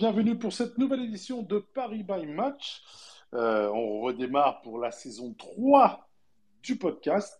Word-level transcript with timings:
bienvenue 0.00 0.38
pour 0.38 0.54
cette 0.54 0.78
nouvelle 0.78 1.02
édition 1.02 1.42
de 1.42 1.58
Paris 1.58 2.02
by 2.02 2.24
Match. 2.24 2.80
Euh, 3.34 3.68
on 3.68 4.00
redémarre 4.00 4.62
pour 4.62 4.78
la 4.78 4.92
saison 4.92 5.34
3 5.34 6.08
du 6.62 6.76
podcast. 6.76 7.38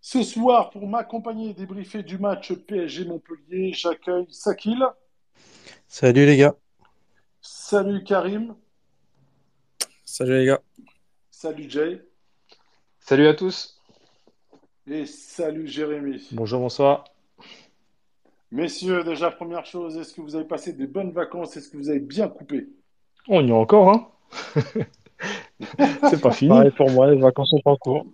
Ce 0.00 0.22
soir, 0.22 0.70
pour 0.70 0.88
m'accompagner 0.88 1.50
et 1.50 1.52
débriefer 1.52 2.02
du 2.02 2.16
match 2.16 2.54
PSG 2.54 3.04
Montpellier, 3.04 3.74
j'accueille 3.74 4.24
Sakil. 4.30 4.82
Salut 5.86 6.24
les 6.24 6.38
gars. 6.38 6.54
Salut 7.42 8.02
Karim. 8.02 8.56
Salut 10.06 10.38
les 10.38 10.46
gars. 10.46 10.62
Salut 11.30 11.68
Jay. 11.68 12.02
Salut 12.98 13.26
à 13.26 13.34
tous. 13.34 13.78
Et 14.86 15.04
salut 15.04 15.68
Jérémy. 15.68 16.28
Bonjour, 16.32 16.60
bonsoir. 16.60 17.04
Messieurs, 18.54 19.02
déjà 19.02 19.32
première 19.32 19.66
chose, 19.66 19.98
est-ce 19.98 20.14
que 20.14 20.20
vous 20.20 20.36
avez 20.36 20.44
passé 20.44 20.72
des 20.72 20.86
bonnes 20.86 21.10
vacances? 21.10 21.56
Est-ce 21.56 21.68
que 21.68 21.76
vous 21.76 21.90
avez 21.90 21.98
bien 21.98 22.28
coupé? 22.28 22.68
On 23.26 23.44
y 23.44 23.48
est 23.48 23.52
encore, 23.52 23.88
hein? 23.90 24.08
C'est 26.08 26.20
pas 26.20 26.30
fini. 26.30 26.50
Pareil 26.50 26.70
pour 26.70 26.88
moi, 26.92 27.10
les 27.10 27.20
vacances 27.20 27.50
sont 27.50 27.60
en 27.64 27.76
cours. 27.76 28.06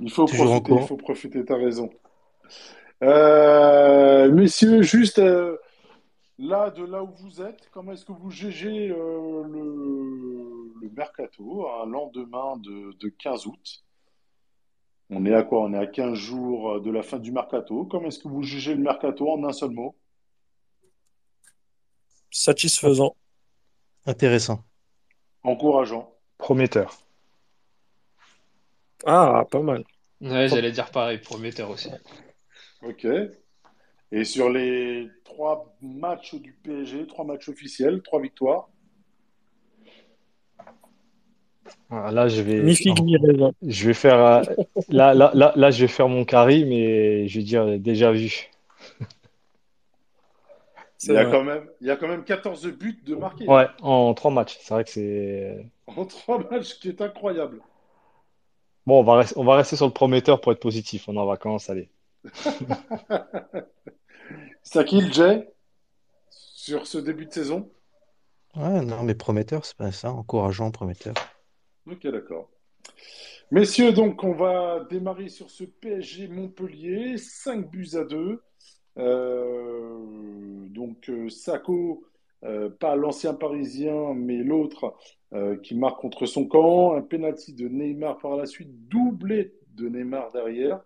Il 0.00 0.08
faut 0.08 0.26
Toujours 0.26 0.62
profiter, 0.62 0.80
il 0.80 0.86
faut 0.86 0.96
profiter, 0.96 1.44
t'as 1.44 1.56
raison. 1.56 1.90
Euh, 3.02 4.30
messieurs, 4.30 4.82
juste 4.82 5.18
euh, 5.18 5.56
là, 6.38 6.70
de 6.70 6.84
là 6.84 7.02
où 7.02 7.10
vous 7.20 7.42
êtes, 7.42 7.68
comment 7.72 7.90
est-ce 7.90 8.04
que 8.04 8.12
vous 8.12 8.30
jugez 8.30 8.90
euh, 8.90 9.42
le, 9.48 10.80
le 10.80 10.90
mercato, 10.96 11.66
un 11.82 11.86
lendemain 11.86 12.56
de, 12.58 12.96
de 13.00 13.08
15 13.08 13.48
août? 13.48 13.82
On 15.10 15.24
est 15.24 15.34
à 15.34 15.42
quoi? 15.42 15.60
On 15.62 15.72
est 15.72 15.78
à 15.78 15.86
15 15.86 16.14
jours 16.14 16.80
de 16.80 16.90
la 16.90 17.02
fin 17.02 17.18
du 17.18 17.32
mercato. 17.32 17.86
Comment 17.86 18.08
est-ce 18.08 18.18
que 18.18 18.28
vous 18.28 18.42
jugez 18.42 18.74
le 18.74 18.82
mercato 18.82 19.30
en 19.30 19.42
un 19.44 19.52
seul 19.52 19.70
mot? 19.70 19.96
Satisfaisant. 22.30 23.16
Intéressant. 24.06 24.64
Encourageant. 25.42 26.12
Prometteur. 26.36 26.98
Ah, 29.06 29.44
pas 29.50 29.62
mal. 29.62 29.84
Ouais, 30.20 30.48
j'allais 30.48 30.72
dire 30.72 30.90
pareil, 30.90 31.18
prometteur 31.18 31.70
aussi. 31.70 31.88
Ok. 32.82 33.06
Et 34.10 34.24
sur 34.24 34.50
les 34.50 35.08
trois 35.24 35.76
matchs 35.80 36.34
du 36.34 36.52
PSG, 36.52 37.06
trois 37.06 37.24
matchs 37.24 37.48
officiels, 37.48 38.02
trois 38.02 38.20
victoires. 38.20 38.68
Là, 41.90 42.28
je 42.28 42.42
vais, 42.42 42.60
Mi 42.60 42.74
figue, 42.74 43.02
mi 43.02 43.16
raisin. 43.16 43.52
je 43.62 43.86
vais 43.86 43.94
faire, 43.94 44.18
euh, 44.24 44.42
là, 44.88 45.14
là, 45.14 45.30
là, 45.34 45.52
là, 45.56 45.70
je 45.70 45.80
vais 45.82 45.88
faire 45.88 46.08
mon 46.08 46.24
carry, 46.24 46.64
mais 46.64 47.26
je 47.28 47.38
vais 47.38 47.44
dire 47.44 47.78
déjà 47.78 48.12
vu. 48.12 48.50
Il 51.04 51.12
y 51.12 51.16
a 51.16 51.24
quand 51.26 51.44
même, 51.44 51.64
il 51.80 51.86
y 51.86 51.90
a 51.90 51.96
quand 51.96 52.08
même 52.08 52.24
14 52.24 52.66
buts 52.72 53.00
de 53.04 53.14
marqués 53.14 53.46
Ouais, 53.46 53.66
en 53.82 54.12
trois 54.14 54.30
matchs. 54.32 54.58
C'est 54.60 54.74
vrai 54.74 54.84
que 54.84 54.90
c'est. 54.90 55.66
en 55.86 56.04
trois 56.04 56.38
matchs, 56.50 56.64
ce 56.64 56.74
qui 56.74 56.88
est 56.88 57.00
incroyable. 57.00 57.60
Bon, 58.84 59.00
on 59.00 59.04
va 59.04 59.16
rester, 59.16 59.38
on 59.38 59.44
va 59.44 59.56
rester 59.56 59.76
sur 59.76 59.86
le 59.86 59.92
prometteur 59.92 60.40
pour 60.40 60.50
être 60.52 60.60
positif. 60.60 61.08
On 61.08 61.14
est 61.14 61.18
en 61.18 61.26
vacances, 61.26 61.70
allez. 61.70 61.88
Sakil, 64.62 65.12
Jay, 65.12 65.48
sur 66.30 66.86
ce 66.86 66.98
début 66.98 67.26
de 67.26 67.32
saison? 67.32 67.70
Ouais, 68.56 68.80
non, 68.82 69.02
mais 69.04 69.14
prometteur, 69.14 69.64
c'est 69.64 69.76
pas 69.76 69.92
ça, 69.92 70.10
encourageant, 70.10 70.70
prometteur. 70.70 71.14
Ok, 71.90 72.06
d'accord. 72.08 72.50
Messieurs, 73.50 73.92
donc 73.92 74.22
on 74.22 74.32
va 74.32 74.86
démarrer 74.90 75.30
sur 75.30 75.48
ce 75.48 75.64
PSG 75.64 76.28
Montpellier, 76.28 77.16
5 77.16 77.70
buts 77.70 77.88
à 77.94 78.04
2. 78.04 78.42
Euh, 78.98 80.66
donc 80.68 81.08
euh, 81.08 81.30
Sako, 81.30 82.04
euh, 82.44 82.68
pas 82.68 82.94
l'ancien 82.94 83.32
Parisien, 83.32 84.12
mais 84.14 84.38
l'autre 84.38 84.96
qui 85.62 85.74
marque 85.74 86.00
contre 86.00 86.26
son 86.26 86.46
camp. 86.46 86.94
Un 86.94 87.02
penalty 87.02 87.54
de 87.54 87.68
Neymar 87.68 88.18
par 88.18 88.36
la 88.36 88.44
suite, 88.44 88.88
doublé 88.88 89.54
de 89.74 89.88
Neymar 89.88 90.30
derrière. 90.32 90.82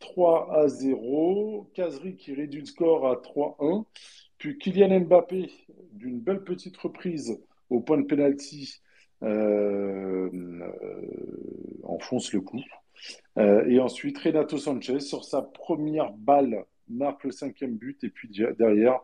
3 0.00 0.52
à 0.52 0.66
0. 0.66 1.70
Kazri 1.74 2.16
qui 2.16 2.34
réduit 2.34 2.60
le 2.60 2.66
score 2.66 3.06
à 3.06 3.16
3-1. 3.16 3.84
Puis 4.38 4.58
Kylian 4.58 5.00
Mbappé, 5.00 5.48
d'une 5.92 6.18
belle 6.18 6.42
petite 6.42 6.76
reprise 6.76 7.40
au 7.68 7.80
point 7.80 7.98
de 7.98 8.06
penalty, 8.06 8.80
enfonce 11.84 12.32
le 12.32 12.40
coup. 12.40 12.62
Euh, 13.38 13.64
et 13.66 13.78
ensuite, 13.80 14.18
Renato 14.18 14.58
Sanchez, 14.58 15.00
sur 15.00 15.24
sa 15.24 15.42
première 15.42 16.12
balle, 16.12 16.64
marque 16.88 17.24
le 17.24 17.30
cinquième 17.30 17.76
but. 17.76 18.02
Et 18.04 18.10
puis 18.10 18.28
derrière, 18.58 19.00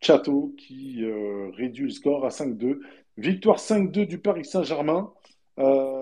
Chato 0.00 0.54
qui 0.58 1.04
euh, 1.04 1.50
réduit 1.54 1.84
le 1.84 1.90
score 1.90 2.24
à 2.24 2.28
5-2. 2.28 2.80
Victoire 3.16 3.58
5-2 3.58 4.06
du 4.06 4.18
Paris 4.18 4.44
Saint-Germain. 4.44 5.12
Euh, 5.58 5.94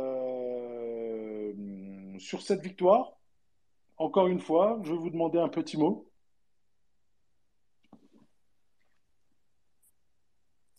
sur 2.19 2.43
cette 2.43 2.62
victoire, 2.62 3.12
encore 3.99 4.29
une 4.29 4.41
fois, 4.41 4.81
je 4.84 4.93
vais 4.93 4.99
vous 4.99 5.11
demander 5.11 5.39
un 5.39 5.49
petit 5.49 5.77
mot. 5.77 6.09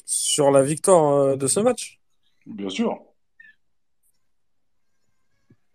Sur 0.06 0.52
la 0.52 0.64
victoire 0.64 1.14
euh, 1.14 1.36
de 1.36 1.48
ce 1.48 1.60
match, 1.60 2.00
Bien 2.46 2.70
sûr. 2.70 3.00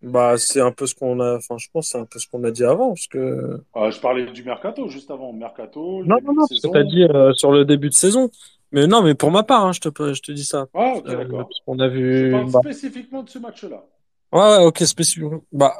bah 0.02 0.38
c'est 0.38 0.60
un 0.60 0.70
peu 0.70 0.86
ce 0.86 0.94
qu'on 0.94 1.18
a. 1.20 1.36
Enfin, 1.36 1.56
je 1.58 1.66
pense 1.72 1.88
c'est 1.88 1.98
un 1.98 2.04
peu 2.04 2.18
ce 2.18 2.28
qu'on 2.28 2.44
a 2.44 2.50
dit 2.50 2.64
avant, 2.64 2.90
parce 2.90 3.06
que. 3.08 3.18
Euh, 3.18 3.90
je 3.90 4.00
parlais 4.00 4.30
du 4.30 4.44
mercato 4.44 4.88
juste 4.88 5.10
avant. 5.10 5.32
Mercato, 5.32 6.04
Non, 6.04 6.16
non, 6.22 6.34
non, 6.34 6.46
t'as 6.72 6.82
dit 6.84 7.02
euh, 7.02 7.32
sur 7.34 7.50
le 7.52 7.64
début 7.64 7.88
de 7.88 7.94
saison. 7.94 8.30
Mais 8.70 8.86
non, 8.86 9.02
mais 9.02 9.14
pour 9.14 9.30
ma 9.30 9.42
part, 9.42 9.64
hein, 9.64 9.72
je 9.72 9.80
te, 9.80 9.88
je 10.14 10.20
te 10.20 10.30
dis 10.30 10.44
ça. 10.44 10.66
Ah, 10.74 10.94
ok, 10.96 11.06
Euh, 11.08 11.16
d'accord. 11.24 11.48
qu'on 11.64 11.78
a 11.78 11.88
Je 11.88 11.94
vu. 11.94 12.30
parle 12.32 12.50
bah, 12.50 12.60
spécifiquement 12.62 13.22
de 13.22 13.30
ce 13.30 13.38
match-là. 13.38 13.82
Ouais, 14.30 14.40
ouais, 14.40 14.64
ok, 14.66 14.78
spécifiquement. 14.82 15.42
Bah, 15.52 15.74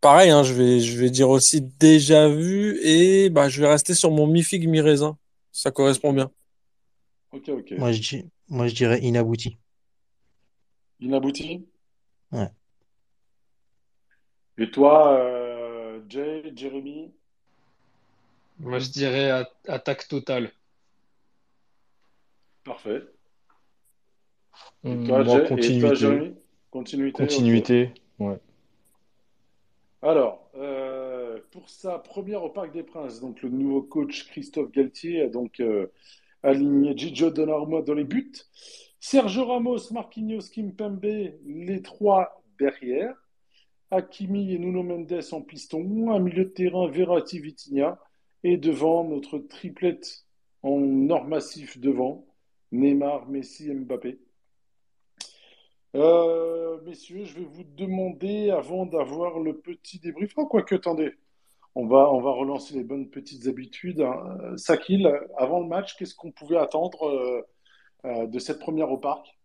pareil, 0.00 0.30
hein, 0.30 0.44
je 0.44 0.52
vais, 0.54 0.78
je 0.80 0.98
vais 1.00 1.10
dire 1.10 1.28
aussi 1.28 1.60
déjà 1.60 2.28
vu 2.28 2.78
et 2.82 3.28
bah, 3.28 3.48
je 3.48 3.60
vais 3.60 3.68
rester 3.68 3.92
sur 3.94 4.12
mon 4.12 4.26
mi-figue, 4.28 4.68
mi-raisin. 4.68 5.18
Ça 5.50 5.72
correspond 5.72 6.12
bien. 6.12 6.30
Ok, 7.32 7.48
ok. 7.48 7.72
Moi, 7.76 7.90
je 7.92 8.00
dis, 8.00 8.24
moi, 8.48 8.68
je 8.68 8.74
dirais 8.74 9.00
inabouti. 9.00 9.58
Inabouti? 11.04 11.66
Ouais. 12.32 12.48
Et 14.58 14.70
toi, 14.70 15.18
euh, 15.18 16.00
Jay, 16.08 16.52
Jérémy? 16.56 17.12
Moi, 18.58 18.78
je 18.78 18.90
dirais 18.90 19.44
attaque 19.68 20.08
totale. 20.08 20.50
Parfait. 22.64 23.02
Et 24.84 24.96
toi, 25.04 25.22
moi, 25.22 25.24
Jay- 25.24 25.44
et 25.44 25.46
toi, 25.46 25.48
continuité. 25.48 25.94
Jérémy? 25.96 26.34
Continuité. 26.70 27.12
Continuité. 27.12 27.90
Ouais. 28.18 28.38
Alors, 30.02 30.48
euh, 30.54 31.40
pour 31.50 31.68
sa 31.68 31.98
première 31.98 32.42
au 32.42 32.50
Parc 32.50 32.72
des 32.72 32.82
Princes, 32.82 33.20
donc 33.20 33.42
le 33.42 33.48
nouveau 33.48 33.82
coach 33.82 34.26
Christophe 34.28 34.70
Galtier 34.70 35.22
a 35.22 35.28
donc 35.28 35.60
euh, 35.60 35.86
aligné 36.42 36.96
Gigio 36.96 37.30
Donnarumma 37.30 37.82
dans 37.82 37.94
les 37.94 38.04
buts, 38.04 38.32
Sergio 39.06 39.44
Ramos, 39.44 39.90
Marquinhos, 39.90 40.48
Kimpembe, 40.50 41.34
les 41.44 41.82
trois 41.82 42.42
derrière, 42.58 43.14
Hakimi 43.90 44.54
et 44.54 44.58
Nuno 44.58 44.82
Mendes 44.82 45.20
en 45.32 45.42
piston, 45.42 46.10
un 46.10 46.18
milieu 46.20 46.46
de 46.46 46.48
terrain 46.48 46.88
Verratti, 46.88 47.38
Vitinha, 47.38 48.00
et 48.44 48.56
devant 48.56 49.04
notre 49.04 49.36
triplette 49.40 50.24
en 50.62 51.10
or 51.10 51.26
massif 51.26 51.78
devant, 51.78 52.24
Neymar, 52.72 53.28
Messi, 53.28 53.70
Mbappé. 53.74 54.20
Euh, 55.96 56.80
messieurs, 56.86 57.26
je 57.26 57.40
vais 57.40 57.44
vous 57.44 57.64
demander, 57.76 58.48
avant 58.48 58.86
d'avoir 58.86 59.38
le 59.38 59.58
petit 59.58 59.98
débrief, 59.98 60.32
ah, 60.38 60.46
quoique, 60.48 60.76
attendez, 60.76 61.12
on 61.74 61.86
va, 61.86 62.10
on 62.10 62.22
va 62.22 62.30
relancer 62.30 62.72
les 62.72 62.84
bonnes 62.84 63.10
petites 63.10 63.48
habitudes. 63.48 64.00
hein. 64.00 64.56
Sakil, 64.56 65.06
avant 65.36 65.60
le 65.60 65.66
match, 65.66 65.94
qu'est-ce 65.98 66.14
qu'on 66.14 66.32
pouvait 66.32 66.56
attendre 66.56 67.06
euh, 67.06 67.42
de 68.04 68.38
cette 68.38 68.60
première 68.60 68.90
au 68.92 68.98
parc? 68.98 69.36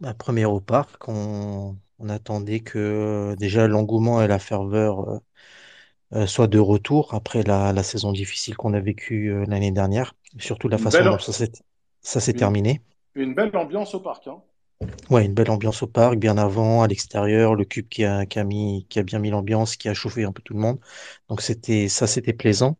Bah, 0.00 0.14
première 0.14 0.52
au 0.52 0.60
parc, 0.60 1.08
on, 1.08 1.76
on 1.98 2.08
attendait 2.08 2.60
que 2.60 2.78
euh, 2.78 3.36
déjà 3.36 3.66
l'engouement 3.68 4.22
et 4.22 4.28
la 4.28 4.38
ferveur 4.38 5.08
euh, 5.10 5.18
euh, 6.14 6.26
soient 6.26 6.48
de 6.48 6.58
retour 6.58 7.14
après 7.14 7.42
la, 7.44 7.72
la 7.72 7.82
saison 7.82 8.12
difficile 8.12 8.56
qu'on 8.56 8.74
a 8.74 8.80
vécue 8.80 9.32
euh, 9.32 9.44
l'année 9.46 9.72
dernière, 9.72 10.14
surtout 10.38 10.68
la 10.68 10.78
façon 10.78 11.06
dont 11.08 11.18
ça 11.18 11.32
s'est 12.20 12.34
terminé. 12.34 12.82
une 13.14 13.34
belle 13.34 13.56
ambiance 13.56 13.94
au 13.94 14.00
parc, 14.00 14.26
hein. 14.26 14.42
Ouais, 15.10 15.26
une 15.26 15.34
belle 15.34 15.50
ambiance 15.50 15.82
au 15.82 15.86
parc, 15.86 16.16
bien 16.16 16.38
avant, 16.38 16.82
à 16.82 16.86
l'extérieur, 16.88 17.54
le 17.54 17.64
cube 17.66 17.86
qui 17.88 18.04
a, 18.04 18.24
qui 18.24 18.38
a 18.38 18.44
mis, 18.44 18.86
qui 18.88 18.98
a 18.98 19.02
bien 19.02 19.18
mis 19.18 19.28
l'ambiance, 19.28 19.76
qui 19.76 19.88
a 19.90 19.94
chauffé 19.94 20.24
un 20.24 20.32
peu 20.32 20.40
tout 20.40 20.54
le 20.54 20.60
monde. 20.60 20.78
Donc 21.28 21.42
c'était, 21.42 21.88
ça, 21.88 22.06
c'était 22.06 22.32
plaisant. 22.32 22.78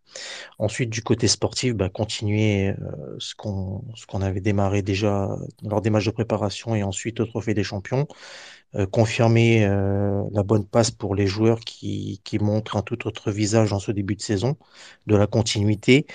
Ensuite, 0.58 0.90
du 0.90 1.02
côté 1.02 1.28
sportif, 1.28 1.74
bah, 1.74 1.90
continuer 1.90 2.70
euh, 2.70 3.16
ce 3.18 3.34
qu'on, 3.34 3.84
ce 3.96 4.06
qu'on 4.06 4.22
avait 4.22 4.40
démarré 4.40 4.82
déjà 4.82 5.30
lors 5.62 5.82
des 5.82 5.90
matchs 5.90 6.06
de 6.06 6.12
préparation 6.12 6.74
et 6.74 6.82
ensuite 6.84 7.20
au 7.20 7.26
Trophée 7.26 7.54
des 7.54 7.64
Champions. 7.64 8.06
Euh, 8.76 8.86
confirmer 8.86 9.64
euh, 9.66 10.22
la 10.32 10.42
bonne 10.44 10.66
passe 10.66 10.90
pour 10.92 11.14
les 11.16 11.26
joueurs 11.26 11.60
qui, 11.60 12.20
qui 12.24 12.38
montrent 12.38 12.76
un 12.76 12.82
tout 12.82 13.06
autre 13.08 13.30
visage 13.32 13.72
en 13.72 13.80
ce 13.80 13.92
début 13.92 14.16
de 14.16 14.22
saison, 14.22 14.56
de 15.06 15.16
la 15.16 15.26
continuité, 15.26 16.06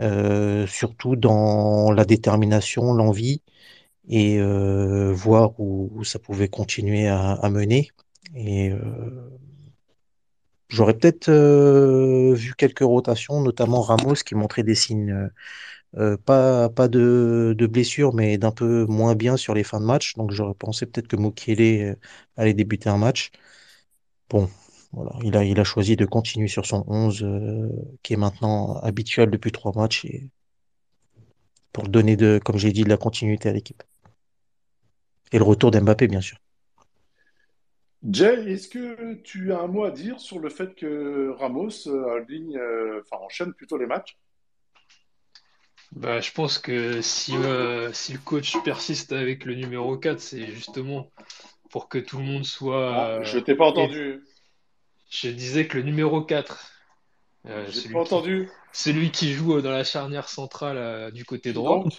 euh, 0.00 0.66
surtout 0.66 1.16
dans 1.16 1.90
la 1.90 2.04
détermination, 2.04 2.92
l'envie 2.92 3.42
et 4.08 4.38
euh, 4.40 5.12
voir 5.12 5.58
où, 5.60 6.04
ça 6.04 6.18
pouvait 6.18 6.48
continuer 6.48 7.08
à, 7.08 7.48
mener. 7.50 7.90
Et 8.34 8.70
euh, 8.70 8.80
j'aurais 10.68 10.94
peut-être 10.94 11.28
euh, 11.28 12.34
vu 12.34 12.54
quelques 12.54 12.80
rotations, 12.80 13.40
notamment 13.40 13.80
Ramos 13.82 14.14
qui 14.14 14.34
montrait 14.34 14.62
des 14.62 14.74
signes, 14.74 15.30
pas, 16.24 16.68
pas 16.68 16.88
de, 16.88 17.54
de 17.56 17.66
blessure, 17.66 18.14
mais 18.14 18.38
d'un 18.38 18.50
peu 18.52 18.84
moins 18.86 19.14
bien 19.14 19.36
sur 19.36 19.54
les 19.54 19.64
fins 19.64 19.80
de 19.80 19.86
match. 19.86 20.14
Donc 20.16 20.30
j'aurais 20.32 20.54
pensé 20.54 20.86
peut-être 20.86 21.08
que 21.08 21.16
Mukiele 21.16 21.60
euh, 21.82 21.94
allait 22.36 22.54
débuter 22.54 22.88
un 22.90 22.98
match. 22.98 23.30
Bon, 24.30 24.48
voilà, 24.92 25.12
il 25.24 25.36
a, 25.36 25.44
il 25.44 25.58
a 25.60 25.64
choisi 25.64 25.96
de 25.96 26.04
continuer 26.06 26.48
sur 26.48 26.66
son 26.66 26.84
11 26.86 27.22
euh, 27.22 27.68
qui 28.02 28.14
est 28.14 28.16
maintenant 28.16 28.76
habituel 28.80 29.30
depuis 29.30 29.52
trois 29.52 29.72
matchs 29.74 30.04
et 30.04 30.30
pour 31.72 31.88
donner 31.88 32.16
de, 32.16 32.40
comme 32.44 32.58
j'ai 32.58 32.72
dit, 32.72 32.84
de 32.84 32.88
la 32.90 32.96
continuité 32.98 33.48
à 33.48 33.52
l'équipe. 33.52 33.82
Et 35.32 35.38
le 35.38 35.44
retour 35.44 35.70
d'Mbappé, 35.70 36.06
bien 36.08 36.20
sûr. 36.20 36.38
Jay, 38.10 38.52
est-ce 38.52 38.68
que 38.68 39.14
tu 39.22 39.52
as 39.52 39.60
un 39.60 39.66
mot 39.68 39.84
à 39.84 39.90
dire 39.92 40.18
sur 40.20 40.38
le 40.40 40.48
fait 40.50 40.74
que 40.74 41.30
Ramos 41.38 41.86
euh, 41.88 42.16
aligne, 42.16 42.56
euh, 42.56 43.00
enfin, 43.04 43.22
enchaîne 43.24 43.52
plutôt 43.54 43.76
les 43.78 43.86
matchs? 43.86 44.18
Bah, 45.92 46.20
je 46.20 46.32
pense 46.32 46.58
que 46.58 47.00
si, 47.02 47.34
euh, 47.36 47.92
si 47.92 48.12
le 48.12 48.18
coach 48.18 48.62
persiste 48.62 49.12
avec 49.12 49.44
le 49.44 49.54
numéro 49.54 49.96
4, 49.96 50.20
c'est 50.20 50.46
justement 50.46 51.10
pour 51.70 51.88
que 51.88 51.98
tout 51.98 52.18
le 52.18 52.24
monde 52.24 52.44
soit... 52.44 52.94
Ah, 52.94 53.22
je 53.22 53.38
euh, 53.38 53.40
t'ai 53.40 53.54
pas 53.54 53.66
et 53.68 53.68
entendu. 53.68 54.22
je 55.10 55.28
disais 55.30 55.66
que 55.66 55.78
le 55.78 55.84
numéro 55.84 56.22
4, 56.24 56.72
euh, 57.46 57.66
J'ai 57.66 57.82
pas 57.82 57.82
celui 57.82 58.02
qui, 58.02 58.14
entendu. 58.14 58.50
celui 58.72 59.10
qui 59.12 59.32
joue 59.32 59.56
euh, 59.56 59.62
dans 59.62 59.70
la 59.72 59.84
charnière 59.84 60.28
centrale 60.28 60.78
euh, 60.78 61.10
du 61.10 61.24
côté 61.24 61.52
droit, 61.52 61.76
donc? 61.76 61.92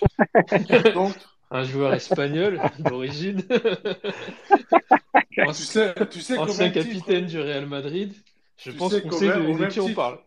Un 1.51 1.63
joueur 1.63 1.94
espagnol 1.94 2.62
d'origine, 2.80 3.44
Tu 5.51 5.63
anci- 5.63 5.66
sais, 5.66 5.96
tu 6.10 6.22
sais 6.22 6.42
qu'au 6.42 6.54
ancien 6.54 6.54
même 6.54 6.78
capitaine 6.78 7.25
titre, 7.25 7.25
du 7.25 7.40
Real 7.40 7.66
Madrid, 7.66 8.13
je 8.57 8.72
pense 8.72 8.98
qu'on 8.98 9.12
sait 9.12 9.31
même, 9.31 9.56
de, 9.57 9.66
qui 9.66 9.80
on 9.80 9.90
parle. 9.90 10.19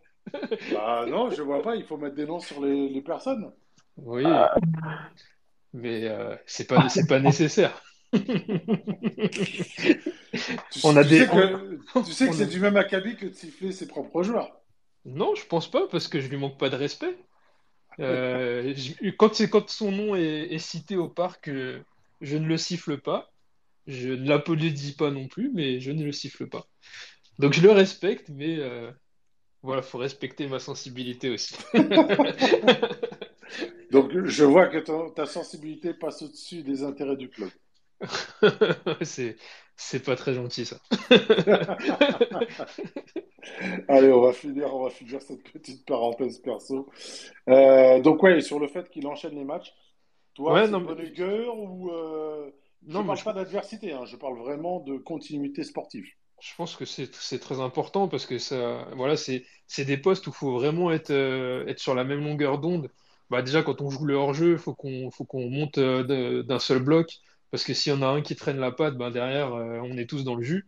Bah 0.66 1.06
non, 1.08 1.30
je 1.30 1.40
vois 1.42 1.62
pas, 1.62 1.76
il 1.76 1.84
faut 1.84 1.96
mettre 1.98 2.16
des 2.16 2.26
noms 2.26 2.40
sur 2.40 2.60
les, 2.64 2.88
les 2.88 3.02
personnes. 3.02 3.52
Oui, 3.96 4.52
mais 5.72 6.04
euh, 6.08 6.36
c'est 6.46 6.66
pas, 6.66 6.88
c'est 6.88 7.06
pas 7.06 7.20
nécessaire. 7.20 7.82
Tu, 10.70 10.80
On 10.82 10.96
a 10.96 11.04
tu 11.04 11.10
des, 11.10 11.26
sais 11.26 11.30
on, 11.30 11.38
que, 11.38 11.78
tu 12.04 12.12
sais 12.12 12.28
que 12.28 12.34
c'est 12.34 12.46
a- 12.46 12.48
du 12.48 12.58
même 12.60 12.76
acabit 12.76 13.16
que 13.16 13.26
de 13.26 13.32
siffler 13.32 13.72
ses 13.72 13.86
propres 13.86 14.22
joueurs. 14.22 14.60
Non, 15.04 15.36
je 15.36 15.46
pense 15.46 15.70
pas, 15.70 15.86
parce 15.86 16.08
que 16.08 16.18
je 16.20 16.26
lui 16.26 16.36
manque 16.36 16.58
pas 16.58 16.68
de 16.68 16.74
respect. 16.74 17.16
Euh, 18.00 18.74
quand 19.18 19.40
quand 19.50 19.68
son 19.68 19.92
nom 19.92 20.14
est, 20.16 20.52
est 20.52 20.58
cité 20.58 20.96
au 20.96 21.08
parc, 21.08 21.48
euh, 21.48 21.82
je 22.20 22.36
ne 22.36 22.46
le 22.46 22.56
siffle 22.56 22.98
pas. 22.98 23.30
Je 23.86 24.10
ne 24.10 24.28
l'applaudis 24.28 24.94
pas 24.94 25.10
non 25.10 25.26
plus, 25.28 25.50
mais 25.52 25.80
je 25.80 25.90
ne 25.90 26.04
le 26.04 26.12
siffle 26.12 26.46
pas. 26.48 26.66
Donc 27.38 27.52
je 27.52 27.60
le 27.62 27.70
respecte, 27.72 28.28
mais 28.30 28.58
euh, 28.58 28.90
voilà, 29.62 29.82
faut 29.82 29.98
respecter 29.98 30.48
ma 30.48 30.60
sensibilité 30.60 31.30
aussi. 31.30 31.56
Donc 33.92 34.10
je 34.24 34.44
vois 34.44 34.68
que 34.68 34.78
ton- 34.78 35.10
ta 35.10 35.26
sensibilité 35.26 35.94
passe 35.94 36.22
au-dessus 36.22 36.62
des 36.62 36.82
intérêts 36.82 37.16
du 37.16 37.28
club. 37.28 37.50
C'est, 39.02 39.36
c'est 39.82 40.04
pas 40.04 40.16
très 40.16 40.34
gentil 40.34 40.66
ça. 40.66 40.78
Allez, 43.88 44.12
on 44.12 44.20
va 44.20 44.32
finir, 44.32 44.74
on 44.74 44.84
va 44.84 44.90
finir 44.90 45.20
cette 45.22 45.42
petite 45.52 45.84
parenthèse 45.86 46.38
perso. 46.38 46.88
Euh, 47.48 48.00
donc 48.00 48.22
ouais, 48.22 48.40
sur 48.40 48.58
le 48.60 48.68
fait 48.68 48.88
qu'il 48.90 49.06
enchaîne 49.06 49.34
les 49.36 49.44
matchs, 49.44 49.72
toi, 50.34 50.54
Ouais, 50.54 50.62
c'est 50.62 50.68
non, 50.68 50.80
de 50.80 50.84
mais, 50.84 50.94
augure 50.94 51.58
ou 51.58 51.90
euh, 51.92 52.50
je 52.88 52.92
non, 52.92 53.04
mais 53.04 53.06
parle 53.06 53.16
je, 53.16 53.24
pas 53.24 53.32
d'adversité, 53.34 53.92
hein, 53.92 54.04
je 54.06 54.16
parle 54.16 54.38
vraiment 54.38 54.80
de 54.80 54.96
continuité 54.98 55.64
sportive. 55.64 56.06
je 56.40 56.54
pense 56.56 56.74
que 56.76 56.84
c'est, 56.84 57.14
c'est 57.14 57.38
très 57.38 57.60
important 57.60 58.08
parce 58.08 58.26
que 58.26 58.38
ça, 58.38 58.88
voilà, 58.96 59.16
c'est, 59.16 59.44
c'est 59.68 59.84
des 59.84 59.96
postes 59.96 60.26
où 60.26 60.30
il 60.30 60.34
faut 60.34 60.52
vraiment 60.52 60.90
être, 60.90 61.10
euh, 61.10 61.64
être 61.66 61.78
sur 61.78 61.94
la 61.94 62.02
même 62.04 62.24
longueur 62.24 62.58
d'onde. 62.58 62.90
Bah, 63.30 63.42
déjà, 63.42 63.62
quand 63.62 63.80
on 63.80 63.90
joue 63.90 64.04
le 64.04 64.14
hors-jeu, 64.14 64.52
il 64.52 64.58
faut 64.58 64.74
qu'on, 64.74 65.10
faut 65.12 65.24
qu'on 65.24 65.48
monte 65.48 65.78
d'un 65.78 66.58
seul 66.58 66.82
bloc 66.82 67.12
parce 67.52 67.64
que 67.64 67.74
s'il 67.74 67.92
y 67.92 67.96
en 67.96 68.02
a 68.02 68.06
un 68.06 68.22
qui 68.22 68.34
traîne 68.36 68.58
la 68.58 68.72
patte, 68.72 68.96
bah, 68.96 69.10
derrière, 69.10 69.54
euh, 69.54 69.80
on 69.84 69.96
est 69.98 70.06
tous 70.08 70.24
dans 70.24 70.34
le 70.36 70.42
jus. 70.42 70.66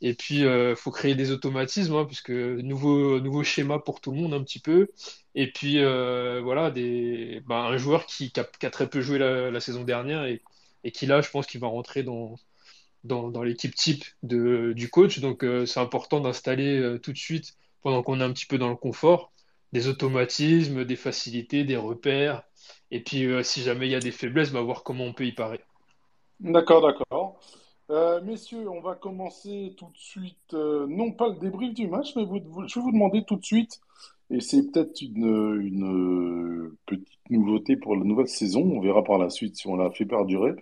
Et 0.00 0.14
puis, 0.14 0.44
euh, 0.44 0.74
faut 0.76 0.90
créer 0.90 1.14
des 1.14 1.30
automatismes, 1.30 1.94
hein, 1.94 2.06
puisque 2.06 2.30
nouveau, 2.30 3.20
nouveau 3.20 3.44
schéma 3.44 3.78
pour 3.78 4.00
tout 4.00 4.12
le 4.12 4.18
monde 4.18 4.34
un 4.34 4.42
petit 4.42 4.58
peu. 4.60 4.88
Et 5.34 5.52
puis, 5.52 5.78
euh, 5.78 6.40
voilà, 6.42 6.70
des, 6.70 7.42
bah, 7.46 7.64
un 7.66 7.76
joueur 7.76 8.06
qui, 8.06 8.32
a, 8.36 8.44
très 8.70 8.88
peu 8.90 9.00
joué 9.02 9.18
la, 9.18 9.60
saison 9.60 9.84
dernière 9.84 10.24
et, 10.24 10.42
qui, 10.92 11.06
là, 11.06 11.20
je 11.22 11.30
pense 11.30 11.46
qu'il 11.46 11.60
va 11.60 11.68
rentrer 11.68 12.02
dans, 12.02 12.36
dans, 13.04 13.42
l'équipe 13.42 13.74
type 13.74 14.04
du 14.22 14.88
coach. 14.90 15.20
Donc, 15.20 15.44
c'est 15.66 15.80
important 15.80 16.20
d'installer 16.20 16.98
tout 17.02 17.12
de 17.12 17.18
suite, 17.18 17.56
pendant 17.82 18.02
qu'on 18.02 18.20
est 18.20 18.24
un 18.24 18.32
petit 18.32 18.46
peu 18.46 18.58
dans 18.58 18.70
le 18.70 18.76
confort, 18.76 19.32
des 19.72 19.88
automatismes, 19.88 20.84
des 20.84 20.96
facilités, 20.96 21.64
des 21.64 21.76
repères. 21.76 22.42
Et 22.90 23.00
puis, 23.02 23.26
si 23.44 23.62
jamais 23.62 23.86
il 23.88 23.92
y 23.92 23.94
a 23.96 24.00
des 24.00 24.12
faiblesses, 24.12 24.50
bah, 24.52 24.62
voir 24.62 24.82
comment 24.84 25.04
on 25.04 25.12
peut 25.12 25.26
y 25.26 25.32
parer. 25.32 25.60
D'accord, 26.42 26.82
d'accord. 26.82 27.38
Euh, 27.90 28.20
messieurs, 28.22 28.68
on 28.68 28.80
va 28.80 28.96
commencer 28.96 29.74
tout 29.76 29.86
de 29.86 29.96
suite, 29.96 30.54
euh, 30.54 30.86
non 30.88 31.12
pas 31.12 31.28
le 31.28 31.36
débrief 31.36 31.72
du 31.74 31.86
match, 31.86 32.16
mais 32.16 32.24
je 32.24 32.32
vais 32.32 32.80
vous 32.80 32.92
demander 32.92 33.24
tout 33.24 33.36
de 33.36 33.44
suite, 33.44 33.80
et 34.30 34.40
c'est 34.40 34.72
peut-être 34.72 35.00
une, 35.02 35.24
euh, 35.84 36.76
petite 36.86 37.06
nouveauté 37.30 37.76
pour 37.76 37.94
la 37.96 38.04
nouvelle 38.04 38.28
saison, 38.28 38.62
on 38.62 38.80
verra 38.80 39.04
par 39.04 39.18
la 39.18 39.30
suite 39.30 39.56
si 39.56 39.68
on 39.68 39.76
la 39.76 39.90
fait 39.92 40.04
perdurer. 40.04 40.52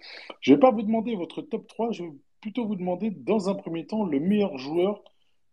Je 0.40 0.52
vais 0.52 0.60
pas 0.60 0.70
vous 0.70 0.82
demander 0.82 1.14
votre 1.16 1.40
top 1.40 1.66
3. 1.66 1.92
je 1.92 2.02
vais 2.04 2.12
plutôt 2.42 2.66
vous 2.66 2.76
demander 2.76 3.10
dans 3.10 3.48
un 3.48 3.54
premier 3.54 3.86
temps 3.86 4.04
le 4.04 4.20
meilleur 4.20 4.58
joueur 4.58 5.02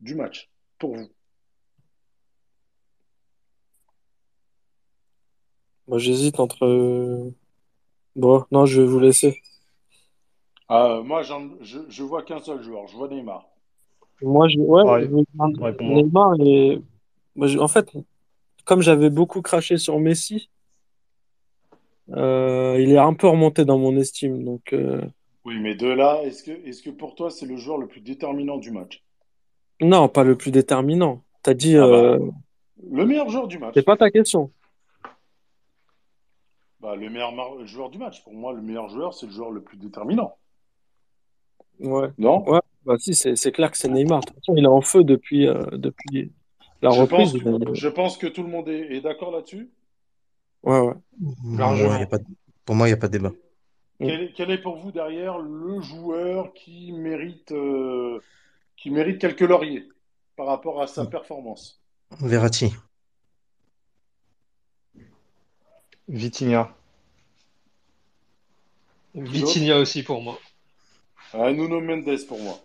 du 0.02 0.16
match, 0.16 0.50
pour 0.80 0.96
vous. 0.96 1.08
Moi, 5.88 6.00
j'hésite 6.00 6.40
entre. 6.40 7.32
Bon, 8.16 8.46
non, 8.52 8.66
je 8.66 8.82
vais 8.82 8.88
vous 8.88 9.00
laisser. 9.00 9.42
Ah, 10.70 11.02
moi, 11.04 11.24
j'en- 11.24 11.62
je, 11.62 11.80
je 11.90 12.04
vois 12.04 12.24
qu'un 12.24 12.40
seul 12.40 12.62
joueur, 12.64 12.88
je 12.88 12.96
vois 12.96 13.10
Neymar. 13.10 13.50
Moi, 14.22 14.48
je... 14.48 14.60
ouais, 14.60 15.02
je 15.04 15.08
moi. 15.80 16.04
Neymar 16.04 16.34
et 16.40 16.82
moi, 17.36 17.48
je- 17.48 17.60
en 17.60 17.68
fait, 17.68 17.92
comme 18.66 18.82
j'avais 18.82 19.10
beaucoup 19.12 19.42
craché 19.42 19.78
sur 19.78 20.00
Messi, 20.00 20.50
euh, 22.12 22.78
il 22.80 22.92
est 22.92 22.98
un 22.98 23.14
peu 23.14 23.28
remonté 23.28 23.66
dans 23.66 23.78
mon 23.78 23.96
estime. 23.98 24.44
Donc, 24.44 24.74
euh, 24.74 25.02
Oui, 25.46 25.58
mais 25.60 25.74
de 25.74 25.88
là, 25.88 26.22
est-ce 26.22 26.44
que, 26.44 26.52
est-ce 26.52 26.84
que 26.84 26.92
pour 26.92 27.16
toi, 27.16 27.32
c'est 27.32 27.48
le 27.48 27.58
joueur 27.58 27.80
le 27.80 27.88
plus 27.88 28.02
déterminant 28.02 28.58
du 28.58 28.70
match? 28.70 29.04
non, 29.82 30.10
pas 30.10 30.24
le 30.24 30.38
plus 30.38 30.52
déterminant. 30.52 31.24
T'as 31.44 31.54
dit, 31.54 31.76
Ah 31.78 31.88
euh, 31.88 32.18
bah, 32.18 32.20
le 32.84 33.06
meilleur 33.06 33.30
joueur 33.30 33.48
du 33.48 33.58
c'est 33.74 33.82
match. 33.82 33.84
pas 33.84 33.98
ta 33.98 34.12
question. 34.12 34.52
Bah, 36.80 36.96
le 36.96 37.08
meilleur 37.12 37.68
joueur 37.68 37.92
du 37.92 38.00
match. 38.00 38.24
Pour 38.24 38.34
moi, 38.34 38.52
le 38.52 38.64
meilleur 38.64 38.90
joueur, 38.90 39.14
c'est 39.14 39.28
le 39.28 39.32
joueur 39.32 39.52
le 39.52 39.62
plus 39.64 39.78
déterminant. 39.78 40.36
Ouais, 41.80 42.10
Non? 42.18 42.44
ouais, 42.48 42.60
bah 42.86 42.96
si, 43.00 43.14
c'est 43.14 43.36
c'est 43.36 43.52
clair 43.52 43.72
que 43.72 43.78
c'est 43.78 43.90
Neymar. 43.90 44.22
De 44.22 44.26
toute 44.28 44.36
façon, 44.38 44.56
il 44.56 44.64
est 44.64 44.68
en 44.68 44.82
feu 44.82 45.04
depuis, 45.04 45.48
euh, 45.48 45.64
depuis 45.74 46.32
la 46.82 46.90
Je 46.92 47.02
reprise. 47.02 47.34
pense 47.34 47.44
que, 47.44 47.50
est- 47.50 47.76
je 47.76 47.88
pense 47.88 48.18
que 48.18 48.28
tout 48.28 48.44
le 48.44 48.50
monde 48.50 48.68
est, 48.70 48.96
est 48.96 49.02
d'accord 49.02 49.32
là-dessus. 49.32 49.70
Ouais, 50.64 50.80
ouais. 50.80 50.94
Moi, 51.20 51.76
il 51.76 52.00
y 52.00 52.04
a 52.04 52.06
Largement. 52.06 52.06
pas 52.08 52.18
de- 52.18 52.26
pour 52.66 52.76
moi, 52.76 52.88
il 52.88 52.92
n'y 52.92 52.94
a 52.94 52.98
pas 52.98 53.08
de 53.08 53.14
débat. 53.14 53.32
Quel 54.00 54.22
est, 54.22 54.34
quel 54.34 54.52
est 54.52 54.58
pour 54.62 54.78
vous 54.78 54.92
derrière 54.92 55.38
le 55.40 55.82
joueur 55.82 56.54
qui 56.54 56.92
mérite, 56.92 57.52
euh, 57.52 58.20
qui 58.78 58.92
mérite 58.92 59.20
quelques 59.20 59.42
lauriers 59.42 59.88
par 60.36 60.48
rapport 60.48 60.82
à 60.82 60.88
sa 60.88 61.06
performance? 61.06 61.82
Verratti. 62.22 62.74
Vitinha. 66.08 66.74
Vitinha 69.16 69.78
aussi 69.80 70.02
pour 70.04 70.22
moi. 70.22 70.40
Ah, 71.34 71.52
Nuno 71.52 71.82
Mendes 71.82 72.26
pour 72.28 72.40
moi. 72.40 72.60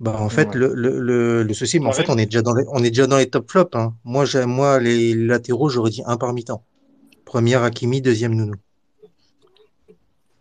Bah, 0.00 0.16
en 0.20 0.28
fait, 0.28 0.48
Ouais. 0.48 0.54
le, 0.54 0.74
le, 0.74 1.00
le, 1.00 1.42
le 1.42 1.54
souci, 1.54 1.80
mais 1.80 1.86
en 1.86 1.92
fait, 1.92 2.08
on 2.08 2.16
est 2.18 2.26
déjà 2.26 2.42
dans 2.42 2.54
les, 2.54 2.64
on 2.68 2.84
est 2.84 2.90
déjà 2.90 3.06
dans 3.06 3.18
les 3.18 3.28
top 3.28 3.50
flops, 3.50 3.74
hein. 3.74 3.94
Moi, 4.04 4.24
j'ai, 4.24 4.46
moi, 4.46 4.78
les 4.78 5.14
latéraux, 5.14 5.68
j'aurais 5.68 5.90
dit 5.90 6.02
un 6.06 6.16
par 6.16 6.32
mi-temps. 6.32 6.62
Première 7.24 7.62
Hakimi, 7.64 8.00
deuxième 8.00 8.34
Nounou. 8.34 8.54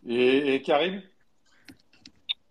Et, 0.07 0.55
et 0.55 0.61
Karim? 0.61 1.01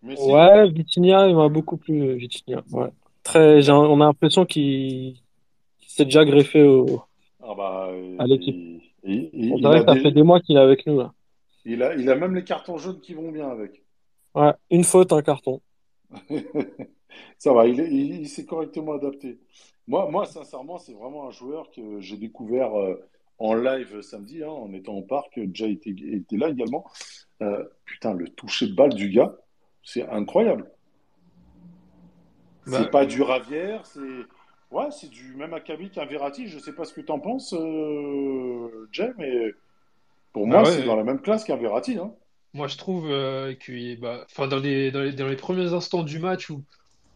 Messi? 0.02 0.22
Ouais, 0.30 0.68
Vitinha, 0.70 1.28
il 1.28 1.36
m'a 1.36 1.48
beaucoup 1.48 1.76
plu, 1.76 2.14
Vitinha. 2.16 2.62
Ouais. 2.72 2.88
Très, 3.22 3.70
on 3.70 4.00
a 4.00 4.06
l'impression 4.06 4.44
qu'il 4.44 5.16
s'est 5.86 6.04
déjà 6.04 6.24
greffé 6.24 6.62
au, 6.62 7.02
Ah 7.42 7.54
bah, 7.56 7.88
à 8.18 8.26
l'équipe. 8.26 8.82
On 9.04 9.58
dirait 9.58 9.80
que 9.80 9.86
ça 9.86 9.94
fait 9.94 10.02
des- 10.04 10.12
des 10.12 10.22
mois 10.22 10.40
qu'il 10.40 10.56
est 10.56 10.60
avec 10.60 10.86
nous, 10.86 10.98
là. 10.98 11.12
il 11.64 11.82
a, 11.82 11.94
il 11.94 12.08
a 12.10 12.16
même 12.16 12.34
les 12.34 12.44
cartons 12.44 12.78
jaunes 12.78 13.00
qui 13.00 13.14
vont 13.14 13.30
bien 13.32 13.48
avec. 13.48 13.82
Ouais, 14.36 14.52
une 14.70 14.84
faute, 14.84 15.12
un 15.12 15.20
carton. 15.22 15.60
Ça 17.38 17.52
va, 17.52 17.66
il, 17.66 17.80
est- 17.80 17.90
il- 17.90 18.20
il 18.22 18.28
s'est 18.28 18.46
correctement 18.46 18.94
adapté. 18.94 19.38
Moi, 19.88 20.10
moi, 20.10 20.26
sincèrement, 20.26 20.78
c'est 20.78 20.94
vraiment 20.94 21.28
un 21.28 21.30
joueur 21.30 21.70
que 21.70 22.00
j'ai 22.00 22.16
découvert 22.16 22.78
euh, 22.78 22.96
en 23.38 23.54
live 23.54 24.00
samedi, 24.02 24.42
hein, 24.42 24.48
en 24.48 24.72
étant 24.72 24.94
au 24.94 25.02
parc. 25.02 25.38
Jay 25.52 25.72
était, 25.72 25.90
était 25.90 26.36
là 26.36 26.48
également. 26.48 26.86
Euh, 27.42 27.64
putain, 27.84 28.14
le 28.14 28.28
toucher 28.28 28.68
de 28.68 28.74
balle 28.74 28.94
du 28.94 29.10
gars, 29.10 29.36
c'est 29.84 30.08
incroyable. 30.08 30.70
Bah, 32.66 32.72
C'est 32.72 32.90
pas 32.90 33.06
du 33.06 33.22
Ravière, 33.22 33.86
c'est 33.86 34.00
ouais, 34.70 34.90
c'est 34.90 35.08
du 35.08 35.34
même 35.34 35.54
acabit 35.54 35.90
qu'un 35.90 36.04
Verratti. 36.06 36.48
Je 36.48 36.58
sais 36.58 36.74
pas 36.74 36.84
ce 36.84 36.92
que 36.94 37.00
t'en 37.00 37.20
penses, 37.20 37.52
euh, 37.54 38.88
Jay, 38.92 39.12
mais 39.18 39.52
pour 40.32 40.46
bah 40.48 40.58
moi, 40.58 40.64
ouais, 40.64 40.76
c'est 40.76 40.82
dans 40.84 40.96
la 40.96 41.04
même 41.04 41.20
classe 41.22 41.44
qu'un 41.44 41.56
Verratti. 41.56 41.98
Hein. 41.98 42.14
Moi 42.56 42.68
je 42.68 42.76
trouve 42.76 43.10
euh, 43.10 43.54
que 43.54 43.96
bah, 43.96 44.26
dans 44.48 44.58
les, 44.58 44.90
dans 44.90 45.02
les, 45.02 45.36
premiers 45.36 45.72
instants 45.72 46.02
du 46.02 46.18
match 46.18 46.50
où 46.50 46.64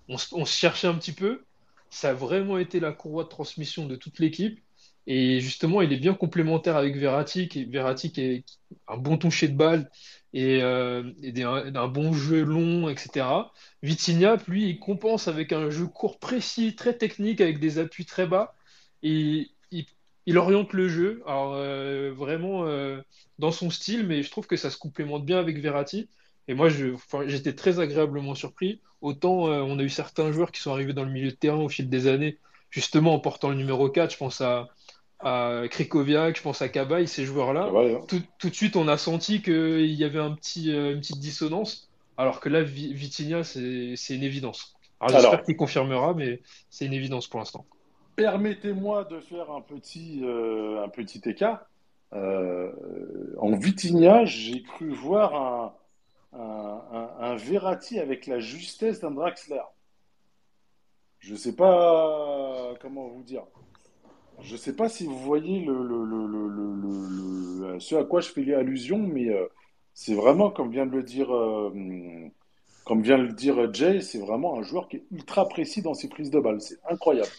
on, 0.08 0.18
se- 0.18 0.44
cherchait 0.46 0.88
un 0.88 0.94
petit 0.94 1.12
peu, 1.14 1.44
ça 1.90 2.10
a 2.10 2.14
vraiment 2.14 2.58
été 2.58 2.80
la 2.80 2.92
courroie 2.92 3.24
de 3.24 3.28
transmission 3.28 3.86
de 3.86 3.96
toute 3.96 4.18
l'équipe. 4.20 4.60
Et 5.06 5.40
justement, 5.40 5.82
il 5.82 5.92
est 5.92 5.98
bien 5.98 6.14
complémentaire 6.14 6.76
avec 6.76 6.96
Verratti, 6.96 7.48
qui, 7.48 7.64
Verratti 7.66 8.12
qui 8.12 8.20
est 8.22 8.44
un 8.88 8.96
bon 8.98 9.18
toucher 9.18 9.48
de 9.48 9.56
balle 9.56 9.90
et, 10.32 10.62
euh, 10.62 11.12
des- 11.18 11.42
un, 11.44 11.74
un 11.74 11.88
bon 11.88 12.12
jeu 12.12 12.42
long, 12.44 12.88
etc. 12.88 13.52
Vitinha, 13.82 14.36
lui, 14.48 14.68
il 14.70 14.78
compense 14.80 15.28
avec 15.28 15.52
un 15.52 15.70
jeu 15.70 15.86
court 15.86 16.18
précis, 16.20 16.76
très 16.76 16.96
technique, 16.96 17.40
avec 17.40 17.58
des 17.60 17.78
appuis 17.78 18.04
très 18.06 18.26
bas. 18.26 18.54
Et 19.02 19.48
il, 20.30 20.38
oriente 20.38 20.72
le 20.72 20.88
jeu, 20.88 21.22
alors 21.26 21.54
euh, 21.54 22.12
vraiment 22.14 22.66
euh, 22.66 23.00
dans 23.38 23.50
son 23.50 23.70
style, 23.70 24.06
mais 24.06 24.22
je 24.22 24.30
trouve 24.30 24.46
que 24.46 24.56
ça 24.56 24.70
se 24.70 24.78
complémente 24.78 25.24
bien 25.24 25.38
avec 25.38 25.58
Verratti. 25.58 26.08
Et 26.48 26.54
moi, 26.54 26.68
enfin, 26.94 27.24
j'étais 27.26 27.54
très 27.54 27.78
agréablement 27.80 28.34
surpris. 28.34 28.80
Autant 29.00 29.48
euh, 29.48 29.60
on 29.60 29.78
a 29.78 29.82
eu 29.82 29.88
certains 29.88 30.32
joueurs 30.32 30.52
qui 30.52 30.60
sont 30.60 30.72
arrivés 30.72 30.92
dans 30.92 31.04
le 31.04 31.10
milieu 31.10 31.30
de 31.30 31.36
terrain 31.36 31.60
au 31.60 31.68
fil 31.68 31.88
des 31.88 32.06
années, 32.06 32.38
justement 32.70 33.14
en 33.14 33.20
portant 33.20 33.50
le 33.50 33.56
numéro 33.56 33.88
4, 33.88 34.12
je 34.12 34.16
pense 34.16 34.40
à, 34.40 34.68
à 35.20 35.62
Krikoviak, 35.70 36.36
je 36.36 36.42
pense 36.42 36.62
à 36.62 36.68
Cabaye, 36.68 37.06
ces 37.06 37.24
joueurs-là. 37.24 37.70
Tout, 38.08 38.22
tout 38.38 38.50
de 38.50 38.54
suite, 38.54 38.76
on 38.76 38.88
a 38.88 38.96
senti 38.96 39.42
qu'il 39.42 39.92
y 39.92 40.04
avait 40.04 40.18
un 40.18 40.32
petit, 40.32 40.70
une 40.70 41.00
petite 41.00 41.20
dissonance, 41.20 41.90
alors 42.16 42.40
que 42.40 42.48
là, 42.48 42.62
Vi- 42.62 42.92
Vitinha, 42.92 43.44
c'est, 43.44 43.94
une 44.10 44.22
évidence. 44.22 44.74
Alors 45.00 45.18
j'espère 45.20 45.42
qu'il 45.42 45.56
confirmera, 45.56 46.14
mais 46.14 46.42
c'est 46.68 46.84
une 46.84 46.92
évidence 46.92 47.26
pour 47.26 47.40
l'instant. 47.40 47.64
Permettez-moi 48.20 49.04
de 49.04 49.18
faire 49.20 49.50
un 49.50 49.62
petit, 49.62 50.20
euh, 50.24 50.84
un 50.84 50.88
petit 50.88 51.22
écart. 51.24 51.64
Euh, 52.12 52.70
en 53.38 53.52
Vitinha, 53.56 54.24
j'ai 54.26 54.62
cru 54.62 54.90
voir 54.90 55.34
un, 55.34 56.38
un, 56.38 57.10
un- 57.18 57.36
Verratti 57.36 57.98
avec 57.98 58.26
la 58.26 58.38
justesse 58.38 59.00
d'un 59.00 59.12
Draxler. 59.12 59.62
Je 61.18 61.34
sais 61.34 61.54
pas 61.56 62.74
comment 62.82 63.08
vous 63.08 63.22
dire. 63.22 63.44
Je 64.42 64.54
sais 64.56 64.74
pas 64.76 64.88
si 64.90 65.06
vous 65.06 65.18
voyez 65.18 65.60
le- 65.64 65.82
le- 65.86 66.04
le- 66.04 67.80
ce 67.80 67.94
à 67.94 68.04
quoi 68.04 68.20
je 68.20 68.28
fais 68.28 68.52
allusion, 68.54 68.98
mais 68.98 69.28
euh, 69.30 69.46
c'est 69.94 70.14
vraiment, 70.14 70.50
comme 70.50 70.70
vient 70.70 70.86
de 70.86 70.96
le 70.96 71.02
dire, 71.02 71.34
euh, 71.34 71.70
comme 72.84 73.00
vient 73.02 73.18
de 73.18 73.24
le 73.24 73.32
dire 73.32 73.72
Jay, 73.72 74.00
c'est 74.02 74.18
vraiment 74.18 74.58
un 74.58 74.62
joueur 74.62 74.88
qui 74.88 74.96
est 74.96 75.04
ultra 75.10 75.48
précis 75.48 75.80
dans 75.80 75.94
ses 75.94 76.08
prises 76.08 76.30
de 76.30 76.40
balles. 76.40 76.60
C'est 76.60 76.78
incroyable. 76.90 77.30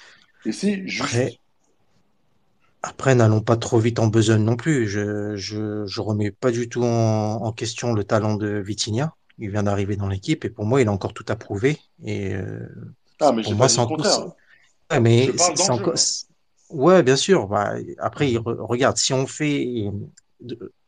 Et 0.46 0.52
Après, 1.00 1.34
juste. 1.34 1.40
après, 2.84 3.14
n'allons 3.16 3.42
pas 3.42 3.58
trop 3.58 3.80
vite 3.80 4.00
en 4.00 4.08
besogne 4.08 4.44
non 4.44 4.56
plus. 4.56 4.88
Je, 4.88 5.36
je, 5.36 5.86
je 5.86 6.02
remets 6.02 6.32
pas 6.32 6.52
du 6.52 6.68
tout 6.70 6.84
en, 6.84 6.88
en 7.44 7.52
question 7.52 7.94
le 7.94 8.04
talent 8.04 8.36
de 8.36 8.48
Vitinha. 8.60 9.14
Il 9.38 9.52
vient 9.52 9.64
d'arriver 9.64 9.96
dans 9.96 10.08
l'équipe 10.08 10.46
et 10.46 10.50
pour 10.50 10.66
moi, 10.66 10.82
il 10.82 10.88
a 10.88 10.92
encore 10.92 11.14
tout 11.14 11.26
à 11.28 11.36
prouver. 11.36 11.78
Et 12.04 12.34
euh, 12.36 12.68
Ah, 13.20 13.32
mais 13.32 13.44
pour 13.44 13.56
moi, 13.56 13.70
c'est 13.70 13.82
encore. 13.82 14.36
Ouais, 14.92 15.00
mais 15.00 15.38
c'est 15.38 15.72
encore. 15.72 15.96
Ouais, 16.70 17.04
bien 17.04 17.16
sûr. 17.18 17.48
Bah, 17.48 17.76
après, 18.00 18.34
regarde, 18.38 18.98
si 18.98 19.14
on 19.14 19.28
fait. 19.28 19.92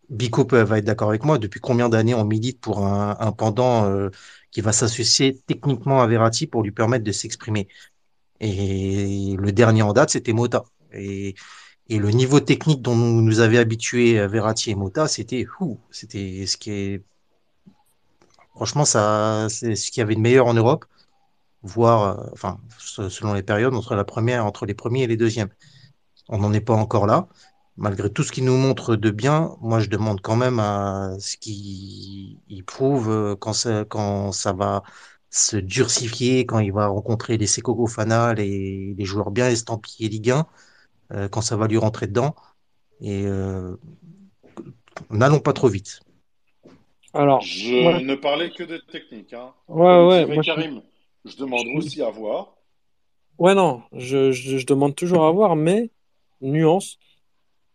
Bico 0.09 0.45
peut- 0.45 0.61
va 0.63 0.77
être 0.79 0.85
d'accord 0.85 1.09
avec 1.09 1.23
moi. 1.23 1.37
Depuis 1.39 1.59
combien 1.59 1.89
d'années 1.89 2.13
on 2.13 2.25
milite 2.25 2.59
pour 2.59 2.85
un, 2.85 3.15
un 3.19 3.31
pendant 3.31 3.85
euh, 3.85 4.09
qui 4.51 4.61
va 4.61 4.71
s'associer 4.73 5.39
techniquement 5.47 6.01
à 6.01 6.07
Verratti 6.07 6.45
pour 6.47 6.61
lui 6.63 6.71
permettre 6.71 7.03
de 7.05 7.11
s'exprimer? 7.11 7.67
Et 8.43 9.35
le 9.39 9.51
dernier 9.53 9.83
en 9.83 9.93
date, 9.93 10.09
c'était 10.11 10.33
Mota. 10.33 10.65
Et, 10.91 11.35
le 11.89 12.09
niveau 12.11 12.39
technique 12.41 12.81
dont 12.81 12.95
nous, 12.95 13.21
nous 13.21 13.39
avait 13.39 13.57
habitués 13.57 14.19
euh, 14.19 14.27
Verratti 14.27 14.71
et 14.71 14.75
Mota, 14.75 15.07
c'était. 15.07 15.45
C'était 15.91 16.45
ce 16.45 16.57
qui 16.57 16.71
est, 16.71 17.03
franchement, 18.55 18.85
c'est 18.85 19.75
ce 19.75 19.91
qu'il 19.91 20.01
y 20.01 20.03
avait 20.03 20.15
de 20.15 20.19
meilleur 20.19 20.47
en 20.47 20.53
Europe, 20.53 20.85
voire, 21.63 22.19
euh, 22.19 22.29
enfin, 22.33 22.59
se- 22.79 23.09
selon 23.09 23.33
les 23.33 23.43
périodes, 23.43 23.75
entre 23.75 23.95
la 23.95 24.05
première, 24.05 24.45
entre 24.45 24.65
les 24.65 24.73
premiers 24.75 25.03
et 25.03 25.07
les 25.07 25.17
deuxièmes. 25.17 25.49
On 26.29 26.39
n'en 26.39 26.53
est 26.53 26.61
pas 26.61 26.75
encore 26.75 27.07
là. 27.07 27.27
Malgré 27.77 28.09
tout 28.11 28.23
ce 28.23 28.31
qu'il 28.31 28.45
nous 28.45 28.57
montre 28.57 28.95
de 28.95 29.11
bien, 29.11 29.55
moi, 29.61 29.79
je 29.79 29.89
demande 29.89 30.21
quand 30.21 30.35
même 30.37 30.59
à 30.59 31.15
ce 31.19 31.37
qu'il 31.37 32.39
il 32.49 32.63
prouve 32.65 33.09
euh, 33.09 33.35
quand 33.35 33.53
quand 33.89 34.31
ça 34.33 34.53
va 34.53 34.83
se 35.33 35.57
durcifier, 35.57 36.45
quand 36.47 36.59
il 36.59 36.73
va 36.73 36.87
rencontrer 36.87 37.37
les 37.37 37.47
Seko 37.47 37.75
Fofana, 37.75 38.33
les, 38.35 38.95
les 38.97 39.05
joueurs 39.05 39.31
bien 39.31 39.49
estampillés 39.49 40.09
Ligue 40.09 40.31
1, 40.31 40.47
euh, 41.13 41.29
quand 41.29 41.41
ça 41.41 41.57
va 41.57 41.67
lui 41.67 41.77
rentrer 41.79 42.07
dedans. 42.07 42.35
Et 43.01 43.25
euh, 43.27 43.77
n'allons 45.09 45.39
pas 45.39 45.53
trop 45.53 45.69
vite. 45.69 46.01
Alors, 47.13 47.41
Je 47.41 47.99
ne 48.03 48.15
parlais 48.15 48.51
que 48.51 48.63
de 48.63 48.77
technique, 48.77 49.33
hein. 49.33 49.53
ouais, 49.67 50.07
Comme 50.07 50.07
ouais, 50.07 50.25
moi, 50.25 50.43
Karim, 50.43 50.81
je 51.25 51.35
demande 51.37 51.67
je 51.67 51.77
aussi 51.77 52.01
à 52.01 52.09
voir. 52.09 52.55
ouais, 53.37 53.55
non, 53.55 53.83
je, 53.93 54.31
je, 54.31 54.57
je 54.57 54.65
demande 54.65 54.95
toujours 54.95 55.25
à 55.25 55.31
voir, 55.31 55.55
mais 55.55 55.91
nuance. 56.41 56.97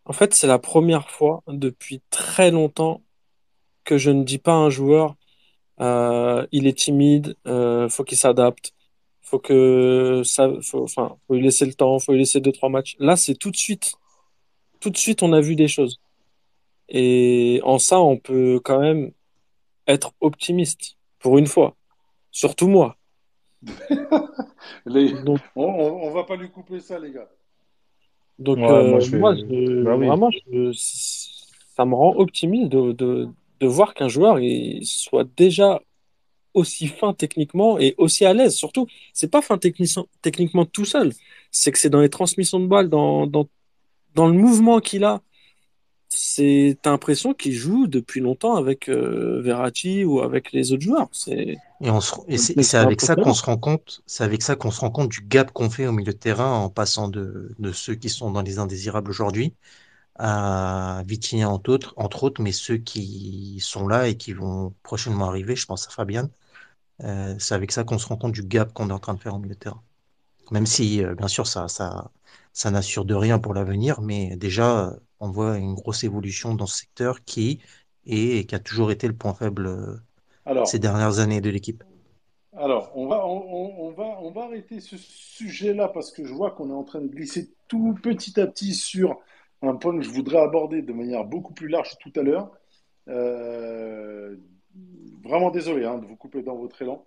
En 0.07 0.13
fait, 0.13 0.35
c'est 0.35 0.47
la 0.47 0.59
première 0.59 1.11
fois 1.11 1.43
depuis 1.49 2.03
très 2.11 2.51
longtemps 2.51 3.03
que 3.85 3.99
je 3.99 4.11
ne 4.11 4.25
dis 4.25 4.39
pas 4.39 4.53
à 4.55 4.57
un 4.57 4.71
joueur, 4.71 5.17
euh, 5.81 6.47
il 6.53 6.67
est 6.67 6.79
timide, 6.79 7.37
euh, 7.47 7.89
faut 7.89 8.05
qu'il 8.05 8.19
s'adapte, 8.19 8.73
faut 9.23 9.39
que 9.39 10.23
ça, 10.25 10.51
faut, 10.63 10.85
enfin, 10.85 11.17
faut 11.27 11.35
lui 11.35 11.43
laisser 11.43 11.67
le 11.67 11.75
temps, 11.75 11.99
faut 11.99 12.13
lui 12.13 12.21
laisser 12.21 12.41
deux, 12.41 12.53
trois 12.53 12.69
matchs. 12.71 12.97
Là, 12.99 13.17
c'est 13.17 13.35
tout 13.35 13.51
de 13.51 13.57
suite, 13.57 13.95
tout 14.81 14.91
de 14.91 14.97
suite, 14.97 15.23
on 15.23 15.33
a 15.33 15.41
vu 15.41 15.57
des 15.57 15.69
choses. 15.69 16.01
Et 16.89 17.61
en 17.65 17.79
ça, 17.79 18.01
on 18.01 18.19
peut 18.19 18.61
quand 18.65 18.81
même 18.81 19.13
être 19.89 20.13
optimiste 20.21 20.97
pour 21.21 21.39
une 21.39 21.47
fois, 21.47 21.77
surtout 22.33 22.69
moi. 22.69 22.97
Les- 24.87 25.13
Donc, 25.15 25.41
On, 25.57 25.65
on, 25.65 26.03
on 26.09 26.11
va 26.11 26.25
pas 26.25 26.37
lui 26.37 26.51
couper 26.51 26.81
ça, 26.81 26.99
les 26.99 27.13
gars. 27.13 27.29
donc 28.39 28.59
Ouais, 28.59 28.65
euh, 28.69 28.85
moi, 28.85 29.01
je 29.01 29.11
moi, 29.17 29.35
vais. 29.35 29.43
je- 29.49 29.85
Bah 29.85 29.97
oui. 29.97 30.07
vraiment, 30.07 30.31
je- 30.31 30.73
ça 30.73 31.85
me 31.85 31.95
rend 31.95 32.15
optimiste 32.17 32.71
de, 32.71 32.93
de, 32.93 33.29
de 33.61 33.67
voir 33.67 33.95
qu'un 33.95 34.09
joueur 34.09 34.39
il 34.39 34.85
soit 34.87 35.27
déjà 35.37 35.81
aussi 36.55 36.89
fin 36.89 37.15
techniquement 37.15 37.79
et 37.79 37.95
aussi 37.99 38.25
à 38.25 38.35
l'aise. 38.35 38.55
Surtout, 38.55 38.87
c'est 39.13 39.31
pas 39.31 39.43
fin 39.43 39.59
techniquement, 39.59 40.07
techniquement 40.23 40.65
tout 40.65 40.85
seul, 40.85 41.13
c'est 41.51 41.73
que 41.73 41.79
c'est 41.79 41.91
dans 41.91 42.01
les 42.01 42.09
transmissions 42.09 42.61
de 42.61 42.67
balles, 42.67 42.89
dans, 42.89 43.27
dans, 43.27 43.49
dans 44.15 44.29
le 44.29 44.35
mouvement 44.35 44.81
qu'il 44.81 45.05
a. 45.05 45.23
C'est, 46.11 46.79
l'impression 46.87 47.35
qu'il 47.35 47.53
joue 47.53 47.87
depuis 47.87 48.21
longtemps 48.21 48.57
avec 48.57 48.89
euh, 48.89 49.43
Verratti 49.43 50.05
ou 50.05 50.21
avec 50.21 50.53
les 50.53 50.73
autres 50.73 50.83
joueurs. 50.83 51.11
Et, 51.27 51.59
c'est 52.39 52.79
avec 52.79 53.03
ça 53.03 53.15
qu'on 53.15 53.35
se 53.35 53.45
rend 53.45 53.59
compte, 53.59 54.01
c'est 54.07 54.25
avec 54.25 54.41
ça 54.41 54.57
qu'on 54.57 54.71
se 54.71 54.81
rend 54.81 54.91
compte 54.91 55.11
du 55.11 55.21
gap 55.21 55.53
qu'on 55.53 55.69
fait 55.69 55.87
au 55.87 55.93
milieu 55.93 56.15
de 56.15 56.19
terrain 56.19 56.55
en 56.55 56.71
passant 56.71 57.09
de, 57.09 57.55
de 57.59 57.73
ceux 57.73 57.95
qui 57.95 58.09
sont 58.09 58.31
dans 58.31 58.41
les 58.41 58.59
indésirables 58.59 59.11
aujourd'hui 59.11 59.53
à 60.19 61.03
Vitinha 61.07 61.49
entre 61.49 61.71
autres, 61.73 61.95
entre 61.97 62.25
autres, 62.25 62.43
mais 62.43 62.53
ceux 62.53 62.79
qui 62.79 63.59
sont 63.61 63.89
là 63.89 64.09
et 64.09 64.17
qui 64.17 64.33
vont 64.33 64.75
prochainement 64.83 65.27
arriver, 65.29 65.57
je 65.57 65.67
pense 65.67 65.87
à 65.89 65.91
Fabian. 65.91 66.29
Euh, 67.05 67.37
c'est 67.39 67.55
avec 67.55 67.73
ça 67.73 67.85
qu'on 67.85 67.99
se 67.99 68.07
rend 68.07 68.17
compte 68.17 68.33
du 68.33 68.43
gap 68.43 68.73
qu'on 68.73 68.91
est 68.91 68.93
en 68.93 68.99
train 68.99 69.15
de 69.15 69.21
faire 69.21 69.35
au 69.35 69.39
milieu 69.39 69.55
de 69.55 69.61
terrain. 69.61 69.83
Même 70.51 70.67
si, 70.67 71.05
euh, 71.05 71.15
bien 71.15 71.29
sûr, 71.29 71.47
ça, 71.47 71.69
ça, 71.69 72.11
ça 72.53 72.71
n'assure 72.71 73.05
de 73.05 73.15
rien 73.15 73.39
pour 73.39 73.55
l'avenir, 73.55 74.01
mais 74.01 74.37
déjà, 74.37 74.97
on 75.21 75.31
voit 75.31 75.59
une 75.59 75.75
grosse 75.75 76.05
évolution 76.05 76.55
dans 76.55 76.67
ce 76.67 76.79
secteur 76.79 77.25
qui 77.25 77.51
est 77.51 77.61
et 78.41 78.47
qui 78.47 78.55
a 78.55 78.59
toujours 78.59 78.91
été 78.91 79.07
le 79.07 79.15
point 79.17 79.35
faible 79.35 79.67
euh, 79.67 80.65
ces 80.65 80.79
dernières 80.79 81.19
années 81.19 81.41
de 81.41 81.51
l'équipe. 81.51 81.85
alors 82.57 82.91
on 82.95 83.07
va, 83.07 83.27
on 83.27 83.91
va, 83.93 84.05
on 84.21 84.31
va 84.31 84.45
arrêter 84.45 84.81
ce 84.81 84.97
sujet-là 84.97 85.89
parce 85.89 86.11
que 86.11 86.25
je 86.25 86.33
vois 86.33 86.51
qu'on 86.53 86.71
est 86.71 86.75
en 86.75 86.85
train 86.85 87.01
de 87.01 87.07
glisser 87.09 87.53
tout 87.69 87.95
petit 88.03 88.41
à 88.41 88.47
petit 88.47 88.75
sur 88.75 89.21
un 89.63 89.75
point 89.75 89.97
que 89.97 90.03
je 90.03 90.11
voudrais 90.11 90.39
aborder 90.39 90.83
de 90.83 90.93
manière 90.93 91.25
beaucoup 91.25 91.53
plus 91.53 91.69
large 91.69 91.97
tout 91.99 92.13
à 92.17 92.23
l'heure. 92.23 92.51
Euh, 93.09 94.37
vraiment 95.25 95.51
désolé 95.51 95.85
hein, 95.85 95.99
de 95.99 96.07
vous 96.07 96.17
couper 96.17 96.43
dans 96.43 96.57
votre 96.57 96.81
élan. 96.83 97.05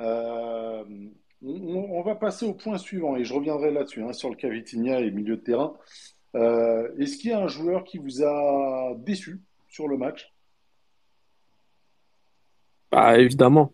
Euh, 0.00 0.84
on, 1.44 1.86
on 1.90 2.02
va 2.02 2.14
passer 2.14 2.46
au 2.46 2.54
point 2.54 2.78
suivant 2.78 3.16
et 3.16 3.24
je 3.24 3.34
reviendrai 3.34 3.70
là-dessus, 3.70 4.02
hein, 4.02 4.12
sur 4.12 4.30
le 4.30 4.36
Cavitinia 4.36 5.00
et 5.00 5.10
milieu 5.10 5.36
de 5.36 5.42
terrain. 5.42 5.74
Euh, 6.34 6.88
Est-ce 6.98 7.16
qu'il 7.16 7.30
y 7.30 7.32
a 7.32 7.40
un 7.40 7.48
joueur 7.48 7.84
qui 7.84 7.98
vous 7.98 8.24
a 8.24 8.94
déçu 8.96 9.40
sur 9.68 9.86
le 9.86 9.96
match? 9.96 10.32
Bah, 12.90 13.18
évidemment. 13.18 13.72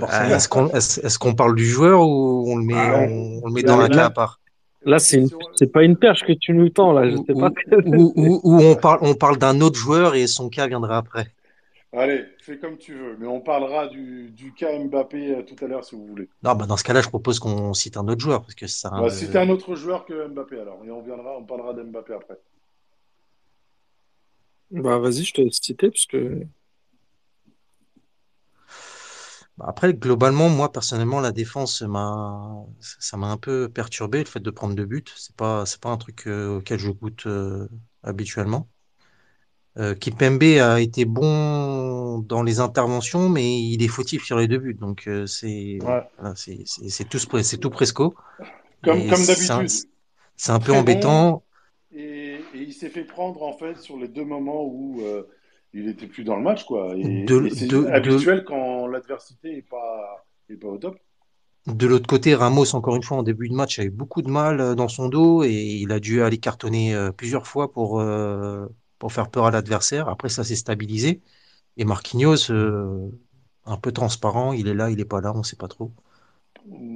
Ah, 0.00 0.26
Est-ce 0.36 1.18
qu'on 1.18 1.34
parle 1.34 1.54
du 1.54 1.66
joueur 1.66 2.00
ou 2.00 2.44
on 2.48 2.56
le 2.56 2.64
met, 2.64 2.74
Ah, 2.74 3.06
on, 3.08 3.40
on 3.42 3.46
le 3.46 3.52
met 3.52 3.62
dans 3.62 3.76
là, 3.76 3.88
cas 3.88 4.06
à 4.06 4.10
part? 4.10 4.40
Là, 4.84 4.98
c'est 4.98 5.18
une... 5.18 5.28
c'est 5.54 5.72
pas 5.72 5.84
une 5.84 5.96
perche 5.96 6.24
que 6.24 6.32
tu 6.32 6.52
nous 6.52 6.68
tends, 6.68 6.92
là. 6.92 7.08
Je 7.08 7.16
ou, 7.16 7.24
sais 7.24 7.34
pas. 7.34 7.50
ou- 7.86 8.12
ou- 8.16 8.40
ou 8.42 8.60
on 8.60 8.74
parle, 8.74 8.98
on 9.02 9.14
parle 9.14 9.38
d'un 9.38 9.60
autre 9.60 9.78
joueur 9.78 10.14
et 10.14 10.26
son 10.26 10.48
cas 10.48 10.66
viendra 10.66 10.98
après. 10.98 11.28
Allez, 11.94 12.24
fais 12.40 12.56
comme 12.56 12.78
tu 12.78 12.94
veux, 12.94 13.16
mais 13.18 13.26
on 13.26 13.40
parlera 13.40 13.86
du, 13.86 14.30
du 14.30 14.54
cas 14.54 14.78
Mbappé 14.78 15.36
euh, 15.36 15.42
tout 15.42 15.62
à 15.62 15.68
l'heure 15.68 15.84
si 15.84 15.94
vous 15.94 16.06
voulez. 16.06 16.26
Non, 16.42 16.54
bah 16.54 16.64
dans 16.64 16.78
ce 16.78 16.84
cas-là, 16.84 17.02
je 17.02 17.08
propose 17.08 17.38
qu'on 17.38 17.74
cite 17.74 17.98
un 17.98 18.08
autre 18.08 18.20
joueur 18.22 18.40
parce 18.40 18.54
que 18.54 18.66
ça. 18.66 18.90
Citer 19.10 19.36
un 19.38 19.50
autre 19.50 19.74
joueur 19.74 20.06
que 20.06 20.26
Mbappé 20.28 20.58
alors, 20.58 20.80
et 20.86 20.90
on 20.90 21.02
viendra, 21.02 21.36
on 21.36 21.44
parlera 21.44 21.74
d'Mbappé 21.74 22.14
après. 22.14 22.38
Bah, 24.70 24.98
vas-y, 24.98 25.22
je 25.24 25.34
te 25.34 25.42
laisse 25.42 25.58
citer, 25.60 25.90
parce 25.90 26.06
que. 26.06 26.46
Bah, 29.51 29.51
Après, 29.64 29.94
globalement, 29.94 30.48
moi 30.48 30.72
personnellement, 30.72 31.20
la 31.20 31.32
défense 31.32 31.82
m'a, 31.82 32.64
ça 32.80 33.16
m'a 33.16 33.28
un 33.28 33.36
peu 33.38 33.68
perturbé 33.68 34.18
le 34.20 34.24
fait 34.26 34.40
de 34.40 34.50
prendre 34.50 34.74
deux 34.74 34.84
buts. 34.86 35.04
C'est 35.16 35.36
pas, 35.36 35.64
c'est 35.66 35.80
pas 35.80 35.90
un 35.90 35.96
truc 35.98 36.26
euh, 36.26 36.58
auquel 36.58 36.78
je 36.78 36.90
goûte 36.90 37.26
euh, 37.26 37.68
habituellement. 38.02 38.68
Euh, 39.78 39.94
Kipembe 39.94 40.42
a 40.60 40.80
été 40.80 41.06
bon 41.06 42.18
dans 42.18 42.42
les 42.42 42.60
interventions, 42.60 43.30
mais 43.30 43.58
il 43.62 43.82
est 43.82 43.88
fautif 43.88 44.22
sur 44.24 44.36
les 44.36 44.46
deux 44.46 44.58
buts. 44.58 44.74
Donc 44.74 45.06
euh, 45.08 45.26
c'est, 45.26 45.78
Ouais. 45.82 46.02
voilà, 46.18 46.34
c'est, 46.36 46.62
c'est, 46.66 46.88
c'est 46.90 47.04
tout, 47.06 47.18
ce- 47.18 47.42
c'est 47.42 47.56
tout 47.58 47.70
presco. 47.70 48.14
Comme, 48.82 49.06
comme 49.06 49.26
d'habitude. 49.26 49.70
c'est 50.36 50.52
un 50.52 50.60
peu 50.60 50.72
embêtant. 50.72 51.44
Et, 51.94 52.36
et 52.54 52.58
il 52.58 52.72
s'est 52.72 52.88
fait 52.88 53.04
prendre 53.04 53.42
en 53.42 53.52
fait 53.56 53.76
sur 53.78 53.96
les 53.98 54.08
deux 54.08 54.24
moments 54.24 54.64
où 54.64 55.00
il 55.74 55.88
était 55.88 56.06
plus 56.06 56.24
dans 56.24 56.36
le 56.36 56.42
match 56.42 56.64
quoi. 56.64 56.94
Et, 56.96 57.02
De, 57.26 57.46
et 57.46 57.50
c'est 57.50 57.66
de, 57.68 57.78
de, 57.78 57.88
habituel 57.90 58.44
quand 58.44 58.86
l'adversité 58.86 59.56
est 59.58 59.62
pas 59.68 60.26
est 60.48 60.56
pas 60.56 60.68
au 60.68 60.78
top. 60.78 60.98
de 61.66 61.86
l'autre 61.86 62.06
côté, 62.08 62.34
Ramos, 62.34 62.74
encore 62.74 62.96
une 62.96 63.02
fois, 63.02 63.18
en 63.18 63.22
début 63.22 63.48
de 63.48 63.54
match, 63.54 63.78
avait 63.78 63.90
beaucoup 63.90 64.22
de 64.22 64.30
mal 64.30 64.60
euh, 64.60 64.74
dans 64.74 64.88
son 64.88 65.08
dos 65.08 65.44
et 65.44 65.50
il 65.52 65.92
a 65.92 66.00
dû 66.00 66.22
aller 66.22 66.38
cartonner 66.38 66.94
euh, 66.94 67.12
plusieurs 67.12 67.46
fois 67.46 67.72
pour, 67.72 68.00
euh, 68.00 68.66
pour 68.98 69.12
faire 69.12 69.30
peur 69.30 69.46
à 69.46 69.50
l'adversaire. 69.52 70.08
Après, 70.08 70.28
ça 70.28 70.42
s'est 70.44 70.56
stabilisé. 70.56 71.22
Et 71.78 71.84
Marquinhos, 71.84 72.50
euh, 72.52 73.10
un 73.66 73.76
peu 73.78 73.92
transparent, 73.92 74.52
il 74.54 74.68
est 74.68 74.74
là, 74.74 74.90
il 74.90 75.00
est 75.00 75.04
pas 75.06 75.20
là, 75.20 75.32
on 75.36 75.42
sait 75.44 75.56
pas 75.56 75.68
trop. 75.68 75.92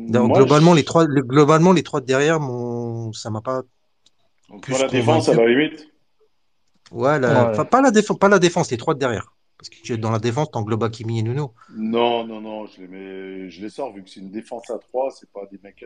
Donc, 0.09 0.29
Moi, 0.29 0.35
globalement, 0.35 0.73
je- 0.73 0.77
les 0.77 0.85
trois, 0.85 1.05
le- 1.07 1.23
globalement, 1.23 1.73
les 1.73 1.83
trois 1.83 2.01
de 2.01 2.07
derrière, 2.07 2.41
mon, 2.41 3.13
ça 3.13 3.31
m'a 3.31 3.41
pas 3.41 3.63
plus 4.63 4.75
la 4.79 4.89
défense 4.89 5.29
à 5.29 5.35
la 5.35 5.47
limite. 5.47 5.89
Ouais, 6.91 7.19
la- 7.19 7.45
Ouais. 7.45 7.51
enfin, 7.51 7.65
pas 7.65 7.81
la 7.81 7.91
défense, 7.91 8.19
pas 8.19 8.29
la 8.29 8.39
défense, 8.39 8.71
les 8.71 8.77
trois 8.77 8.95
de 8.95 8.99
derrière. 9.01 9.33
Parce 9.59 9.69
que 9.71 9.77
tu 9.83 9.93
es 9.95 9.99
dans 9.99 10.11
la 10.11 10.19
défense, 10.19 10.51
t'englobes 10.51 10.83
Hakimi 10.85 11.19
et 11.19 11.23
Nuno. 11.23 11.55
Non, 11.69 12.25
non, 12.27 12.41
non, 12.41 12.67
je 12.67 12.81
les 12.81 12.89
mets, 12.89 13.51
je 13.51 13.61
les 13.63 13.71
sors 13.71 13.93
vu 13.93 14.03
que 14.03 14.11
c'est 14.11 14.21
une 14.21 14.31
défense 14.33 14.69
à 14.71 14.79
3, 14.79 15.11
c'est 15.13 15.31
pas 15.31 15.47
des 15.47 15.59
mecs, 15.59 15.85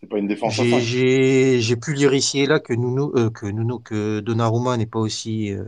c'est 0.00 0.06
pas 0.08 0.18
une 0.18 0.28
défense 0.28 0.58
à 0.60 0.64
J'ai, 0.64 0.80
5. 0.80 0.88
j'ai, 0.88 1.60
j'ai 1.60 1.76
pu 1.76 1.94
lire 1.94 2.14
ici 2.14 2.40
et 2.40 2.46
là 2.46 2.58
que 2.60 2.72
Nuno, 2.72 3.12
euh, 3.16 3.30
que 3.30 3.46
Nuno, 3.46 3.78
que 3.78 4.20
Donnarumma 4.20 4.76
n'est 4.76 4.86
pas 4.86 4.98
aussi, 4.98 5.52
euh, 5.52 5.64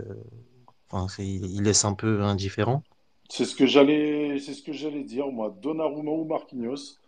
enfin, 0.90 1.09
c'est- 1.09 1.26
il 1.26 1.62
laisse 1.62 1.85
un 1.85 1.95
peu 1.95 2.23
indifférent. 2.23 2.85
C'est 3.30 3.45
ce 3.45 3.54
que 3.56 3.67
j'allais, 3.67 4.39
c'est 4.39 4.54
ce 4.54 4.63
que 4.63 4.73
j'allais 4.73 5.04
dire, 5.04 5.28
moi. 5.28 5.50
Donnarumma 5.63 6.10
ou 6.10 6.25
Marquinhos, 6.25 6.99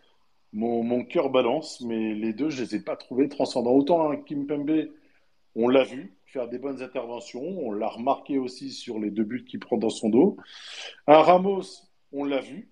mon, 0.52 0.82
mon 0.84 1.04
cœur 1.04 1.30
balance, 1.30 1.80
mais 1.82 2.14
les 2.14 2.32
deux, 2.34 2.50
je 2.50 2.62
les 2.64 2.76
ai 2.76 2.80
pas 2.82 2.96
trouvés 2.96 3.28
transcendants. 3.30 3.72
Autant 3.72 4.10
un 4.10 4.16
Kimpembe, 4.16 4.88
on 5.56 5.68
l'a 5.68 5.84
vu 5.84 6.15
faire 6.36 6.48
des 6.48 6.58
bonnes 6.58 6.82
interventions, 6.82 7.40
on 7.42 7.72
l'a 7.72 7.88
remarqué 7.88 8.36
aussi 8.36 8.70
sur 8.70 8.98
les 8.98 9.10
deux 9.10 9.24
buts 9.24 9.44
qu'il 9.46 9.58
prend 9.58 9.78
dans 9.78 9.88
son 9.88 10.10
dos. 10.10 10.36
Un 11.06 11.22
Ramos, 11.22 11.62
on 12.12 12.24
l'a 12.24 12.40
vu, 12.40 12.70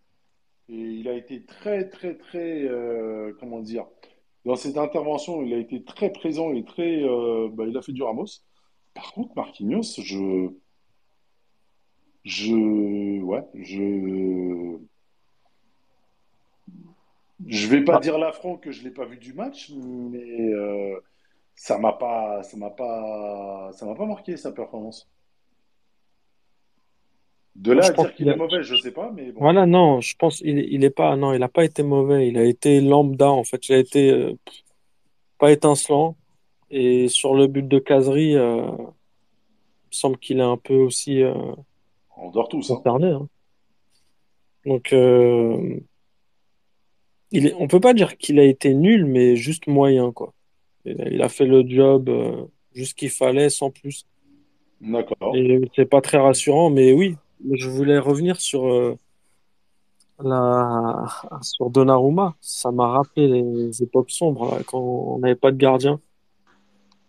et 0.68 0.74
il 0.74 1.08
a 1.08 1.14
été 1.14 1.46
très, 1.46 1.88
très, 1.88 2.14
très, 2.14 2.62
euh, 2.64 3.32
comment 3.40 3.60
dire, 3.60 3.86
dans 4.44 4.56
cette 4.56 4.76
intervention, 4.76 5.42
il 5.42 5.54
a 5.54 5.56
été 5.56 5.82
très 5.82 6.10
présent 6.12 6.52
et 6.52 6.62
très, 6.62 7.02
euh, 7.02 7.48
bah, 7.50 7.64
il 7.66 7.74
a 7.78 7.80
fait 7.80 7.92
du 7.92 8.02
Ramos. 8.02 8.26
Par 8.92 9.14
contre, 9.14 9.32
Marquinhos, 9.34 9.98
je, 10.02 10.50
je, 12.24 13.22
ouais, 13.22 13.44
je, 13.54 14.76
je 17.46 17.66
vais 17.68 17.82
pas 17.82 17.96
Ah. 17.96 18.00
dire 18.00 18.18
l'affront 18.18 18.58
que 18.58 18.70
je 18.72 18.84
l'ai 18.84 18.90
pas 18.90 19.06
vu 19.06 19.16
du 19.16 19.32
match, 19.32 19.72
mais 19.74 20.52
euh, 20.52 21.00
ça 21.54 21.78
m'a 21.78 21.92
pas, 21.92 22.42
ça 22.42 22.56
m'a 22.56 22.70
pas, 22.70 23.70
ça 23.72 23.86
m'a 23.86 23.94
pas 23.94 24.06
marqué 24.06 24.36
sa 24.36 24.52
performance. 24.52 25.08
De 27.56 27.72
là 27.72 27.82
Je 27.82 27.90
à 27.92 27.94
pense 27.94 28.06
dire 28.06 28.14
qu'il 28.16 28.28
est 28.28 28.36
mauvais, 28.36 28.62
je 28.64 28.74
sais 28.76 28.90
pas, 28.90 29.12
mais 29.12 29.30
bon. 29.30 29.40
Voilà, 29.40 29.64
non, 29.64 30.00
je 30.00 30.16
pense 30.16 30.40
il, 30.40 30.58
il 30.58 30.82
est 30.84 30.90
pas, 30.90 31.14
non, 31.16 31.32
il 31.32 31.42
a 31.42 31.48
pas 31.48 31.64
été 31.64 31.82
mauvais, 31.84 32.26
il 32.28 32.36
a 32.36 32.44
été 32.44 32.80
lambda 32.80 33.30
en 33.30 33.44
fait, 33.44 33.68
il 33.68 33.74
a 33.74 33.78
été 33.78 34.10
euh, 34.10 34.34
pas 35.38 35.52
étincelant 35.52 36.16
et 36.70 37.06
sur 37.08 37.34
le 37.34 37.46
but 37.46 37.66
de 37.68 37.78
Casery, 37.78 38.34
euh, 38.36 38.66
il 38.66 38.78
me 38.78 39.92
semble 39.92 40.18
qu'il 40.18 40.40
est 40.40 40.42
un 40.42 40.56
peu 40.56 40.74
aussi 40.74 41.22
euh, 41.22 41.34
On 42.16 42.30
dort 42.30 42.48
tous, 42.48 42.70
hein. 42.72 42.76
concerné. 42.76 43.12
hein. 43.12 43.28
Donc, 44.66 44.92
euh, 44.92 45.78
il 47.30 47.46
est, 47.46 47.54
on 47.54 47.68
peut 47.68 47.80
pas 47.80 47.94
dire 47.94 48.16
qu'il 48.16 48.40
a 48.40 48.44
été 48.44 48.74
nul, 48.74 49.04
mais 49.06 49.36
juste 49.36 49.68
moyen 49.68 50.10
quoi. 50.10 50.32
Il 50.84 51.22
a, 51.22 51.28
fait 51.28 51.46
le 51.46 51.66
job 51.66 52.08
euh, 52.08 52.44
juste 52.74 52.90
ce 52.90 52.94
qu'il 52.94 53.10
fallait, 53.10 53.48
sans 53.48 53.70
plus. 53.70 54.06
D'accord. 54.80 55.34
Et 55.34 55.60
c'est 55.74 55.86
pas 55.86 56.00
très 56.00 56.18
rassurant, 56.18 56.70
mais 56.70 56.92
oui, 56.92 57.16
je 57.52 57.68
voulais 57.68 57.98
revenir 57.98 58.38
sur 58.40 58.66
euh, 58.66 58.98
la 60.22 61.04
sur 61.40 61.70
Donnarumma. 61.70 62.34
Ça 62.40 62.70
m'a 62.70 62.88
rappelé 62.88 63.28
les 63.28 63.82
époques 63.82 64.10
sombres 64.10 64.56
là, 64.56 64.62
quand 64.66 64.78
on 64.78 65.18
n'avait 65.20 65.34
pas 65.34 65.52
de 65.52 65.56
gardien, 65.56 66.00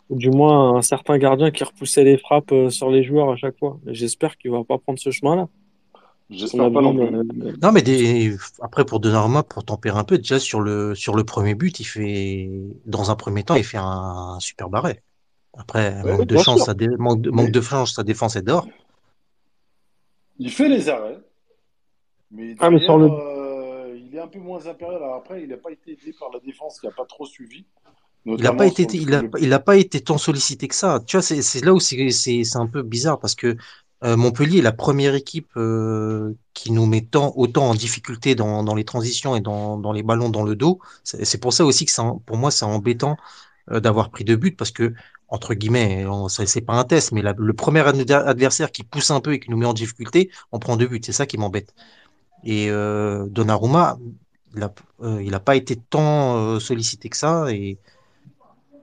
ou 0.10 0.18
du 0.18 0.30
moins 0.30 0.78
un 0.78 0.82
certain 0.82 1.18
gardien 1.18 1.52
qui 1.52 1.64
repoussait 1.64 2.04
les 2.04 2.18
frappes 2.18 2.52
euh, 2.52 2.70
sur 2.70 2.90
les 2.90 3.04
joueurs 3.04 3.30
à 3.30 3.36
chaque 3.36 3.58
fois. 3.58 3.80
J'espère 3.88 4.38
qu'il 4.38 4.52
va 4.52 4.64
pas 4.64 4.78
prendre 4.78 5.00
ce 5.00 5.12
chemin-là. 5.12 5.50
J'espère 6.30 6.72
pas 6.72 6.82
non 6.82 6.96
plus. 6.96 7.16
euh, 7.16 7.54
Non, 7.62 7.72
mais 7.72 7.82
des, 7.82 8.36
après, 8.62 8.86
pour 8.86 9.00
Donnarumma, 9.00 9.44
pour 9.44 9.64
tempérer 9.64 9.98
un 9.98 10.04
peu, 10.04 10.18
déjà, 10.18 10.40
sur 10.40 10.60
le, 10.60 10.96
sur 10.96 11.16
le 11.16 11.24
premier 11.24 11.54
but, 11.56 11.80
il 11.80 11.84
fait, 11.86 12.50
dans 12.86 13.12
un 13.12 13.16
premier 13.16 13.44
temps, 13.44 13.56
il 13.56 13.64
fait 13.64 13.78
un, 13.80 14.38
super 14.40 14.70
barré. 14.70 15.02
Après, 15.58 16.02
Ouais, 16.02 16.18
manque 16.18 16.26
de 16.28 16.38
chance, 16.38 16.68
dé- 16.70 16.88
manque 16.98 17.22
de, 17.22 17.30
manque 17.30 17.46
Mais- 17.46 17.52
de 17.52 17.62
chance, 17.62 17.96
sa 17.96 18.04
défense 18.04 18.36
est 18.36 18.42
dehors. 18.42 18.68
Il 20.38 20.52
fait 20.52 20.68
les 20.68 20.90
arrêts, 20.90 21.18
mais 22.32 22.56
Ah, 22.60 22.70
mais 22.70 22.80
sur 22.80 22.98
le- 22.98 23.10
euh, 23.10 23.98
il 23.98 24.14
est 24.16 24.20
un 24.20 24.28
peu 24.28 24.40
moins 24.40 24.66
impérial. 24.68 24.98
Alors 24.98 25.16
après, 25.16 25.44
il 25.44 25.50
n'a 25.50 25.58
pas 25.58 25.72
été 25.72 25.92
aidé 25.94 26.14
par 26.20 26.30
la 26.34 26.40
défense 26.40 26.80
qui 26.80 26.88
n'a 26.88 26.92
pas 26.92 27.06
trop 27.06 27.26
suivi, 27.26 27.66
Il 28.26 28.42
n'a 28.42 28.52
pas 28.54 28.66
été, 28.66 28.84
il 28.94 29.14
a, 29.14 29.22
il 29.40 29.54
a 29.54 29.60
pas 29.60 29.78
été 29.78 30.02
tant 30.02 30.18
sollicité 30.18 30.68
que 30.68 30.76
ça. 30.76 31.00
Tu 31.06 31.16
vois, 31.16 31.22
c'est, 31.22 31.42
c'est 31.44 31.64
là 31.64 31.74
où 31.74 31.80
c'est, 31.80 32.10
c'est, 32.10 32.44
c'est 32.44 32.58
un 32.58 32.68
peu 32.68 32.82
bizarre 32.82 33.20
parce 33.20 33.36
que 33.36 33.56
euh, 34.06 34.18
Montpellier 34.18 34.60
est 34.60 34.62
la 34.62 34.72
première 34.74 35.16
équipe 35.16 35.50
euh, 35.58 36.34
qui 36.54 36.72
nous 36.72 36.86
met 36.86 37.02
tant, 37.02 37.34
autant 37.36 37.70
en 37.70 37.76
difficulté 37.76 38.36
dans, 38.36 38.64
dans 38.64 38.76
les 38.76 38.86
transitions 38.86 39.36
et 39.36 39.42
dans, 39.42 39.78
dans 39.78 39.92
les 39.94 40.04
ballons 40.04 40.30
dans 40.30 40.44
le 40.44 40.56
dos. 40.56 40.80
C'est, 41.04 41.40
pour 41.40 41.54
ça 41.54 41.66
aussi 41.66 41.86
que 41.86 41.92
ça, 41.92 42.14
pour 42.26 42.38
moi, 42.38 42.52
c'est 42.52 42.66
embêtant 42.66 43.18
euh, 43.72 43.80
d'avoir 43.80 44.12
pris 44.12 44.24
deux 44.26 44.36
buts 44.38 44.52
parce 44.56 44.72
que, 44.72 44.94
entre 45.30 45.54
guillemets, 45.56 46.06
c'est 46.30 46.62
pas 46.62 46.74
un 46.76 46.84
test, 46.86 47.12
mais 47.14 47.22
la- 47.24 47.36
le 47.38 47.54
premier 47.54 47.82
ad- 47.82 48.12
adversaire 48.12 48.72
qui 48.72 48.84
pousse 48.84 49.12
un 49.12 49.22
peu 49.22 49.34
et 49.34 49.40
qui 49.40 49.52
nous 49.52 49.58
met 49.58 49.66
en 49.66 49.74
difficulté, 49.74 50.32
on 50.52 50.60
prend 50.60 50.78
deux 50.78 50.88
buts. 50.88 51.02
C'est 51.04 51.12
ça 51.14 51.26
qui 51.26 51.38
m'embête. 51.38 51.74
Et 52.44 52.70
Donnarumma, 53.30 53.98
il 54.56 54.64
a, 54.64 54.74
euh, 55.02 55.24
il 55.24 55.34
a 55.34 55.40
pas 55.40 55.56
été 55.56 55.76
tant 55.78 56.60
sollicité 56.60 57.10
que 57.10 57.18
ça 57.18 57.52
et 57.52 57.80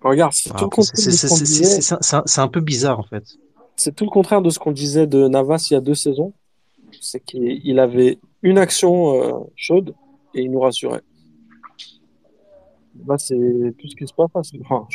Regarde, 0.02 0.34
un 0.50 0.68
c'est 2.24 2.40
un 2.40 2.48
peu 2.48 2.60
bizarre 2.60 2.98
en 2.98 3.04
fait. 3.04 3.24
C'est 3.76 3.94
tout 3.94 4.04
le 4.04 4.10
contraire 4.10 4.42
de 4.42 4.50
ce 4.50 4.58
qu'on 4.58 4.72
disait 4.72 5.06
de 5.06 5.28
Navas 5.28 5.66
il 5.70 5.74
y 5.74 5.76
a 5.76 5.80
deux 5.80 5.94
saisons. 5.94 6.32
C'est 7.00 7.20
qu'il 7.24 7.60
il 7.64 7.78
avait 7.78 8.18
une 8.42 8.58
action 8.58 9.22
euh, 9.22 9.32
chaude 9.56 9.94
et 10.34 10.42
il 10.42 10.50
nous 10.50 10.60
rassurait. 10.60 11.00
Là, 13.06 13.16
c'est 13.18 13.74
tout 13.78 13.88
ce 13.88 13.96
qui 13.96 14.06
se 14.06 14.12
passe. 14.12 14.52
Enfin, 14.60 14.86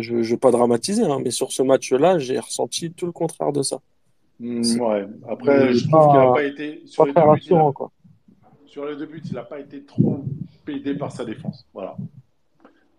je, 0.00 0.22
je 0.22 0.32
veux 0.34 0.38
pas 0.38 0.52
dramatiser, 0.52 1.02
hein, 1.02 1.18
mais 1.22 1.30
sur 1.32 1.50
ce 1.52 1.62
match-là, 1.62 2.18
j'ai 2.18 2.38
ressenti 2.38 2.92
tout 2.92 3.06
le 3.06 3.12
contraire 3.12 3.52
de 3.52 3.62
ça. 3.62 3.80
Hmm, 4.38 4.60
ouais. 4.80 5.06
Après, 5.28 5.70
Il 5.70 5.74
je 5.74 5.88
trouve 5.88 6.08
qu'il 6.08 6.18
n'a 6.20 6.32
pas, 6.32 6.44
été 6.44 6.82
sur 6.86 7.04
pas 7.04 7.08
les 7.08 7.12
deux 7.14 7.20
buts, 7.20 7.20
il 7.20 7.22
a- 7.22 7.30
rassurant, 7.32 7.72
quoi. 7.72 7.90
sur 8.66 8.86
les 8.86 8.96
deux 8.96 9.06
buts, 9.06 9.22
il 9.24 9.34
n'a 9.34 9.42
pas 9.42 9.58
été 9.60 9.82
trop 9.84 10.24
aidé 10.68 10.94
par 10.94 11.10
sa 11.12 11.24
défense. 11.24 11.66
Voilà. 11.74 11.96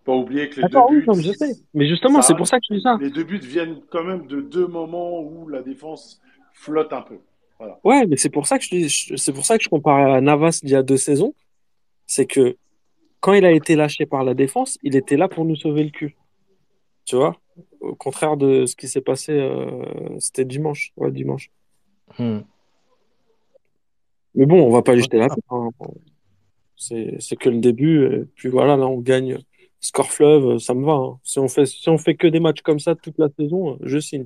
Pas 0.04 0.14
oublier 0.14 0.50
que 0.50 0.60
les 0.60 0.68
deux 0.68 0.78
oui, 0.90 0.98
buts, 0.98 1.04
non, 1.06 1.14
je 1.14 1.32
sais. 1.32 1.56
Mais 1.72 1.88
justement, 1.88 2.20
c'est 2.20 2.36
pour 2.36 2.46
ça 2.46 2.58
que 2.58 2.64
je 2.68 2.74
dis 2.74 2.82
ça. 2.82 2.98
les 3.00 3.10
deux 3.10 3.24
buts 3.24 3.38
viennent 3.38 3.80
quand 3.90 4.04
même 4.04 4.26
de 4.26 4.40
deux 4.42 4.66
moments 4.66 5.20
où 5.20 5.48
la 5.48 5.62
défense 5.62 6.20
flotte 6.52 6.92
un 6.92 7.02
peu. 7.02 7.18
Voilà. 7.58 7.78
Ouais, 7.84 8.06
mais 8.06 8.16
c'est 8.16 8.30
pour 8.30 8.46
ça 8.46 8.58
que 8.58 8.64
je 8.64 9.14
c'est 9.16 9.32
pour 9.32 9.46
ça 9.46 9.56
que 9.56 9.64
je 9.64 9.68
compare 9.68 10.12
à 10.12 10.20
Navas 10.20 10.60
d'il 10.62 10.72
y 10.72 10.74
a 10.74 10.82
deux 10.82 10.96
saisons. 10.96 11.34
C'est 12.06 12.26
que 12.26 12.56
quand 13.20 13.32
il 13.32 13.46
a 13.46 13.52
été 13.52 13.76
lâché 13.76 14.04
par 14.04 14.24
la 14.24 14.34
défense, 14.34 14.78
il 14.82 14.96
était 14.96 15.16
là 15.16 15.28
pour 15.28 15.46
nous 15.46 15.56
sauver 15.56 15.84
le 15.84 15.90
cul. 15.90 16.16
Tu 17.06 17.16
vois? 17.16 17.40
Au 17.80 17.94
contraire 17.94 18.36
de 18.36 18.66
ce 18.66 18.76
qui 18.76 18.88
s'est 18.88 19.00
passé, 19.00 19.32
euh, 19.32 20.18
c'était 20.18 20.44
dimanche. 20.44 20.92
Ouais, 20.96 21.10
dimanche. 21.10 21.50
Hmm. 22.18 22.40
Mais 24.34 24.46
bon, 24.46 24.62
on 24.62 24.70
va 24.70 24.82
pas 24.82 24.94
lui 24.94 25.02
jeter 25.02 25.18
la 25.18 25.28
pierre. 25.28 25.38
hein. 25.50 25.70
C'est, 26.76 27.16
c'est 27.20 27.36
que 27.36 27.48
le 27.48 27.60
début. 27.60 28.04
Et 28.04 28.24
puis 28.34 28.48
voilà, 28.48 28.76
là, 28.76 28.86
on 28.86 28.98
gagne. 28.98 29.38
Score 29.84 30.10
fleuve, 30.10 30.58
ça 30.60 30.72
me 30.72 30.86
va. 30.86 30.92
hein. 30.94 31.18
Si 31.24 31.38
on 31.38 31.46
fait, 31.46 31.66
fait 31.98 32.16
que 32.16 32.26
des 32.26 32.40
matchs 32.40 32.62
comme 32.62 32.80
ça 32.80 32.94
toute 32.94 33.18
la 33.18 33.28
saison, 33.38 33.76
je 33.82 33.98
signe. 33.98 34.24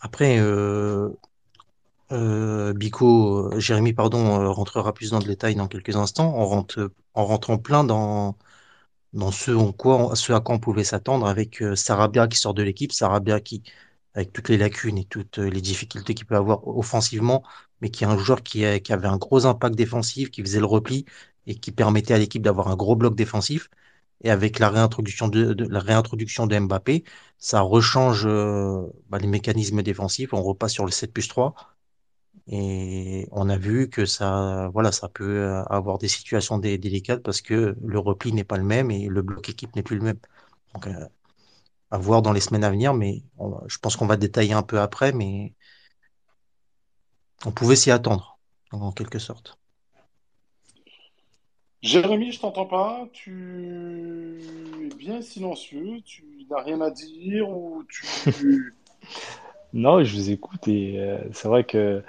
Après, 0.00 0.38
euh, 0.38 1.10
euh, 2.12 2.72
Bico, 2.72 3.52
euh, 3.52 3.60
Jérémy, 3.60 3.92
pardon, 3.92 4.50
rentrera 4.54 4.94
plus 4.94 5.10
dans 5.10 5.18
le 5.18 5.26
détail 5.26 5.54
dans 5.54 5.68
quelques 5.68 5.96
instants. 5.96 6.34
En 6.34 7.26
rentrant 7.26 7.58
plein 7.58 7.84
dans, 7.84 8.38
ce, 9.32 9.50
en 9.50 9.72
quoi, 9.72 10.16
ce 10.16 10.32
à 10.32 10.40
quoi 10.40 10.54
on 10.54 10.58
pouvait 10.58 10.84
s'attendre 10.84 11.26
avec 11.26 11.62
Sarabia 11.74 12.26
qui 12.26 12.38
sort 12.38 12.54
de 12.54 12.62
l'équipe, 12.62 12.92
Sarabia 12.92 13.40
qui, 13.40 13.62
avec 14.14 14.32
toutes 14.32 14.48
les 14.48 14.56
lacunes 14.56 14.96
et 14.96 15.04
toutes 15.04 15.36
les 15.36 15.60
difficultés 15.60 16.14
qu'il 16.14 16.24
peut 16.24 16.36
avoir 16.36 16.66
offensivement, 16.66 17.42
mais 17.82 17.90
qui 17.90 18.04
est 18.04 18.06
un 18.06 18.16
joueur 18.16 18.42
qui, 18.42 18.64
qui 18.80 18.92
avait 18.94 19.08
un 19.08 19.18
gros 19.18 19.44
impact 19.44 19.74
défensif, 19.76 20.30
qui 20.30 20.40
faisait 20.40 20.60
le 20.60 20.66
repli 20.66 21.04
et 21.46 21.54
qui 21.56 21.70
permettait 21.70 22.14
à 22.14 22.18
l'équipe 22.18 22.42
d'avoir 22.42 22.68
un 22.68 22.76
gros 22.76 22.96
bloc 22.96 23.14
défensif. 23.14 23.68
Et 24.22 24.30
avec 24.30 24.58
la 24.58 24.70
réintroduction 24.70 25.28
de, 25.28 25.54
la 25.68 25.80
réintroduction 25.80 26.46
de 26.46 26.58
Mbappé, 26.58 27.04
ça 27.38 27.60
rechange 27.60 28.24
euh, 28.26 28.82
bah, 29.08 29.18
les 29.18 29.28
mécanismes 29.28 29.82
défensifs. 29.82 30.32
On 30.32 30.42
repasse 30.42 30.72
sur 30.72 30.84
le 30.86 30.90
7 30.90 31.12
plus 31.12 31.28
3. 31.28 31.54
Et 32.48 33.28
on 33.32 33.48
a 33.50 33.58
vu 33.58 33.88
que 33.90 34.06
ça, 34.06 34.70
voilà, 34.72 34.92
ça 34.92 35.08
peut 35.08 35.24
euh, 35.24 35.62
avoir 35.64 35.98
des 35.98 36.08
situations 36.08 36.58
dé- 36.58 36.78
délicates 36.78 37.22
parce 37.22 37.42
que 37.42 37.76
le 37.84 37.98
repli 37.98 38.32
n'est 38.32 38.44
pas 38.44 38.56
le 38.58 38.64
même 38.64 38.90
et 38.90 39.08
le 39.08 39.22
bloc 39.22 39.48
équipe 39.50 39.76
n'est 39.76 39.82
plus 39.82 39.96
le 39.98 40.02
même. 40.04 40.18
Donc, 40.74 40.86
euh, 40.88 41.06
à 41.90 41.98
voir 41.98 42.22
dans 42.22 42.32
les 42.32 42.40
semaines 42.40 42.64
à 42.64 42.70
venir, 42.70 42.94
mais 42.94 43.22
je 43.68 43.78
pense 43.78 43.96
qu'on 43.96 44.06
va 44.06 44.16
détailler 44.16 44.52
un 44.54 44.62
peu 44.62 44.80
après, 44.80 45.12
mais 45.12 45.54
on 47.44 47.50
pouvait 47.50 47.74
s'y 47.74 47.90
attendre, 47.90 48.38
en 48.70 48.92
quelque 48.92 49.18
sorte. 49.18 49.58
Jérémy, 51.82 52.30
je 52.32 52.40
t'entends 52.40 52.66
pas. 52.66 53.08
Tu 53.12 53.32
es 54.86 54.90
bien 54.94 55.22
silencieux. 55.22 56.00
Tu 56.04 56.24
n'as 56.50 56.62
rien 56.62 56.80
à 56.80 56.90
dire 56.90 57.48
ou 57.48 57.84
tu. 57.88 58.06
Non, 59.74 60.02
je 60.02 60.14
vous 60.16 60.30
écoute 60.30 60.66
et 60.68 60.98
euh, 60.98 61.18
c'est 61.32 61.48
vrai 61.48 61.64
que 61.64 62.02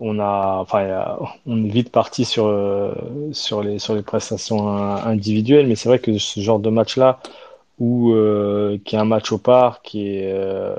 on 0.00 0.18
a, 0.20 0.58
enfin, 0.60 0.88
a- 0.90 1.18
on 1.46 1.64
est 1.64 1.68
vite 1.70 1.90
parti 1.92 2.24
sur, 2.24 2.46
euh, 2.46 2.94
sur 3.32 3.62
les, 3.62 3.78
sur 3.80 3.94
les 3.96 4.02
prestations 4.02 4.68
in- 4.68 4.96
individuelles, 5.06 5.66
mais 5.68 5.76
c'est 5.76 5.88
vrai 5.88 6.00
que 6.00 6.18
ce 6.18 6.40
genre 6.40 6.60
de 6.60 6.70
match-là, 6.70 7.20
où 7.80 8.12
euh, 8.12 8.78
qui 8.84 8.96
est 8.96 9.00
un 9.00 9.04
match 9.06 9.32
au 9.32 9.38
parc, 9.38 9.84
qui 9.86 10.08
est, 10.08 10.32
euh, 10.32 10.76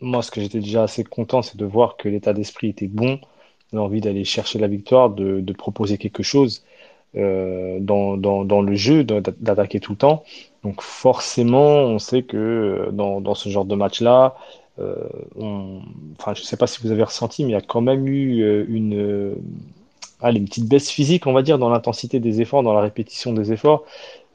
moi, 0.00 0.22
ce 0.22 0.30
que 0.30 0.40
j'étais 0.40 0.60
déjà 0.60 0.84
assez 0.84 1.04
content, 1.04 1.42
c'est 1.42 1.56
de 1.58 1.64
voir 1.66 1.96
que 1.96 2.08
l'état 2.08 2.32
d'esprit 2.34 2.68
était 2.70 2.88
bon, 2.88 3.20
l'envie 3.72 4.00
d'aller 4.00 4.24
chercher 4.24 4.58
la 4.58 4.68
victoire, 4.68 5.10
de, 5.10 5.40
de 5.40 5.52
proposer 5.52 5.98
quelque 5.98 6.22
chose 6.22 6.64
euh, 7.16 7.78
dans, 7.80 8.16
dans, 8.16 8.44
dans 8.44 8.62
le 8.62 8.74
jeu, 8.74 9.04
d'a- 9.04 9.20
d'attaquer 9.20 9.80
tout 9.80 9.92
le 9.92 9.98
temps. 9.98 10.24
Donc 10.62 10.82
forcément, 10.82 11.66
on 11.66 11.98
sait 11.98 12.22
que 12.22 12.36
euh, 12.36 12.90
dans, 12.92 13.20
dans 13.20 13.34
ce 13.34 13.48
genre 13.48 13.64
de 13.64 13.74
match-là, 13.74 14.36
euh, 14.80 14.94
je 15.38 16.30
ne 16.30 16.34
sais 16.34 16.56
pas 16.56 16.66
si 16.66 16.80
vous 16.82 16.90
avez 16.90 17.04
ressenti, 17.04 17.44
mais 17.44 17.50
il 17.50 17.52
y 17.52 17.56
a 17.56 17.60
quand 17.60 17.80
même 17.80 18.06
eu 18.08 18.64
une, 18.68 19.34
allez, 20.20 20.38
une 20.40 20.46
petite 20.46 20.68
baisse 20.68 20.90
physique, 20.90 21.26
on 21.26 21.32
va 21.32 21.42
dire, 21.42 21.58
dans 21.58 21.68
l'intensité 21.68 22.18
des 22.20 22.40
efforts, 22.40 22.62
dans 22.62 22.72
la 22.74 22.80
répétition 22.80 23.32
des 23.32 23.52
efforts. 23.52 23.84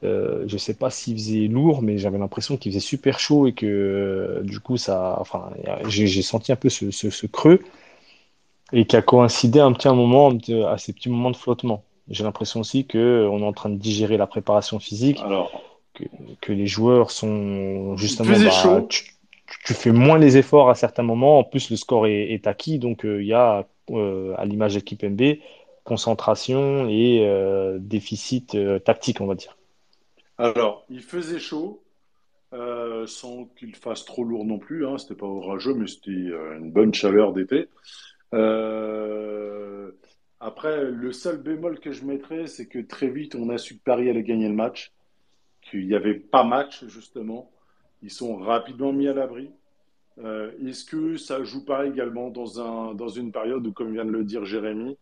Je 0.02 0.50
ne 0.50 0.58
sais 0.58 0.74
pas 0.74 0.90
s'il 0.90 1.14
faisait 1.14 1.46
lourd, 1.48 1.82
mais 1.82 1.98
j'avais 1.98 2.18
l'impression 2.18 2.56
qu'il 2.56 2.72
faisait 2.72 2.80
super 2.80 3.18
chaud 3.18 3.46
et 3.46 3.52
que 3.52 4.40
du 4.44 4.60
coup, 4.60 4.76
ça, 4.78 5.18
enfin, 5.20 5.50
j'ai 5.88 6.22
senti 6.22 6.52
un 6.52 6.56
peu 6.56 6.70
ce, 6.70 6.90
ce, 6.90 7.10
ce 7.10 7.26
creux 7.26 7.60
et 8.72 8.84
qui 8.84 8.96
a 8.96 9.02
coïncidé 9.02 9.60
un 9.60 9.72
petit 9.72 9.88
moment 9.88 10.30
à 10.68 10.78
ces 10.78 10.92
petits 10.92 11.08
moments 11.08 11.30
de 11.30 11.36
flottement. 11.36 11.84
J'ai 12.10 12.24
l'impression 12.24 12.60
aussi 12.60 12.86
que 12.86 13.26
on 13.30 13.40
est 13.40 13.44
en 13.44 13.52
train 13.52 13.70
de 13.70 13.76
digérer 13.76 14.16
la 14.16 14.26
préparation 14.26 14.78
physique, 14.78 15.20
Alors, 15.24 15.62
que, 15.94 16.04
que 16.40 16.52
les 16.52 16.66
joueurs 16.66 17.12
sont 17.12 17.96
justement, 17.96 18.34
faisait 18.34 18.46
bah, 18.46 18.84
tu, 18.88 19.14
tu 19.64 19.74
fais 19.74 19.92
moins 19.92 20.18
les 20.18 20.36
efforts 20.36 20.70
à 20.70 20.74
certains 20.74 21.04
moments. 21.04 21.38
En 21.38 21.44
plus, 21.44 21.70
le 21.70 21.76
score 21.76 22.06
est, 22.06 22.32
est 22.32 22.46
acquis, 22.48 22.78
donc 22.78 23.04
euh, 23.04 23.22
il 23.22 23.28
y 23.28 23.32
a, 23.32 23.66
euh, 23.90 24.34
à 24.36 24.44
l'image 24.44 24.74
d'équipe 24.74 25.02
MB, 25.02 25.38
concentration 25.84 26.88
et 26.88 27.26
euh, 27.26 27.78
déficit 27.80 28.56
tactique, 28.84 29.20
on 29.20 29.26
va 29.26 29.36
dire. 29.36 29.56
Alors, 30.36 30.84
il 30.90 31.02
faisait 31.02 31.38
chaud, 31.38 31.82
sans 32.52 33.44
qu'il 33.56 33.76
fasse 33.76 34.04
trop 34.04 34.24
lourd 34.24 34.44
non 34.44 34.58
plus. 34.58 34.86
Hein. 34.86 34.98
C'était 34.98 35.14
pas 35.14 35.26
orageux, 35.26 35.74
mais 35.74 35.86
c'était 35.86 36.10
une 36.10 36.72
bonne 36.72 36.92
chaleur 36.92 37.32
d'été. 37.32 37.68
Euh, 38.32 39.90
après, 40.40 40.90
le 40.90 41.12
seul 41.12 41.36
bémol 41.36 41.80
que 41.80 41.92
je 41.92 42.04
mettrais, 42.04 42.46
c'est 42.46 42.66
que 42.66 42.78
très 42.78 43.08
vite, 43.08 43.34
on 43.34 43.50
a 43.50 43.58
su 43.58 43.76
que 43.76 43.82
Paris 43.84 44.08
allait 44.08 44.22
gagner 44.22 44.48
le 44.48 44.54
match, 44.54 44.90
qu'il 45.60 45.86
n'y 45.86 45.94
avait 45.94 46.14
pas 46.14 46.44
match, 46.44 46.86
justement. 46.86 47.50
Ils 48.02 48.10
sont 48.10 48.36
rapidement 48.36 48.92
mis 48.92 49.06
à 49.06 49.12
l'abri. 49.12 49.50
Euh, 50.18 50.50
est-ce 50.66 50.84
que 50.86 51.18
ça 51.18 51.44
joue 51.44 51.64
pas 51.64 51.86
également 51.86 52.30
dans 52.30 52.60
un, 52.60 52.94
dans 52.94 53.08
une 53.08 53.32
période 53.32 53.66
où, 53.66 53.72
comme 53.72 53.92
vient 53.92 54.06
de 54.06 54.10
le 54.10 54.24
dire 54.24 54.46
Jérémy, 54.46 54.96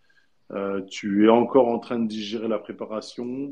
euh, 0.51 0.83
tu 0.91 1.27
es 1.27 1.29
encore 1.29 1.69
en 1.69 1.79
train 1.79 2.01
de 2.01 2.09
digérer 2.09 2.49
la 2.49 2.59
préparation, 2.59 3.51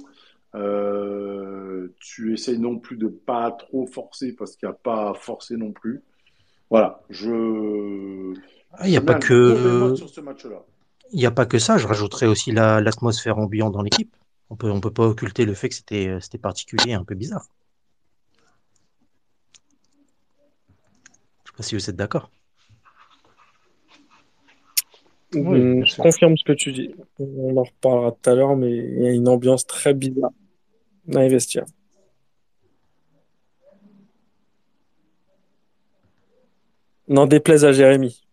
euh, 0.57 1.88
tu 2.01 2.33
essayes 2.33 2.59
non 2.59 2.79
plus 2.79 2.96
de 2.96 3.07
pas 3.07 3.53
trop 3.53 3.87
forcer 3.87 4.35
parce 4.35 4.57
qu'il 4.57 4.68
n'y 4.68 4.75
a 4.75 4.79
pas 4.79 5.11
à 5.11 5.14
forcer 5.14 5.57
non 5.57 5.70
plus? 5.70 6.03
Voilà, 6.68 7.01
je, 7.11 8.35
Ah, 8.72 8.88
Il 8.88 8.90
n'y 8.90 8.96
a 8.96 9.01
pas 9.01 9.14
que, 9.14 9.94
sur 9.94 10.09
ce 10.09 10.20
match-là. 10.20 10.64
Il 11.12 11.21
y 11.21 11.27
a 11.27 11.31
pas 11.31 11.47
que 11.47 11.59
ça. 11.59 11.79
Je 11.79 11.87
rajouterais 11.87 12.27
aussi 12.27 12.53
la, 12.53 12.81
l'atmosphère 12.81 13.38
ambiante 13.38 13.73
dans 13.73 13.83
l'équipe. 13.83 14.14
On 14.51 14.57
peut, 14.57 14.71
on 14.71 14.81
peut 14.81 14.92
pas 14.92 15.07
occulter 15.07 15.45
le 15.45 15.55
fait 15.55 15.69
que 15.69 15.75
c'était, 15.75 16.09
euh, 16.09 16.21
c'était 16.21 16.38
particulier, 16.38 16.92
un 16.92 17.05
peu 17.05 17.14
bizarre. 17.14 17.47
Je 21.45 21.51
sais 21.51 21.57
pas 21.57 21.62
si 21.62 21.75
vous 21.75 21.90
êtes 21.90 21.97
d'accord. 21.97 22.31
Oui, 25.35 25.61
bien 25.61 25.85
je 25.85 25.97
confirme 25.97 26.37
ce 26.37 26.45
que 26.45 26.53
tu 26.53 26.73
dis. 26.73 26.95
On 27.19 27.57
en 27.57 27.64
reparlera 27.64 28.12
tout 28.12 28.31
à 28.31 28.35
l'heure, 28.35 28.57
mais 28.57 28.71
il 28.71 29.03
y 29.03 29.07
a 29.07 29.12
une 29.12 29.29
ambiance 29.29 29.66
très 29.66 29.92
bizarre 29.92 30.31
dans 31.07 31.21
les 31.21 31.29
vestiaires. 31.29 31.66
N'en 37.09 37.27
déplaise 37.27 37.64
à 37.64 37.73
Jérémy. 37.73 38.26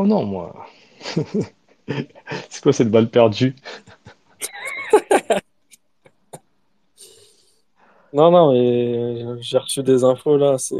Oh 0.00 0.06
non, 0.06 0.24
moi. 0.24 0.66
C'est 2.48 2.62
quoi 2.62 2.72
cette 2.72 2.90
balle 2.90 3.10
perdue? 3.10 3.54
Non, 8.12 8.30
non, 8.32 8.52
mais 8.52 9.40
j'ai 9.42 9.58
reçu 9.58 9.82
des 9.84 10.02
infos 10.04 10.36
là, 10.36 10.58
c'est 10.58 10.76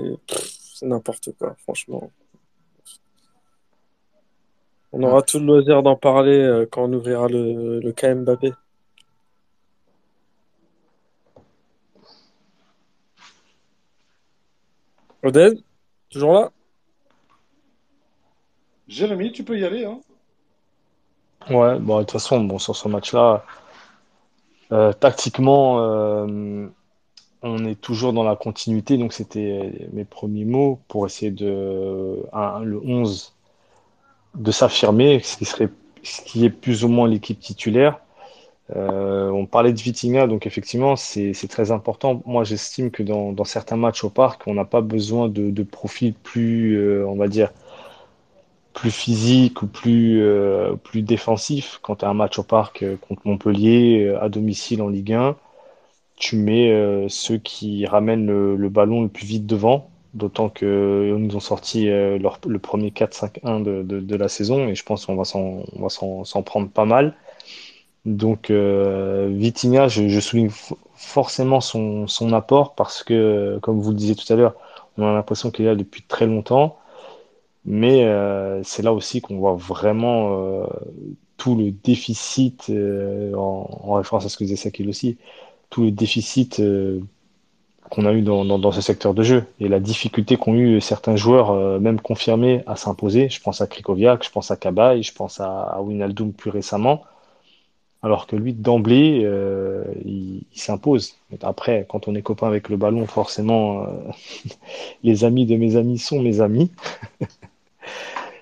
n'importe 0.82 1.30
quoi, 1.38 1.54
franchement. 1.62 2.10
On 4.92 5.02
aura 5.02 5.22
tout 5.22 5.38
le 5.38 5.46
loisir 5.46 5.82
d'en 5.82 5.96
parler 5.96 6.36
euh, 6.38 6.66
quand 6.70 6.84
on 6.84 6.92
ouvrira 6.92 7.28
le, 7.28 7.78
le 7.80 8.14
Mbappé. 8.14 8.52
Oded, 15.22 15.62
toujours 16.10 16.32
là? 16.34 16.52
Jérémy, 18.90 19.30
tu 19.30 19.44
peux 19.44 19.56
y 19.56 19.64
aller, 19.64 19.84
hein? 19.84 20.00
Ouais, 21.48 21.78
bon, 21.78 21.98
de 21.98 22.02
toute 22.02 22.10
façon, 22.10 22.40
bon, 22.40 22.58
sur 22.58 22.74
ce 22.74 22.88
match-là, 22.88 23.44
euh, 24.72 24.92
tactiquement, 24.92 25.78
euh, 25.78 26.66
on 27.42 27.64
est 27.66 27.80
toujours 27.80 28.12
dans 28.12 28.24
la 28.24 28.34
continuité, 28.34 28.98
donc 28.98 29.12
c'était 29.12 29.88
mes 29.92 30.04
premiers 30.04 30.44
mots 30.44 30.80
pour 30.88 31.06
essayer 31.06 31.30
de, 31.30 32.20
le 32.64 32.80
11 32.84 33.32
de 34.34 34.50
s'affirmer, 34.50 35.20
ce 35.20 35.36
qui 35.36 35.44
serait, 35.44 35.68
est 36.34 36.50
plus 36.50 36.84
ou 36.84 36.88
moins 36.88 37.08
l'équipe 37.08 37.38
titulaire. 37.38 38.00
Euh, 38.74 39.30
on 39.30 39.46
parlait 39.46 39.72
de 39.72 39.80
Vitinha, 39.80 40.26
donc 40.26 40.48
effectivement, 40.48 40.96
c'est 40.96 41.48
très 41.48 41.70
important. 41.70 42.22
Moi, 42.26 42.42
j'estime 42.42 42.90
que 42.90 43.04
dans, 43.04 43.44
certains 43.44 43.76
matchs 43.76 44.02
au 44.02 44.10
parc, 44.10 44.48
on 44.48 44.54
n'a 44.54 44.64
pas 44.64 44.80
besoin 44.80 45.28
de, 45.28 45.50
de 45.50 45.62
profils 45.62 46.12
plus, 46.12 47.04
on 47.04 47.14
va 47.14 47.28
dire, 47.28 47.52
plus 48.72 48.90
physiques 48.90 49.62
ou 49.62 49.66
plus, 49.66 50.22
euh, 50.22 50.74
plus 50.76 51.02
défensifs. 51.02 51.78
Quand 51.82 51.96
tu 51.96 52.04
as 52.04 52.08
un 52.08 52.14
match 52.14 52.38
au 52.38 52.42
parc 52.42 52.82
euh, 52.82 52.96
contre 53.08 53.22
Montpellier, 53.24 54.04
euh, 54.06 54.22
à 54.22 54.28
domicile 54.28 54.82
en 54.82 54.88
Ligue 54.88 55.12
1, 55.12 55.36
tu 56.16 56.36
mets 56.36 57.06
ceux 57.08 57.38
qui 57.38 57.86
ramènent 57.86 58.26
le, 58.26 58.68
ballon 58.68 59.00
le 59.00 59.08
plus 59.08 59.24
vite 59.24 59.46
devant 59.46 59.88
D'autant 60.12 60.50
qu'ils 60.50 60.68
nous 60.68 61.34
ont 61.34 61.40
sorti 61.40 61.86
leur- 61.86 62.40
le 62.46 62.58
premier 62.58 62.90
4-5-1 62.90 63.62
de, 63.62 63.82
de, 63.82 64.16
la 64.16 64.28
saison 64.28 64.68
et 64.68 64.74
je 64.74 64.84
pense 64.84 65.06
qu'on 65.06 65.16
va 65.16 65.24
s'en, 65.24 66.42
prendre 66.42 66.68
pas 66.68 66.84
mal. 66.84 67.14
Donc 68.04 68.50
Vitinha, 68.50 69.88
je, 69.88 70.20
souligne 70.20 70.50
forcément 70.94 71.62
son, 71.62 72.06
son 72.06 72.34
apport 72.34 72.74
parce 72.74 73.02
que, 73.02 73.58
comme 73.62 73.80
vous 73.80 73.92
le 73.92 73.96
disiez 73.96 74.14
tout 74.14 74.30
à 74.30 74.36
l'heure, 74.36 74.56
on 74.98 75.08
a 75.08 75.12
l'impression 75.14 75.50
qu'il 75.50 75.64
est 75.64 75.68
là 75.68 75.74
depuis 75.74 76.02
très 76.02 76.26
longtemps. 76.26 76.76
Mais 77.64 78.04
euh, 78.04 78.62
c'est 78.64 78.82
là 78.82 78.92
aussi 78.92 79.20
qu'on 79.20 79.38
voit 79.38 79.54
vraiment 79.54 80.62
euh, 80.62 80.66
tout 81.36 81.54
le 81.56 81.70
déficit, 81.70 82.66
euh, 82.70 83.34
en, 83.34 83.68
en 83.84 83.94
référence 83.94 84.24
à 84.26 84.28
ce 84.28 84.36
que 84.36 84.44
disait 84.44 84.56
Sakil 84.56 84.88
aussi, 84.88 85.18
tout 85.68 85.82
le 85.82 85.90
déficit 85.90 86.60
qu'on 87.90 88.06
a 88.06 88.12
eu 88.12 88.22
dans, 88.22 88.72
ce 88.72 88.80
secteur 88.80 89.14
de 89.14 89.22
jeu 89.22 89.44
et 89.58 89.68
la 89.68 89.80
difficulté 89.80 90.36
qu'ont 90.36 90.54
eu 90.54 90.80
certains 90.80 91.16
joueurs, 91.16 91.80
même 91.80 92.00
confirmés, 92.00 92.62
à 92.66 92.76
s'imposer. 92.76 93.28
Je 93.28 93.40
pense 93.40 93.60
à 93.60 93.66
Krikoviak, 93.66 94.24
je 94.24 94.30
pense 94.30 94.50
à 94.50 94.56
Cabaye, 94.56 95.02
je 95.02 95.12
pense 95.12 95.40
à, 95.40 95.62
à 95.62 95.80
Wijnaldum 95.82 96.32
plus 96.32 96.50
récemment. 96.50 97.04
Alors 98.02 98.26
que 98.26 98.36
lui, 98.36 98.52
d'emblée, 98.54 99.26
il, 100.04 100.42
s'impose. 100.54 101.16
Après, 101.42 101.86
quand 101.88 102.08
on 102.08 102.14
est 102.14 102.22
copain 102.22 102.48
avec 102.48 102.68
le 102.68 102.76
ballon, 102.76 103.06
forcément, 103.06 103.86
les 105.04 105.24
amis 105.24 105.46
de 105.46 105.56
mes 105.56 105.76
amis 105.76 105.98
sont 105.98 106.20
mes 106.22 106.40
amis. 106.40 106.70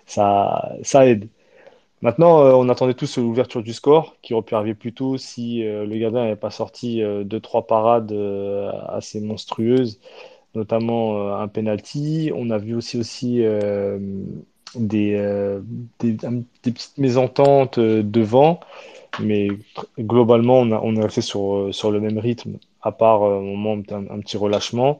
Ça, 0.06 0.72
ça 0.82 1.06
aide. 1.06 1.28
Maintenant, 2.00 2.40
euh, 2.40 2.52
on 2.52 2.68
attendait 2.68 2.94
tous 2.94 3.18
l'ouverture 3.18 3.62
du 3.62 3.72
score, 3.72 4.16
qui 4.22 4.32
aurait 4.32 4.44
pu 4.44 4.54
arriver 4.54 4.74
plus 4.74 4.92
tôt 4.92 5.16
si 5.18 5.64
euh, 5.64 5.84
le 5.84 5.98
gardien 5.98 6.22
n'avait 6.22 6.37
pas 6.37 6.50
sorti 6.50 7.02
euh, 7.02 7.24
deux, 7.24 7.40
trois 7.40 7.66
parades 7.66 8.12
euh, 8.12 8.70
assez 8.88 9.20
monstrueuses, 9.20 9.98
notamment 10.54 11.34
un 11.37 11.48
penalty. 11.48 12.30
On 12.34 12.50
a 12.50 12.58
vu 12.58 12.74
aussi, 12.74 12.98
aussi 12.98 13.42
des, 14.74 15.61
petites 16.62 16.98
mésententes 16.98 17.78
devant, 17.78 18.61
mais 19.20 19.48
globalement, 19.98 20.61
on 20.61 20.96
est 20.96 21.02
resté 21.02 21.20
sur, 21.20 21.68
sur 21.72 21.90
le 21.90 22.00
même 22.00 22.18
rythme, 22.18 22.58
à 22.82 22.92
part 22.92 23.24
un 23.24 23.40
moment, 23.40 23.74
un 23.74 24.20
petit 24.20 24.37
relâchement. 24.37 24.98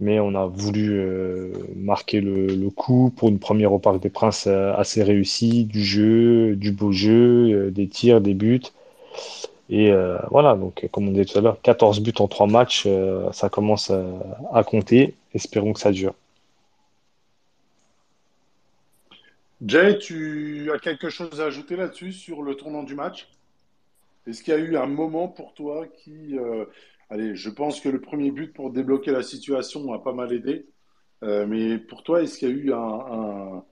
Mais 0.00 0.18
on 0.18 0.34
a 0.34 0.46
voulu 0.46 0.98
euh, 0.98 1.52
marquer 1.76 2.22
le, 2.22 2.70
coup 2.70 3.12
pour 3.14 3.28
une 3.28 3.38
première 3.38 3.72
au 3.72 3.78
Parc 3.78 4.00
des 4.00 4.08
Princes 4.08 4.46
euh, 4.46 4.74
assez 4.74 5.02
réussie, 5.02 5.64
du 5.64 5.84
jeu, 5.84 6.56
du 6.56 6.72
beau 6.72 6.90
jeu, 6.90 7.66
euh, 7.66 7.70
des 7.70 7.86
tirs, 7.86 8.22
des 8.22 8.32
buts. 8.32 8.62
Et 9.68 9.92
voilà, 10.32 10.56
donc 10.56 10.88
comme 10.90 11.06
on 11.06 11.12
disait 11.12 11.26
tout 11.26 11.38
à 11.38 11.42
l'heure, 11.42 11.62
14 11.62 12.00
buts 12.00 12.12
en 12.18 12.26
3 12.26 12.48
matchs, 12.48 12.88
ça 13.30 13.48
commence 13.48 13.92
à 14.52 14.64
compter. 14.64 15.14
Espérons 15.32 15.74
que 15.74 15.78
ça 15.78 15.92
dure. 15.92 16.12
Jay, 19.64 19.96
tu 19.98 20.72
as 20.74 20.78
quelque 20.80 21.08
chose 21.08 21.40
à 21.40 21.44
ajouter 21.44 21.76
là-dessus 21.76 22.12
sur 22.12 22.42
le 22.42 22.56
tournant 22.56 22.82
du 22.82 22.96
match? 22.96 23.28
Est-ce 24.26 24.42
qu'il 24.42 24.54
y 24.54 24.56
a 24.56 24.60
eu 24.60 24.76
un 24.76 24.86
moment 24.86 25.28
pour 25.28 25.54
toi 25.54 25.86
qui... 25.86 26.36
allez, 27.10 27.34
je 27.34 27.50
pense 27.50 27.80
que 27.80 27.88
le 27.88 28.00
premier 28.00 28.30
but 28.30 28.52
pour 28.54 28.70
débloquer 28.70 29.10
la 29.10 29.22
situation 29.22 29.92
a 29.92 29.98
pas 29.98 30.12
mal 30.12 30.32
aidé. 30.32 30.66
Euh, 31.22 31.46
mais 31.46 31.78
pour 31.78 32.02
toi, 32.02 32.22
est-ce 32.22 32.38
qu'il 32.38 32.48
y 32.48 32.52
a 32.52 32.54
eu 32.54 32.72
un, 32.72 33.62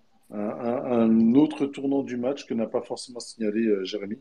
autre 1.35 1.67
tournant 1.67 2.03
du 2.03 2.17
match 2.17 2.45
que 2.45 2.53
n'a 2.53 2.67
pas 2.67 2.83
forcément 2.83 3.21
signalé 3.21 3.61
euh, 3.61 3.85
Jérémy? 3.85 4.19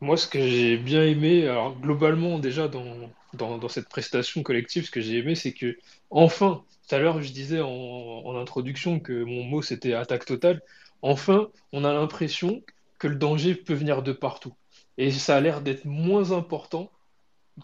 Moi, 0.00 0.16
ce 0.16 0.26
que 0.26 0.40
j'ai 0.40 0.76
bien 0.76 1.04
aimé, 1.04 1.46
alors 1.46 1.78
globalement 1.78 2.38
déjà 2.38 2.68
dans 2.68 3.68
cette 3.68 3.88
prestation 3.88 4.42
collective, 4.42 4.86
ce 4.86 4.90
que 4.90 5.00
j'ai 5.00 5.18
aimé, 5.18 5.34
c'est 5.34 5.52
que 5.52 5.76
enfin, 6.10 6.62
tout 6.88 6.94
à 6.94 6.98
l'heure 6.98 7.22
je 7.22 7.32
disais 7.32 7.60
en, 7.60 7.68
en 7.68 8.36
introduction 8.38 9.00
que 9.00 9.24
mon 9.24 9.42
mot 9.44 9.62
c'était 9.62 9.94
attaque 9.94 10.26
totale, 10.26 10.60
enfin 11.02 11.48
on 11.72 11.84
a 11.84 11.92
l'impression 11.94 12.62
que 12.98 13.08
le 13.08 13.16
danger 13.16 13.54
peut 13.54 13.74
venir 13.74 14.02
de 14.02 14.12
partout. 14.12 14.54
Et 14.98 15.10
ça 15.10 15.36
a 15.36 15.40
l'air 15.40 15.62
d'être 15.62 15.84
moins 15.86 16.32
important 16.32 16.90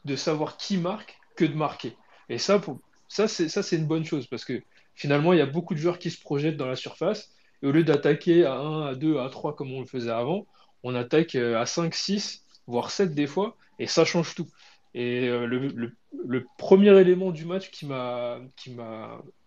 de 0.05 0.17
savoir 0.17 0.57
qui 0.57 0.77
marque 0.79 1.19
que 1.37 1.45
de 1.45 1.55
marquer. 1.55 1.97
Et 2.29 2.39
ça, 2.39 2.59
pour, 2.59 2.81
ça, 3.09 3.29
c'est, 3.29 3.77
une 3.77 3.87
bonne 3.87 4.05
chose 4.05 4.27
parce 4.27 4.45
que 4.45 4.63
finalement, 4.95 5.33
il 5.33 5.39
y 5.39 5.43
a 5.43 5.47
beaucoup 5.47 5.75
de 5.75 5.79
joueurs 5.79 5.99
qui 5.99 6.11
se 6.11 6.21
projettent 6.21 6.57
dans 6.57 6.67
la 6.67 6.77
surface 6.77 7.31
et 7.63 7.67
au 7.67 7.73
lieu 7.73 7.85
d'attaquer 7.85 8.45
à 8.45 8.55
1, 8.55 8.87
à 8.89 8.95
2, 8.95 9.19
à 9.19 9.29
3 9.29 9.55
comme 9.55 9.73
on 9.73 9.81
le 9.81 9.87
faisait 9.87 10.11
avant, 10.11 10.47
on 10.83 10.95
attaque 10.95 11.35
euh, 11.35 11.61
à 11.61 11.67
5, 11.67 11.95
6, 11.95 12.45
voire 12.67 12.91
7 12.91 13.15
des 13.15 13.27
fois 13.27 13.57
et 13.79 13.87
ça 13.87 14.05
change 14.05 14.35
tout. 14.35 14.49
Et 14.95 15.29
euh, 15.29 15.47
le, 15.47 15.69
le- 15.69 16.47
premier 16.59 16.99
élément 17.01 17.31
du 17.31 17.45
match 17.45 17.71
qui 17.71 17.87
m'a 17.87 18.39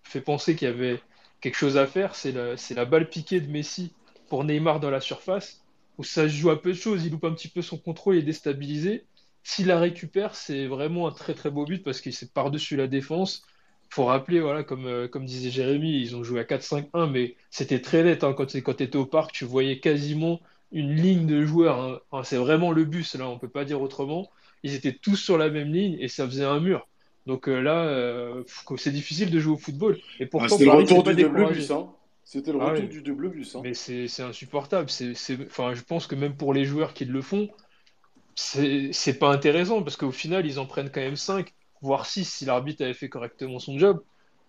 fait 0.04 0.22
penser 0.22 0.56
qu'il 0.56 0.68
y 0.68 0.72
avait 0.72 1.00
quelque 1.42 1.56
chose 1.56 1.78
à 1.78 1.88
faire, 1.88 2.16
c'est 2.16 2.32
la, 2.32 2.56
la 2.76 2.86
balle 2.86 3.10
piquée 3.10 3.42
de 3.42 3.50
Messi 3.52 3.94
pour 4.30 4.44
Neymar 4.44 4.80
dans 4.80 4.90
la 4.90 5.02
surface, 5.02 5.64
où 5.98 6.04
ça 6.04 6.24
se 6.24 6.34
joue 6.34 6.50
à 6.50 6.62
peu 6.62 6.70
de 6.72 6.78
choses, 6.78 7.06
il 7.06 7.12
loupe 7.12 7.24
un 7.26 7.34
petit 7.34 7.48
peu 7.48 7.62
son 7.62 7.78
contrôle, 7.78 8.16
il 8.16 8.20
est 8.20 8.24
déstabilisé. 8.24 9.06
S'il 9.46 9.68
la 9.68 9.80
récupère, 9.80 10.36
c'est 10.36 10.68
vraiment 10.68 11.08
un 11.08 11.14
très 11.14 11.36
très 11.36 11.52
beau 11.52 11.66
but 11.66 11.84
parce 11.84 12.02
qu'il 12.02 12.14
c'est 12.14 12.34
par-dessus 12.34 12.76
la 12.78 12.88
défense. 12.88 13.44
Faut 13.92 14.06
rappeler, 14.06 14.42
voilà, 14.42 14.64
comme, 14.66 14.88
euh, 14.88 15.08
comme 15.08 15.26
disait 15.26 15.52
Jérémy, 15.52 16.02
ils 16.02 16.16
ont 16.18 16.24
joué 16.24 16.42
à 16.42 16.46
4-5-1, 16.46 17.08
mais 17.08 17.38
c'était 17.52 17.82
très 17.82 18.04
net. 18.04 18.24
hein. 18.26 18.34
Quand 18.34 18.48
tu 18.48 18.58
étais 18.60 18.98
au 18.98 19.06
parc, 19.08 19.32
tu 19.34 19.46
voyais 19.46 19.80
quasiment 19.80 20.42
une 20.72 20.96
ligne 20.96 21.28
de 21.28 21.46
joueurs. 21.46 21.80
hein. 21.82 22.00
Enfin, 22.12 22.24
c'est 22.24 22.38
vraiment 22.38 22.72
le 22.74 22.86
bus, 22.86 23.16
là, 23.16 23.30
on 23.30 23.40
peut 23.40 23.50
pas 23.50 23.66
dire 23.66 23.82
autrement. 23.82 24.32
Ils 24.64 24.74
étaient 24.76 24.94
tous 24.98 25.16
sur 25.18 25.38
la 25.38 25.50
même 25.50 25.72
ligne 25.74 25.98
et 26.02 26.08
ça 26.10 26.26
faisait 26.28 26.46
un 26.46 26.60
mur. 26.60 26.90
Donc 27.28 27.48
euh, 27.50 27.62
là, 27.62 27.86
euh, 27.86 28.44
c'est 28.78 28.92
difficile 28.92 29.32
de 29.32 29.40
jouer 29.40 29.54
au 29.54 29.58
football. 29.58 30.02
Et 30.20 30.26
Ah, 30.38 30.48
pourtant, 30.48 30.58
c'était 30.58 30.64
le 30.64 30.70
s'est 30.88 31.02
retour 31.02 31.04
pas 31.04 31.14
du 31.14 31.18
double 31.18 31.46
bus, 31.46 31.72
hein. 31.72 31.94
C'était 32.24 32.54
le 32.54 32.58
Ah 32.58 32.74
retour 32.74 32.88
du 32.88 33.02
double 33.02 33.30
bus, 33.30 33.56
hein. 33.56 33.66
Mais 33.66 33.74
c'est 33.74 34.08
insupportable. 34.22 34.90
Enfin, 35.48 35.74
je 35.74 35.82
pense 35.84 36.08
que 36.08 36.16
même 36.16 36.36
pour 36.38 36.54
les 36.54 36.66
joueurs 36.66 36.94
qui 36.94 37.06
le 37.06 37.22
font, 37.22 37.50
c'est 38.36 39.20
pas 39.20 39.32
intéressant 39.32 39.82
parce 39.84 39.98
qu'au 39.98 40.12
final, 40.12 40.46
ils 40.46 40.60
en 40.60 40.66
prennent 40.66 40.92
quand 40.92 41.02
même 41.02 41.16
5 41.16 41.54
voire 41.82 42.06
6 42.06 42.26
si 42.26 42.46
l'arbitre 42.46 42.84
avait 42.84 42.94
fait 42.94 43.10
correctement 43.10 43.60
son 43.60 43.78
job. 43.78 44.04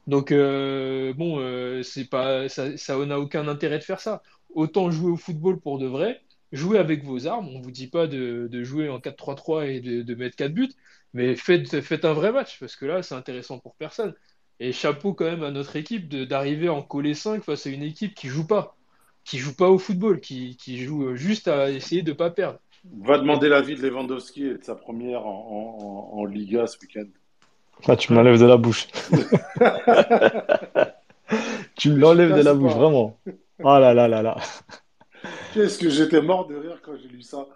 Donc, 0.06 0.32
euh, 0.32 1.12
bon, 1.14 1.38
euh, 1.40 1.82
c'est 1.82 2.06
pas, 2.06 2.48
ça, 2.48 2.68
n'a 3.06 3.20
aucun 3.20 3.48
intérêt 3.48 3.78
de 3.78 3.84
faire 3.84 4.00
ça. 4.00 4.22
Autant 4.54 4.90
jouer 4.90 5.10
au 5.10 5.16
football 5.16 5.60
pour 5.60 5.78
de 5.78 5.86
vrai, 5.86 6.22
jouer 6.52 6.78
avec 6.78 7.04
vos 7.04 7.26
armes. 7.26 7.48
On 7.48 7.60
vous 7.60 7.70
dit 7.70 7.88
pas 7.88 8.06
de, 8.06 8.48
jouer 8.62 8.88
en 8.88 9.00
4-3-3 9.00 9.68
et 9.68 9.80
de, 9.80 10.14
mettre 10.14 10.36
4 10.36 10.52
buts, 10.52 10.72
mais 11.12 11.36
faites, 11.36 12.04
un 12.04 12.12
vrai 12.12 12.32
match 12.32 12.58
parce 12.60 12.76
que 12.76 12.86
là, 12.86 13.02
c'est 13.02 13.14
intéressant 13.14 13.58
pour 13.58 13.74
personne. 13.76 14.14
Et 14.60 14.72
chapeau 14.72 15.12
quand 15.12 15.26
même 15.26 15.42
à 15.42 15.50
notre 15.50 15.76
équipe 15.76 16.08
d'arriver 16.08 16.68
en 16.68 16.82
coller 16.82 17.14
5 17.14 17.44
face 17.44 17.66
à 17.66 17.70
une 17.70 17.82
équipe 17.82 18.14
qui 18.14 18.28
joue 18.28 18.46
pas, 18.46 18.76
qui 19.24 19.38
joue 19.38 19.54
pas 19.54 19.68
au 19.68 19.78
football, 19.78 20.20
qui, 20.20 20.56
qui 20.56 20.78
joue 20.84 21.14
juste 21.16 21.48
à 21.48 21.70
essayer 21.70 22.02
de 22.02 22.12
pas 22.12 22.30
perdre. 22.30 22.60
Va 22.98 23.18
demander 23.18 23.48
l'avis 23.48 23.76
de 23.76 23.82
Lewandowski 23.86 24.46
et 24.46 24.54
de 24.58 24.62
sa 24.64 24.74
première 24.74 25.26
en, 25.26 26.12
en- 26.14 26.18
en 26.18 26.24
Liga 26.24 26.66
ce 26.66 26.78
week-end. 26.80 27.06
Ah, 27.88 27.96
tu 27.96 28.12
m'enlèves 28.12 28.38
de 28.40 28.46
la 28.46 28.56
bouche. 28.56 28.86
Tu 31.74 31.90
je 31.90 31.94
l'enlèves 31.96 32.34
de 32.34 32.40
la 32.42 32.54
bouche, 32.54 32.72
pas. 32.72 32.78
vraiment. 32.78 33.18
Ah 33.64 33.80
là 33.80 33.92
là 33.92 34.08
là 34.08 34.22
là. 34.22 34.36
Qu'est-ce 35.52 35.78
que 35.78 35.90
j'étais 35.90 36.22
mort 36.22 36.46
de 36.46 36.56
rire 36.56 36.80
quand 36.82 36.96
j'ai 36.96 37.08
lu 37.08 37.20
ça. 37.22 37.46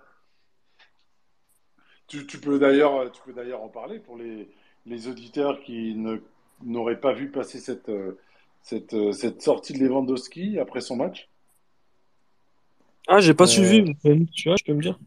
Tu, 2.09 2.27
tu 2.27 2.39
peux 2.39 2.59
d'ailleurs, 2.59 3.11
tu 3.13 3.23
peux 3.25 3.33
d'ailleurs 3.33 3.63
en 3.63 3.69
parler 3.69 3.99
pour 4.01 4.17
les, 4.17 4.49
les 4.87 5.09
auditeurs 5.09 5.61
qui 5.61 5.95
ne, 5.95 6.17
n'auraient 6.65 7.01
pas 7.01 7.13
vu 7.13 7.31
passer 7.31 7.61
cette, 7.61 7.89
euh, 7.89 8.19
cette, 8.63 8.93
euh, 8.95 9.13
cette 9.13 9.41
sortie 9.43 9.73
de 9.73 9.79
Lewandowski 9.79 10.59
après 10.59 10.81
son 10.81 10.97
match. 10.97 11.29
Ah, 13.11 13.21
j'ai 13.21 13.35
pas 13.35 13.47
suivi, 13.47 13.83
Euh, 13.83 13.93
mais 14.05 14.25
tu 14.33 14.49
vois, 14.49 14.57
je 14.57 14.65
peux 14.65 14.73
me 14.73 14.81
dire. 14.81 14.99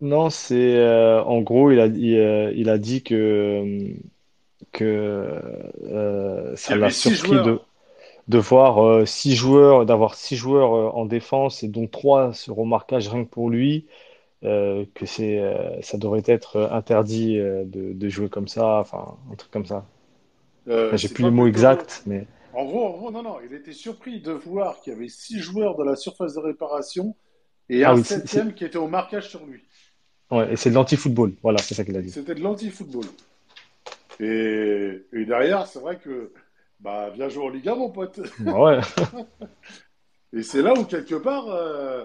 non, 0.00 0.28
c'est 0.30 0.76
euh, 0.76 1.22
en 1.24 1.40
gros, 1.40 1.70
il 1.70 1.80
a, 1.80 1.86
il, 1.86 2.14
euh, 2.16 2.52
il 2.54 2.68
a 2.68 2.76
dit 2.78 3.02
que, 3.02 3.94
que 4.72 5.40
euh, 5.84 6.56
Il 6.68 6.70
y 6.70 6.74
ça 6.74 6.76
l'a 6.76 6.90
avait 6.90 6.92
six 6.92 7.14
surpris 7.16 7.40
de, 7.40 7.60
joueurs. 7.60 7.66
de 8.28 8.38
voir 8.38 8.84
euh, 8.84 9.06
six 9.06 9.36
joueurs, 9.36 9.86
d'avoir 9.86 10.14
six 10.16 10.36
joueurs 10.36 10.74
euh, 10.74 10.90
en 10.90 11.06
défense 11.06 11.62
et 11.64 11.68
dont 11.68 11.88
trois 11.88 12.32
sur 12.34 12.58
au 12.60 12.64
marquage 12.66 13.08
rien 13.08 13.24
que 13.24 13.30
pour 13.30 13.50
lui, 13.50 13.86
euh, 14.44 14.86
que 14.94 15.06
c'est, 15.06 15.40
euh, 15.40 15.80
ça 15.82 15.98
devrait 15.98 16.22
être 16.26 16.56
euh, 16.58 16.70
interdit 16.72 17.38
euh, 17.38 17.64
de, 17.66 17.92
de 17.94 18.08
jouer 18.10 18.28
comme 18.30 18.48
ça, 18.48 18.80
enfin 18.80 19.16
un 19.32 19.36
truc 19.36 19.50
comme 19.52 19.66
ça. 19.66 19.86
Euh, 20.68 20.92
Enfin, 20.92 20.96
j'ai 20.96 21.08
c'est 21.08 21.14
plus 21.14 21.22
pas 21.22 21.30
les 21.30 21.30
mots 21.30 21.46
plutôt. 21.46 21.46
exacts, 21.46 22.02
mais 22.06 22.26
En 22.56 22.64
gros, 22.64 22.86
en 22.86 22.96
gros, 22.96 23.10
non, 23.10 23.22
non, 23.22 23.36
il 23.44 23.54
était 23.54 23.74
surpris 23.74 24.20
de 24.20 24.32
voir 24.32 24.80
qu'il 24.80 24.94
y 24.94 24.96
avait 24.96 25.10
six 25.10 25.40
joueurs 25.40 25.76
dans 25.76 25.84
la 25.84 25.94
surface 25.94 26.32
de 26.34 26.40
réparation 26.40 27.14
et 27.68 27.84
ah 27.84 27.90
un 27.90 27.96
oui, 27.96 28.04
septième 28.04 28.54
qui 28.54 28.64
était 28.64 28.78
au 28.78 28.88
marquage 28.88 29.28
sur 29.28 29.44
lui. 29.44 29.62
ouais, 30.30 30.54
et 30.54 30.56
c'est 30.56 30.70
de 30.70 30.74
l'anti-football. 30.74 31.34
Voilà, 31.42 31.58
c'est 31.58 31.74
ça 31.74 31.84
qu'il 31.84 31.94
a 31.98 32.00
dit. 32.00 32.10
C'était 32.10 32.34
de 32.34 32.40
l'anti-football. 32.40 33.04
Et, 34.20 35.02
et 35.12 35.24
derrière, 35.26 35.66
c'est 35.66 35.80
vrai 35.80 35.98
que, 35.98 36.32
bah, 36.80 37.10
bien 37.10 37.28
joué 37.28 37.44
en 37.44 37.50
Liga, 37.50 37.74
mon 37.74 37.90
pote. 37.90 38.20
Bah 38.40 38.58
ouais. 38.58 38.80
Et 40.32 40.42
c'est 40.42 40.62
là 40.62 40.72
où, 40.72 40.84
quelque 40.84 41.14
part, 41.16 41.48
euh, 41.48 42.04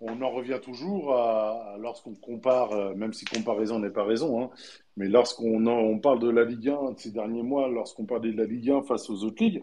on 0.00 0.20
en 0.22 0.30
revient 0.30 0.58
toujours 0.60 1.14
à, 1.14 1.76
lorsqu'on 1.78 2.14
compare, 2.14 2.72
euh, 2.72 2.94
même 2.94 3.12
si 3.12 3.24
comparaison 3.24 3.78
n'est 3.78 3.90
pas 3.90 4.04
raison, 4.04 4.42
hein, 4.42 4.50
mais 4.98 5.08
lorsqu'on 5.08 5.64
on 5.64 5.98
parle 6.00 6.18
de 6.18 6.28
la 6.28 6.44
Ligue 6.44 6.70
1 6.70 6.92
de 6.92 6.98
ces 6.98 7.12
derniers 7.12 7.44
mois, 7.44 7.68
lorsqu'on 7.68 8.04
parlait 8.04 8.32
de 8.32 8.36
la 8.36 8.46
Ligue 8.46 8.70
1 8.70 8.82
face 8.82 9.08
aux 9.08 9.22
autres 9.22 9.44
ligues, 9.44 9.62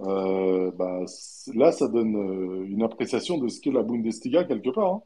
euh, 0.00 0.72
bah, 0.72 1.04
là, 1.54 1.70
ça 1.70 1.86
donne 1.86 2.16
euh, 2.16 2.66
une 2.66 2.82
appréciation 2.82 3.38
de 3.38 3.46
ce 3.46 3.60
qu'est 3.60 3.70
la 3.70 3.84
Bundesliga 3.84 4.42
quelque 4.42 4.70
part. 4.70 4.94
Hein. 4.94 5.02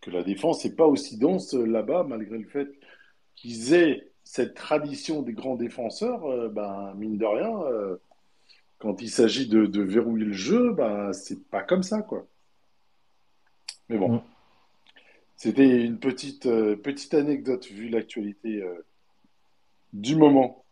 Que 0.00 0.10
la 0.10 0.22
défense 0.22 0.64
n'est 0.64 0.74
pas 0.74 0.86
aussi 0.86 1.18
dense 1.18 1.52
là-bas, 1.52 2.04
malgré 2.04 2.38
le 2.38 2.48
fait 2.48 2.68
qu'ils 3.36 3.74
aient 3.74 4.10
cette 4.24 4.54
tradition 4.54 5.20
des 5.20 5.34
grands 5.34 5.56
défenseurs, 5.56 6.50
ben, 6.50 6.94
mine 6.94 7.18
de 7.18 7.26
rien, 7.26 7.98
quand 8.78 9.02
il 9.02 9.10
s'agit 9.10 9.48
de, 9.48 9.66
de, 9.66 9.82
verrouiller 9.82 10.26
le 10.26 10.32
jeu, 10.32 10.72
ben, 10.72 11.12
c'est 11.12 11.46
pas 11.50 11.62
comme 11.62 11.82
ça, 11.82 12.00
quoi. 12.00 12.26
Mais 13.90 13.98
bon, 13.98 14.14
mm. 14.14 14.22
C'était 15.38 15.84
une 15.84 16.00
petite, 16.00 16.46
euh, 16.46 16.74
petite 16.76 17.14
anecdote 17.14 17.64
vu 17.66 17.88
l'actualité 17.88 18.60
euh, 18.60 18.84
du 19.92 20.16
moment. 20.16 20.64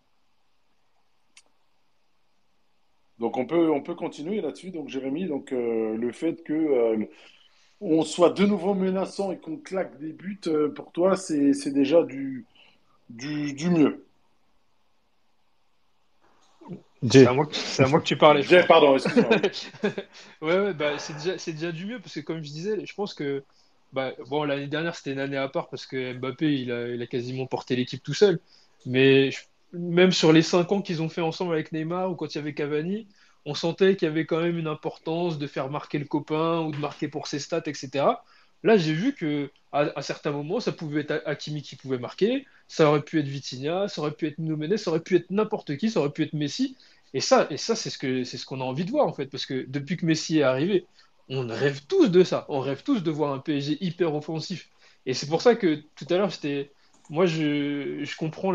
Donc 3.20 3.36
on 3.36 3.46
peut, 3.46 3.70
on 3.70 3.80
peut 3.80 3.94
continuer 3.94 4.40
là-dessus. 4.40 4.72
Donc 4.72 4.88
Jérémy, 4.88 5.26
donc, 5.26 5.52
euh, 5.52 5.96
le 5.96 6.12
fait 6.12 6.42
que 6.42 7.08
on 7.80 8.02
soit 8.02 8.30
de 8.30 8.44
nouveau 8.44 8.74
menaçant 8.74 9.30
et 9.30 9.38
qu'on 9.38 9.56
claque 9.56 9.98
des 9.98 10.12
buts, 10.12 10.40
pour 10.74 10.90
toi, 10.90 11.16
c'est 11.16 11.70
déjà 11.70 12.02
du, 12.02 12.44
du, 13.08 13.52
du 13.52 13.70
mieux. 13.70 14.04
C'est 17.08 17.26
à, 17.26 17.32
moi 17.34 17.46
que 17.46 18.04
tu 18.04 18.16
parlais. 18.16 18.42
pardon, 18.66 18.96
excuse-moi. 18.96 19.30
ouais, 20.42 20.58
ouais 20.58 20.74
bah, 20.74 20.98
c'est 20.98 21.12
déjà, 21.12 21.36
déjà, 21.36 21.70
du 21.70 21.86
mieux 21.86 22.00
parce 22.00 22.14
que, 22.14 22.20
comme 22.20 22.42
je 22.42 22.50
disais, 22.50 22.84
je 22.84 22.94
pense 22.94 23.14
que 23.14 23.44
bah, 23.96 24.12
bon, 24.28 24.44
l'année 24.44 24.66
dernière, 24.66 24.94
c'était 24.94 25.12
une 25.12 25.20
année 25.20 25.38
à 25.38 25.48
part 25.48 25.70
parce 25.70 25.86
que 25.86 26.12
Mbappé, 26.12 26.52
il 26.60 26.70
a, 26.70 27.06
quasiment 27.06 27.46
porté 27.46 27.76
l'équipe 27.76 28.02
tout 28.02 28.12
seul. 28.12 28.38
Mais 28.84 29.30
même 29.72 30.12
sur 30.12 30.34
les 30.34 30.42
5 30.42 30.70
ans 30.70 30.82
qu'ils 30.82 31.00
ont 31.02 31.08
fait 31.08 31.22
ensemble 31.22 31.54
avec 31.54 31.72
Neymar 31.72 32.10
ou 32.10 32.14
quand 32.14 32.34
il 32.34 32.36
y 32.36 32.40
avait 32.40 32.52
Cavani, 32.52 33.06
on 33.46 33.54
sentait 33.54 33.96
qu'il 33.96 34.06
y 34.06 34.10
avait 34.10 34.26
quand 34.26 34.42
même 34.42 34.58
une 34.58 34.66
importance 34.66 35.38
de 35.38 35.46
faire 35.46 35.70
marquer 35.70 35.98
le 35.98 36.04
copain 36.04 36.60
ou 36.60 36.72
de 36.72 36.76
marquer 36.76 37.08
pour 37.08 37.26
ses 37.26 37.38
stats, 37.38 37.62
etc. 37.64 38.04
Là, 38.64 38.76
j'ai 38.76 38.92
vu 38.92 39.14
que 39.14 39.50
à, 39.72 40.02
certains 40.02 40.30
moments, 40.32 40.60
ça 40.60 40.72
pouvait 40.72 41.00
être 41.00 41.22
Hakimi 41.24 41.62
qui 41.62 41.76
pouvait 41.76 41.98
marquer, 41.98 42.46
ça 42.68 42.88
aurait 42.90 43.02
pu 43.02 43.18
être 43.18 43.26
Vitinha, 43.26 43.88
ça 43.88 44.02
aurait 44.02 44.12
pu 44.12 44.26
être 44.26 44.38
Nuno 44.38 44.76
ça 44.76 44.90
aurait 44.90 45.00
pu 45.00 45.16
être 45.16 45.30
n'importe 45.30 45.76
qui, 45.78 45.90
ça 45.90 46.00
aurait 46.00 46.12
pu 46.12 46.22
être 46.22 46.34
Messi. 46.34 46.76
Et 47.14 47.20
ça, 47.20 47.46
et 47.50 47.56
ça 47.56 47.74
c'est 47.76 47.90
ce 47.90 48.24
c'est 48.24 48.36
ce 48.36 48.44
qu'on 48.44 48.60
a 48.60 48.64
envie 48.64 48.84
de 48.84 48.90
voir 48.90 49.06
en 49.06 49.12
fait, 49.14 49.26
parce 49.26 49.46
que 49.46 49.64
depuis 49.68 49.96
que 49.96 50.04
Messi 50.04 50.38
est 50.40 50.42
arrivé, 50.42 50.84
on 51.28 51.46
rêve 51.46 51.82
tous 51.86 52.08
de 52.08 52.24
ça. 52.24 52.46
On 52.48 52.60
rêve 52.60 52.82
tous 52.82 53.02
de 53.02 53.10
voir 53.10 53.32
un 53.32 53.38
PSG 53.38 53.78
hyper 53.84 54.14
offensif. 54.14 54.70
Et 55.06 55.14
c'est 55.14 55.26
pour 55.26 55.42
ça 55.42 55.54
que 55.54 55.82
tout 55.94 56.06
à 56.10 56.16
l'heure, 56.16 56.32
c'était. 56.32 56.70
Moi, 57.08 57.26
je, 57.26 58.02
je 58.02 58.16
comprends 58.16 58.52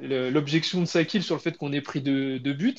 l'objection 0.00 0.80
de 0.80 0.86
Sakil 0.86 1.22
sur 1.22 1.36
le 1.36 1.40
fait 1.40 1.56
qu'on 1.56 1.72
ait 1.72 1.80
pris 1.80 2.00
deux, 2.00 2.38
buts. 2.38 2.74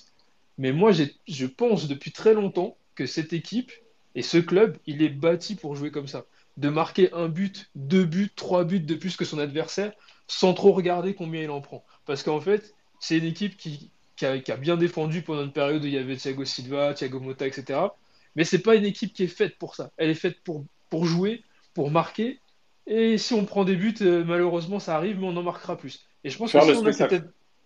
Mais 0.57 0.71
moi, 0.71 0.91
je 0.91 1.45
pense 1.45 1.87
depuis 1.87 2.11
très 2.11 2.33
longtemps 2.33 2.77
que 2.95 3.05
cette 3.05 3.33
équipe 3.33 3.71
et 4.15 4.21
ce 4.21 4.37
club, 4.37 4.77
il 4.85 5.01
est 5.01 5.09
bâti 5.09 5.55
pour 5.55 5.75
jouer 5.75 5.91
comme 5.91 6.07
ça. 6.07 6.25
De 6.57 6.69
marquer 6.69 7.11
un 7.13 7.29
but, 7.29 7.71
deux 7.75 8.05
buts, 8.05 8.29
trois 8.35 8.63
buts 8.63 8.79
de 8.79 8.95
plus 8.95 9.15
que 9.15 9.25
son 9.25 9.39
adversaire, 9.39 9.93
sans 10.27 10.53
trop 10.53 10.71
regarder 10.71 11.15
combien 11.15 11.41
il 11.41 11.49
en 11.49 11.61
prend. 11.61 11.83
Parce 12.05 12.21
qu'en 12.21 12.39
fait, 12.39 12.75
c'est 12.99 13.17
une 13.17 13.25
équipe 13.25 13.57
qui, 13.57 13.89
qui 14.15 14.25
a, 14.25 14.57
bien 14.57 14.77
défendu 14.77 15.21
pendant 15.23 15.43
une 15.43 15.51
période 15.51 15.83
où 15.83 15.87
il 15.87 15.93
y 15.93 15.97
avait 15.97 16.15
Thiago 16.15 16.45
Silva, 16.45 16.93
Thiago 16.93 17.19
Motta, 17.19 17.47
etc. 17.47 17.79
Mais 18.35 18.43
c'est 18.43 18.59
pas 18.59 18.75
une 18.75 18.85
équipe 18.85 19.13
qui 19.13 19.23
est 19.23 19.27
faite 19.27 19.57
pour 19.57 19.75
ça. 19.75 19.91
Elle 19.97 20.09
est 20.09 20.15
faite 20.15 20.41
pour, 20.43 20.65
pour 20.89 21.05
jouer, 21.05 21.43
pour 21.73 21.91
marquer. 21.91 22.39
Et 22.87 23.17
si 23.17 23.33
on 23.33 23.45
prend 23.45 23.63
des 23.63 23.75
buts, 23.75 23.95
euh, 24.01 24.23
malheureusement, 24.25 24.79
ça 24.79 24.95
arrive, 24.95 25.19
mais 25.19 25.27
on 25.27 25.37
en 25.37 25.43
marquera 25.43 25.77
plus. 25.77 26.05
Et 26.23 26.29
je 26.29 26.37
pense 26.37 26.51
que 26.51 26.59
si 26.59 26.71
on 26.71 26.85
a 26.85 26.93
cette... 26.93 27.25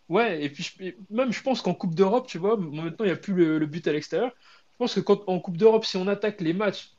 Ouais, 0.10 0.42
et 0.42 0.50
puis 0.50 0.74
même 1.10 1.34
je 1.34 1.42
pense 1.42 1.62
qu'en 1.62 1.74
Coupe 1.74 1.94
d'Europe, 1.94 2.28
tu 2.28 2.38
vois, 2.38 2.56
maintenant 2.56 3.04
il 3.04 3.08
n'y 3.08 3.12
a 3.12 3.18
plus 3.18 3.34
le, 3.34 3.66
but 3.66 3.86
à 3.88 3.92
l'extérieur. 3.92 4.32
Je 4.72 4.78
pense 4.78 4.94
que 4.94 5.02
quand 5.02 5.28
en 5.28 5.40
Coupe 5.40 5.58
d'Europe, 5.58 5.84
si 5.84 5.98
on 5.98 6.08
attaque 6.08 6.40
les 6.40 6.54
matchs, 6.54 6.94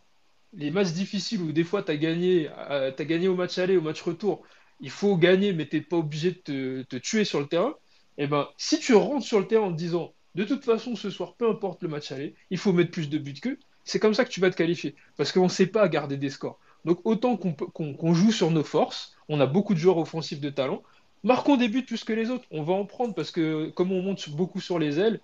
les 0.53 0.71
matchs 0.71 0.93
difficiles 0.93 1.41
où 1.41 1.53
des 1.53 1.65
fois 1.65 1.83
tu 1.83 1.91
as 1.91 1.97
gagné, 1.97 2.51
euh, 2.71 2.93
as 2.97 3.05
gagné 3.05 3.29
au 3.29 3.35
match 3.35 3.57
aller, 3.57 3.79
au 3.79 3.81
match 3.81 4.03
retour, 4.03 4.43
il 4.81 4.91
faut 4.91 5.17
gagner, 5.17 5.55
mais 5.55 5.67
tu 5.67 5.77
n'es 5.77 5.83
pas 5.83 5.97
obligé 5.97 6.33
de 6.33 6.37
te, 6.37 6.83
te, 6.83 6.97
tuer 6.97 7.25
sur 7.25 7.41
le 7.41 7.47
terrain 7.47 7.75
eh 8.19 8.27
ben, 8.27 8.49
si 8.59 8.79
tu 8.81 8.95
rentres 8.95 9.25
sur 9.25 9.39
le 9.39 9.47
terrain 9.47 9.67
en 9.67 9.73
te 9.73 9.79
disant 9.79 10.13
de 10.35 10.45
toute 10.45 10.65
façon, 10.65 10.97
ce 10.97 11.11
soir, 11.11 11.35
peu 11.35 11.49
importe 11.49 11.83
le 11.83 11.89
match 11.89 12.13
aller, 12.13 12.35
il 12.51 12.59
faut 12.59 12.73
mettre 12.73 12.91
plus 12.91 13.09
de 13.09 13.19
buts 13.19 13.35
qu'eux, 13.35 13.59
c'est 13.85 13.99
comme 13.99 14.15
ça 14.15 14.25
que 14.25 14.31
tu 14.31 14.41
vas 14.41 14.51
te 14.51 14.57
qualifier. 14.57 14.95
Parce 15.17 15.33
qu'on 15.33 15.45
ne 15.45 15.49
sait 15.49 15.67
pas 15.67 15.89
garder 15.89 16.17
des 16.17 16.31
scores. 16.31 16.59
Donc 16.85 17.01
autant 17.05 17.37
qu'on 17.37 18.15
joue 18.15 18.33
sur 18.33 18.51
nos 18.51 18.63
forces, 18.63 19.17
on 19.29 19.41
a 19.41 19.47
beaucoup 19.47 19.75
de 19.75 19.79
joueurs 19.79 19.99
offensifs 19.99 20.41
de 20.41 20.51
talent, 20.51 20.83
marquons 21.25 21.57
des 21.57 21.69
buts 21.69 21.83
plus 21.83 22.05
que 22.05 22.13
les 22.13 22.31
autres. 22.31 22.45
On 22.51 22.63
va 22.63 22.75
en 22.75 22.85
prendre 22.85 23.15
parce 23.15 23.31
que 23.31 23.71
comme 23.71 23.93
on 23.93 24.03
monte 24.03 24.31
beaucoup 24.31 24.61
sur 24.61 24.79
les 24.79 25.01
ailes, 25.01 25.21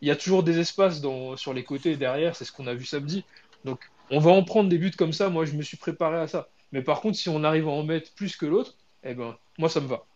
il 0.00 0.08
y 0.08 0.10
a 0.10 0.16
toujours 0.16 0.42
des 0.42 0.58
espaces 0.58 1.00
sur 1.36 1.54
les 1.54 1.64
côtés 1.64 1.92
et 1.92 1.96
derrière, 1.96 2.36
c'est 2.36 2.44
ce 2.44 2.52
qu'on 2.52 2.66
a 2.66 2.74
vu 2.74 2.84
samedi. 2.84 3.24
Donc 3.64 3.80
on 4.10 4.20
va 4.20 4.30
en 4.30 4.44
prendre 4.44 4.68
des 4.68 4.78
buts 4.78 4.90
comme 4.90 5.12
ça, 5.12 5.28
moi 5.28 5.44
je 5.44 5.52
me 5.52 5.62
suis 5.62 5.76
préparé 5.76 6.18
à 6.18 6.28
ça. 6.28 6.48
Mais 6.72 6.82
par 6.82 7.00
contre, 7.00 7.16
si 7.16 7.28
on 7.28 7.44
arrive 7.44 7.68
à 7.68 7.70
en 7.70 7.84
mettre 7.84 8.12
plus 8.14 8.36
que 8.36 8.46
l'autre, 8.46 8.74
eh 9.02 9.14
ben, 9.14 9.36
moi 9.58 9.68
ça 9.68 9.80
me 9.80 9.86
va. 9.86 10.07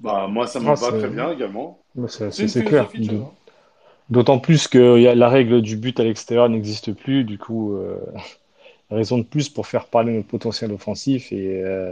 Bah, 0.00 0.26
moi, 0.28 0.46
ça 0.46 0.60
me 0.60 0.68
ah, 0.68 0.74
va 0.74 0.92
très 0.92 1.08
bien 1.08 1.30
également. 1.32 1.78
C'est 2.30 2.64
clair. 2.64 2.90
D'autant 4.10 4.38
plus 4.38 4.68
que 4.68 4.78
la 5.14 5.28
règle 5.28 5.62
du 5.62 5.76
but 5.76 5.98
à 5.98 6.04
l'extérieur 6.04 6.48
n'existe 6.48 6.92
plus. 6.92 7.24
Du 7.24 7.38
coup, 7.38 7.74
euh, 7.74 7.98
raison 8.90 9.18
de 9.18 9.22
plus 9.22 9.48
pour 9.48 9.66
faire 9.66 9.86
parler 9.86 10.12
notre 10.12 10.28
potentiel 10.28 10.72
offensif. 10.72 11.32
Et 11.32 11.62
euh, 11.62 11.90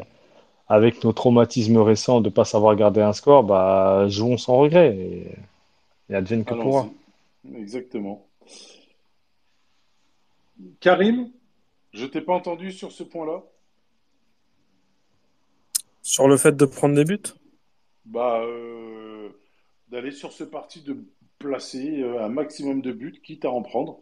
avec 0.68 1.04
nos 1.04 1.12
traumatismes 1.12 1.78
récents 1.78 2.20
de 2.20 2.28
ne 2.28 2.32
pas 2.32 2.44
savoir 2.44 2.76
garder 2.76 3.00
un 3.00 3.12
score, 3.12 3.44
bah, 3.44 4.06
jouons 4.08 4.36
sans 4.36 4.58
regret. 4.58 4.94
Et, 4.94 5.32
et 6.10 6.14
advienne 6.14 6.44
que 6.44 6.54
pourra. 6.54 6.88
Exactement. 7.56 8.26
Karim, 10.80 11.30
je 11.92 12.04
t'ai 12.06 12.20
pas 12.20 12.34
entendu 12.34 12.72
sur 12.72 12.92
ce 12.92 13.02
point-là? 13.02 13.42
Sur 16.02 16.28
le 16.28 16.36
fait 16.36 16.56
de 16.56 16.64
prendre 16.66 16.94
des 16.94 17.04
buts? 17.04 17.18
Bah, 18.04 18.42
euh, 18.42 19.28
d'aller 19.88 20.10
sur 20.10 20.32
ce 20.32 20.44
parti 20.44 20.82
de 20.82 20.96
placer 21.38 22.02
euh, 22.02 22.24
un 22.24 22.28
maximum 22.28 22.82
de 22.82 22.92
buts, 22.92 23.20
quitte 23.22 23.44
à 23.44 23.50
en 23.50 23.62
prendre 23.62 24.00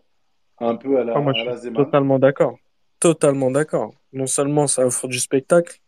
un 0.59 0.77
peu 0.77 0.99
à 0.99 1.05
la, 1.05 1.15
ah, 1.17 1.53
à 1.53 1.71
Totalement 1.71 2.19
d'accord. 2.19 2.59
Totalement 2.99 3.51
d'accord. 3.51 3.95
Non 4.13 4.27
seulement 4.27 4.67
ça 4.67 4.87
offre 4.87 5.09
du 5.09 5.19
spectacle, 5.19 5.81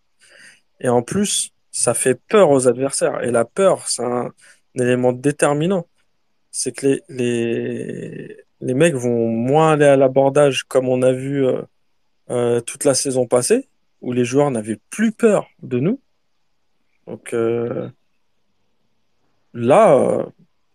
et 0.80 0.88
en 0.88 1.02
plus, 1.02 1.52
ça 1.70 1.94
fait 1.94 2.14
peur 2.14 2.50
aux 2.50 2.68
adversaires. 2.68 3.22
Et 3.22 3.30
la 3.30 3.44
peur, 3.44 3.86
c'est 3.88 4.02
un, 4.02 4.32
élément 4.74 5.12
déterminant. 5.12 5.86
C'est 6.50 6.72
que 6.72 6.86
les, 6.86 7.02
les, 7.08 8.36
les 8.60 8.74
mecs 8.74 8.94
vont 8.94 9.28
moins 9.28 9.72
aller 9.72 9.84
à 9.84 9.96
l'abordage 9.96 10.64
comme 10.64 10.88
on 10.88 11.02
a 11.02 11.12
vu 11.12 11.46
euh, 12.30 12.60
toute 12.60 12.84
la 12.84 12.94
saison 12.94 13.26
passée, 13.26 13.68
où 14.00 14.12
les 14.12 14.24
joueurs 14.24 14.50
n'avaient 14.50 14.80
plus 14.90 15.12
peur 15.12 15.48
de 15.62 15.80
nous. 15.80 16.00
Donc, 17.06 17.34
Là, 19.54 19.96
euh, 19.96 20.24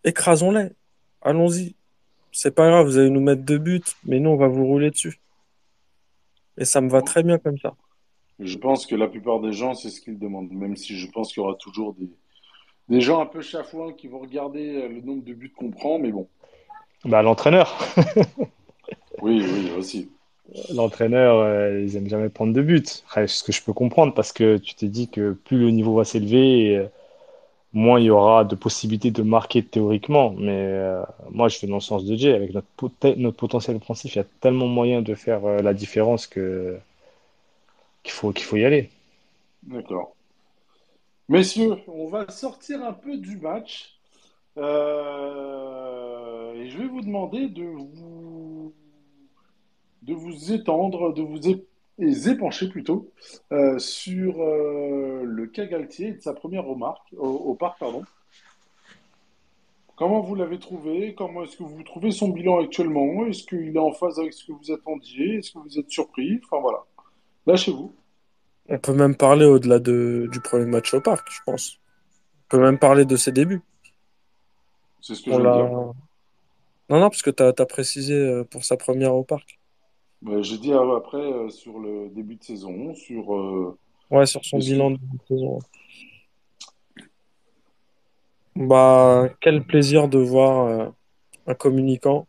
écrasons-les. 0.04 0.70
Allons-y. 1.22 1.76
C'est 2.32 2.54
pas 2.54 2.70
grave, 2.70 2.86
vous 2.86 2.98
allez 2.98 3.10
nous 3.10 3.22
mettre 3.22 3.42
deux 3.42 3.58
buts, 3.58 3.82
mais 4.06 4.20
nous, 4.20 4.30
on 4.30 4.38
va 4.38 4.48
vous 4.48 4.66
rouler 4.66 4.92
dessus. 4.92 5.20
Et 6.58 6.66
ça 6.66 6.82
me 6.82 6.90
va 6.90 7.02
très 7.02 7.24
bien 7.24 7.38
comme 7.38 7.58
ça. 7.58 7.74
Je 8.40 8.58
pense 8.58 8.86
que 8.86 8.96
la 8.96 9.08
plupart 9.08 9.40
des 9.40 9.54
gens, 9.54 9.74
c'est 9.74 9.90
ce 9.90 10.00
qu'ils 10.00 10.20
demandent, 10.20 10.52
même 10.52 10.76
si 10.76 10.96
je 10.96 11.10
pense 11.10 11.34
qu'il 11.34 11.42
y 11.42 11.46
aura 11.46 11.56
toujours 11.56 11.96
des, 11.96 12.10
des 12.90 13.02
gens 13.02 13.20
un 13.22 13.26
peu 13.26 13.42
chafouins 13.42 13.94
qui 13.94 14.08
vont 14.08 14.20
regarder 14.20 14.76
euh, 14.76 14.88
le 14.88 15.02
nombre 15.02 15.24
de 15.24 15.34
buts 15.34 15.54
qu'on 15.56 15.72
prend, 15.72 15.98
mais 15.98 16.12
bon. 16.12 16.28
Bah, 17.06 17.24
l'entraîneur. 17.24 17.76
oui, 19.22 19.44
oui, 19.44 19.72
aussi. 19.76 20.12
L'entraîneur, 20.74 21.40
euh, 21.40 21.82
ils 21.82 21.96
aiment 21.96 22.10
jamais 22.10 22.30
prendre 22.30 22.54
de 22.54 22.62
buts. 22.62 22.84
ce 22.86 23.44
que 23.44 23.52
je 23.52 23.64
peux 23.64 23.74
comprendre, 23.74 24.14
parce 24.14 24.32
que 24.32 24.58
tu 24.58 24.76
t'es 24.76 24.88
dit 24.88 25.10
que 25.10 25.32
plus 25.34 25.58
le 25.58 25.72
niveau 25.72 25.96
va 25.96 26.06
s'élever, 26.06 26.88
moins 27.74 28.00
il 28.00 28.06
y 28.06 28.10
aura 28.10 28.44
de 28.44 28.56
possibilités 28.56 29.12
de 29.12 29.24
marquer 29.24 29.64
théoriquement. 29.64 30.32
Mais 30.38 30.64
euh, 30.64 31.04
moi, 31.32 31.48
je 31.50 31.58
fais 31.58 31.68
dans 31.68 31.76
le 31.76 31.82
sens 31.82 32.06
de 32.06 32.16
Jay. 32.16 32.34
Avec 32.34 32.54
notre, 32.54 33.38
potentiel 33.38 33.78
offensif, 33.78 34.16
il 34.16 34.18
y 34.18 34.22
a 34.22 34.26
tellement 34.42 34.68
moyen 34.68 35.02
de 35.02 35.16
faire 35.16 35.46
euh, 35.46 35.60
la 35.60 35.74
différence 35.74 36.28
que 36.28 36.78
qu'il 38.04 38.14
faut, 38.14 38.32
qu'il 38.32 38.46
faut 38.46 38.58
y 38.58 38.66
aller. 38.66 38.90
D'accord. 39.64 40.16
Messieurs, 41.30 41.78
on 41.88 42.08
va 42.08 42.30
sortir 42.30 42.84
un 42.84 42.94
peu 42.94 43.18
du 43.18 43.38
match. 43.38 43.98
Euh, 44.58 46.54
et 46.54 46.70
je 46.70 46.78
vais 46.78 46.88
vous 46.88 47.02
demander 47.02 47.48
de 47.48 47.64
vous, 47.64 48.74
de 50.04 50.14
vous 50.14 50.54
étendre, 50.54 51.14
de 51.14 51.22
vous 51.22 51.48
et 52.00 52.12
zépanché 52.12 52.70
plutôt 52.70 53.12
euh, 53.52 53.80
sur 53.80 54.42
euh, 54.42 55.24
le 55.24 55.48
cas 55.48 55.66
Galtier 55.66 56.10
et 56.10 56.14
de 56.14 56.22
sa 56.22 56.34
première 56.34 56.66
remarque 56.66 57.14
au, 57.18 57.56
parc. 57.56 57.80
Pardon. 57.80 58.04
comment 59.96 60.22
vous 60.22 60.36
l'avez 60.36 60.60
trouvé? 60.60 61.16
Comment 61.16 61.44
est-ce 61.44 61.58
que 61.58 61.64
vous 61.64 61.84
trouvez 61.84 62.12
son 62.12 62.30
bilan 62.30 62.60
actuellement? 62.60 63.26
Est-ce 63.26 63.44
qu'il 63.44 63.76
est 63.76 63.80
en 63.80 63.92
phase 63.92 64.20
avec 64.20 64.34
ce 64.34 64.46
que 64.46 64.52
vous 64.52 64.72
attendiez? 64.72 65.38
Est-ce 65.38 65.52
que 65.52 65.60
vous 65.60 65.80
êtes 65.80 65.90
surpris? 65.90 66.40
Enfin 66.44 66.62
voilà. 66.62 66.84
Lâchez-vous. 67.46 67.94
On 68.70 68.78
peut 68.78 68.94
même 68.94 69.16
parler 69.16 69.46
au-delà 69.46 69.80
de, 69.80 70.28
du 70.32 70.42
premier 70.42 70.66
match 70.66 70.94
au 70.94 71.02
parc, 71.02 71.28
je 71.32 71.40
pense. 71.46 71.80
On 72.46 72.50
peut 72.50 72.62
même 72.62 72.78
parler 72.78 73.06
de 73.06 73.16
ses 73.16 73.32
débuts. 73.32 73.62
C'est 75.02 75.16
ce 75.16 75.24
que 75.24 75.32
je 75.32 75.38
veux 75.38 75.44
dire. 75.44 75.94
Non, 76.90 77.00
non, 77.00 77.10
parce 77.10 77.22
que 77.22 77.30
tu 77.30 77.44
as, 77.44 77.66
précisé 77.66 78.14
euh, 78.14 78.44
pour 78.44 78.64
sa 78.64 78.78
première 78.78 79.14
au 79.14 79.24
parc. 79.24 79.57
Bah, 80.22 80.42
j'ai 80.42 80.58
dit 80.58 80.74
euh, 80.74 80.96
après 80.98 81.18
euh, 81.22 81.50
sur 81.50 81.80
le 81.80 82.10
début 82.10 82.36
de 82.36 82.44
saison, 82.44 82.94
sur 82.96 83.36
euh, 83.36 83.78
Ouais, 84.10 84.26
sur 84.26 84.44
son 84.44 84.58
est-ce 84.58 84.70
bilan 84.72 84.92
de 84.92 84.98
saison. 85.28 85.60
Bah, 88.56 89.30
quel 89.42 89.64
plaisir 89.64 90.08
de 90.08 90.18
voir 90.18 90.66
euh, 90.68 90.90
un 91.46 91.54
communicant 91.54 92.28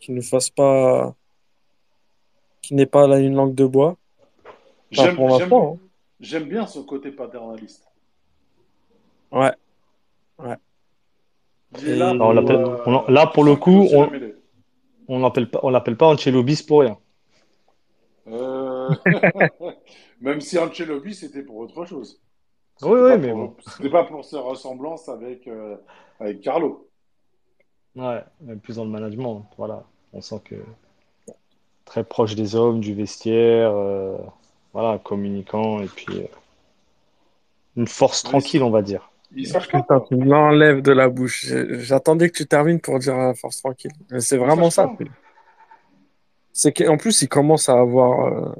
qui 0.00 0.10
ne 0.10 0.20
fasse 0.20 0.50
pas, 0.50 1.14
qui 2.60 2.74
n'est 2.74 2.86
pas 2.86 3.06
là 3.06 3.20
une 3.20 3.34
langue 3.34 3.54
de 3.54 3.64
bois. 3.66 3.96
Enfin, 4.92 5.04
j'aime 5.04 5.14
pour 5.14 5.28
j'aime 5.28 5.38
l'instant, 5.38 5.78
j'aime 6.18 6.48
bien 6.48 6.66
son 6.66 6.82
côté 6.84 7.12
paternaliste. 7.12 7.86
hein. 9.30 9.38
Ouais, 10.40 10.44
ouais. 10.46 10.56
Il 11.78 11.88
est 11.88 11.96
là 11.96 12.12
Non, 12.12 12.26
on 12.26 12.28
pour 12.28 12.32
l'appelle- 12.34 12.56
euh, 13.08 13.12
là, 13.12 13.26
pour 13.28 13.44
le 13.44 13.54
coup, 13.56 13.86
la 13.90 13.98
on, 13.98 14.10
mêler. 14.10 14.34
on 15.08 15.20
l'appelle 15.20 15.48
pas, 15.48 15.60
on 15.62 15.70
l'appelle 15.70 15.96
pas 15.96 16.08
Ancelobis 16.08 16.64
pour 16.66 16.80
rien. 16.80 16.98
Euh, 18.90 19.70
Même 20.20 20.40
si 20.40 20.58
Ancelotti 20.58 21.14
c'était 21.14 21.42
pour 21.42 21.56
autre 21.56 21.84
chose. 21.84 22.20
Oui, 22.82 22.98
mais 23.18 23.30
pour 23.30 23.38
bon. 23.38 23.56
c'était 23.66 23.90
pas 23.90 24.04
pour 24.04 24.24
sa 24.24 24.40
ressemblance 24.40 25.08
avec 25.08 25.46
euh, 25.46 25.76
avec 26.18 26.40
Carlo. 26.40 26.88
Ouais, 27.94 28.24
mais 28.40 28.56
plus 28.56 28.76
dans 28.76 28.84
le 28.84 28.90
management. 28.90 29.46
Voilà. 29.56 29.84
On 30.12 30.20
sent 30.20 30.40
que 30.44 30.56
très 31.84 32.04
proche 32.04 32.34
des 32.34 32.54
hommes, 32.54 32.80
du 32.80 32.94
vestiaire, 32.94 33.70
euh, 33.74 34.16
voilà, 34.72 34.98
communicant, 34.98 35.80
et 35.82 35.86
puis 35.86 36.20
euh, 36.20 36.26
une 37.76 37.86
force 37.86 38.22
tranquille, 38.22 38.62
on 38.62 38.70
va 38.70 38.82
dire. 38.82 39.10
il 39.34 39.46
sache 39.46 39.70
pas 39.70 39.80
Putain, 39.80 39.98
quoi. 39.98 40.08
tu 40.08 40.16
l'enlèves 40.16 40.82
de 40.82 40.92
la 40.92 41.08
bouche. 41.08 41.46
J'attendais 41.80 42.30
que 42.30 42.36
tu 42.36 42.46
termines 42.46 42.80
pour 42.80 42.98
dire 42.98 43.16
la 43.16 43.34
force 43.34 43.58
tranquille. 43.58 43.92
Mais 44.10 44.20
c'est 44.20 44.38
vraiment 44.38 44.70
ça. 44.70 44.90
C'est 46.52 46.72
qu'en 46.72 46.96
plus, 46.96 47.22
il 47.22 47.28
commence 47.28 47.68
à 47.68 47.78
avoir, 47.78 48.26
euh, 48.26 48.52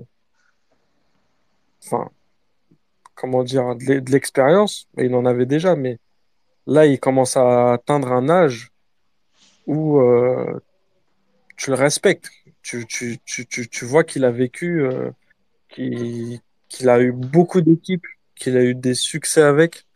enfin, 1.85 2.11
comment 3.15 3.45
dire, 3.45 3.75
de 3.77 3.85
l'e- 3.85 4.01
de 4.01 4.11
l'expérience. 4.11 4.89
Il 4.99 5.15
en 5.15 5.25
avait 5.25 5.47
déjà, 5.47 5.77
mais 5.77 5.99
là, 6.67 6.87
il 6.87 6.99
commence 7.01 7.37
à 7.37 7.75
atteindre 7.75 8.13
un 8.13 8.29
âge 8.29 8.71
où 9.67 10.01
euh, 10.01 10.61
tu 11.57 11.71
le 11.71 11.77
respectes. 11.77 12.31
Tu, 12.63 12.87
tu, 12.87 13.19
tu, 13.25 13.47
tu, 13.47 13.85
vois 13.85 14.05
qu'il 14.05 14.25
a 14.25 14.31
vécu, 14.31 14.83
euh, 14.83 15.11
qu'il 15.69 16.41
qu'il 16.69 16.89
a 16.89 17.01
eu 17.01 17.13
beaucoup 17.13 17.61
d'équipes, 17.61 18.07
qu'il 18.35 18.57
a 18.57 18.65
eu 18.65 18.75
des 18.75 18.95
succès 18.95 19.43
avec, 19.43 19.87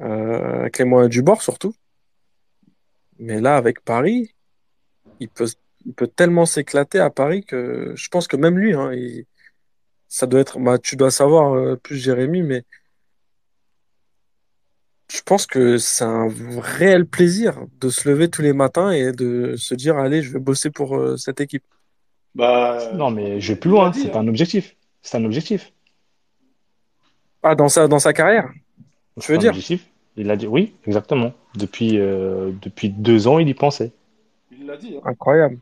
euh, 0.00 0.60
avec 0.60 0.78
les 0.78 0.84
moyens 0.84 1.10
du 1.10 1.22
bord 1.22 1.42
surtout. 1.42 1.74
Mais 3.18 3.40
là, 3.40 3.56
avec 3.56 3.80
Paris, 3.80 4.34
il 5.20 5.28
peut, 5.28 5.48
il 5.84 5.92
peut 5.92 6.06
tellement 6.06 6.46
s'éclater 6.46 7.00
à 7.00 7.10
Paris 7.10 7.44
que 7.44 7.92
je 7.96 8.08
pense 8.08 8.28
que 8.28 8.36
même 8.36 8.58
lui, 8.58 8.72
hein, 8.74 8.92
il- 8.92 9.26
ça 10.08 10.26
doit 10.26 10.40
être, 10.40 10.58
bah, 10.58 10.78
tu 10.78 10.96
dois 10.96 11.10
savoir 11.10 11.54
euh, 11.54 11.76
plus 11.76 11.96
Jérémy, 11.96 12.42
mais 12.42 12.64
je 15.10 15.22
pense 15.22 15.46
que 15.46 15.78
c'est 15.78 16.04
un 16.04 16.28
réel 16.60 17.06
plaisir 17.06 17.58
de 17.80 17.88
se 17.88 18.08
lever 18.08 18.28
tous 18.28 18.42
les 18.42 18.52
matins 18.52 18.90
et 18.90 19.12
de 19.12 19.56
se 19.56 19.74
dire, 19.74 19.96
allez, 19.96 20.22
je 20.22 20.32
vais 20.32 20.38
bosser 20.38 20.70
pour 20.70 20.96
euh, 20.98 21.16
cette 21.16 21.40
équipe. 21.40 21.64
Bah 22.34 22.92
Non, 22.94 23.10
mais 23.10 23.40
je 23.40 23.52
vais 23.52 23.58
plus 23.58 23.70
loin. 23.70 23.92
C'est 23.92 24.14
hein. 24.14 24.20
un 24.20 24.28
objectif. 24.28 24.76
C'est 25.02 25.16
un 25.16 25.24
objectif. 25.24 25.72
Ah, 27.42 27.54
dans 27.54 27.68
sa, 27.68 27.88
dans 27.88 27.98
sa 27.98 28.12
carrière, 28.12 28.50
tu 29.20 29.26
C'est 29.26 29.32
veux 29.32 29.38
un 29.38 29.40
dire? 29.40 29.50
objectif. 29.50 29.86
Il 30.16 30.30
a 30.30 30.36
dit 30.36 30.46
oui, 30.46 30.74
exactement. 30.86 31.32
Depuis, 31.54 31.98
euh, 31.98 32.50
depuis 32.62 32.90
deux 32.90 33.28
ans, 33.28 33.38
il 33.38 33.48
y 33.48 33.54
pensait. 33.54 33.92
Il 34.50 34.66
l'a 34.66 34.76
dit 34.76 34.96
hein. 34.96 35.00
Incroyable. 35.04 35.58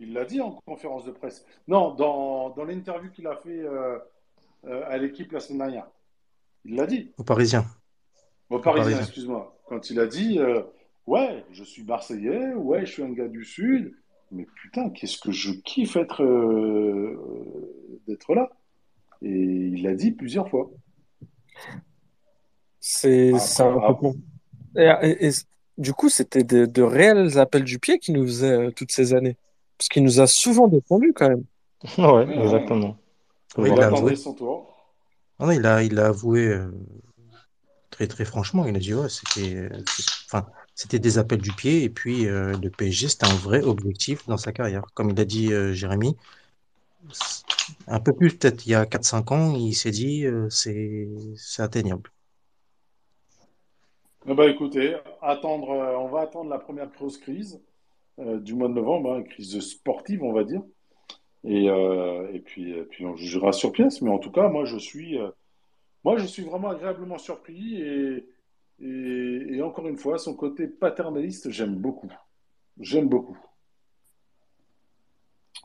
Il 0.00 0.12
l'a 0.14 0.24
dit 0.24 0.40
en 0.40 0.52
conférence 0.66 1.04
de 1.04 1.12
presse. 1.12 1.44
Non, 1.68 1.94
dans 1.94 2.50
dans 2.50 2.64
l'interview 2.64 3.10
qu'il 3.10 3.26
a 3.28 3.36
fait 3.36 3.60
euh, 3.60 3.98
euh, 4.64 4.82
à 4.86 4.96
l'équipe 4.98 5.30
la 5.30 5.40
semaine 5.40 5.58
dernière. 5.58 5.88
Il 6.64 6.74
l'a 6.74 6.86
dit. 6.86 7.12
Aux 7.18 7.22
Parisiens. 7.24 7.64
Au 8.48 8.56
Aux 8.56 8.60
Parisien, 8.60 8.84
Parisiens. 8.84 9.02
excuse-moi. 9.02 9.56
Quand 9.68 9.90
il 9.90 10.00
a 10.00 10.06
dit 10.06 10.38
euh, 10.38 10.62
Ouais, 11.06 11.44
je 11.52 11.62
suis 11.64 11.84
Marseillais, 11.84 12.54
ouais, 12.54 12.84
je 12.86 12.92
suis 12.92 13.02
un 13.02 13.12
gars 13.12 13.28
du 13.28 13.44
Sud, 13.44 13.94
mais 14.32 14.46
putain, 14.56 14.90
qu'est-ce 14.90 15.18
que 15.18 15.32
je 15.32 15.52
kiffe 15.52 15.96
être 15.96 16.22
euh, 16.24 18.00
d'être 18.06 18.34
là. 18.34 18.50
Et 19.22 19.28
il 19.30 19.82
l'a 19.82 19.94
dit 19.94 20.12
plusieurs 20.12 20.48
fois. 20.48 20.70
C'est, 22.80 23.32
peu 23.32 23.64
après- 23.64 23.94
con. 23.98 24.14
Et, 24.76 24.90
et- 25.02 25.26
et 25.26 25.30
du 25.78 25.92
coup, 25.92 26.08
c'était 26.08 26.44
de, 26.44 26.64
de 26.66 26.82
réels 26.82 27.38
appels 27.38 27.64
du 27.64 27.78
pied 27.78 27.98
qu'il 27.98 28.14
nous 28.14 28.26
faisait 28.26 28.52
euh, 28.52 28.70
toutes 28.70 28.92
ces 28.92 29.12
années. 29.14 29.36
Parce 29.80 29.88
qu'il 29.88 30.04
nous 30.04 30.20
a 30.20 30.26
souvent 30.26 30.68
défendu 30.68 31.14
quand 31.14 31.30
même. 31.30 31.44
Ouais, 31.98 32.28
exactement. 32.38 32.98
Il 33.56 33.80
a 33.80 33.88
ça. 33.88 33.88
attendait 33.88 34.12
avoué. 34.12 34.16
son 34.16 34.34
tour. 34.34 34.76
Ah 35.38 35.46
non, 35.46 35.52
il 35.52 35.64
a, 35.64 35.82
il 35.82 35.98
a 35.98 36.08
avoué 36.08 36.48
euh, 36.48 36.70
très 37.90 38.06
très 38.06 38.26
franchement. 38.26 38.66
Il 38.66 38.76
a 38.76 38.78
dit 38.78 38.92
ouais, 38.94 39.08
c'était, 39.08 39.54
euh, 39.56 39.70
enfin, 40.26 40.46
c'était 40.74 40.98
des 40.98 41.16
appels 41.18 41.40
du 41.40 41.54
pied 41.54 41.82
et 41.84 41.88
puis 41.90 42.26
euh, 42.28 42.58
le 42.58 42.70
PSG 42.70 43.08
c'était 43.08 43.26
un 43.26 43.34
vrai 43.36 43.62
objectif 43.62 44.26
dans 44.26 44.36
sa 44.36 44.52
carrière. 44.52 44.84
Comme 44.94 45.10
il 45.10 45.20
a 45.20 45.24
dit 45.24 45.52
euh, 45.54 45.72
Jérémy, 45.72 46.14
un 47.86 48.00
peu 48.00 48.12
plus 48.14 48.36
peut-être 48.36 48.66
il 48.66 48.70
y 48.70 48.74
a 48.74 48.84
4-5 48.86 49.32
ans, 49.34 49.54
il 49.56 49.74
s'est 49.74 49.90
dit 49.90 50.26
euh, 50.26 50.48
c'est 50.50 51.08
c'est 51.36 51.62
atteignable. 51.62 52.10
Eh 54.26 54.34
ben, 54.34 54.48
écoutez, 54.50 54.96
attendre, 55.22 55.70
euh, 55.70 55.96
on 55.98 56.08
va 56.08 56.20
attendre 56.22 56.50
la 56.50 56.58
première 56.58 56.90
grosse 56.90 57.18
crise 57.18 57.60
du 58.18 58.54
mois 58.54 58.68
de 58.68 58.74
novembre, 58.74 59.14
hein, 59.14 59.22
crise 59.22 59.58
sportive, 59.60 60.22
on 60.22 60.32
va 60.32 60.44
dire. 60.44 60.62
Et, 61.44 61.70
euh, 61.70 62.30
et 62.32 62.40
puis, 62.40 62.70
et 62.72 62.82
puis 62.82 63.06
on 63.06 63.16
jugera 63.16 63.52
sur 63.52 63.72
pièce. 63.72 64.02
Mais 64.02 64.10
en 64.10 64.18
tout 64.18 64.30
cas, 64.30 64.48
moi, 64.48 64.64
je 64.64 64.76
suis, 64.76 65.18
euh, 65.18 65.30
moi, 66.04 66.18
je 66.18 66.26
suis 66.26 66.42
vraiment 66.42 66.68
agréablement 66.68 67.18
surpris. 67.18 67.80
Et, 67.80 68.26
et, 68.80 69.56
et 69.56 69.62
encore 69.62 69.88
une 69.88 69.96
fois, 69.96 70.18
son 70.18 70.34
côté 70.34 70.66
paternaliste, 70.66 71.50
j'aime 71.50 71.76
beaucoup. 71.76 72.12
J'aime 72.78 73.08
beaucoup. 73.08 73.38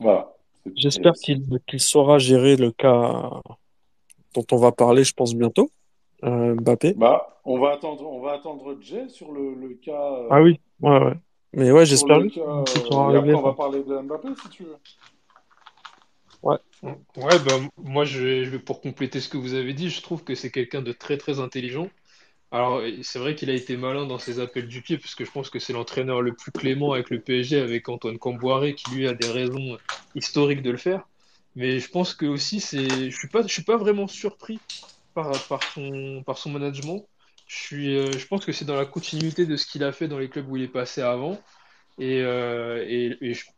Voilà. 0.00 0.32
J'espère 0.74 1.12
qu'il 1.14 1.80
saura 1.80 2.18
gérer 2.18 2.56
le 2.56 2.72
cas 2.72 3.30
dont 4.34 4.44
on 4.52 4.56
va 4.56 4.72
parler, 4.72 5.04
je 5.04 5.14
pense, 5.14 5.34
bientôt. 5.34 5.70
Euh, 6.24 6.54
Mbappé. 6.54 6.94
Bah, 6.94 7.40
on 7.44 7.58
va 7.58 7.72
attendre, 7.72 8.10
on 8.10 8.20
va 8.20 8.32
attendre 8.32 8.76
Jay 8.80 9.08
sur 9.08 9.32
le, 9.32 9.54
le 9.54 9.74
cas, 9.74 10.12
euh, 10.14 10.28
Ah 10.30 10.42
oui, 10.42 10.60
ouais, 10.80 11.04
ouais. 11.04 11.14
Mais 11.52 11.70
ouais, 11.70 11.86
j'espère 11.86 12.18
euh, 12.18 12.64
on 12.88 13.42
va 13.42 13.52
parler 13.52 13.82
de 13.82 13.98
Mbappé 13.98 14.28
si 14.42 14.48
tu 14.48 14.64
veux. 14.64 14.76
Ouais. 16.42 16.58
Ouais, 16.82 17.38
bah, 17.44 17.58
moi, 17.78 18.04
je 18.04 18.20
vais, 18.20 18.44
je 18.44 18.56
pour 18.56 18.80
compléter 18.80 19.20
ce 19.20 19.28
que 19.28 19.36
vous 19.36 19.54
avez 19.54 19.72
dit, 19.72 19.88
je 19.88 20.02
trouve 20.02 20.22
que 20.22 20.34
c'est 20.34 20.50
quelqu'un 20.50 20.82
de 20.82 20.92
très, 20.92 21.16
très 21.16 21.40
intelligent. 21.40 21.88
Alors, 22.52 22.80
c'est 23.02 23.18
vrai 23.18 23.34
qu'il 23.34 23.50
a 23.50 23.54
été 23.54 23.76
malin 23.76 24.06
dans 24.06 24.18
ses 24.18 24.38
appels 24.38 24.68
du 24.68 24.80
pied, 24.82 24.98
parce 24.98 25.14
que 25.14 25.24
je 25.24 25.30
pense 25.30 25.50
que 25.50 25.58
c'est 25.58 25.72
l'entraîneur 25.72 26.22
le 26.22 26.34
plus 26.34 26.52
clément 26.52 26.92
avec 26.92 27.10
le 27.10 27.20
PSG, 27.20 27.60
avec 27.60 27.88
Antoine 27.88 28.18
Camboiré, 28.18 28.74
qui 28.74 28.90
lui 28.90 29.08
a 29.08 29.14
des 29.14 29.28
raisons 29.28 29.78
historiques 30.14 30.62
de 30.62 30.70
le 30.70 30.76
faire. 30.76 31.06
Mais 31.56 31.80
je 31.80 31.90
pense 31.90 32.14
que 32.14 32.26
aussi, 32.26 32.60
c'est, 32.60 33.10
je 33.10 33.16
suis 33.16 33.28
pas, 33.28 33.42
je 33.42 33.52
suis 33.52 33.64
pas 33.64 33.76
vraiment 33.76 34.06
surpris 34.06 34.60
par, 35.14 35.32
par 35.48 35.62
son, 35.72 36.22
par 36.24 36.38
son 36.38 36.50
management. 36.50 37.06
Euh, 37.72 38.12
je 38.12 38.26
pense 38.26 38.44
que 38.44 38.52
c'est 38.52 38.64
dans 38.64 38.76
la 38.76 38.86
continuité 38.86 39.46
de 39.46 39.56
ce 39.56 39.66
qu'il 39.66 39.84
a 39.84 39.92
fait 39.92 40.08
dans 40.08 40.18
les 40.18 40.28
clubs 40.28 40.48
où 40.50 40.56
il 40.56 40.62
est 40.62 40.68
passé 40.68 41.00
avant. 41.02 41.40
Et, 41.98 42.20
euh, 42.22 42.84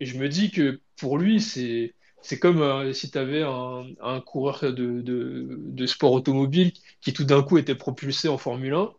je, 0.01 0.19
me 0.19 0.29
dis 0.29 0.51
que 0.51 0.81
pour 0.97 1.19
lui, 1.19 1.41
c'est, 1.41 1.95
comme 2.41 2.63
euh, 2.63 2.93
si 2.93 3.11
tu 3.11 3.19
avais 3.19 3.43
un, 3.43 4.21
coureur 4.21 4.61
de, 4.73 5.87
sport 5.87 6.13
automobile 6.13 6.73
qui 7.01 7.13
tout 7.13 7.25
d'un 7.25 7.43
coup 7.43 7.59
était 7.59 7.75
propulsé 7.75 8.29
en 8.29 8.39
Formule 8.39 8.75
1. 8.75 8.93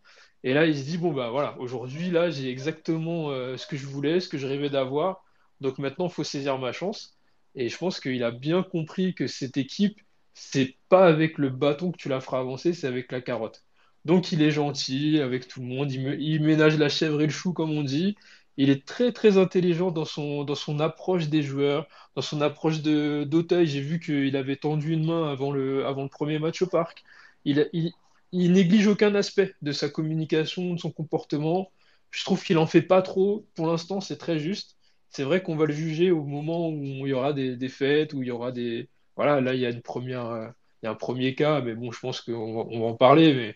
Et 0.44 0.54
là, 0.54 0.66
il 0.66 0.78
se 0.78 0.84
dit, 0.84 0.98
bon, 0.98 1.14
bah 1.14 1.30
voilà, 1.30 1.58
aujourd'hui, 1.60 2.12
là, 2.12 2.30
j'ai 2.30 2.50
exactement 2.50 3.30
ce 3.58 3.68
que 3.68 3.78
je 3.78 3.86
voulais, 3.86 4.20
ce 4.22 4.30
que 4.30 4.38
je 4.38 4.48
rêvais 4.48 4.70
d'avoir. 4.70 5.24
Donc 5.62 5.80
maintenant, 5.80 6.08
il 6.08 6.14
faut 6.14 6.24
saisir 6.24 6.58
ma 6.60 6.72
chance. 6.72 7.18
Et 7.56 7.70
je 7.70 7.78
pense 7.78 8.00
qu'il 8.00 8.24
a 8.24 8.32
bien 8.32 8.64
compris 8.64 9.16
que 9.16 9.28
cette 9.28 9.58
équipe, 9.58 10.00
c'est 10.34 10.78
pas 10.90 11.08
avec 11.08 11.38
le 11.38 11.50
bâton 11.50 11.92
que 11.92 11.98
tu 11.98 12.10
la 12.10 12.22
feras 12.22 12.40
avancer, 12.40 12.74
c'est 12.74 12.88
avec 12.88 13.12
la 13.12 13.22
carotte. 13.22 13.64
Donc 14.06 14.32
il 14.32 14.42
est 14.42 14.52
gentil 14.52 15.20
avec 15.20 15.48
tout 15.48 15.60
le 15.62 15.68
monde, 15.68 15.92
il, 15.92 16.42
ménage 16.42 16.78
la 16.78 16.90
chèvre 16.90 17.22
et 17.22 17.26
le 17.26 17.32
chou, 17.32 17.54
comme 17.54 17.72
on 17.72 17.84
dit. 17.84 18.16
Il 18.58 18.70
est 18.70 18.86
très 18.86 19.12
très 19.14 19.38
intelligent 19.38 19.92
dans 19.92 20.06
son, 20.06 20.44
dans 20.44 20.56
son 20.56 20.80
approche 20.80 21.30
des 21.30 21.44
joueurs, 21.44 21.88
dans 22.16 22.22
son 22.22 22.42
approche 22.42 22.82
de 22.82 23.24
d'Auteuil. 23.26 23.68
J'ai 23.68 23.82
vu 23.82 24.00
qu'il 24.00 24.36
avait 24.36 24.58
tendu 24.58 24.94
une 24.94 25.06
main 25.06 25.30
avant 25.32 25.52
le, 25.52 25.86
avant 25.86 26.04
le 26.04 26.10
premier 26.10 26.40
match 26.40 26.62
au 26.62 26.68
parc. 26.68 27.04
Il, 27.46 27.70
il, 27.74 27.94
il 28.32 28.52
néglige 28.54 28.88
aucun 28.88 29.16
aspect 29.16 29.56
de 29.62 29.72
sa 29.72 29.90
communication, 29.90 30.74
de 30.74 30.80
son 30.80 30.92
comportement. 30.92 31.72
je 32.12 32.24
trouve 32.24 32.44
qu'il 32.44 32.58
en 32.58 32.68
fait 32.68 32.82
pas 32.82 33.02
trop. 33.02 33.48
Pour 33.56 33.68
l'instant, 33.68 34.02
c'est 34.02 34.18
très 34.18 34.40
juste. 34.40 34.78
C'est 35.10 35.24
vrai 35.24 35.42
qu'on 35.42 35.56
va 35.56 35.66
le 35.66 35.74
juger 35.74 36.12
au 36.12 36.24
moment 36.24 36.70
où 36.70 36.74
il 36.82 37.08
y 37.08 37.14
aura 37.14 37.34
des, 37.34 37.56
des 37.58 37.70
fêtes, 37.70 38.14
où 38.14 38.22
il 38.22 38.28
y 38.28 38.32
aura 38.32 38.52
des. 38.52 38.90
Voilà, 39.16 39.42
là, 39.42 39.54
il 39.54 39.60
y 39.62 39.66
a 39.66 39.70
une 39.72 39.82
première, 39.82 40.26
euh, 40.28 40.48
il 40.82 40.86
y 40.86 40.90
a 40.90 40.92
un 40.92 40.96
premier 40.96 41.36
cas, 41.36 41.62
mais 41.62 41.76
bon, 41.76 41.92
je 41.92 42.00
pense 42.00 42.22
qu'on 42.22 42.54
va, 42.56 42.62
on 42.70 42.80
va 42.82 42.86
en 42.88 42.96
parler, 42.96 43.34
mais 43.34 43.56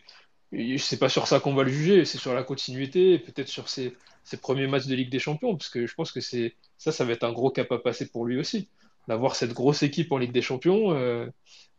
c'est 0.78 1.00
pas 1.00 1.10
sur 1.10 1.28
ça 1.28 1.40
qu'on 1.40 1.54
va 1.54 1.64
le 1.64 1.70
juger, 1.72 2.06
c'est 2.06 2.18
sur 2.18 2.34
la 2.34 2.44
continuité, 2.44 3.20
peut-être 3.20 3.48
sur 3.48 3.70
ses, 3.70 3.96
ses 4.24 4.38
premiers 4.38 4.68
matchs 4.68 4.88
de 4.88 4.96
Ligue 4.96 5.10
des 5.10 5.20
Champions, 5.20 5.56
parce 5.56 5.70
que 5.70 5.88
je 5.88 5.96
pense 5.96 6.12
que 6.12 6.22
c'est 6.22 6.56
ça, 6.78 6.92
ça 6.92 7.06
va 7.06 7.14
être 7.14 7.24
un 7.24 7.32
gros 7.32 7.50
cap 7.50 7.72
à 7.72 7.80
passer 7.80 8.08
pour 8.10 8.26
lui 8.26 8.40
aussi. 8.40 8.70
D'avoir 9.08 9.36
cette 9.36 9.54
grosse 9.54 9.84
équipe 9.84 10.12
en 10.12 10.18
Ligue 10.18 10.32
des 10.32 10.42
Champions, 10.42 10.94
euh, 10.94 11.28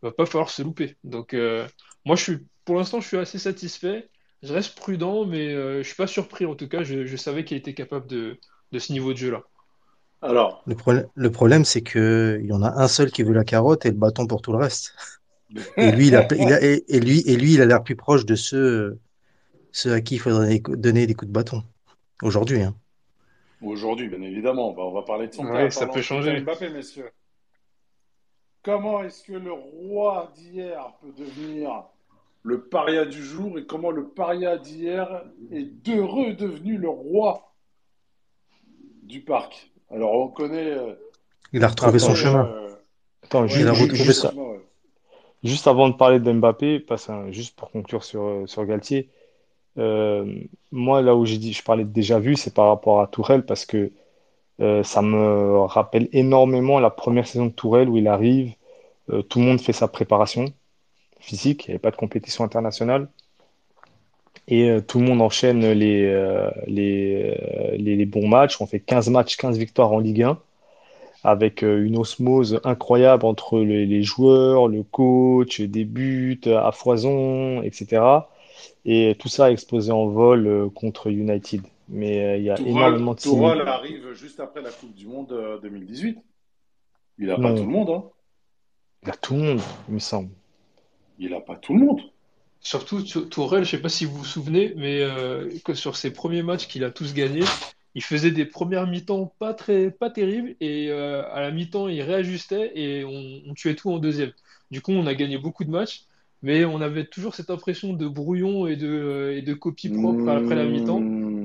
va 0.01 0.11
pas 0.11 0.25
falloir 0.25 0.49
se 0.49 0.61
louper. 0.61 0.95
Donc, 1.03 1.33
euh, 1.33 1.67
moi, 2.05 2.15
je 2.15 2.23
suis, 2.23 2.37
pour 2.65 2.75
l'instant, 2.75 3.01
je 3.01 3.07
suis 3.07 3.17
assez 3.17 3.39
satisfait. 3.39 4.09
Je 4.43 4.53
reste 4.53 4.77
prudent, 4.77 5.25
mais 5.25 5.47
euh, 5.53 5.81
je 5.81 5.87
suis 5.87 5.95
pas 5.95 6.07
surpris. 6.07 6.45
En 6.45 6.55
tout 6.55 6.67
cas, 6.67 6.83
je, 6.83 7.05
je 7.05 7.17
savais 7.17 7.43
qu'il 7.45 7.57
était 7.57 7.73
capable 7.73 8.07
de, 8.07 8.37
de 8.71 8.79
ce 8.79 8.91
niveau 8.91 9.13
de 9.13 9.17
jeu-là. 9.17 9.43
Alors, 10.21 10.63
Le 10.65 10.75
problème, 10.75 11.07
le 11.13 11.31
problème, 11.31 11.65
c'est 11.65 11.81
que 11.81 12.39
il 12.41 12.47
y 12.47 12.53
en 12.53 12.61
a 12.63 12.81
un 12.81 12.87
seul 12.87 13.11
qui 13.11 13.23
veut 13.23 13.33
la 13.33 13.43
carotte 13.43 13.85
et 13.85 13.89
le 13.89 13.97
bâton 13.97 14.27
pour 14.27 14.41
tout 14.41 14.51
le 14.51 14.57
reste. 14.57 14.95
Et 15.77 15.91
lui, 15.91 16.07
il 16.07 16.15
a, 16.15 16.25
il 16.37 16.51
a- 16.53 16.63
et, 16.63 16.83
et 16.87 16.99
lui, 16.99 17.21
et 17.25 17.35
lui, 17.37 17.53
il 17.53 17.61
a 17.61 17.65
l'air 17.65 17.83
plus 17.83 17.95
proche 17.95 18.25
de 18.25 18.35
ceux, 18.35 18.99
ceux 19.71 19.93
à 19.93 20.01
qui 20.01 20.15
il 20.15 20.19
faudrait 20.19 20.59
donner 20.59 21.07
des 21.07 21.13
coups 21.13 21.27
de 21.29 21.33
bâton. 21.33 21.63
Aujourd'hui, 22.21 22.61
hein. 22.61 22.75
aujourd'hui, 23.61 24.07
bien 24.07 24.21
évidemment, 24.21 24.73
bah, 24.73 24.83
on 24.83 24.91
va 24.93 25.03
parler 25.03 25.27
de 25.27 25.33
son 25.33 25.45
Ouais, 25.45 25.69
ça 25.71 25.87
peut 25.87 26.01
changer. 26.01 26.39
Mbappé, 26.39 26.69
messieurs. 26.69 27.09
Comment 28.63 29.03
est-ce 29.03 29.23
que 29.23 29.33
le 29.33 29.51
roi 29.51 30.31
d'hier 30.35 30.93
peut 31.01 31.11
devenir 31.17 31.83
le 32.43 32.61
paria 32.61 33.05
du 33.05 33.23
jour 33.23 33.59
et 33.59 33.65
comment 33.65 33.91
le 33.91 34.07
paria 34.07 34.57
d'hier 34.57 35.23
est 35.51 35.87
heureux 35.89 36.33
devenu 36.33 36.77
le 36.77 36.89
roi 36.89 37.53
du 39.03 39.21
parc? 39.21 39.71
Alors, 39.91 40.13
on 40.13 40.27
connaît. 40.29 40.71
euh, 40.71 40.95
Il 41.53 41.63
a 41.63 41.67
retrouvé 41.67 41.99
son 41.99 42.15
chemin. 42.15 42.47
euh, 42.51 42.75
Attends, 43.23 43.43
ouais, 43.43 43.61
Il 43.61 43.67
a 43.67 43.73
retrouvé 43.73 44.13
chemin, 44.13 44.41
ouais. 44.43 44.61
Juste 45.45 45.67
avant 45.67 45.89
de 45.89 45.95
parler 45.95 46.19
de 46.19 46.31
Mbappé, 46.31 46.79
que, 46.79 47.31
juste 47.31 47.55
pour 47.55 47.71
conclure 47.71 48.03
sur, 48.03 48.23
euh, 48.23 48.47
sur 48.47 48.65
Galtier, 48.65 49.09
euh, 49.77 50.41
moi, 50.71 51.01
là 51.01 51.15
où 51.15 51.25
j'ai 51.25 51.37
dit, 51.37 51.53
je 51.53 51.63
parlais 51.63 51.83
de 51.85 51.89
déjà 51.89 52.19
vu, 52.19 52.35
c'est 52.35 52.53
par 52.53 52.67
rapport 52.69 53.01
à 53.01 53.07
Tourelle, 53.07 53.45
parce 53.45 53.65
que 53.65 53.91
euh, 54.61 54.83
ça 54.83 55.01
me 55.01 55.59
rappelle 55.65 56.09
énormément 56.13 56.79
la 56.79 56.89
première 56.89 57.27
saison 57.27 57.47
de 57.47 57.51
Tourelle 57.51 57.89
où 57.89 57.97
il 57.97 58.07
arrive, 58.07 58.53
tout 59.29 59.39
le 59.39 59.45
monde 59.45 59.61
fait 59.61 59.73
sa 59.73 59.87
préparation 59.87 60.45
physique, 61.19 61.65
il 61.65 61.69
n'y 61.69 61.73
avait 61.75 61.79
pas 61.79 61.91
de 61.91 61.95
compétition 61.95 62.43
internationale. 62.43 63.07
Et 64.47 64.79
tout 64.87 64.99
le 64.99 65.05
monde 65.05 65.21
enchaîne 65.21 65.61
les 65.73 66.05
bons 68.07 68.27
matchs. 68.27 68.59
On 68.61 68.65
fait 68.65 68.79
15 68.79 69.09
matchs, 69.09 69.37
15 69.37 69.59
victoires 69.59 69.91
en 69.91 69.99
Ligue 69.99 70.23
1, 70.23 70.39
avec 71.25 71.63
euh, 71.63 71.83
une 71.83 71.97
osmose 71.97 72.59
incroyable 72.63 73.25
entre 73.25 73.59
les, 73.59 73.85
les 73.85 74.03
joueurs, 74.03 74.67
le 74.67 74.83
coach, 74.83 75.61
des 75.61 75.83
buts 75.85 76.39
à 76.45 76.71
foison, 76.71 77.61
etc. 77.63 78.03
Et 78.85 79.15
tout 79.19 79.27
ça 79.27 79.45
a 79.45 79.51
explosé 79.51 79.91
en 79.91 80.07
vol 80.07 80.47
euh, 80.47 80.69
contre 80.69 81.07
United. 81.07 81.61
Mais 81.89 82.23
euh, 82.23 82.37
il 82.37 82.43
y 82.43 82.49
a 82.49 82.55
Tourelle, 82.55 82.71
énormément 82.71 83.13
de 83.13 83.19
Tourelle 83.19 83.61
arrive 83.67 84.13
juste 84.13 84.39
après 84.39 84.61
la 84.61 84.71
Coupe 84.71 84.93
du 84.93 85.07
Monde 85.07 85.31
euh, 85.31 85.59
2018. 85.61 86.17
Il 87.17 87.27
n'a 87.27 87.37
pas 87.37 87.53
tout 87.53 87.63
le 87.63 87.69
monde, 87.69 87.89
hein. 87.89 88.03
il 89.03 89.09
a 89.09 89.13
tout 89.13 89.33
le 89.35 89.39
monde, 89.41 89.61
il 89.87 89.93
me 89.93 89.99
semble. 89.99 90.29
Il 91.17 91.31
n'a 91.31 91.39
pas 91.39 91.55
tout 91.55 91.73
le 91.73 91.85
monde. 91.85 92.01
Surtout 92.59 93.01
Tou- 93.03 93.25
Tourelle, 93.25 93.63
je 93.63 93.69
sais 93.71 93.81
pas 93.81 93.89
si 93.89 94.05
vous 94.05 94.17
vous 94.17 94.25
souvenez, 94.25 94.73
mais 94.75 95.01
euh, 95.01 95.49
que 95.63 95.73
sur 95.73 95.95
ses 95.95 96.11
premiers 96.11 96.41
matchs 96.43 96.67
qu'il 96.67 96.83
a 96.83 96.91
tous 96.91 97.13
gagnés, 97.13 97.43
il 97.95 98.03
faisait 98.03 98.31
des 98.31 98.45
premières 98.45 98.87
mi-temps 98.87 99.33
pas 99.39 99.53
très, 99.53 99.89
pas 99.91 100.09
terribles 100.11 100.55
et 100.59 100.89
euh, 100.91 101.23
à 101.33 101.41
la 101.41 101.51
mi-temps 101.51 101.87
il 101.87 102.01
réajustait 102.01 102.71
et 102.75 103.03
on, 103.05 103.41
on 103.51 103.53
tuait 103.53 103.75
tout 103.75 103.91
en 103.91 103.99
deuxième. 103.99 104.33
Du 104.71 104.81
coup, 104.81 104.91
on 104.91 105.07
a 105.07 105.13
gagné 105.15 105.37
beaucoup 105.37 105.63
de 105.63 105.71
matchs, 105.71 106.05
mais 106.41 106.65
on 106.65 106.81
avait 106.81 107.05
toujours 107.05 107.35
cette 107.35 107.49
impression 107.49 107.93
de 107.93 108.07
brouillon 108.07 108.67
et 108.67 108.75
de, 108.75 109.33
et 109.35 109.41
de 109.41 109.53
copie 109.53 109.89
propre 109.89 110.29
après 110.29 110.55
la 110.55 110.65
mi-temps. 110.65 111.01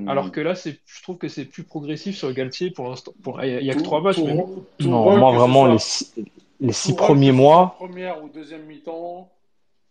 Alors 0.06 0.26
Mmh. 0.26 0.30
que 0.30 0.40
là, 0.40 0.54
c'est, 0.54 0.80
je 0.86 1.02
trouve 1.02 1.18
que 1.18 1.28
c'est 1.28 1.44
plus 1.44 1.62
progressif 1.64 2.16
sur 2.16 2.32
Galtier 2.32 2.70
pour 2.70 2.88
l'instant. 2.88 3.12
Pour, 3.22 3.42
il 3.44 3.64
y 3.64 3.70
a 3.70 3.74
que 3.74 3.82
trois 3.82 4.00
matchs, 4.00 4.18
mais 4.24 4.34
Non, 4.80 5.16
moi 5.16 5.32
vraiment, 5.32 5.66
les 5.66 5.78
six, 5.78 6.14
les 6.60 6.72
six 6.72 6.94
premiers 6.94 7.32
mois, 7.32 7.76
première 7.76 8.22
ou 8.24 8.28
deuxième 8.28 8.64
mi-temps, 8.66 9.30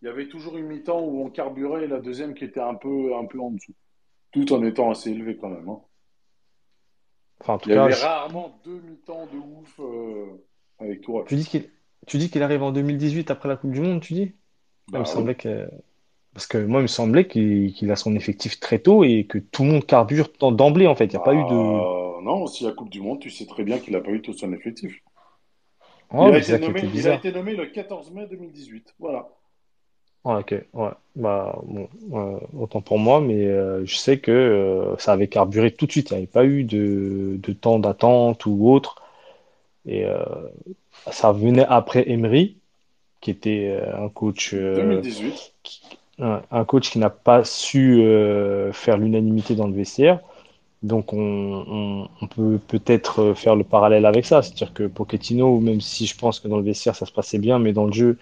il 0.01 0.05
y 0.05 0.09
avait 0.09 0.27
toujours 0.27 0.57
une 0.57 0.67
mi-temps 0.67 1.01
où 1.01 1.23
on 1.23 1.29
carburait 1.29 1.85
et 1.85 1.87
la 1.87 1.99
deuxième 1.99 2.33
qui 2.33 2.45
était 2.45 2.59
un 2.59 2.75
peu, 2.75 3.15
un 3.15 3.25
peu 3.25 3.39
en 3.39 3.51
dessous, 3.51 3.73
tout 4.31 4.51
en 4.53 4.63
étant 4.63 4.91
assez 4.91 5.11
élevé 5.11 5.37
quand 5.37 5.49
même. 5.49 5.69
hein. 5.69 5.81
Enfin 7.41 7.53
en 7.53 7.57
tout 7.59 7.67
Il 7.67 7.71
y 7.71 7.73
cas, 7.73 7.77
avait 7.77 7.93
je- 7.93 8.07
rarement 8.07 8.59
deux 8.65 8.81
mi-temps 8.81 9.27
de 9.27 9.37
ouf 9.37 9.79
euh, 9.79 10.45
avec 10.77 10.99
Tourelle. 11.01 11.27
tu 11.27 11.35
dis 11.35 11.45
qu'il 11.45 11.69
tu 12.07 12.17
dis 12.17 12.29
qu'il 12.29 12.43
arrive 12.43 12.63
en 12.63 12.71
2018 12.71 13.29
après 13.31 13.49
la 13.49 13.55
Coupe 13.57 13.71
du 13.71 13.81
Monde, 13.81 14.01
tu 14.01 14.13
dis? 14.13 14.33
Il 14.95 14.99
me 15.01 15.05
Bah 15.05 15.13
oui. 15.15 15.25
semblait 15.25 15.35
que 15.35 15.69
Parce 16.33 16.47
que 16.47 16.57
moi, 16.59 16.81
il 16.81 16.83
me 16.83 16.87
semblait 16.87 17.27
qu'il 17.27 17.91
a 17.91 17.97
son 17.97 18.15
effectif 18.15 18.59
très 18.61 18.79
tôt 18.79 19.03
et 19.05 19.27
que 19.27 19.37
tout 19.39 19.63
le 19.65 19.71
monde 19.71 19.85
carbure 19.87 20.29
d'em- 20.41 20.55
d'emblée, 20.55 20.87
en 20.87 20.95
fait. 20.95 21.05
Il 21.07 21.11
n'y 21.11 21.15
a 21.17 21.21
pas 21.21 21.35
eu 21.35 21.45
de. 21.45 21.87
Bah, 21.91 22.19
non, 22.23 22.47
si 22.47 22.63
la 22.63 22.71
Coupe 22.71 22.89
du 22.89 23.01
Monde, 23.01 23.19
tu 23.19 23.29
sais 23.29 23.45
très 23.45 23.63
bien 23.63 23.79
qu'il 23.79 23.93
n'a 23.93 24.01
pas 24.01 24.11
eu 24.11 24.21
tout 24.21 24.33
son 24.33 24.53
effectif. 24.53 25.01
Ouais, 26.19 26.43
il, 26.45 26.51
a 26.51 26.59
nommé, 26.59 26.89
il 26.93 27.07
a 27.07 27.13
été 27.13 27.31
nommé 27.31 27.55
le 27.55 27.65
14 27.67 28.11
mai 28.11 28.27
2018. 28.27 28.93
Voilà. 28.99 29.27
Ouais, 30.25 30.35
ok, 30.35 30.53
ouais. 30.73 30.89
Bah, 31.15 31.57
bon, 31.63 31.89
euh, 32.13 32.39
autant 32.57 32.81
pour 32.81 32.99
moi, 32.99 33.21
mais 33.21 33.45
euh, 33.45 33.85
je 33.85 33.95
sais 33.95 34.19
que 34.19 34.31
euh, 34.31 34.97
ça 34.97 35.13
avait 35.13 35.27
carburé 35.27 35.71
tout 35.73 35.85
de 35.85 35.91
suite. 35.91 36.09
Il 36.11 36.13
n'y 36.13 36.17
avait 36.19 36.27
pas 36.27 36.45
eu 36.45 36.63
de, 36.63 37.37
de 37.41 37.53
temps 37.53 37.79
d'attente 37.79 38.45
ou 38.45 38.69
autre. 38.69 38.95
Et 39.87 40.05
euh, 40.05 40.23
ça 41.11 41.31
venait 41.33 41.65
après 41.67 42.09
Emery, 42.09 42.57
qui 43.21 43.31
était 43.31 43.81
un 43.95 44.09
coach, 44.09 44.53
euh, 44.55 45.03
2018. 45.03 45.53
qui- 45.63 45.81
un 46.19 46.65
coach 46.65 46.91
qui 46.91 46.99
n'a 46.99 47.09
pas 47.09 47.43
su 47.43 48.03
faire 48.73 48.97
l'unanimité 48.97 49.55
dans 49.55 49.67
le 49.67 49.73
vestiaire. 49.73 50.19
Donc, 50.83 51.13
on, 51.13 51.19
on- 51.19 52.09
on 52.21 52.27
peut 52.27 52.59
peut-être 52.67 53.33
faire 53.35 53.55
le 53.55 53.63
parallèle 53.65 54.05
avec 54.05 54.25
ça. 54.25 54.41
C'est-à-dire 54.41 54.73
que 54.73 54.87
Pochettino, 54.87 55.59
même 55.59 55.81
si 55.81 56.05
je 56.07 56.17
pense 56.17 56.39
que 56.39 56.47
dans 56.47 56.57
le 56.57 56.63
vestiaire 56.63 56.95
ça 56.95 57.05
se 57.05 57.11
passait 57.13 57.39
bien, 57.39 57.59
mais 57.59 57.73
dans 57.73 57.85
le 57.85 57.93
jeu, 57.93 58.17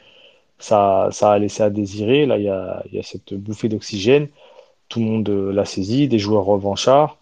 ça, 0.60 1.10
ça 1.12 1.32
a 1.34 1.39
laissé 1.39 1.64
à 1.64 1.70
désirer. 1.70 2.26
Là, 2.26 2.38
il 2.38 2.43
y 2.45 2.49
a, 2.49 2.84
il 2.88 2.95
y 2.95 2.99
a 2.99 3.03
cette 3.03 3.34
bouffée 3.34 3.70
d'oxygène. 3.70 4.30
Tout 4.89 4.99
le 4.99 5.05
monde 5.05 5.30
euh, 5.30 5.51
l'a 5.51 5.66
saisi, 5.66 6.08
des 6.08 6.20
joueurs 6.20 6.45
revanchards, 6.45 7.18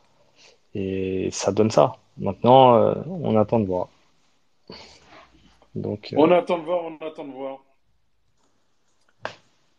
et 0.75 1.29
ça 1.31 1.51
donne 1.51 1.71
ça. 1.71 1.97
Maintenant, 2.17 2.75
euh, 2.75 2.93
on 3.07 3.35
attend 3.37 3.59
de 3.59 3.65
voir. 3.65 3.89
Donc, 5.75 6.13
euh, 6.13 6.17
On 6.19 6.31
attend 6.31 6.57
de 6.59 6.63
voir, 6.63 6.83
on 6.85 6.97
attend 7.05 7.25
de 7.25 7.31
voir. 7.33 7.59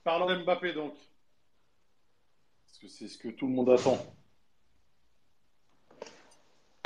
Parlons 0.04 0.26
d'Mbappé 0.26 0.72
donc. 0.72 0.92
Parce 2.66 2.78
que 2.78 2.88
c'est 2.88 3.08
ce 3.08 3.18
que 3.18 3.28
tout 3.28 3.46
le 3.46 3.52
monde 3.54 3.70
attend. 3.70 3.98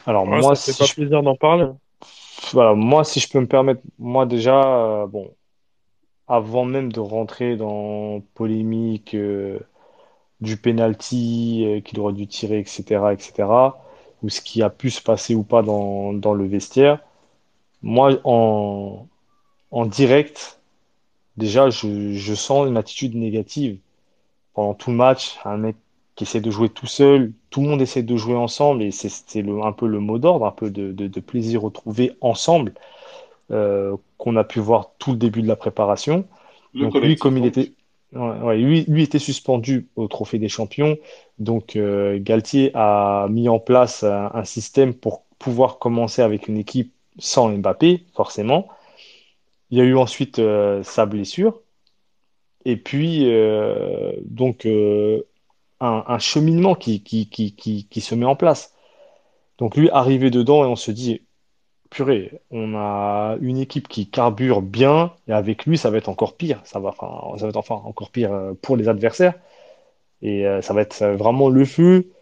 alors 0.07 0.27
Ouais, 0.27 0.41
moi, 0.41 0.55
ça 0.55 0.57
fait 0.57 0.73
si 0.73 0.79
pas 0.79 0.85
je, 0.85 0.95
plaisir 0.95 1.23
d'en 1.23 1.37
parler. 1.37 1.67
voilà, 2.53 2.75
moi, 2.75 3.05
si 3.05 3.21
je 3.21 3.29
peux 3.29 3.41
me 3.41 3.47
permettre, 3.49 3.83
moi 3.99 4.27
déjà, 4.27 5.03
euh, 5.03 5.07
bon, 5.07 5.35
avant 6.31 6.65
même 6.65 6.93
de 6.93 7.01
rentrer 7.01 7.57
dans 7.57 8.23
polémique 8.35 9.15
euh, 9.15 9.59
du 10.41 10.57
penalty 10.57 11.65
euh, 11.67 11.81
qu'il 11.81 12.01
aurait 12.01 12.15
dû 12.15 12.27
tirer, 12.27 12.61
etc., 12.61 12.83
etc., 13.13 13.49
ou 14.23 14.29
ce 14.31 14.41
qui 14.41 14.63
a 14.63 14.71
pu 14.71 14.91
se 14.91 15.03
passer 15.03 15.35
ou 15.35 15.43
pas 15.43 15.63
dans, 15.63 16.13
dans 16.13 16.35
le 16.35 16.47
vestiaire, 16.47 17.01
moi, 17.83 18.13
en, 18.25 19.07
en 19.71 19.87
direct, 19.87 20.61
déjà, 21.37 21.71
je, 21.71 22.13
je 22.15 22.35
sens 22.35 22.69
une 22.69 22.77
attitude 22.77 23.15
négative 23.17 23.79
pendant 24.55 24.75
tout 24.75 24.91
le 24.91 24.97
match. 24.97 25.39
Un 25.45 25.57
mec 25.59 25.77
qui 26.17 26.25
essaie 26.25 26.41
de 26.41 26.51
jouer 26.51 26.69
tout 26.69 26.87
seul, 26.87 27.33
tout 27.51 27.63
le 27.63 27.69
monde 27.69 27.81
essaie 27.83 28.03
de 28.03 28.17
jouer 28.17 28.37
ensemble, 28.37 28.83
et 28.83 28.91
c'est 28.91 29.39
un 29.39 29.73
peu 29.73 29.87
le 29.87 30.01
mot 30.01 30.19
d'ordre, 30.19 30.45
un 30.47 30.51
peu 30.51 30.71
de, 30.71 30.93
de, 30.93 31.21
plaisir 31.21 31.63
retrouvé 31.63 32.17
ensemble, 32.21 32.75
qu'on 34.17 34.37
a 34.37 34.45
pu 34.45 34.61
voir 34.61 34.93
tout 34.99 35.13
le 35.13 35.17
début 35.17 35.43
de 35.43 35.49
la 35.49 35.57
préparation. 35.57 36.27
Le 36.75 36.83
Donc 36.83 36.95
lui, 36.95 37.17
comme 37.17 37.37
il 37.37 37.47
était, 37.47 37.73
ouais, 38.13 38.39
ouais, 38.43 38.59
lui, 38.59 38.85
lui 38.87 39.03
était 39.03 39.19
suspendu 39.19 39.89
au 39.97 40.07
Trophée 40.09 40.39
des 40.39 40.49
Champions, 40.49 40.97
donc 41.39 41.75
euh, 41.75 42.19
Galtier 42.21 42.71
a 42.75 43.27
mis 43.29 43.49
en 43.49 43.59
place 43.59 44.05
un, 44.05 44.31
un 44.33 44.45
système 44.45 44.95
pour 44.95 45.25
pouvoir 45.39 45.79
commencer 45.79 46.23
avec 46.23 46.49
une 46.49 46.57
équipe 46.57 46.93
sans 47.19 47.49
Mbappé, 47.49 48.07
forcément. 48.15 48.69
Il 49.71 49.79
y 49.79 49.81
a 49.81 49.85
eu 49.85 49.97
ensuite 49.97 50.39
euh, 50.39 50.83
sa 50.83 51.07
blessure, 51.07 51.61
et 52.65 52.77
puis 52.77 53.33
euh, 53.33 54.13
donc 54.25 54.67
euh, 54.67 55.23
un, 55.81 56.05
un 56.07 56.19
cheminement 56.19 56.75
qui, 56.75 57.03
qui, 57.03 57.29
qui, 57.29 57.55
qui, 57.55 57.87
qui 57.89 58.01
se 58.01 58.15
met 58.15 58.27
en 58.27 58.37
place. 58.37 58.75
Donc 59.59 59.77
lui, 59.77 59.91
arrivé 59.91 60.31
dedans, 60.31 60.65
et 60.65 60.67
on 60.67 60.77
se 60.77 60.91
dit, 60.91 61.23
purée, 61.91 62.41
on 62.51 62.75
a 62.77 63.37
une 63.41 63.59
équipe 63.59 63.89
qui 63.89 64.09
carbure 64.09 64.63
bien, 64.63 65.13
et 65.29 65.33
avec 65.33 65.67
lui, 65.67 65.77
ça 65.79 65.91
va 65.91 65.99
être 65.99 66.09
encore 66.09 66.37
pire. 66.37 66.61
Ça 66.65 66.79
va, 66.81 66.91
enfin, 66.91 67.37
ça 67.39 67.45
va 67.47 67.51
être 67.51 67.71
encore 67.73 68.11
pire 68.11 68.33
euh, 68.33 68.55
pour 68.63 68.77
les 68.77 68.89
adversaires. 68.89 69.35
Et 70.23 70.47
euh, 70.47 70.63
ça 70.63 70.75
va 70.75 70.83
être 70.83 71.03
euh, 71.03 71.17
vraiment 71.17 71.49
le 71.49 71.65
feu. 71.65 72.13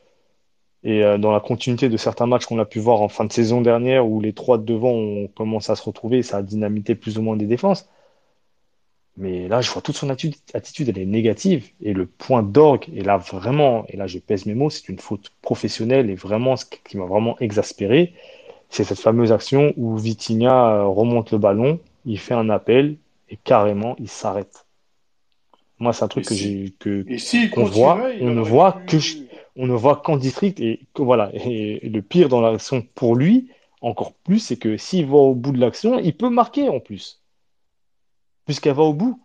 Et 0.85 1.03
dans 1.19 1.33
la 1.33 1.41
continuité 1.41 1.89
de 1.89 1.97
certains 1.97 2.27
matchs 2.27 2.47
qu'on 2.47 2.59
a 2.61 2.65
pu 2.65 2.79
voir 2.79 3.03
en 3.03 3.09
fin 3.09 3.25
de 3.25 3.33
saison 3.33 3.61
dernière, 3.61 4.07
où 4.07 4.21
les 4.21 4.33
trois 4.33 4.59
de 4.59 4.65
devant 4.65 4.93
ont 4.93 5.29
commencé 5.29 5.73
à 5.73 5.77
se 5.77 5.83
retrouver, 5.83 6.23
ça 6.23 6.39
a 6.39 6.43
dynamité 6.43 6.95
plus 6.95 7.19
ou 7.19 7.23
moins 7.23 7.37
des 7.37 7.47
défenses. 7.47 7.89
Mais 9.19 9.49
là, 9.49 9.61
je 9.61 9.71
vois 9.71 9.83
toute 9.83 9.97
son 9.97 10.11
attitude, 10.11 10.41
attitude, 10.55 10.89
elle 10.89 10.99
est 10.99 11.05
négative. 11.05 11.71
Et 11.83 11.93
le 11.93 12.07
point 12.07 12.45
d'orgue, 12.45 12.85
et 12.95 13.03
là 13.03 13.17
vraiment, 13.17 13.85
et 13.89 13.97
là 13.97 14.07
je 14.07 14.19
pèse 14.21 14.47
mes 14.47 14.55
mots, 14.55 14.71
c'est 14.71 14.89
une 14.89 15.01
faute 15.01 15.33
professionnelle 15.43 16.09
et 16.09 16.15
vraiment 16.15 16.57
ce 16.57 16.65
qui 16.65 16.97
m'a 16.97 17.07
vraiment 17.07 17.37
exaspéré, 17.41 18.15
c'est 18.71 18.85
cette 18.85 19.01
fameuse 19.01 19.33
action 19.33 19.73
où 19.77 19.97
Vitinha 19.97 20.75
euh, 20.77 20.85
remonte 20.87 21.33
le 21.33 21.39
ballon, 21.39 21.81
il 22.05 22.19
fait 22.19 22.35
un 22.35 22.51
appel 22.51 22.97
et 23.31 23.37
carrément 23.37 23.97
il 23.99 24.09
s'arrête. 24.09 24.67
Moi, 25.79 25.93
c'est 25.93 26.05
un 26.05 26.09
truc 26.09 26.25
Et 26.25 26.29
que 26.29 26.35
si, 26.35 26.65
j'ai 26.65 26.71
que 26.79 27.05
et 27.09 27.19
s'il 27.19 27.51
qu'on 27.51 27.65
voit, 27.65 28.01
on 28.21 28.31
ne 28.31 28.41
voit 28.41 28.73
que 28.87 28.99
je- 28.99 29.19
pu. 29.19 29.29
on 29.57 29.67
ne 29.67 29.75
voit 29.75 29.97
qu'en 29.97 30.17
district 30.17 30.61
et 30.61 30.81
que 30.95 31.03
voilà. 31.03 31.31
Et 31.35 31.89
le 31.89 32.03
pire 32.03 32.29
dans 32.29 32.41
l'action 32.41 32.83
pour 32.95 33.15
lui, 33.15 33.51
encore 33.81 34.13
plus, 34.15 34.41
c'est 34.41 34.57
que 34.57 34.77
s'il 34.77 35.07
va 35.07 35.17
au 35.19 35.35
bout 35.35 35.53
de 35.53 35.59
l'action, 35.61 35.99
il 35.99 36.17
peut 36.17 36.31
marquer 36.31 36.69
en 36.69 36.81
plus, 36.81 37.23
puisqu'elle 38.47 38.75
va 38.75 38.83
au 38.83 38.95
bout. 38.95 39.21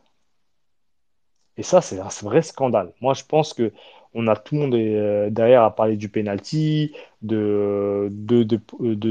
Et 1.58 1.64
ça, 1.64 1.82
c'est 1.82 2.00
un 2.00 2.10
vrai 2.22 2.42
scandale. 2.42 2.94
Moi, 3.02 3.14
je 3.14 3.24
pense 3.24 3.54
que 3.54 3.72
on 4.14 4.28
a 4.28 4.36
tout 4.36 4.56
le 4.56 4.62
monde 4.62 4.76
euh, 4.76 5.30
derrière 5.30 5.64
à 5.64 5.76
parler 5.76 5.98
du 5.98 6.10
penalty, 6.10 6.94
de, 7.22 8.10
de, 8.12 8.44
de, 8.44 8.60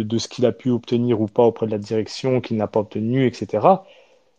de, 0.03 0.18
ce 0.18 0.28
qu'il 0.28 0.46
a 0.46 0.53
pu 0.53 0.70
obtenir 0.70 1.20
ou 1.20 1.26
pas 1.26 1.42
auprès 1.44 1.66
de 1.66 1.72
la 1.72 1.78
direction, 1.78 2.40
qu'il 2.40 2.57
n'a 2.57 2.66
pas 2.68 2.80
obtenu, 2.80 3.26
etc. 3.26 3.84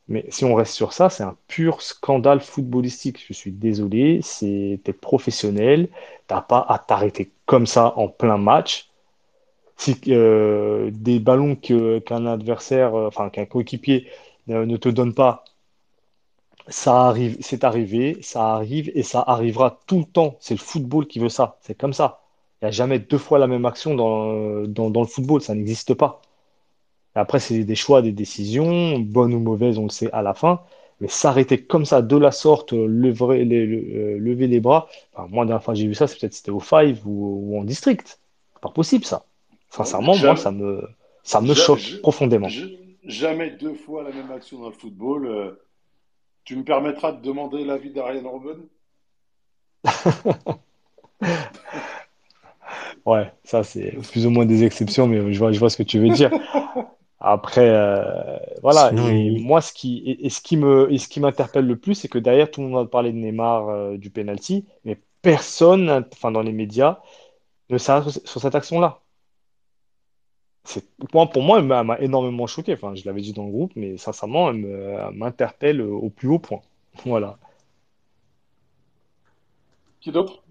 Mais 0.07 0.25
si 0.29 0.45
on 0.45 0.55
reste 0.55 0.73
sur 0.73 0.93
ça, 0.93 1.09
c'est 1.09 1.23
un 1.23 1.37
pur 1.47 1.81
scandale 1.81 2.41
footballistique. 2.41 3.23
Je 3.27 3.33
suis 3.33 3.51
désolé, 3.51 4.21
t'es 4.39 4.93
professionnel, 4.93 5.89
t'as 6.27 6.41
pas 6.41 6.65
à 6.67 6.79
t'arrêter 6.79 7.31
comme 7.45 7.65
ça 7.67 7.93
en 7.97 8.07
plein 8.09 8.37
match. 8.37 8.89
Si 9.77 9.99
euh, 10.09 10.89
des 10.93 11.19
ballons 11.19 11.55
qu'un 11.55 12.25
adversaire, 12.25 12.95
euh, 12.95 13.07
enfin 13.07 13.29
qu'un 13.29 13.45
coéquipier 13.45 14.07
ne 14.47 14.77
te 14.77 14.89
donne 14.89 15.13
pas, 15.13 15.43
ça 16.67 17.07
arrive, 17.07 17.37
c'est 17.41 17.63
arrivé, 17.63 18.17
ça 18.21 18.53
arrive 18.55 18.91
et 18.95 19.03
ça 19.03 19.21
arrivera 19.21 19.79
tout 19.87 19.99
le 19.99 20.05
temps. 20.05 20.37
C'est 20.39 20.53
le 20.55 20.59
football 20.59 21.07
qui 21.07 21.19
veut 21.19 21.29
ça. 21.29 21.57
C'est 21.61 21.75
comme 21.77 21.93
ça. 21.93 22.21
Il 22.61 22.65
n'y 22.65 22.69
a 22.69 22.71
jamais 22.71 22.99
deux 22.99 23.17
fois 23.17 23.39
la 23.39 23.47
même 23.47 23.65
action 23.65 23.95
dans, 23.95 24.63
dans, 24.67 24.89
dans 24.89 25.01
le 25.01 25.07
football. 25.07 25.41
Ça 25.41 25.55
n'existe 25.55 25.93
pas. 25.93 26.21
Et 27.15 27.19
après, 27.19 27.39
c'est 27.39 27.63
des 27.63 27.75
choix, 27.75 28.01
des 28.01 28.11
décisions, 28.11 28.99
bonnes 28.99 29.33
ou 29.33 29.39
mauvaises, 29.39 29.77
on 29.77 29.83
le 29.83 29.89
sait 29.89 30.11
à 30.13 30.21
la 30.21 30.33
fin. 30.33 30.61
Mais 31.01 31.07
s'arrêter 31.07 31.63
comme 31.63 31.85
ça, 31.85 32.01
de 32.01 32.17
la 32.17 32.31
sorte, 32.31 32.73
euh, 32.73 32.87
lever 32.87 33.45
les, 33.45 33.65
le- 33.65 34.15
euh, 34.15 34.17
lever 34.19 34.47
les 34.47 34.59
bras, 34.59 34.87
enfin, 35.13 35.27
moi, 35.29 35.43
la 35.43 35.49
dernière 35.49 35.63
fois 35.63 35.73
que 35.73 35.79
j'ai 35.79 35.87
vu 35.87 35.95
ça, 35.95 36.07
c'est 36.07 36.19
peut-être 36.19 36.33
c'était 36.33 36.51
au 36.51 36.59
Five 36.59 37.05
ou, 37.05 37.51
ou 37.53 37.59
en 37.59 37.63
district. 37.63 38.19
C'est 38.53 38.61
pas 38.61 38.69
possible, 38.69 39.05
ça. 39.05 39.25
Sincèrement, 39.69 40.15
moi, 40.15 40.35
jamais, 40.35 40.39
ça 40.39 40.51
me, 40.51 40.87
ça 41.23 41.41
me 41.41 41.53
ja- 41.53 41.55
choque 41.55 41.99
profondément. 42.01 42.47
ja- 42.47 42.65
jamais 43.05 43.49
deux 43.51 43.73
fois 43.73 44.03
la 44.03 44.11
même 44.11 44.31
action 44.31 44.59
dans 44.59 44.67
le 44.69 44.73
football. 44.73 45.27
Euh, 45.27 45.51
tu 46.45 46.55
me 46.55 46.63
permettras 46.63 47.11
de 47.13 47.21
demander 47.21 47.65
l'avis 47.65 47.91
d'Ariane 47.91 48.27
Robben? 48.27 48.67
Ouais, 53.05 53.31
ça, 53.43 53.63
c'est 53.63 53.91
plus 54.11 54.25
ou 54.25 54.29
moins 54.29 54.45
des 54.45 54.63
exceptions, 54.63 55.07
mais 55.07 55.33
je 55.33 55.39
vois, 55.39 55.51
je 55.51 55.59
vois 55.59 55.69
ce 55.69 55.77
que 55.77 55.83
tu 55.83 55.99
veux 55.99 56.09
dire. 56.09 56.31
Après, 57.19 57.69
euh, 57.69 58.37
voilà. 58.63 58.93
Sinon, 58.93 59.13
Et 59.15 59.31
moi, 59.31 59.61
ce 59.61 59.73
qui, 59.73 59.99
et, 60.05 60.25
et 60.27 60.31
ce 60.31 60.41
qui 60.41 60.57
me, 60.57 60.91
et 60.93 60.99
ce 60.99 61.09
qui 61.09 61.21
m'interpelle 61.21 61.67
le 61.67 61.77
plus, 61.79 61.95
c'est 61.95 62.09
que 62.09 62.19
derrière, 62.19 62.51
tout 62.51 62.61
le 62.61 62.69
monde 62.69 62.85
va 62.85 62.89
parler 62.89 63.11
de 63.13 63.17
Neymar, 63.17 63.69
euh, 63.69 63.97
du 63.97 64.11
penalty, 64.11 64.65
mais 64.85 64.99
personne, 65.23 65.89
enfin, 66.13 66.31
dans 66.31 66.43
les 66.43 66.53
médias, 66.53 67.01
ne 67.71 67.79
s'arrête 67.79 68.09
sur, 68.11 68.27
sur 68.29 68.41
cette 68.41 68.55
action-là. 68.55 69.02
C'est, 70.65 70.85
pour, 71.11 71.29
pour 71.29 71.41
moi, 71.43 71.59
elle 71.59 71.65
m'a 71.65 71.99
énormément 71.99 72.47
choqué. 72.47 72.73
Enfin, 72.73 72.95
je 72.95 73.05
l'avais 73.05 73.21
dit 73.21 73.33
dans 73.33 73.45
le 73.45 73.51
groupe, 73.51 73.73
mais 73.75 73.97
sincèrement, 73.97 74.49
elle 74.49 74.57
me- 74.57 74.95
elle 75.09 75.15
m'interpelle 75.15 75.81
au 75.81 76.09
plus 76.09 76.27
haut 76.29 76.39
point. 76.39 76.61
Voilà. 77.05 77.37
Qui 79.99 80.11
d'autre? 80.11 80.43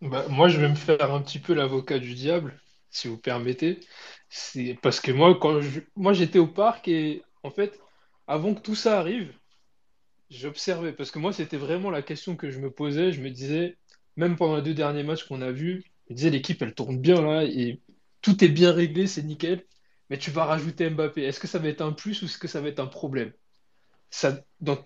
Bah, 0.00 0.26
moi, 0.28 0.48
je 0.48 0.60
vais 0.60 0.68
me 0.68 0.74
faire 0.74 1.12
un 1.12 1.22
petit 1.22 1.38
peu 1.38 1.54
l'avocat 1.54 1.98
du 1.98 2.14
diable, 2.14 2.60
si 2.90 3.08
vous 3.08 3.16
permettez. 3.18 3.80
C'est 4.28 4.78
parce 4.82 5.00
que 5.00 5.10
moi, 5.12 5.34
quand 5.40 5.60
je- 5.60 5.80
moi, 5.96 6.12
j'étais 6.12 6.38
au 6.38 6.46
parc 6.46 6.88
et 6.88 7.22
en 7.42 7.50
fait, 7.50 7.80
avant 8.26 8.54
que 8.54 8.60
tout 8.60 8.74
ça 8.74 8.98
arrive, 8.98 9.32
j'observais. 10.30 10.92
Parce 10.92 11.10
que 11.12 11.18
moi, 11.20 11.32
c'était 11.32 11.56
vraiment 11.58 11.90
la 11.90 12.02
question 12.02 12.36
que 12.36 12.50
je 12.50 12.60
me 12.60 12.70
posais. 12.72 13.12
Je 13.12 13.22
me 13.22 13.30
disais, 13.30 13.78
même 14.16 14.36
pendant 14.36 14.56
les 14.56 14.62
deux 14.62 14.74
derniers 14.74 15.02
matchs 15.02 15.24
qu'on 15.24 15.42
a 15.42 15.50
vus, 15.50 15.84
je 16.08 16.12
me 16.12 16.16
disais, 16.16 16.30
l'équipe, 16.30 16.60
elle 16.62 16.74
tourne 16.74 16.98
bien 16.98 17.20
là 17.22 17.44
et 17.44 17.80
tout 18.22 18.44
est 18.44 18.48
bien 18.48 18.72
réglé, 18.72 19.06
c'est 19.06 19.22
nickel. 19.22 19.64
Mais 20.10 20.18
tu 20.18 20.30
vas 20.30 20.44
rajouter 20.44 20.88
Mbappé. 20.90 21.22
Est-ce 21.22 21.40
que 21.40 21.46
ça 21.46 21.58
va 21.58 21.68
être 21.68 21.80
un 21.80 21.92
plus 21.92 22.22
ou 22.22 22.26
est-ce 22.26 22.38
que 22.38 22.48
ça 22.48 22.60
va 22.60 22.68
être 22.68 22.80
un 22.80 22.86
problème? 22.86 23.32
dans, 24.60 24.78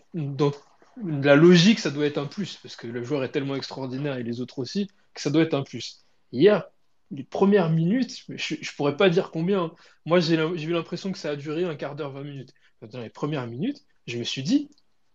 la 1.04 1.36
logique, 1.36 1.78
ça 1.78 1.90
doit 1.90 2.06
être 2.06 2.18
un 2.18 2.26
plus, 2.26 2.56
parce 2.62 2.76
que 2.76 2.86
le 2.86 3.04
joueur 3.04 3.22
est 3.24 3.30
tellement 3.30 3.54
extraordinaire 3.54 4.16
et 4.16 4.22
les 4.22 4.40
autres 4.40 4.58
aussi, 4.58 4.88
que 5.14 5.20
ça 5.20 5.30
doit 5.30 5.42
être 5.42 5.54
un 5.54 5.62
plus. 5.62 6.04
Hier, 6.32 6.64
les 7.10 7.24
premières 7.24 7.70
minutes, 7.70 8.24
je 8.28 8.54
ne 8.54 8.76
pourrais 8.76 8.96
pas 8.96 9.10
dire 9.10 9.30
combien. 9.30 9.64
hein. 9.64 9.72
Moi, 10.06 10.20
j'ai 10.20 10.36
eu 10.36 10.72
l'impression 10.72 11.12
que 11.12 11.18
ça 11.18 11.30
a 11.30 11.36
duré 11.36 11.64
un 11.64 11.76
quart 11.76 11.94
d'heure, 11.94 12.12
20 12.12 12.24
minutes. 12.24 12.54
Dans 12.82 13.00
les 13.00 13.10
premières 13.10 13.46
minutes, 13.46 13.84
je 14.06 14.18
me 14.18 14.24
suis 14.24 14.42
dit, 14.42 14.70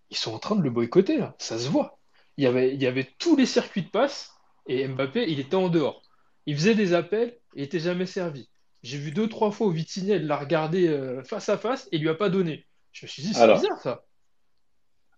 ils 0.09 0.18
sont 0.18 0.34
en 0.34 0.39
train 0.39 0.55
de 0.55 0.61
le 0.61 0.70
boycotter, 0.70 1.18
là. 1.18 1.36
Ça 1.39 1.57
se 1.57 1.70
voit. 1.70 1.99
Il 2.38 2.43
y 2.43 2.47
avait, 2.47 2.73
il 2.73 2.81
y 2.81 2.88
avait 2.88 3.09
tous 3.19 3.36
les 3.36 3.45
circuits 3.45 3.84
de 3.84 3.89
passe, 3.89 4.34
et 4.67 4.88
Mbappé, 4.88 5.25
il 5.27 5.39
était 5.39 5.55
en 5.55 5.69
dehors. 5.69 6.01
Il 6.45 6.55
faisait 6.55 6.75
des 6.75 6.93
appels, 6.93 7.29
et 7.29 7.39
il 7.55 7.61
n'était 7.61 7.79
jamais 7.79 8.05
servi. 8.05 8.49
J'ai 8.81 8.97
vu 8.97 9.11
deux, 9.11 9.29
trois 9.29 9.51
fois 9.51 9.67
où 9.67 9.71
Vitinha, 9.71 10.17
l'a 10.17 10.38
regardé 10.38 10.88
euh, 10.88 11.23
face 11.23 11.49
à 11.49 11.57
face, 11.57 11.88
et 11.91 11.97
il 11.97 12.01
lui 12.01 12.09
a 12.09 12.15
pas 12.15 12.29
donné. 12.29 12.65
Je 12.91 13.05
me 13.05 13.09
suis 13.09 13.23
dit, 13.23 13.34
c'est 13.34 13.53
bizarre, 13.53 13.81
ça. 13.81 14.05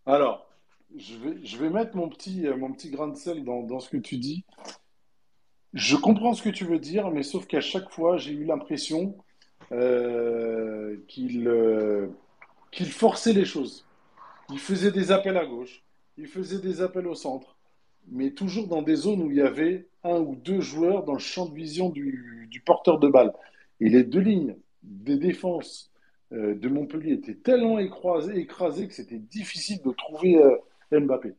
alors, 0.06 0.50
je 0.98 1.16
vais, 1.16 1.46
je 1.46 1.58
vais 1.58 1.70
mettre 1.70 1.96
mon 1.96 2.10
petit, 2.10 2.48
euh, 2.48 2.56
mon 2.56 2.72
petit 2.72 2.90
grain 2.90 3.08
de 3.08 3.16
sel 3.16 3.44
dans, 3.44 3.64
dans 3.64 3.80
ce 3.80 3.90
que 3.90 3.98
tu 3.98 4.18
dis. 4.18 4.46
Je 5.74 5.98
comprends 5.98 6.34
ce 6.34 6.42
que 6.42 6.50
tu 6.50 6.64
veux 6.66 6.80
dire, 6.80 7.12
mais 7.12 7.24
sauf 7.24 7.48
qu'à 7.48 7.62
chaque 7.62 7.90
fois, 7.92 8.18
j'ai 8.18 8.32
eu 8.32 8.46
l'impression 8.46 9.18
euh, 9.72 10.98
qu'il 11.08 11.48
euh, 11.48 12.08
qu'il 12.72 12.92
forçait 12.92 13.34
les 13.34 13.46
choses. 13.46 13.86
Il 14.50 14.60
faisait 14.60 14.92
des 14.92 15.12
appels 15.12 15.38
à 15.38 15.46
gauche, 15.46 15.84
il 16.18 16.28
faisait 16.28 16.60
des 16.60 16.82
appels 16.82 17.08
au 17.08 17.16
centre, 17.16 17.58
mais 18.08 18.32
toujours 18.32 18.68
dans 18.68 18.82
des 18.82 18.96
zones 18.96 19.22
où 19.22 19.32
il 19.32 19.38
y 19.38 19.42
avait 19.42 19.88
un 20.04 20.20
ou 20.20 20.36
deux 20.36 20.62
joueurs 20.62 21.04
dans 21.04 21.14
le 21.14 21.20
champ 21.20 21.48
de 21.48 21.56
vision 21.56 21.90
du, 21.90 22.48
du 22.50 22.62
porteur 22.62 23.00
de 23.00 23.08
balle. 23.08 23.34
Et 23.80 23.90
les 23.90 24.04
deux 24.04 24.20
lignes 24.20 24.56
des 24.84 25.18
défenses 25.18 25.92
euh, 26.32 26.56
de 26.56 26.70
Montpellier 26.70 27.14
étaient 27.14 27.36
tellement 27.36 27.80
écrasées, 27.80 28.38
écrasées 28.38 28.88
que 28.88 28.94
c'était 28.94 29.20
difficile 29.20 29.82
de 29.84 29.92
trouver 29.92 30.38
euh, 30.38 30.58
Mbappé. 31.00 31.34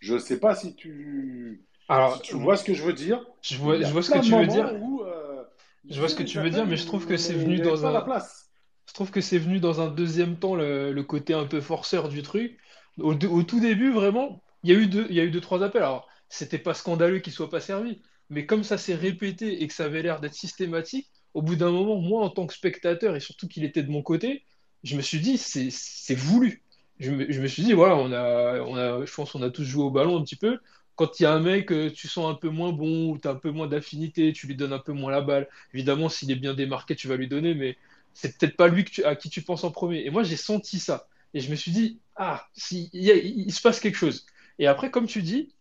Je 0.00 0.14
ne 0.14 0.18
sais 0.18 0.40
pas 0.40 0.54
si 0.54 0.74
tu, 0.74 1.64
si 1.86 1.92
Alors, 1.92 2.20
tu 2.22 2.34
vois 2.36 2.56
ce 2.56 2.64
que 2.64 2.74
je 2.74 2.82
veux 2.82 2.92
dire. 2.92 3.24
je 3.40 3.56
vois, 3.56 3.80
je 3.80 4.00
ce 4.00 4.10
que 4.10 4.18
tu 4.18 4.34
veux 4.34 4.46
dire. 4.46 4.74
où 4.82 5.02
euh, 5.02 5.42
Je 5.88 5.98
vois 5.98 6.08
ce 6.08 6.16
que 6.16 6.22
tu 6.24 6.38
veux 6.40 6.50
dire, 6.50 6.66
mais 6.66 6.76
je 6.76 6.86
trouve 6.86 7.06
que 7.06 7.16
c'est 7.16 7.34
venu 7.34 7.58
dans 7.60 7.80
pas 7.80 7.92
la 7.92 7.98
un, 8.00 8.02
place. 8.02 8.50
je 8.88 8.94
trouve 8.94 9.10
que 9.10 9.20
c'est 9.20 9.38
venu 9.38 9.60
dans 9.60 9.80
un 9.80 9.88
deuxième 9.88 10.36
temps 10.38 10.54
le, 10.56 10.92
le 10.92 11.02
côté 11.02 11.34
un 11.34 11.46
peu 11.46 11.60
forceur 11.60 12.08
du 12.08 12.22
truc. 12.22 12.58
Au, 12.98 13.14
tout 13.14 13.60
début, 13.60 13.90
vraiment, 13.92 14.42
il 14.62 14.70
y 14.70 14.74
a 14.74 14.78
eu 14.78 14.86
deux, 14.86 15.06
il 15.08 15.16
y 15.16 15.20
a 15.20 15.24
eu 15.24 15.30
deux, 15.30 15.40
trois 15.40 15.62
appels. 15.62 15.82
Alors, 15.82 16.08
c'était 16.28 16.58
pas 16.58 16.74
scandaleux 16.74 17.20
qu'il 17.20 17.32
soit 17.32 17.50
pas 17.50 17.60
servi, 17.60 18.00
mais 18.30 18.46
comme 18.46 18.64
ça 18.64 18.78
s'est 18.78 18.94
répété 18.94 19.62
et 19.62 19.66
que 19.68 19.74
ça 19.74 19.84
avait 19.84 20.02
l'air 20.02 20.20
d'être 20.20 20.34
systématique, 20.34 21.08
au 21.34 21.42
bout 21.42 21.56
d'un 21.56 21.70
moment, 21.70 21.96
moi, 21.96 22.22
en 22.24 22.30
tant 22.30 22.46
que 22.46 22.54
spectateur, 22.54 23.16
et 23.16 23.20
surtout 23.20 23.48
qu'il 23.48 23.64
était 23.64 23.82
de 23.82 23.90
mon 23.90 24.02
côté, 24.02 24.44
je 24.84 24.96
me 24.96 25.02
suis 25.02 25.20
dit, 25.20 25.38
c'est, 25.38 26.14
voulu. 26.14 26.62
Je 26.98 27.10
me, 27.10 27.30
je 27.32 27.40
me 27.40 27.46
suis 27.46 27.62
dit, 27.62 27.72
voilà, 27.72 27.96
on 27.96 28.12
a, 28.12 28.60
on 28.60 28.76
a, 28.76 29.04
je 29.04 29.14
pense 29.14 29.32
qu'on 29.32 29.42
a 29.42 29.50
tous 29.50 29.64
joué 29.64 29.84
au 29.84 29.90
ballon 29.90 30.18
un 30.18 30.22
petit 30.22 30.36
peu. 30.36 30.58
Quand 30.96 31.18
il 31.18 31.22
y 31.24 31.26
a 31.26 31.32
un 31.32 31.40
mec, 31.40 31.72
euh, 31.72 31.90
tu 31.90 32.06
sens 32.08 32.30
un 32.30 32.34
peu 32.34 32.50
moins 32.50 32.72
bon, 32.72 33.10
ou 33.10 33.18
tu 33.18 33.26
as 33.26 33.30
un 33.32 33.36
peu 33.36 33.50
moins 33.50 33.66
d'affinité, 33.66 34.32
tu 34.32 34.46
lui 34.46 34.56
donnes 34.56 34.72
un 34.74 34.78
peu 34.78 34.92
moins 34.92 35.10
la 35.10 35.22
balle. 35.22 35.48
Évidemment, 35.72 36.08
s'il 36.08 36.30
est 36.30 36.36
bien 36.36 36.54
démarqué, 36.54 36.94
tu 36.96 37.08
vas 37.08 37.16
lui 37.16 37.28
donner, 37.28 37.54
mais 37.54 37.78
c'est 38.14 38.38
peut-être 38.38 38.56
pas 38.56 38.68
lui 38.68 38.84
à 39.04 39.16
qui 39.16 39.30
tu 39.30 39.42
penses 39.42 39.64
en 39.64 39.70
premier. 39.70 40.04
Et 40.04 40.10
moi, 40.10 40.22
j'ai 40.22 40.36
senti 40.36 40.78
ça. 40.78 41.08
Et 41.34 41.40
je 41.40 41.50
me 41.50 41.56
suis 41.56 41.70
dit, 41.70 42.00
ah, 42.16 42.46
si, 42.54 42.90
il, 42.92 43.52
se 43.52 43.60
passe 43.62 43.80
quelque 43.80 43.96
chose. 43.96 44.26
Et 44.58 44.66
après, 44.66 44.90
comme 44.90 45.06
tu 45.06 45.22
dis, 45.22 45.54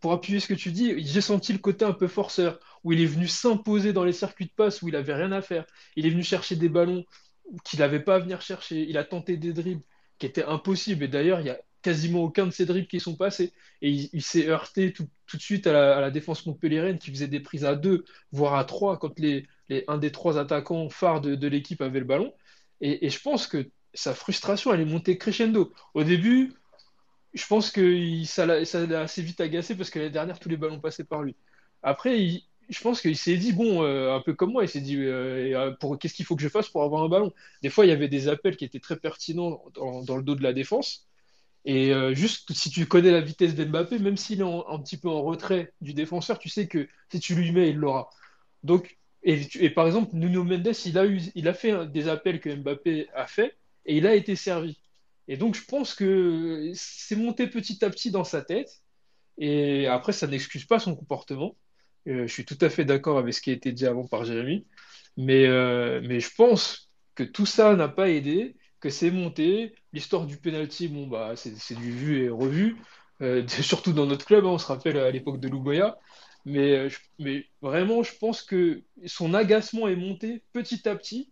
pour 0.00 0.12
appuyer 0.12 0.40
ce 0.40 0.46
que 0.46 0.54
tu 0.54 0.72
dis, 0.72 0.94
j'ai 1.04 1.20
senti 1.20 1.52
le 1.52 1.58
côté 1.58 1.84
un 1.84 1.92
peu 1.92 2.08
forceur, 2.08 2.60
où 2.84 2.92
il 2.92 3.00
est 3.00 3.06
venu 3.06 3.28
s'imposer 3.28 3.92
dans 3.92 4.04
les 4.04 4.12
circuits 4.12 4.46
de 4.46 4.52
passe 4.52 4.82
où 4.82 4.88
il 4.88 4.96
avait 4.96 5.14
rien 5.14 5.32
à 5.32 5.42
faire. 5.42 5.66
Il 5.96 6.06
est 6.06 6.10
venu 6.10 6.22
chercher 6.22 6.56
des 6.56 6.68
ballons 6.68 7.04
qu'il 7.64 7.80
n'avait 7.80 8.00
pas 8.00 8.16
à 8.16 8.18
venir 8.20 8.40
chercher. 8.40 8.82
Il 8.88 8.96
a 8.96 9.04
tenté 9.04 9.36
des 9.36 9.52
dribbles 9.52 9.82
qui 10.18 10.26
étaient 10.26 10.44
impossibles. 10.44 11.04
Et 11.04 11.08
d'ailleurs, 11.08 11.40
il 11.40 11.46
y 11.46 11.50
a 11.50 11.60
quasiment 11.82 12.22
aucun 12.22 12.46
de 12.46 12.52
ces 12.52 12.64
dribbles 12.64 12.88
qui 12.88 13.00
sont 13.00 13.16
passés. 13.16 13.52
Et 13.82 13.90
il, 13.90 14.22
s'est 14.22 14.48
heurté 14.48 14.92
tout, 14.92 15.08
tout 15.26 15.36
de 15.36 15.42
suite 15.42 15.66
à 15.66 15.72
la, 15.72 15.96
à 15.96 16.00
la 16.00 16.10
défense 16.10 16.46
montpelliéraine 16.46 16.98
qui 16.98 17.10
faisait 17.10 17.28
des 17.28 17.40
prises 17.40 17.64
à 17.64 17.74
deux, 17.74 18.04
voire 18.30 18.54
à 18.54 18.64
trois, 18.64 18.98
quand 18.98 19.18
les, 19.18 19.46
un 19.88 19.98
des 19.98 20.12
trois 20.12 20.38
attaquants 20.38 20.88
phares 20.88 21.20
de, 21.20 21.48
l'équipe 21.48 21.82
avait 21.82 21.98
le 21.98 22.06
ballon. 22.06 22.32
Et 22.80 23.10
je 23.10 23.20
pense 23.20 23.46
que 23.46 23.70
sa 23.94 24.14
frustration, 24.14 24.72
elle 24.72 24.80
est 24.80 24.84
montée 24.86 25.18
crescendo. 25.18 25.72
Au 25.94 26.04
début, 26.04 26.54
je 27.34 27.46
pense 27.46 27.70
que 27.70 28.24
ça 28.24 28.46
l'a 28.46 29.00
assez 29.00 29.22
vite 29.22 29.40
agacé 29.40 29.76
parce 29.76 29.90
que 29.90 29.98
l'année 29.98 30.10
dernière, 30.10 30.38
tous 30.38 30.48
les 30.48 30.56
ballons 30.56 30.80
passaient 30.80 31.04
par 31.04 31.22
lui. 31.22 31.36
Après, 31.82 32.42
je 32.68 32.80
pense 32.80 33.00
qu'il 33.00 33.16
s'est 33.16 33.36
dit, 33.36 33.52
bon, 33.52 33.82
euh, 33.82 34.14
un 34.14 34.20
peu 34.20 34.34
comme 34.34 34.52
moi, 34.52 34.64
il 34.64 34.68
s'est 34.68 34.80
dit, 34.80 34.96
euh, 34.98 35.72
pour, 35.80 35.98
qu'est-ce 35.98 36.14
qu'il 36.14 36.24
faut 36.24 36.36
que 36.36 36.42
je 36.42 36.48
fasse 36.48 36.68
pour 36.68 36.82
avoir 36.82 37.02
un 37.02 37.08
ballon? 37.08 37.32
Des 37.62 37.70
fois, 37.70 37.86
il 37.86 37.88
y 37.88 37.92
avait 37.92 38.08
des 38.08 38.28
appels 38.28 38.56
qui 38.56 38.64
étaient 38.64 38.80
très 38.80 38.96
pertinents 38.96 39.62
dans, 39.74 40.16
le 40.16 40.22
dos 40.22 40.34
de 40.34 40.42
la 40.42 40.52
défense. 40.52 41.06
Et 41.64 41.92
euh, 41.92 42.14
juste, 42.14 42.52
si 42.52 42.70
tu 42.70 42.86
connais 42.86 43.12
la 43.12 43.20
vitesse 43.20 43.54
d'Mbappé, 43.54 43.98
même 43.98 44.16
s'il 44.16 44.40
est 44.40 44.44
un 44.44 44.78
petit 44.80 44.96
peu 44.96 45.08
en 45.08 45.22
retrait 45.22 45.72
du 45.80 45.94
défenseur, 45.94 46.38
tu 46.38 46.48
sais 46.48 46.66
que 46.66 46.88
si 47.10 47.20
tu 47.20 47.34
lui 47.34 47.52
mets, 47.52 47.70
il 47.70 47.76
l'aura. 47.76 48.10
Donc, 48.62 48.98
et, 49.22 49.70
par 49.70 49.86
exemple, 49.86 50.10
Nuno 50.14 50.42
Mendes, 50.42 50.72
il 50.84 50.98
a, 50.98 51.06
eu, 51.06 51.20
il 51.36 51.46
a 51.46 51.54
fait 51.54 51.86
des 51.86 52.08
appels 52.08 52.40
que 52.40 52.50
Mbappé 52.54 53.08
a 53.14 53.26
fait 53.26 53.54
et 53.86 53.96
il 53.96 54.06
a 54.06 54.14
été 54.14 54.36
servi. 54.36 54.78
Et 55.28 55.36
donc, 55.36 55.54
je 55.54 55.64
pense 55.64 55.94
que 55.94 56.72
c'est 56.74 57.16
monté 57.16 57.46
petit 57.46 57.84
à 57.84 57.90
petit 57.90 58.10
dans 58.10 58.24
sa 58.24 58.42
tête. 58.42 58.82
Et 59.38 59.86
après, 59.86 60.12
ça 60.12 60.26
n'excuse 60.26 60.64
pas 60.66 60.78
son 60.78 60.94
comportement. 60.96 61.56
Euh, 62.08 62.26
je 62.26 62.32
suis 62.32 62.44
tout 62.44 62.58
à 62.60 62.68
fait 62.68 62.84
d'accord 62.84 63.18
avec 63.18 63.34
ce 63.34 63.40
qui 63.40 63.50
a 63.50 63.52
été 63.52 63.72
dit 63.72 63.86
avant 63.86 64.06
par 64.06 64.24
Jérémy. 64.24 64.66
Mais, 65.16 65.46
euh, 65.46 66.00
mais 66.04 66.20
je 66.20 66.30
pense 66.34 66.90
que 67.14 67.22
tout 67.22 67.46
ça 67.46 67.76
n'a 67.76 67.88
pas 67.88 68.10
aidé, 68.10 68.56
que 68.80 68.90
c'est 68.90 69.10
monté. 69.10 69.74
L'histoire 69.92 70.26
du 70.26 70.36
penalty, 70.38 70.88
bon, 70.88 71.06
bah, 71.06 71.34
c'est 71.36 71.74
du 71.74 71.92
vu 71.92 72.24
et 72.24 72.28
revu. 72.28 72.76
Euh, 73.20 73.46
surtout 73.62 73.92
dans 73.92 74.06
notre 74.06 74.26
club, 74.26 74.44
hein, 74.44 74.50
on 74.50 74.58
se 74.58 74.66
rappelle 74.66 74.98
à 74.98 75.10
l'époque 75.10 75.40
de 75.40 75.48
Louboya. 75.48 75.98
Mais, 76.44 76.88
mais 77.20 77.46
vraiment, 77.60 78.02
je 78.02 78.12
pense 78.18 78.42
que 78.42 78.82
son 79.06 79.32
agacement 79.32 79.86
est 79.86 79.96
monté 79.96 80.42
petit 80.52 80.88
à 80.88 80.96
petit 80.96 81.31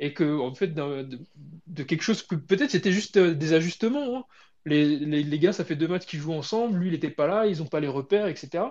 et 0.00 0.14
que 0.14 0.40
en 0.40 0.54
fait 0.54 0.74
de, 0.74 1.82
quelque 1.84 2.02
chose 2.02 2.22
que 2.22 2.34
peut-être 2.34 2.70
c'était 2.70 2.90
juste 2.90 3.18
des 3.18 3.52
ajustements. 3.52 4.16
Hein. 4.16 4.24
Les, 4.66 4.98
les, 4.98 5.38
gars, 5.38 5.54
ça 5.54 5.64
fait 5.64 5.76
deux 5.76 5.88
matchs 5.88 6.04
qu'ils 6.04 6.20
jouent 6.20 6.34
ensemble, 6.34 6.78
lui 6.78 6.88
il 6.88 6.92
n'était 6.92 7.08
pas 7.10 7.26
là, 7.26 7.46
ils 7.46 7.60
n'ont 7.60 7.66
pas 7.66 7.80
les 7.80 7.88
repères, 7.88 8.26
etc. 8.26 8.64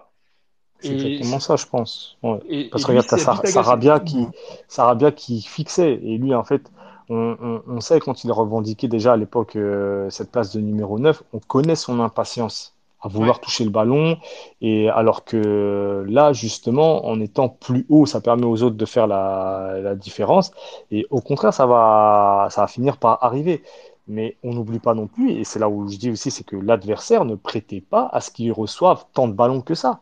C'est 0.82 0.94
exactement 0.94 1.40
ça, 1.40 1.56
je 1.56 1.66
pense. 1.66 2.18
Parce 2.22 2.84
que 2.84 2.88
regarde, 2.88 3.08
t'as 3.08 3.18
Sarabia 3.18 4.00
qui, 4.00 4.28
Sarabia 4.68 5.12
qui 5.12 5.42
fixait. 5.42 6.00
Et 6.04 6.18
lui, 6.18 6.34
en 6.34 6.44
fait, 6.44 6.72
on, 7.10 7.62
on, 7.68 7.82
sait 7.82 8.00
quand 8.00 8.24
il 8.24 8.32
revendiquait 8.32 8.88
déjà 8.88 9.14
à 9.14 9.18
l'époque 9.18 9.56
euh, 9.56 10.10
cette 10.10 10.32
place 10.32 10.56
de 10.56 10.62
numéro 10.62 11.00
9, 11.00 11.24
on 11.34 11.40
connaît 11.40 11.76
son 11.76 12.00
impatience 12.00 12.76
à 13.02 13.08
vouloir 13.08 13.40
toucher 13.40 13.64
le 13.64 13.70
ballon. 13.70 14.18
Et 14.62 14.90
alors 14.90 15.24
que 15.24 16.06
là, 16.08 16.34
justement, 16.34 17.06
en 17.06 17.20
étant 17.20 17.50
plus 17.50 17.86
haut, 17.90 18.06
ça 18.06 18.22
permet 18.22 18.46
aux 18.46 18.64
autres 18.64 18.76
de 18.78 18.86
faire 18.86 19.08
la, 19.08 19.78
la 19.82 19.96
différence. 19.96 20.52
Et 20.92 21.06
au 21.10 21.22
contraire, 21.22 21.54
ça 21.54 21.66
va, 21.66 22.48
ça 22.52 22.62
va 22.62 22.68
finir 22.68 22.98
par 22.98 23.24
arriver. 23.24 23.64
Mais 24.08 24.38
on 24.44 24.54
n'oublie 24.54 24.80
pas 24.80 24.96
non 24.96 25.06
plus, 25.06 25.34
et 25.34 25.44
c'est 25.44 25.60
là 25.60 25.70
où 25.70 25.88
je 25.88 25.98
dis 25.98 26.10
aussi, 26.10 26.32
c'est 26.32 26.44
que 26.44 26.56
l'adversaire 26.56 27.26
ne 27.26 27.36
prêtait 27.36 27.82
pas 27.82 28.10
à 28.12 28.22
ce 28.22 28.32
qu'il 28.32 28.52
reçoive 28.52 29.06
tant 29.14 29.28
de 29.28 29.34
ballons 29.34 29.62
que 29.62 29.76
ça. 29.76 30.00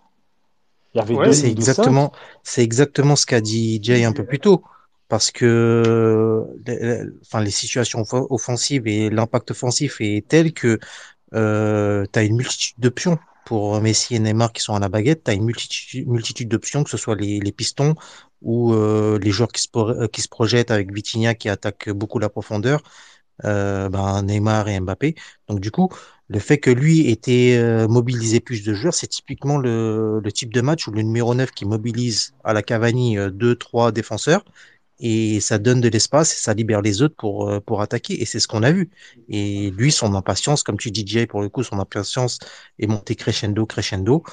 Il 0.94 1.00
y 1.00 1.02
avait 1.02 1.34
c'est 1.34 1.52
exactement, 1.52 2.14
c'est 2.42 2.64
exactement 2.64 3.18
ce 3.18 3.26
qu'a 3.26 3.42
dit 3.42 3.80
Jay 3.84 4.06
un 4.06 4.14
peu 4.14 4.24
plus 4.24 4.40
tôt. 4.40 4.64
Parce 5.10 5.32
que 5.32 6.46
enfin, 7.22 7.42
les 7.42 7.52
situations 7.52 8.04
offensives 8.30 8.88
et 8.88 9.10
l'impact 9.10 9.52
offensif 9.52 10.02
est 10.02 10.26
tel 10.28 10.54
que 10.54 10.80
euh, 11.34 12.06
tu 12.12 12.20
as 12.20 12.24
une 12.24 12.38
multitude 12.38 12.76
d'options 12.80 13.18
pour 13.46 13.80
Messi 13.82 14.16
et 14.16 14.20
Neymar 14.20 14.52
qui 14.54 14.62
sont 14.62 14.76
à 14.76 14.80
la 14.80 14.90
baguette. 14.90 15.24
Tu 15.24 15.32
as 15.32 15.34
une 15.34 15.46
multitude, 15.46 16.08
multitude 16.08 16.50
d'options, 16.50 16.84
que 16.84 16.90
ce 16.90 16.98
soit 16.98 17.16
les, 17.16 17.40
les 17.40 17.52
pistons 17.52 17.96
ou 18.42 18.74
euh, 18.74 19.20
les 19.20 19.32
joueurs 19.32 19.52
qui 19.52 19.62
se, 19.62 20.08
qui 20.08 20.22
se 20.22 20.30
projettent 20.30 20.72
avec 20.72 20.94
Vitinha 20.94 21.34
qui 21.36 21.50
attaque 21.50 21.90
beaucoup 21.90 22.20
la 22.20 22.30
profondeur, 22.30 22.82
euh, 23.46 23.90
ben, 23.90 24.24
Neymar 24.24 24.68
et 24.68 24.80
Mbappé. 24.80 25.16
Donc 25.48 25.60
du 25.60 25.72
coup, 25.72 25.90
le 26.28 26.40
fait 26.40 26.58
que 26.58 26.70
lui 26.72 27.10
était 27.10 27.56
euh, 27.58 27.88
mobilisé 27.88 28.40
plus 28.40 28.64
de 28.64 28.74
joueurs, 28.74 28.94
c'est 28.94 29.08
typiquement 29.08 29.58
le, 29.58 30.20
le, 30.24 30.32
type 30.32 30.54
de 30.54 30.62
match 30.62 30.88
où 30.88 30.92
le 30.92 31.02
numéro 31.02 31.34
9 31.34 31.52
qui 31.52 31.66
mobilise 31.66 32.34
à 32.44 32.54
la 32.54 32.64
Cavani 32.64 33.18
euh, 33.18 33.30
deux, 33.30 33.56
trois 33.56 33.92
défenseurs 33.92 34.44
et 35.00 35.40
ça 35.40 35.58
donne 35.60 35.82
de 35.82 35.90
l'espace 35.90 36.34
et 36.34 36.38
ça 36.38 36.54
libère 36.54 36.82
les 36.82 37.02
autres 37.02 37.16
pour, 37.16 37.50
euh, 37.50 37.60
pour 37.60 37.82
attaquer. 37.82 38.22
Et 38.22 38.26
c'est 38.26 38.40
ce 38.40 38.48
qu'on 38.48 38.64
a 38.64 38.72
vu. 38.72 38.90
Et 39.30 39.72
lui, 39.72 39.92
son 39.92 40.16
impatience, 40.16 40.64
comme 40.64 40.78
tu 40.78 40.92
dis, 40.92 41.06
Jay, 41.06 41.28
pour 41.28 41.42
le 41.42 41.50
coup, 41.50 41.64
son 41.64 41.80
impatience 41.80 42.40
est 42.80 42.88
montée 42.88 43.16
crescendo, 43.16 43.66
crescendo. 43.66 44.24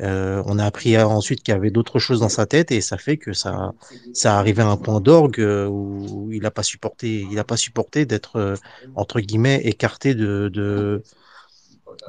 Euh, 0.00 0.42
on 0.46 0.58
a 0.58 0.64
appris 0.64 0.96
ensuite 0.96 1.42
qu'il 1.42 1.52
y 1.52 1.56
avait 1.56 1.70
d'autres 1.72 1.98
choses 1.98 2.20
dans 2.20 2.28
sa 2.28 2.46
tête 2.46 2.70
et 2.70 2.80
ça 2.80 2.96
fait 2.96 3.16
que 3.16 3.32
ça, 3.32 3.72
ça 4.14 4.38
arrivé 4.38 4.62
à 4.62 4.68
un 4.68 4.76
point 4.76 5.00
d'orgue 5.00 5.40
euh, 5.40 5.66
où 5.66 6.30
il 6.32 6.42
n'a 6.42 6.52
pas 6.52 6.62
supporté, 6.62 7.26
il 7.30 7.38
a 7.40 7.44
pas 7.44 7.56
supporté 7.56 8.06
d'être 8.06 8.56
entre 8.94 9.20
guillemets 9.20 9.60
écarté 9.64 10.14
de, 10.14 10.48
de, 10.48 11.02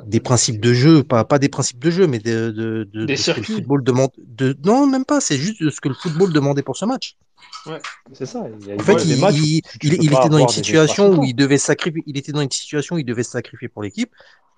des 0.06 0.20
principes 0.20 0.62
de 0.62 0.74
jeu, 0.74 1.04
pas, 1.04 1.26
pas 1.26 1.40
des 1.40 1.50
principes 1.50 1.80
de 1.80 1.92
jeu, 1.92 2.08
mais 2.08 2.20
de, 2.20 2.52
de, 2.52 2.88
de, 2.94 3.16
ce 3.16 3.32
que 3.32 3.40
le 3.40 3.46
football 3.46 3.84
demande. 3.84 4.12
De... 4.18 4.56
Non, 4.64 4.88
même 4.88 5.06
pas, 5.06 5.22
c'est 5.22 5.38
juste 5.38 5.70
ce 5.70 5.82
que 5.82 5.90
le 5.90 5.96
football 5.96 6.32
demandait 6.34 6.64
pour 6.64 6.78
ce 6.78 6.86
match. 6.86 7.18
Ouais, 7.66 7.80
c'est 8.14 8.26
ça. 8.26 8.40
en 8.40 8.84
fait, 8.84 9.06
il, 9.06 9.62
il, 9.84 10.14
était 10.14 10.30
dans 10.30 10.40
une 10.40 10.48
situation 10.48 11.20
où 11.20 11.24
il 11.24 11.36
devait 11.36 11.58
sacrifier. 11.58 12.04
Il 12.08 12.18
était 12.18 12.32
dans 12.32 12.42
une 12.42 12.52
situation 12.52 12.96
où 12.96 13.00
il 13.00 13.06
devait 13.06 13.24
se 13.24 13.32
sacrifier 13.32 13.68
pour 13.68 13.84
l'équipe 13.84 14.12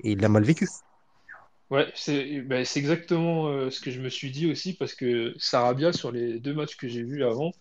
et 0.04 0.12
il 0.12 0.20
l'a 0.20 0.30
mal 0.30 0.44
vécu. 0.44 0.68
Ouais, 1.70 1.88
c'est 1.96 2.42
ben, 2.42 2.66
exactement 2.76 3.48
euh, 3.48 3.70
ce 3.72 3.80
que 3.80 3.92
je 3.92 4.00
me 4.00 4.10
suis 4.10 4.32
dit 4.32 4.50
aussi 4.50 4.74
parce 4.74 4.94
que 4.94 5.34
Sarabia, 5.38 5.92
sur 5.92 6.12
les 6.12 6.40
deux 6.40 6.54
matchs 6.54 6.78
que 6.78 6.88
j'ai 6.88 7.04
vus 7.04 7.24
avant, 7.24 7.52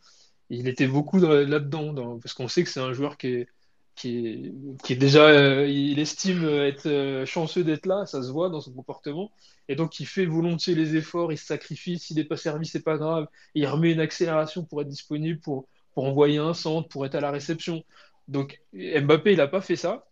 il 0.50 0.68
était 0.68 0.86
beaucoup 0.86 1.18
là-dedans 1.18 2.18
parce 2.20 2.34
qu'on 2.34 2.48
sait 2.48 2.62
que 2.62 2.68
c'est 2.68 2.80
un 2.80 2.92
joueur 2.92 3.16
qui 3.16 3.28
est, 3.28 3.48
qui 3.94 4.52
est, 4.88 4.96
déjà, 4.96 5.26
euh, 5.26 5.66
il 5.68 5.98
estime 5.98 6.48
être 6.48 6.86
euh, 6.86 7.26
chanceux 7.26 7.62
d'être 7.62 7.86
là, 7.86 8.06
ça 8.06 8.22
se 8.22 8.30
voit 8.30 8.48
dans 8.48 8.60
son 8.60 8.72
comportement, 8.72 9.30
et 9.68 9.76
donc 9.76 10.00
il 10.00 10.06
fait 10.06 10.24
volontiers 10.26 10.74
les 10.74 10.96
efforts, 10.96 11.32
il 11.32 11.38
se 11.38 11.46
sacrifie, 11.46 11.98
s'il 11.98 12.16
n'est 12.16 12.24
pas 12.24 12.36
servi, 12.36 12.66
c'est 12.66 12.82
pas 12.82 12.96
grave, 12.96 13.26
il 13.54 13.66
remet 13.66 13.92
une 13.92 14.00
accélération 14.00 14.64
pour 14.64 14.80
être 14.82 14.88
disponible, 14.88 15.40
pour, 15.40 15.68
pour 15.92 16.04
envoyer 16.04 16.38
un 16.38 16.54
centre, 16.54 16.88
pour 16.88 17.04
être 17.06 17.14
à 17.14 17.20
la 17.20 17.30
réception. 17.30 17.84
Donc 18.28 18.62
Mbappé, 18.72 19.32
il 19.32 19.38
n'a 19.38 19.48
pas 19.48 19.60
fait 19.60 19.76
ça, 19.76 20.06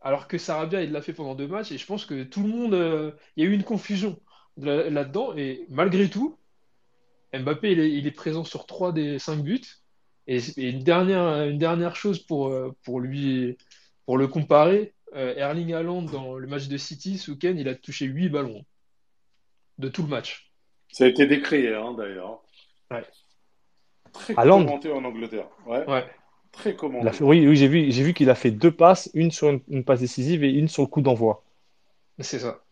alors 0.00 0.28
que 0.28 0.38
Sarabia, 0.38 0.82
il 0.82 0.92
l'a 0.92 1.02
fait 1.02 1.12
pendant 1.12 1.34
deux 1.34 1.48
matchs, 1.48 1.72
et 1.72 1.78
je 1.78 1.86
pense 1.86 2.04
que 2.06 2.24
tout 2.24 2.42
le 2.42 2.48
monde, 2.48 2.74
euh, 2.74 3.12
il 3.36 3.44
y 3.44 3.46
a 3.46 3.50
eu 3.50 3.54
une 3.54 3.64
confusion 3.64 4.20
là-dedans, 4.56 5.36
et 5.36 5.66
malgré 5.68 6.10
tout, 6.10 6.36
Mbappé, 7.32 7.72
il 7.72 7.80
est, 7.80 7.92
il 7.92 8.06
est 8.06 8.10
présent 8.10 8.44
sur 8.44 8.66
trois 8.66 8.92
des 8.92 9.18
cinq 9.20 9.42
buts, 9.42 9.62
et, 10.30 10.40
une, 10.70 10.84
dernière, 10.84 11.48
une 11.48 11.58
dernière 11.58 11.96
chose 11.96 12.20
pour, 12.20 12.48
euh, 12.48 12.74
pour, 12.84 13.00
lui, 13.00 13.58
pour 14.06 14.16
le 14.16 14.28
comparer, 14.28 14.94
euh, 15.16 15.34
Erling 15.34 15.74
Haaland, 15.74 16.02
dans 16.02 16.38
le 16.38 16.46
match 16.46 16.68
de 16.68 16.76
City, 16.76 17.18
ce 17.18 17.32
week-end, 17.32 17.54
il 17.56 17.68
a 17.68 17.74
touché 17.74 18.06
8 18.06 18.28
ballons 18.28 18.64
de 19.78 19.88
tout 19.88 20.02
le 20.02 20.08
match. 20.08 20.52
Ça 20.92 21.04
a 21.04 21.08
été 21.08 21.26
décrié, 21.26 21.74
hein, 21.74 21.94
d'ailleurs. 21.98 22.42
Ouais. 22.92 23.04
Très 24.12 24.34
commenté 24.34 24.92
en 24.92 25.04
Angleterre. 25.04 25.48
Ouais. 25.66 25.84
ouais. 25.88 26.04
Très 26.52 26.76
commenté. 26.76 27.22
oui, 27.22 27.46
oui 27.46 27.56
j'ai 27.56 27.68
vu, 27.68 27.90
vu 27.90 28.14
qu'il 28.14 28.30
a 28.30 28.34
fait 28.34 28.50
deux 28.50 28.72
passes, 28.72 29.10
une 29.14 29.30
sur 29.30 29.60
une, 29.68 29.84
passe 29.84 30.00
décisive 30.00 30.44
et 30.44 30.50
une 30.50 30.68
sur 30.68 30.82
le 30.82 30.88
coup 30.88 31.00
d'envoi. 31.00 31.44
C'est 32.18 32.38
ça. 32.38 32.62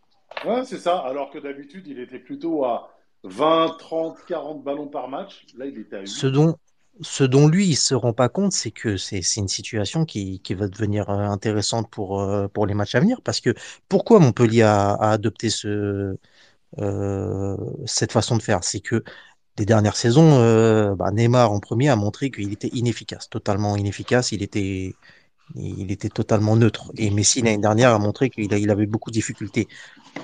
Ouais, 0.45 0.63
c'est 0.63 0.77
ça. 0.77 0.99
Alors 0.99 1.29
que 1.29 1.39
d'habitude, 1.39 1.87
il 1.87 1.99
était 1.99 2.19
plutôt 2.19 2.63
à 2.63 2.93
20, 3.23 3.77
30, 3.79 4.17
40 4.27 4.63
ballons 4.63 4.87
par 4.87 5.09
match. 5.09 5.45
Là, 5.57 5.65
il 5.65 5.77
était 5.77 5.97
à 5.97 6.01
8. 6.01 6.07
Ce 6.07 6.27
dont, 6.27 6.55
ce 7.01 7.23
dont 7.23 7.47
lui, 7.47 7.67
il 7.67 7.75
se 7.75 7.95
rend 7.95 8.13
pas 8.13 8.29
compte, 8.29 8.51
c'est 8.51 8.71
que 8.71 8.97
c'est 8.97 9.21
une 9.37 9.47
situation 9.47 10.05
qui, 10.05 10.39
qui, 10.41 10.53
va 10.53 10.67
devenir 10.67 11.09
euh, 11.09 11.19
intéressante 11.19 11.89
pour, 11.89 12.21
euh, 12.21 12.47
pour 12.47 12.65
les 12.65 12.73
matchs 12.73 12.95
à 12.95 12.99
venir. 12.99 13.21
Parce 13.21 13.41
que 13.41 13.53
pourquoi 13.87 14.19
Montpellier 14.19 14.63
a, 14.63 14.93
adopté 14.95 15.49
ce, 15.49 16.17
euh, 16.79 17.57
cette 17.85 18.11
façon 18.11 18.37
de 18.37 18.41
faire? 18.41 18.63
C'est 18.63 18.81
que 18.81 19.03
les 19.57 19.65
dernières 19.65 19.95
saisons, 19.97 20.95
bah 20.95 21.11
Neymar 21.11 21.51
en 21.51 21.59
premier 21.59 21.89
a 21.89 21.95
montré 21.97 22.31
qu'il 22.31 22.53
était 22.53 22.69
inefficace, 22.69 23.29
totalement 23.29 23.75
inefficace. 23.75 24.31
Il 24.31 24.41
était, 24.41 24.95
il 25.55 25.91
était 25.91 26.09
totalement 26.09 26.55
neutre. 26.55 26.91
Et 26.97 27.09
Messi 27.09 27.41
l'année 27.41 27.57
dernière 27.57 27.93
a 27.93 27.99
montré 27.99 28.29
qu'il 28.29 28.51
il 28.53 28.71
avait 28.71 28.85
beaucoup 28.85 29.09
de 29.09 29.15
difficultés. 29.15 29.67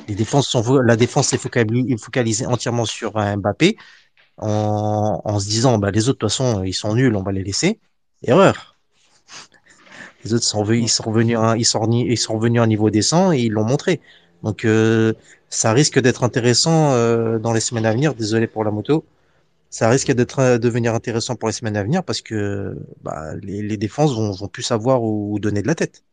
Les 0.08 0.16
défenses 0.16 0.48
sont, 0.48 0.78
la 0.80 0.96
défense 0.96 1.34
est 1.34 1.38
focalisée 1.38 2.46
entièrement 2.46 2.86
sur 2.86 3.14
Mbappé 3.14 3.78
en, 4.38 5.40
se 5.40 5.48
disant 5.48 5.78
bah, 5.78 5.92
les 5.92 6.10
autres, 6.10 6.20
de 6.20 6.20
toute 6.20 6.30
façon, 6.30 6.64
ils 6.64 6.74
sont 6.74 6.96
nuls, 6.96 7.16
on 7.16 7.24
va 7.24 7.32
les 7.32 7.44
laisser. 7.44 7.80
Erreur. 8.24 8.76
Les 10.24 10.34
autres 10.34 10.44
sont 10.46 10.66
ils 10.72 10.90
sont 10.90 11.04
revenus, 11.04 11.38
à, 11.38 11.56
ils 11.58 11.66
sont, 11.66 11.90
ils 11.92 12.18
sont 12.18 12.36
revenus 12.36 12.60
à 12.62 12.64
un 12.64 12.68
niveau 12.68 12.90
décent 12.90 13.32
et 13.32 13.42
ils 13.42 13.52
l'ont 13.52 13.64
montré. 13.64 14.02
Donc, 14.44 14.66
euh, 14.66 15.14
ça 15.50 15.72
risque 15.74 16.00
d'être 16.00 16.24
intéressant 16.24 16.94
euh, 16.94 17.40
dans 17.40 17.54
les 17.54 17.60
semaines 17.60 17.86
à 17.86 17.94
venir. 17.94 18.16
Désolé 18.16 18.48
pour 18.48 18.64
la 18.64 18.72
moto. 18.72 19.06
Ça 19.70 19.90
risque 19.90 20.12
d'être 20.12 20.40
euh, 20.40 20.58
devenir 20.58 20.96
intéressant 20.96 21.36
pour 21.36 21.50
les 21.50 21.54
semaines 21.54 21.78
à 21.78 21.84
venir 21.84 22.04
parce 22.04 22.22
que 22.22 22.76
bah, 23.04 23.36
les, 23.42 23.62
les, 23.62 23.78
défenses 23.78 24.16
vont, 24.16 24.32
vont 24.32 24.48
plus 24.48 24.64
savoir 24.64 25.04
où 25.04 25.38
donner 25.40 25.62
de 25.62 25.68
la 25.68 25.76
tête. 25.76 26.04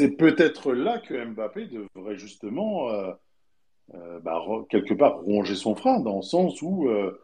C'est 0.00 0.16
peut-être 0.16 0.72
là 0.72 0.98
que 0.98 1.26
Mbappé 1.26 1.66
devrait 1.66 2.16
justement 2.16 2.88
euh, 2.90 3.12
bah, 4.22 4.42
quelque 4.68 4.94
part 4.94 5.20
ronger 5.20 5.54
son 5.54 5.74
frein, 5.74 6.00
dans 6.00 6.16
le 6.16 6.22
sens 6.22 6.62
où 6.62 6.88
euh, 6.88 7.20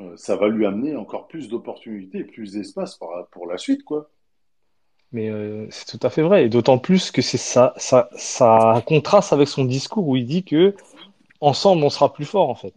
euh, 0.00 0.16
ça 0.16 0.36
va 0.36 0.48
lui 0.48 0.66
amener 0.66 0.96
encore 0.96 1.28
plus 1.28 1.48
d'opportunités, 1.48 2.24
plus 2.24 2.52
d'espace 2.52 2.96
pour, 2.96 3.12
pour 3.30 3.46
la 3.46 3.58
suite, 3.58 3.84
quoi. 3.84 4.10
Mais 5.12 5.28
euh, 5.28 5.66
c'est 5.70 5.86
tout 5.86 6.04
à 6.06 6.10
fait 6.10 6.22
vrai. 6.22 6.46
Et 6.46 6.48
d'autant 6.48 6.78
plus 6.78 7.10
que 7.10 7.20
c'est 7.20 7.38
ça, 7.38 7.74
ça, 7.76 8.08
ça 8.16 8.82
contraste 8.86 9.32
avec 9.32 9.46
son 9.48 9.64
discours 9.64 10.08
où 10.08 10.16
il 10.16 10.24
dit 10.24 10.42
que 10.44 10.74
ensemble, 11.40 11.84
on 11.84 11.90
sera 11.90 12.12
plus 12.12 12.24
fort, 12.24 12.48
en 12.48 12.54
fait. 12.54 12.74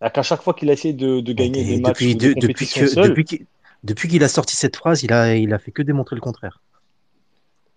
À 0.00 0.10
qu'à 0.10 0.22
chaque 0.22 0.42
fois 0.42 0.54
qu'il 0.54 0.68
a 0.70 0.72
essayé 0.72 0.94
de, 0.94 1.20
gagner 1.32 1.64
des 1.64 1.76
des- 1.76 1.80
matchs 1.80 2.02
depuis, 2.02 2.14
ou 2.14 2.18
des 2.18 2.28
de- 2.28 2.34
depuis 2.34 2.66
compétitions 2.66 2.80
que, 2.80 2.86
seul, 2.86 3.08
depuis 3.08 3.24
qu'il, 3.24 3.46
depuis 3.84 4.08
qu'il 4.08 4.22
a 4.22 4.28
sorti 4.28 4.56
cette 4.56 4.76
phrase, 4.76 5.02
il 5.02 5.12
a, 5.12 5.34
il 5.36 5.52
a 5.52 5.58
fait 5.58 5.72
que 5.72 5.82
démontrer 5.82 6.16
le 6.16 6.20
contraire. 6.20 6.60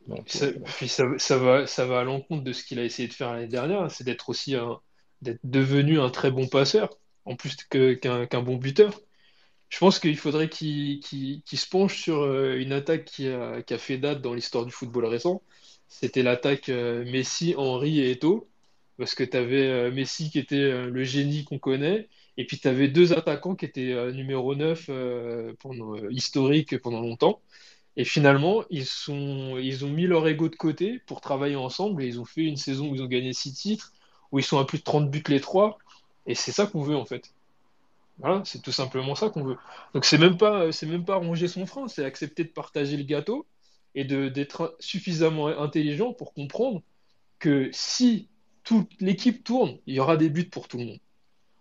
Donc, 0.07 0.29
Ça- 0.29 0.45
euh, 0.45 0.53
puis 0.77 0.87
ça, 0.87 1.05
ça 1.17 1.37
va, 1.37 1.65
ça 1.67 1.85
va 1.85 2.01
à 2.01 2.03
l'encontre 2.03 2.43
de 2.43 2.53
ce 2.53 2.63
qu'il 2.63 2.79
a 2.79 2.83
essayé 2.83 3.07
de 3.07 3.13
faire 3.13 3.33
l'année 3.33 3.47
dernière, 3.47 3.89
c'est 3.91 4.03
d'être 4.03 4.29
aussi 4.29 4.55
un, 4.55 4.79
d'être 5.21 5.39
devenu 5.43 5.99
un 5.99 6.09
très 6.09 6.31
bon 6.31 6.47
passeur, 6.47 6.89
en 7.25 7.35
plus 7.35 7.55
que, 7.69 7.93
qu'un, 7.93 8.25
qu'un 8.27 8.41
bon 8.41 8.55
buteur. 8.57 8.99
Je 9.69 9.79
pense 9.79 9.99
qu'il 9.99 10.17
faudrait 10.17 10.49
qu'il 10.49 10.99
qu'il- 11.01 11.41
qu'il 11.43 11.59
se 11.59 11.67
penche 11.69 12.01
sur 12.01 12.21
euh, 12.23 12.57
une 12.59 12.73
attaque 12.73 13.05
qui 13.05 13.27
a, 13.29 13.61
qui 13.63 13.73
a 13.73 13.77
fait 13.77 13.97
date 13.97 14.21
dans 14.21 14.33
l'histoire 14.33 14.65
du 14.65 14.71
football 14.71 15.05
récent. 15.05 15.43
C'était 15.87 16.23
l'attaque 16.23 16.69
euh, 16.69 17.05
Messi, 17.05 17.55
Henry 17.57 17.99
et 17.99 18.11
Eto'o. 18.11 18.49
Parce 18.97 19.15
que 19.15 19.23
tu 19.25 19.35
avais 19.37 19.91
Messi 19.91 20.29
qui 20.31 20.39
était 20.39 20.87
le 20.87 21.03
génie 21.03 21.43
qu'on 21.45 21.59
connaît, 21.59 22.07
et 22.37 22.45
puis 22.45 22.59
tu 22.59 22.67
avais 22.69 22.87
deux 22.87 23.13
attaquants 23.13 23.55
qui 23.55 23.65
étaient 23.65 24.11
numéro 24.13 24.55
9 24.55 24.85
euh, 24.89 25.53
pendant, 25.59 25.95
euh, 25.97 26.07
historique 26.11 26.77
pendant 26.79 27.01
longtemps. 27.01 27.41
Et 27.97 28.03
finalement, 28.05 28.63
ils 28.69 28.85
ont 29.85 29.89
mis 29.89 30.07
leur 30.07 30.27
ego 30.27 30.49
de 30.49 30.55
côté 30.55 30.99
pour 31.07 31.21
travailler 31.21 31.55
ensemble 31.55 32.03
et 32.03 32.07
ils 32.07 32.19
ont 32.19 32.25
fait 32.25 32.43
une 32.43 32.57
saison 32.57 32.89
où 32.89 32.95
ils 32.95 33.01
ont 33.03 33.07
gagné 33.07 33.33
six 33.33 33.53
titres, 33.53 33.93
où 34.31 34.39
ils 34.39 34.43
sont 34.43 34.59
à 34.59 34.65
plus 34.65 34.79
de 34.79 34.83
30 34.83 35.09
buts 35.09 35.23
les 35.29 35.39
trois. 35.39 35.77
Et 36.25 36.35
c'est 36.35 36.51
ça 36.51 36.67
qu'on 36.67 36.81
veut 36.81 36.95
en 36.95 37.05
fait. 37.05 37.33
Voilà, 38.19 38.41
c'est 38.45 38.61
tout 38.61 38.71
simplement 38.71 39.15
ça 39.15 39.29
qu'on 39.29 39.43
veut. 39.43 39.57
Donc 39.93 40.05
c'est 40.05 40.17
même 40.17 40.37
pas, 40.37 40.71
c'est 40.71 40.85
même 40.85 41.05
pas 41.05 41.15
ronger 41.15 41.47
son 41.47 41.65
frein, 41.65 41.87
c'est 41.87 42.05
accepter 42.05 42.43
de 42.45 42.49
partager 42.49 42.97
le 42.97 43.03
gâteau 43.03 43.45
et 43.93 44.05
d'être 44.05 44.75
suffisamment 44.79 45.47
intelligent 45.47 46.13
pour 46.13 46.33
comprendre 46.33 46.81
que 47.39 47.69
si 47.73 48.29
toute 48.63 48.89
l'équipe 49.01 49.43
tourne, 49.43 49.77
il 49.87 49.95
y 49.95 49.99
aura 49.99 50.17
des 50.17 50.29
buts 50.29 50.49
pour 50.49 50.67
tout 50.67 50.77
le 50.77 50.85
monde. 50.85 50.99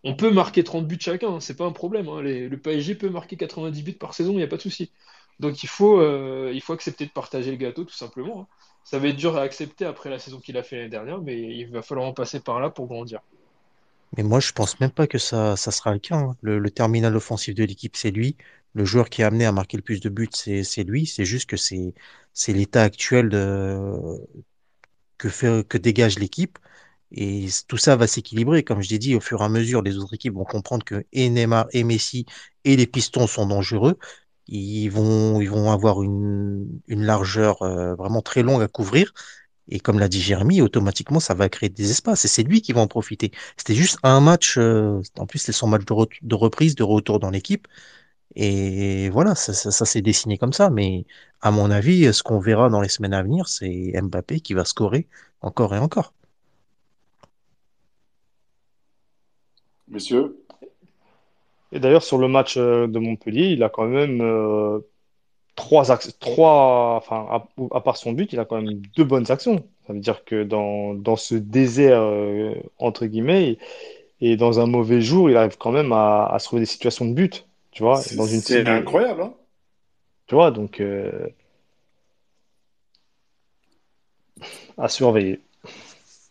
On 0.05 0.15
peut 0.17 0.31
marquer 0.31 0.65
30 0.65 0.87
buts 0.87 0.99
chacun, 1.01 1.35
hein, 1.35 1.41
c'est 1.41 1.57
pas 1.57 1.67
un 1.67 1.73
problème. 1.73 2.09
hein. 2.09 2.21
Le 2.23 2.57
PSG 2.57 2.95
peut 2.95 3.11
marquer 3.11 3.37
90 3.37 3.83
buts 3.83 3.93
par 3.95 4.15
saison, 4.15 4.33
il 4.33 4.37
n'y 4.37 4.43
a 4.43 4.49
pas 4.49 4.57
de 4.57 4.63
souci. 4.63 4.93
Donc 5.41 5.63
il 5.63 5.69
faut, 5.69 6.01
euh, 6.01 6.51
il 6.55 6.61
faut 6.61 6.73
accepter 6.73 7.07
de 7.07 7.11
partager 7.11 7.51
le 7.51 7.57
gâteau, 7.57 7.85
tout 7.85 7.95
simplement. 7.95 8.43
hein. 8.43 8.47
Ça 8.85 8.99
va 8.99 9.09
être 9.09 9.17
dur 9.17 9.37
à 9.37 9.41
accepter 9.43 9.87
après 9.87 10.11
la 10.11 10.19
saison 10.19 10.41
qu'il 10.41 10.57
a 10.59 10.63
fait 10.63 10.77
l'année 10.77 10.91
dernière, 10.91 11.21
mais 11.21 11.41
il 11.41 11.71
va 11.71 11.83
falloir 11.83 12.07
en 12.07 12.13
passer 12.13 12.41
par 12.41 12.61
là 12.61 12.69
pour 12.71 12.87
grandir. 12.87 13.21
Mais 14.17 14.23
moi, 14.23 14.41
je 14.41 14.53
pense 14.53 14.79
même 14.81 14.91
pas 14.91 15.07
que 15.07 15.19
ça, 15.19 15.57
ça 15.57 15.71
sera 15.71 15.93
le 15.93 15.99
cas. 15.99 16.17
hein. 16.17 16.37
Le, 16.43 16.71
terminal 16.71 17.17
offensif 17.17 17.55
de 17.55 17.65
l'équipe, 17.65 17.97
c'est 17.97 18.11
lui. 18.11 18.37
Le 18.75 18.85
joueur 18.85 19.09
qui 19.09 19.23
est 19.23 19.25
amené 19.25 19.47
à 19.47 19.53
marquer 19.53 19.77
le 19.77 19.83
plus 19.83 20.01
de 20.01 20.09
buts, 20.09 20.29
c'est, 20.33 20.85
lui. 20.85 21.07
C'est 21.07 21.25
juste 21.25 21.49
que 21.49 21.57
c'est, 21.57 21.95
l'état 22.49 22.83
actuel 22.83 23.31
que 25.19 25.29
fait, 25.29 25.67
que 25.67 25.79
dégage 25.79 26.19
l'équipe. 26.19 26.59
Et 27.13 27.47
tout 27.69 27.77
ça 27.77 27.97
va 27.97 28.07
s'équilibrer. 28.07 28.65
Comme 28.65 28.83
je 28.83 28.91
l'ai 28.91 28.99
dit, 28.99 29.15
au 29.15 29.21
fur 29.21 29.41
et 29.41 29.45
à 29.45 29.49
mesure, 29.49 29.83
les 29.83 29.97
autres 29.99 30.15
équipes 30.15 30.35
vont 30.35 30.45
comprendre 30.45 30.85
que 30.85 31.05
Neymar 31.13 31.67
et 31.73 31.85
Messi 31.85 32.27
et 32.65 32.77
les 32.77 32.87
Pistons 32.87 33.27
sont 33.27 33.47
dangereux. 33.47 33.99
Ils 34.49 34.89
vont, 34.91 35.41
ils 35.41 35.51
vont 35.51 35.71
avoir 35.73 36.03
une, 36.03 36.69
une 36.89 37.03
largeur 37.05 37.63
euh, 37.63 37.95
vraiment 37.95 38.23
très 38.23 38.43
longue 38.43 38.63
à 38.63 38.69
couvrir. 38.69 39.13
Et 39.69 39.81
comme 39.81 39.99
l'a 39.99 40.09
dit 40.09 40.21
Jérémy, 40.21 40.61
automatiquement, 40.63 41.21
ça 41.21 41.35
va 41.35 41.49
créer 41.49 41.71
des 41.71 41.91
espaces. 41.91 42.25
Et 42.25 42.29
c'est 42.29 42.43
lui 42.43 42.63
qui 42.63 42.73
va 42.73 42.81
en 42.83 42.87
profiter. 42.89 43.33
C'était 43.57 43.75
juste 43.75 43.99
un 44.03 44.21
match. 44.21 44.59
euh, 44.59 45.01
en 45.19 45.27
plus, 45.27 45.39
c'était 45.41 45.53
son 45.53 45.69
match 45.69 45.85
de, 45.87 45.95
re- 45.95 46.19
de 46.23 46.35
reprise, 46.35 46.75
de 46.75 46.83
retour 46.85 47.21
dans 47.21 47.31
l'équipe. 47.31 47.67
Et 48.37 49.11
voilà, 49.11 49.35
ça, 49.35 49.53
ça, 49.55 49.71
ça 49.71 49.85
s'est 49.87 50.03
dessiné 50.03 50.39
comme 50.39 50.53
ça. 50.53 50.71
Mais 50.71 51.07
à 51.41 51.51
mon 51.51 51.71
avis, 51.71 52.13
ce 52.15 52.23
qu'on 52.23 52.41
verra 52.41 52.69
dans 52.71 52.81
les 52.81 52.89
semaines 52.89 53.15
à 53.15 53.23
venir, 53.23 53.49
c'est 53.49 53.93
Mbappé 54.03 54.41
qui 54.41 54.55
va 54.55 54.65
scorer 54.65 55.09
encore 55.43 55.75
et 55.75 55.79
encore. 55.79 56.15
Messieurs, 59.89 60.44
Et 61.75 61.81
d'ailleurs, 61.81 62.05
sur 62.05 62.19
le 62.19 62.29
match 62.29 62.57
euh, 62.57 62.87
de 62.87 62.99
Montpellier, 62.99 63.49
il 63.49 63.63
a 63.63 63.69
quand 63.69 63.87
même 63.87 64.21
euh, 64.23 64.79
trois 65.57 65.91
axes, 65.91 66.17
trois, 66.21 66.95
enfin, 66.97 67.27
à, 67.29 67.49
à 67.77 67.81
part 67.81 67.97
son 67.97 68.13
but, 68.13 68.33
il 68.33 68.39
a 68.41 68.45
quand 68.45 68.63
même 68.63 68.81
deux 68.97 69.05
bonnes 69.05 69.31
actions. 69.31 69.65
Ça 69.87 69.93
veut 69.93 69.99
dire 69.99 70.25
que 70.25 70.45
dans, 70.45 70.95
dans 70.95 71.17
ce 71.17 71.35
désert, 71.35 72.01
euh, 72.01 72.55
entre 72.79 73.07
guillemets, 73.07 73.59
et 74.21 74.37
dans 74.37 74.61
un 74.61 74.67
mauvais 74.67 75.01
jour, 75.01 75.29
il 75.29 75.37
arrive 75.37 75.59
quand 75.59 75.73
même 75.73 75.93
à, 75.93 76.27
à 76.27 76.39
se 76.39 76.47
trouver 76.47 76.61
des 76.61 76.67
situations 76.67 77.05
de 77.07 77.13
but, 77.13 77.47
tu 77.73 77.83
vois, 77.83 77.97
c'est 77.97 78.17
dans 78.17 78.27
une 78.27 78.41
c'est 78.41 78.59
cible, 78.59 78.71
incroyable, 78.71 79.23
hein? 79.23 79.35
tu 80.29 80.37
vois, 80.37 80.53
donc 80.53 80.81
euh, 80.81 81.29
à 84.79 84.89
surveiller. 84.89 85.41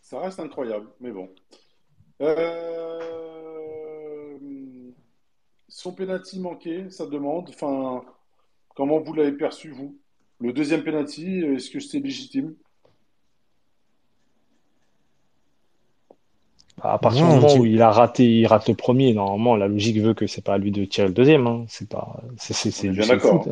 Ça 0.02 0.20
reste 0.20 0.40
incroyable, 0.40 0.88
mais 1.02 1.12
bon. 1.12 1.30
Euh, 2.22 3.03
Son 5.76 5.92
penalty 5.92 6.40
manqué, 6.40 6.86
ça 6.92 7.08
demande. 7.08 7.50
Enfin, 7.50 8.04
comment 8.76 9.00
vous 9.00 9.12
l'avez 9.16 9.32
perçu, 9.32 9.72
vous? 9.72 9.98
Le 10.40 10.54
deuxième 10.54 10.84
penalty, 10.84 11.40
est-ce 11.40 11.72
que 11.72 11.80
c'est 11.80 12.00
légitime? 12.00 12.54
À 16.80 17.00
Moi, 17.00 17.00
partir 17.00 17.26
du 17.26 17.34
moment 17.34 17.56
où 17.58 17.66
il 17.66 17.82
a 17.82 17.90
raté, 17.92 18.24
il 18.42 18.46
rate 18.46 18.70
le 18.70 18.76
premier, 18.76 19.16
normalement, 19.16 19.56
la 19.56 19.68
logique 19.68 20.00
veut 20.00 20.14
que 20.14 20.28
c'est 20.28 20.44
pas 20.44 20.54
à 20.54 20.58
lui 20.60 20.72
de 20.72 20.86
tirer 20.86 21.08
le 21.08 21.14
deuxième, 21.14 21.48
hein. 21.48 21.66
C'est 21.68 21.90
pas, 21.90 22.22
c'est, 22.38 22.88
bien 22.90 23.08
d'accord. 23.08 23.48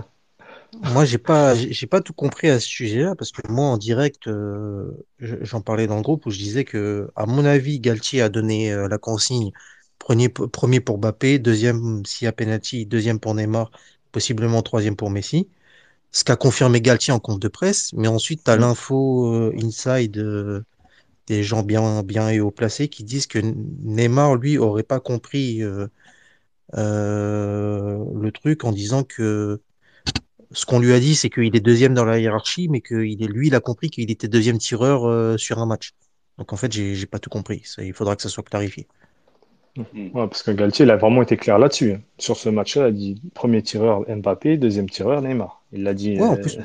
moi, 0.93 1.05
j'ai 1.05 1.17
pas, 1.17 1.55
j'ai 1.55 1.87
pas 1.87 2.01
tout 2.01 2.13
compris 2.13 2.49
à 2.49 2.59
ce 2.59 2.67
sujet-là 2.67 3.15
parce 3.15 3.31
que 3.31 3.41
moi, 3.51 3.65
en 3.65 3.77
direct, 3.77 4.27
euh, 4.27 4.91
je- 5.17 5.37
j'en 5.41 5.61
parlais 5.61 5.87
dans 5.87 5.95
le 5.95 6.03
groupe 6.03 6.27
où 6.27 6.29
je 6.29 6.37
disais 6.37 6.65
que, 6.65 7.09
à 7.15 7.25
mon 7.25 7.45
avis, 7.45 7.79
Galtier 7.79 8.21
a 8.21 8.29
donné 8.29 8.71
euh, 8.71 8.87
la 8.87 8.99
consigne 8.99 9.51
premier, 10.01 10.79
pour 10.79 10.97
Mbappé, 10.97 11.39
deuxième 11.39 12.05
s'il 12.05 12.25
y 12.25 12.27
a 12.27 12.31
penalty, 12.31 12.85
deuxième 12.85 13.19
pour 13.19 13.35
Neymar, 13.35 13.71
possiblement 14.11 14.61
troisième 14.61 14.95
pour 14.95 15.09
Messi. 15.09 15.47
Ce 16.11 16.23
qu'a 16.23 16.35
confirmé 16.35 16.81
Galtier 16.81 17.13
en 17.13 17.19
compte 17.19 17.41
de 17.41 17.47
presse, 17.47 17.93
mais 17.93 18.07
ensuite, 18.07 18.43
tu 18.43 18.51
as 18.51 18.57
Mm. 18.57 18.61
l'info 18.61 19.33
euh, 19.33 19.53
inside 19.63 20.17
euh, 20.17 20.63
des 21.27 21.43
gens 21.43 21.63
bien, 21.63 22.03
bien 22.03 22.29
et 22.29 22.41
haut 22.41 22.51
placés 22.51 22.89
qui 22.89 23.03
disent 23.03 23.27
que 23.27 23.39
Neymar, 23.39 24.35
lui, 24.35 24.57
aurait 24.57 24.83
pas 24.83 24.99
compris 24.99 25.61
euh, 25.63 25.87
le 26.73 28.31
truc 28.31 28.63
en 28.65 28.71
disant 28.71 29.03
que 29.03 29.61
ce 30.51 30.65
qu'on 30.65 30.79
lui 30.79 30.91
a 30.93 30.99
dit, 30.99 31.15
c'est 31.15 31.29
qu'il 31.29 31.55
est 31.55 31.61
deuxième 31.61 31.93
dans 31.93 32.05
la 32.05 32.19
hiérarchie, 32.19 32.67
mais 32.67 32.81
que 32.81 33.05
il 33.05 33.23
est, 33.23 33.27
lui, 33.27 33.47
il 33.47 33.55
a 33.55 33.61
compris 33.61 33.89
qu'il 33.89 34.11
était 34.11 34.27
deuxième 34.27 34.57
tireur 34.57 35.39
sur 35.39 35.59
un 35.59 35.65
match. 35.65 35.93
Donc 36.37 36.51
en 36.51 36.57
fait, 36.57 36.71
j'ai 36.71 36.95
j'ai 36.95 37.05
pas 37.05 37.19
tout 37.19 37.29
compris. 37.29 37.61
Ça, 37.65 37.83
il 37.83 37.93
faudra 37.93 38.15
que 38.17 38.21
ça 38.21 38.29
soit 38.29 38.43
clarifié. 38.43 38.87
Ouais, 39.77 40.27
parce 40.27 40.43
que 40.43 40.51
Galtier, 40.51 40.85
il 40.85 40.91
a 40.91 40.97
vraiment 40.97 41.21
été 41.21 41.37
clair 41.37 41.57
là-dessus. 41.57 41.97
Sur 42.17 42.35
ce 42.37 42.49
match-là, 42.49 42.83
il 42.83 42.87
a 42.87 42.91
dit 42.91 43.21
premier 43.33 43.63
tireur 43.63 44.01
Mbappé, 44.09 44.57
deuxième 44.57 44.89
tireur 44.89 45.21
Neymar. 45.21 45.63
Il 45.71 45.83
l'a 45.83 45.93
dit 45.93 46.17
Ouais, 46.17 46.27
en 46.27 46.35
euh, 46.35 46.37
plus, 46.37 46.59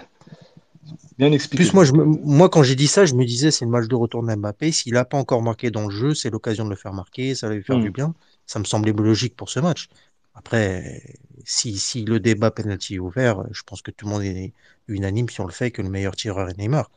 bien 1.19 1.33
plus 1.55 1.73
expliqué. 1.73 1.75
moi, 1.75 1.85
je 1.85 1.93
me- 1.93 2.05
moi, 2.05 2.49
quand 2.49 2.63
j'ai 2.63 2.75
dit 2.77 2.87
ça, 2.89 3.05
je 3.07 3.15
me 3.15 3.25
disais, 3.25 3.51
c'est 3.51 3.65
le 3.65 3.71
match 3.71 3.87
de 3.89 3.95
retour 3.95 4.23
de 4.25 4.35
Mbappé. 4.35 4.73
S'il 4.73 4.97
a 4.97 5.05
pas 5.05 5.17
encore 5.19 5.43
marqué 5.43 5.71
dans 5.71 5.85
le 5.87 5.91
jeu, 5.91 6.15
c'est 6.15 6.31
l'occasion 6.31 6.65
de 6.65 6.71
le 6.71 6.77
faire 6.77 6.93
marquer, 6.93 7.35
ça 7.35 7.49
va 7.49 7.55
lui 7.55 7.63
faire 7.63 7.79
du 7.81 7.91
Hmm. 7.91 7.91
bien. 7.91 8.15
Ça 8.47 8.59
me 8.59 8.65
semblait 8.65 8.93
logique 8.93 9.37
pour 9.37 9.49
ce 9.51 9.61
match. 9.61 9.89
Après, 10.35 11.03
si, 11.45 11.79
si 11.79 12.05
le 12.05 12.21
débat 12.21 12.51
penalty 12.51 12.97
est 12.97 12.99
ouvert, 12.99 13.45
je 13.53 13.63
pense 13.63 13.81
que 13.83 13.91
tout 13.91 14.07
le 14.07 14.13
monde 14.13 14.23
est 14.23 14.53
unanime 14.89 15.29
sur 15.31 15.47
le 15.47 15.53
fait 15.53 15.71
que 15.71 15.81
le 15.83 15.89
meilleur 15.89 16.15
tireur 16.17 16.49
est 16.51 16.59
Neymar. 16.59 16.91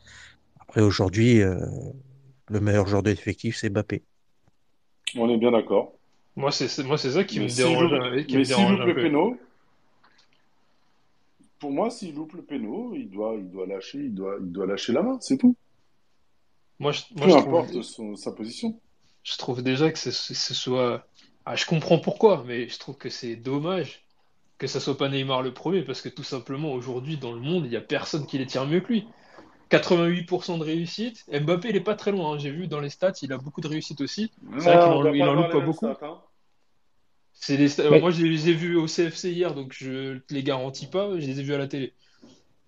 Après, 0.61 0.81
aujourd'hui, 0.81 1.41
euh, 1.43 1.59
le 2.49 2.59
meilleur 2.61 2.87
joueur 2.87 3.03
de 3.03 3.11
l'effectif, 3.11 3.57
c'est 3.57 3.69
Mbappé. 3.69 4.03
On 5.15 5.29
est 5.29 5.37
bien 5.37 5.51
d'accord. 5.51 5.98
Moi, 6.35 6.51
c'est 6.51 6.83
moi, 6.83 6.97
c'est 6.97 7.11
ça 7.11 7.23
qui 7.23 7.39
Mais 7.39 7.45
me 7.45 7.55
dérange, 7.55 7.91
loupe, 7.91 8.01
un- 8.01 8.23
qui 8.23 8.33
mais 8.33 8.39
me 8.39 8.43
s'il 8.45 8.67
loupe 8.69 8.85
le 8.85 8.95
péno, 8.95 9.37
pour 11.59 11.71
moi, 11.71 11.89
s'il 11.89 12.15
loupe 12.15 12.33
le 12.33 12.41
péno, 12.43 12.93
il 12.95 13.09
doit, 13.09 13.35
il 13.35 13.49
doit 13.49 13.65
lâcher, 13.67 13.99
il 13.99 14.13
doit, 14.13 14.37
il 14.39 14.51
doit 14.51 14.65
lâcher 14.65 14.93
la 14.93 15.01
main, 15.01 15.17
c'est 15.19 15.37
tout. 15.37 15.55
Moi, 16.79 16.91
je, 16.93 17.01
moi, 17.11 17.27
Peu 17.27 17.33
je 17.33 17.37
trouve, 17.37 17.55
importe 17.55 17.81
son- 17.81 18.15
sa 18.15 18.31
position. 18.31 18.79
je 19.23 19.37
trouve 19.37 19.61
déjà 19.61 19.91
que 19.91 19.99
ce, 19.99 20.11
ce 20.11 20.53
soit. 20.53 21.05
Ah, 21.45 21.55
je 21.55 21.65
comprends 21.65 21.99
pourquoi, 21.99 22.43
mais 22.47 22.69
je 22.69 22.79
trouve 22.79 22.97
que 22.97 23.09
c'est 23.09 23.35
dommage 23.35 24.05
que 24.57 24.67
ça 24.67 24.79
soit 24.79 24.97
pas 24.97 25.09
Neymar 25.09 25.41
le 25.41 25.53
premier, 25.53 25.83
parce 25.83 26.01
que 26.01 26.09
tout 26.09 26.23
simplement, 26.23 26.73
aujourd'hui, 26.73 27.17
dans 27.17 27.31
le 27.33 27.39
monde, 27.39 27.65
il 27.65 27.71
y 27.71 27.77
a 27.77 27.81
personne 27.81 28.25
qui 28.25 28.37
les 28.37 28.45
tire 28.45 28.65
mieux 28.65 28.81
que 28.81 28.87
lui. 28.93 29.07
88% 29.69 30.57
de 30.57 30.63
réussite. 30.63 31.25
Mbappé, 31.31 31.69
il 31.69 31.75
est 31.75 31.81
pas 31.81 31.95
très 31.95 32.11
loin. 32.11 32.33
hein. 32.33 32.37
J'ai 32.39 32.51
vu 32.51 32.67
dans 32.67 32.79
les 32.79 32.89
stats, 32.89 33.13
il 33.21 33.31
a 33.33 33.37
beaucoup 33.37 33.61
de 33.61 33.67
réussite 33.67 34.01
aussi. 34.01 34.31
C'est 34.57 34.75
vrai 34.75 34.79
qu'il 34.83 34.91
on 34.91 35.27
en, 35.27 35.35
loupe 35.35 35.51
pas 35.51 35.59
beaucoup. 35.59 35.85
stats, 35.87 36.05
hein. 36.05 36.21
Les 37.49 37.67
Mais 37.89 37.99
Moi, 37.99 38.11
je 38.11 38.25
les 38.25 38.49
ai 38.49 38.53
vus 38.53 38.75
au 38.75 38.87
CFC 38.87 39.31
hier, 39.31 39.53
donc 39.55 39.73
je 39.73 40.17
te 40.19 40.33
les 40.33 40.43
garantis 40.43 40.87
pas. 40.87 41.11
Je 41.19 41.25
les 41.25 41.39
ai 41.39 41.43
vus 41.43 41.53
à 41.53 41.57
la 41.57 41.67
télé. 41.67 41.93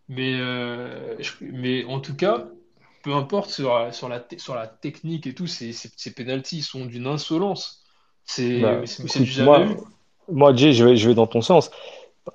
Mais, 0.08 0.38
euh, 0.40 1.18
mais 1.42 1.86
en 1.86 2.00
tout 2.00 2.16
cas, 2.16 2.48
peu 3.04 3.14
importe 3.14 3.50
sur, 3.50 3.78
la- 3.78 3.92
sur 3.92 4.10
la, 4.10 4.20
te- 4.20 4.40
sur 4.40 4.56
la 4.56 4.68
technique 4.68 5.28
et 5.28 5.34
tout, 5.34 5.48
ces, 5.48 5.74
ces, 5.74 5.90
ces 5.96 6.62
sont 6.62 6.86
d'une 6.86 7.08
insolence. 7.08 7.84
C'est 8.26 8.62
bah, 8.62 8.82
du 9.20 9.26
jamais 9.26 9.64
vu. 9.66 9.76
moi, 9.76 9.84
moi, 10.30 10.56
Jay, 10.56 10.74
je 10.74 10.86
vais, 10.86 10.96
je 10.96 11.10
vais 11.10 11.16
dans 11.16 11.28
ton 11.28 11.42
sens. 11.42 11.72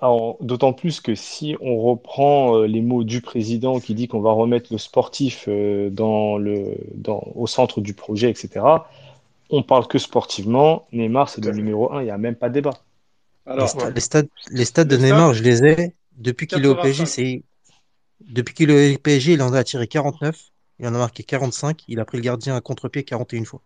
Alors, 0.01 0.37
d'autant 0.41 0.73
plus 0.73 1.01
que 1.01 1.15
si 1.15 1.57
on 1.61 1.81
reprend 1.81 2.57
euh, 2.57 2.67
les 2.67 2.83
mots 2.83 3.05
du 3.05 3.21
président 3.21 3.79
qui 3.79 3.95
dit 3.95 4.09
qu'on 4.09 4.21
va 4.21 4.33
remettre 4.33 4.73
le 4.73 4.79
sportif 4.79 5.45
euh, 5.49 5.91
dans 5.91 6.39
le, 6.39 6.77
dans, 6.95 7.23
au 7.35 7.47
centre 7.47 7.81
du 7.81 7.95
projet, 7.95 8.31
etc., 8.31 8.89
on 9.51 9.63
parle 9.63 9.87
que 9.87 9.99
sportivement. 9.99 10.87
Neymar, 10.93 11.29
c'est 11.29 11.41
le 11.45 11.53
numéro 11.53 11.93
un, 11.93 12.03
il 12.03 12.07
n'y 12.07 12.11
a 12.11 12.19
même 12.19 12.35
pas 12.35 12.49
débat. 12.49 12.75
Les, 13.53 13.53
Alors, 13.53 13.69
sta- 13.69 13.87
Ouais. 13.87 13.93
les 13.95 14.01
stades, 14.01 14.29
les 14.51 14.65
stades 14.65 14.89
de 14.89 14.97
les 14.97 15.03
Neymar, 15.05 15.35
je 15.35 15.43
les 15.43 15.65
ai. 15.65 15.97
Depuis 16.17 16.47
qu'il 16.47 16.65
est 16.65 16.69
au 16.69 16.77
PSG, 16.77 17.07
85. 17.07 17.07
c'est 17.07 17.43
depuis 18.21 18.55
qu'il 18.55 18.71
est 18.71 18.97
au 18.97 18.99
PSG, 18.99 19.35
il 19.35 19.43
en 19.43 19.53
a 19.55 19.65
tiré 19.65 19.89
49. 19.89 20.53
Il 20.79 20.87
en 20.87 20.95
a 20.95 20.99
marqué 20.99 21.25
45. 21.25 21.85
Il 21.89 22.01
a 22.01 22.05
pris 22.07 22.19
le 22.19 22.23
gardien 22.23 22.57
à 22.57 22.61
contre-pied 22.61 23.05
41 23.05 23.45
fois. 23.47 23.63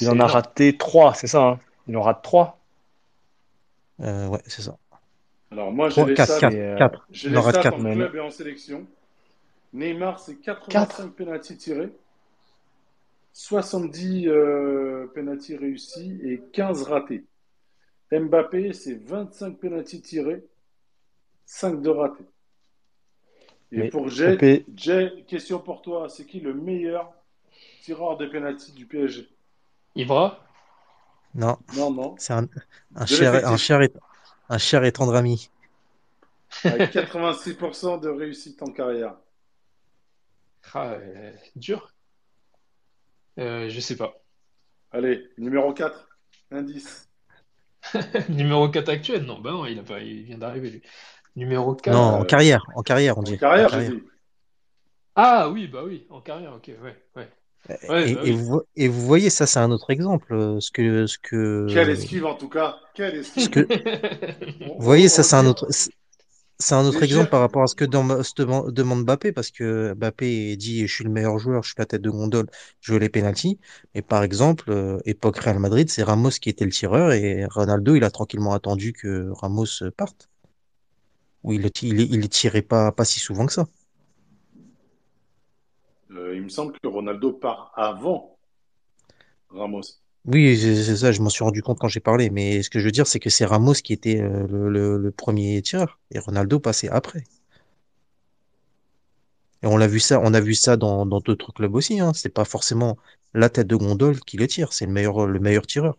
Il 0.00 0.08
en 0.08 0.20
a 0.20 0.26
raté 0.28 0.76
trois, 0.76 1.14
c'est 1.14 1.26
ça, 1.26 1.42
hein? 1.42 1.58
Il 1.88 1.96
en 1.96 2.02
rate 2.02 2.22
trois. 2.22 2.58
Euh, 4.00 4.28
ouais, 4.28 4.40
c'est 4.46 4.62
ça. 4.62 4.76
Alors, 5.50 5.72
moi, 5.72 5.88
j'ai 5.88 6.02
3, 6.02 6.06
les 6.08 6.14
4, 6.14 6.26
stats. 6.26 6.40
4, 6.40 6.52
C'est 6.52 6.60
euh, 6.60 6.76
4. 6.78 7.06
J'ai 7.10 7.28
Il 7.28 7.32
les 7.32 7.38
en 7.38 7.42
rate 7.42 7.54
stats 7.54 7.62
4. 7.62 7.74
en 7.74 7.78
mais 7.82 7.94
club 7.94 8.16
et 8.16 8.20
en 8.20 8.30
sélection. 8.30 8.86
Neymar, 9.72 10.18
c'est 10.20 10.36
4. 10.36 10.68
85 10.68 11.12
pénaltys 11.14 11.56
tirés, 11.56 11.92
70 13.32 14.28
euh, 14.28 15.06
pénaltys 15.14 15.56
réussis 15.56 16.20
et 16.22 16.40
15 16.52 16.82
ratés. 16.84 17.24
Mbappé, 18.12 18.72
c'est 18.72 18.94
25 18.94 19.58
pénaltys 19.58 20.00
tirés, 20.00 20.44
5 21.46 21.82
de 21.82 21.90
ratés. 21.90 22.24
Et 23.72 23.78
Mais 23.78 23.88
pour 23.88 24.08
Jay. 24.08 24.64
Jay, 24.76 25.24
question 25.26 25.58
pour 25.58 25.82
toi, 25.82 26.08
c'est 26.08 26.24
qui 26.24 26.38
le 26.40 26.54
meilleur 26.54 27.12
tireur 27.82 28.16
de 28.16 28.26
pénaltys 28.26 28.72
du 28.72 28.86
PSG? 28.86 29.28
Ibra? 29.96 30.43
Non, 31.34 31.58
Non, 31.76 31.90
non, 31.98 32.10
c'est 32.16 32.32
un, 32.34 32.48
cher, 33.06 33.46
un 33.46 33.56
cher, 33.56 33.82
et- 33.82 33.92
un 34.50 34.58
cher 34.58 34.84
et 34.84 34.92
tendre 34.92 35.14
ami. 35.16 35.50
avec 36.66 36.90
86% 36.90 37.96
de 37.96 38.08
réussite 38.08 38.60
en 38.62 38.72
carrière. 38.72 39.16
Ah, 40.74 40.94
euh, 41.00 41.32
dur. 41.56 41.94
Euh, 43.38 43.68
je 43.68 43.80
sais 43.80 43.96
pas. 43.96 44.14
Allez, 44.92 45.28
numéro 45.38 45.74
4, 45.74 46.08
indice. 46.50 47.10
Numéro 48.28 48.68
4 48.70 48.88
actuel? 48.90 49.24
Non, 49.24 49.40
bah 49.40 49.52
non, 49.52 49.66
il 49.66 49.78
a 49.78 49.82
pas, 49.82 50.00
il 50.00 50.24
vient 50.24 50.38
d'arriver 50.38 50.70
lui. 50.70 50.82
Numéro 51.36 51.74
4. 51.76 52.12
Non, 52.12 52.18
en 52.20 52.24
Euh, 52.24 52.26
carrière, 52.26 52.66
en 52.74 52.82
carrière, 52.82 53.16
on 53.16 53.22
en 53.24 53.32
dit. 53.32 53.40
En 53.54 53.64
carrière, 53.64 53.70
j'ai 53.70 53.82
carrière. 53.82 53.94
dit. 54.00 54.02
Ah 55.16 55.48
oui, 55.50 55.66
bah 55.68 55.82
oui, 55.84 56.06
en 56.10 56.20
carrière, 56.20 56.54
ok, 56.54 56.70
ouais, 56.82 57.04
ouais. 57.16 57.28
Ouais, 57.88 58.08
Et, 58.08 58.12
bah 58.12 58.26
et 58.28 58.32
vous, 58.32 58.62
et 58.76 58.88
vous 58.88 59.00
voyez, 59.06 59.30
ça, 59.30 59.46
c'est 59.46 59.58
un 59.58 59.70
autre 59.70 59.90
exemple. 59.90 60.34
euh, 60.34 60.60
Ce 60.60 60.70
que, 60.70 61.06
ce 61.06 61.18
Quelle 61.66 61.90
que, 61.90 61.90
esquive 61.90 62.24
en 62.24 62.36
tout 62.36 62.48
cas, 62.48 62.80
quelle 62.94 63.16
esquive. 63.16 63.50
que, 63.50 63.68
vous 64.76 64.84
voyez, 64.84 65.08
ça, 65.08 65.22
c'est 65.22 65.36
un 65.36 65.46
autre, 65.46 65.66
c'est 66.58 66.74
un 66.74 66.84
autre 66.86 67.02
exemple 67.02 67.30
par 67.30 67.40
rapport 67.40 67.62
à 67.62 67.66
ce 67.68 67.74
que 67.76 67.84
demande 67.86 69.04
Mbappé, 69.04 69.32
parce 69.32 69.50
que 69.50 69.94
Mbappé 69.94 70.56
dit, 70.56 70.86
je 70.88 70.94
suis 70.94 71.04
le 71.04 71.10
meilleur 71.10 71.38
joueur, 71.38 71.62
je 71.62 71.68
suis 71.70 71.76
la 71.78 71.86
tête 71.86 72.02
de 72.02 72.10
gondole, 72.10 72.48
je 72.80 72.92
veux 72.94 72.98
les 73.00 73.08
pénaltys. 73.10 73.60
Et 73.94 74.02
par 74.02 74.22
exemple, 74.24 74.70
euh, 74.70 74.98
époque 75.06 75.38
Real 75.38 75.58
Madrid, 75.60 75.90
c'est 75.90 76.02
Ramos 76.04 76.30
qui 76.40 76.50
était 76.50 76.64
le 76.66 76.72
tireur 76.72 77.12
et 77.12 77.46
Ronaldo, 77.46 77.96
il 77.96 78.04
a 78.04 78.10
tranquillement 78.10 78.54
attendu 78.54 78.92
que 78.92 79.30
Ramos 79.32 79.66
parte. 79.96 80.30
Ou 81.44 81.52
il, 81.52 81.62
les 81.62 82.28
tirait 82.28 82.62
pas, 82.62 82.90
pas 82.90 83.04
si 83.04 83.20
souvent 83.20 83.46
que 83.46 83.52
ça. 83.52 83.66
Euh, 86.16 86.34
il 86.36 86.42
me 86.42 86.48
semble 86.48 86.78
que 86.78 86.86
Ronaldo 86.86 87.32
part 87.32 87.72
avant 87.76 88.36
Ramos. 89.50 89.82
Oui, 90.26 90.58
c'est 90.58 90.96
ça, 90.96 91.12
je 91.12 91.20
m'en 91.20 91.28
suis 91.28 91.44
rendu 91.44 91.62
compte 91.62 91.78
quand 91.78 91.88
j'ai 91.88 92.00
parlé. 92.00 92.30
Mais 92.30 92.62
ce 92.62 92.70
que 92.70 92.78
je 92.78 92.86
veux 92.86 92.92
dire, 92.92 93.06
c'est 93.06 93.20
que 93.20 93.30
c'est 93.30 93.44
Ramos 93.44 93.74
qui 93.74 93.92
était 93.92 94.20
euh, 94.20 94.46
le, 94.48 95.10
premier 95.10 95.60
tireur 95.62 95.98
et 96.10 96.18
Ronaldo 96.18 96.60
passait 96.60 96.88
après. 96.88 97.24
Et 99.62 99.66
on 99.66 99.76
l'a 99.76 99.86
vu 99.86 100.00
ça, 100.00 100.20
on 100.22 100.34
a 100.34 100.40
vu 100.40 100.54
ça 100.54 100.76
dans 100.76 101.06
d'autres 101.06 101.52
clubs 101.52 101.74
aussi. 101.74 102.00
Hein. 102.00 102.12
C'est 102.14 102.28
pas 102.32 102.44
forcément 102.44 102.96
la 103.34 103.48
tête 103.48 103.66
de 103.66 103.76
gondole 103.76 104.20
qui 104.20 104.36
le 104.36 104.46
tire, 104.46 104.72
c'est 104.72 104.86
le 104.86 104.92
meilleur 104.92 105.26
le 105.26 105.40
meilleur 105.40 105.66
tireur. 105.66 105.96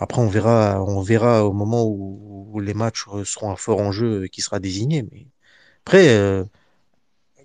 Après, 0.00 0.20
on 0.20 0.28
verra, 0.28 0.82
on 0.84 1.00
verra 1.00 1.44
au 1.44 1.52
moment 1.52 1.84
où, 1.84 2.60
les 2.60 2.74
matchs 2.74 3.04
seront 3.24 3.50
un 3.52 3.56
fort 3.56 3.80
enjeu 3.80 4.26
qui 4.26 4.40
sera 4.42 4.58
désigné. 4.58 5.04
Mais 5.12 5.26
après, 5.84 6.08
euh, 6.08 6.44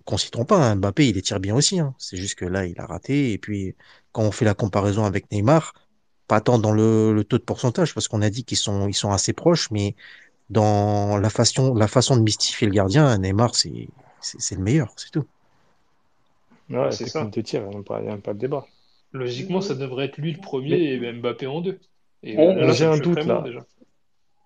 qu'on 0.06 0.18
s'y 0.18 0.32
trompe 0.32 0.50
pas, 0.50 0.58
hein, 0.58 0.76
Mbappé, 0.76 1.10
il 1.10 1.16
les 1.16 1.22
tire 1.22 1.40
bien 1.40 1.56
aussi. 1.56 1.80
Hein. 1.80 1.96
C'est 1.98 2.18
juste 2.18 2.36
que 2.36 2.46
là, 2.46 2.66
il 2.66 2.80
a 2.80 2.86
raté. 2.86 3.32
Et 3.34 3.38
puis, 3.38 3.76
quand 4.12 4.24
on 4.24 4.32
fait 4.32 4.46
la 4.46 4.54
comparaison 4.54 5.06
avec 5.06 5.32
Neymar, 5.32 5.74
pas 6.28 6.42
tant 6.42 6.60
dans 6.60 6.72
le, 6.72 7.14
le 7.14 7.24
taux 7.24 7.38
de 7.38 7.44
pourcentage, 7.44 7.94
parce 7.94 8.08
qu'on 8.08 8.22
a 8.22 8.30
dit 8.30 8.46
qu'ils 8.46 8.58
sont, 8.58 8.88
ils 8.88 8.94
sont 8.96 9.12
assez 9.12 9.34
proches, 9.34 9.72
mais 9.72 9.96
dans 10.50 11.18
la 11.20 11.30
façon, 11.32 11.74
la 11.76 11.88
façon 11.90 12.18
de 12.18 12.24
mystifier 12.24 12.68
le 12.68 12.74
gardien, 12.74 13.18
Neymar, 13.20 13.56
c'est, 13.56 13.90
c'est, 14.22 14.42
c'est 14.42 14.56
le 14.56 14.64
meilleur, 14.64 14.94
c'est 14.98 15.12
tout. 15.12 15.26
Ouais, 16.70 16.92
C'est 16.92 17.06
ça. 17.06 17.20
technique 17.22 17.34
de 17.36 17.42
tir, 17.42 17.62
il 17.62 17.68
n'y 17.68 17.74
a 17.74 17.76
même 17.76 17.84
pas, 17.84 18.00
il 18.02 18.06
y 18.06 18.08
a 18.08 18.12
même 18.12 18.22
pas 18.22 18.34
de 18.34 18.40
débat. 18.40 18.66
Logiquement, 19.12 19.62
ça 19.62 19.76
devrait 19.76 20.06
être 20.06 20.18
lui 20.18 20.32
le 20.32 20.38
Mais, 20.38 20.42
premier 20.42 20.94
et 20.94 21.14
Mbappé 21.14 21.48
en 21.48 21.62
deux. 21.62 21.80
Et 22.24 22.38
On- 22.38 22.56
là, 22.56 22.56
mais 22.56 22.68
là, 22.68 22.74
j'ai 22.74 22.86
un 22.86 22.98
doute 22.98 23.24
là. 23.26 23.42
déjà. 23.42 23.66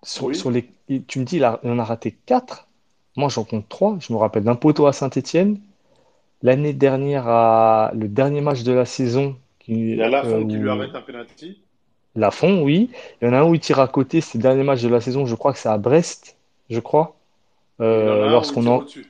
Sur, 0.02 0.26
Oui. 0.26 0.34
sur 0.34 0.50
les... 0.50 0.70
Tu 1.06 1.20
me 1.20 1.24
dis, 1.24 1.36
il 1.36 1.44
a- 1.44 1.60
il 1.64 1.70
en 1.70 1.78
a 1.78 1.84
raté 1.84 2.12
4. 2.26 2.67
Moi, 3.16 3.28
j'en 3.28 3.44
compte 3.44 3.68
3. 3.68 3.98
Je 4.00 4.12
me 4.12 4.18
rappelle 4.18 4.44
d'un 4.44 4.54
poteau 4.54 4.86
à 4.86 4.92
Saint-Étienne. 4.92 5.60
L'année 6.42 6.72
dernière, 6.72 7.28
à... 7.28 7.90
le 7.94 8.08
dernier 8.08 8.40
match 8.40 8.62
de 8.62 8.72
la 8.72 8.84
saison, 8.84 9.36
Il 9.66 9.96
y 9.96 10.02
a 10.02 10.06
euh, 10.06 10.10
Lafont 10.10 10.46
qui 10.46 10.56
lui 10.56 10.68
où 10.68 10.70
arrête 10.70 10.94
un 10.94 11.02
penalty. 11.02 11.58
Lafont, 12.14 12.62
oui. 12.62 12.90
Il 13.20 13.26
y 13.26 13.28
en 13.28 13.32
a 13.34 13.38
un 13.40 13.48
où 13.48 13.54
il 13.54 13.60
tire 13.60 13.80
à 13.80 13.88
côté, 13.88 14.20
c'est 14.20 14.38
le 14.38 14.42
dernier 14.42 14.62
match 14.62 14.82
de 14.82 14.88
la 14.88 15.00
saison, 15.00 15.26
je 15.26 15.34
crois 15.34 15.52
que 15.52 15.58
c'est 15.58 15.68
à 15.68 15.78
Brest, 15.78 16.36
je 16.70 16.80
crois. 16.80 17.16
Euh, 17.80 18.28
lorsqu'on 18.28 18.66
en... 18.66 18.78
au-dessus. 18.78 19.06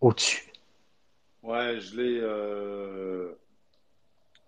Au-dessus. 0.00 0.52
Ouais, 1.42 1.80
je 1.80 1.96
l'ai 1.96 2.18
euh, 2.20 3.32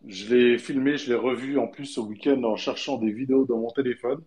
je 0.07 0.35
l'ai 0.35 0.59
filmé, 0.59 0.97
je 0.97 1.09
l'ai 1.11 1.19
revu 1.19 1.59
en 1.59 1.67
plus 1.67 1.87
ce 1.87 2.01
week-end 2.01 2.43
en 2.45 2.57
cherchant 2.57 2.99
des 2.99 3.13
vidéos 3.13 3.47
dans 3.47 3.59
mon 3.59 3.71
téléphone. 3.71 4.23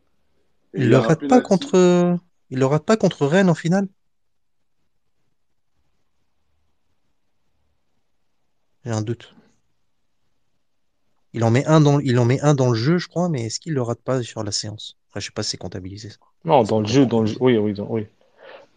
Et 0.74 0.82
Il 0.82 0.90
le 0.90 0.98
rate 0.98 1.28
pas 1.28 1.42
contre, 1.42 2.18
il 2.50 2.60
le 2.60 2.66
rate 2.66 2.86
pas 2.86 2.98
contre 2.98 3.26
Rennes 3.26 3.50
en 3.50 3.56
finale? 3.56 3.88
J'ai 8.88 8.94
un 8.94 9.02
doute. 9.02 9.36
Il 11.34 11.44
en 11.44 11.52
met 11.52 11.66
un 11.66 11.82
dans, 11.82 12.00
il 12.00 12.18
en 12.20 12.24
met 12.24 12.40
un 12.40 12.54
dans 12.54 12.70
le 12.70 12.76
jeu, 12.76 12.98
je 12.98 13.10
crois, 13.10 13.28
mais 13.28 13.48
est-ce 13.48 13.60
qu'il 13.60 13.74
le 13.74 13.82
rate 13.82 14.00
pas 14.00 14.24
sur 14.24 14.46
la 14.46 14.54
séance? 14.54 14.96
Après, 15.10 15.20
je 15.20 15.26
sais 15.26 15.34
pas 15.34 15.44
si 15.44 15.50
c'est 15.52 15.58
comptabilisé 15.58 16.10
ça. 16.10 16.16
Non, 16.46 16.64
dans 16.64 16.80
le 16.80 16.88
jeu, 16.88 17.06
dans 17.06 17.20
le 17.20 17.26
jeu. 17.26 17.36
Oui, 17.42 17.58
oui, 17.58 17.74
dans- 17.74 17.88
oui. 17.90 18.08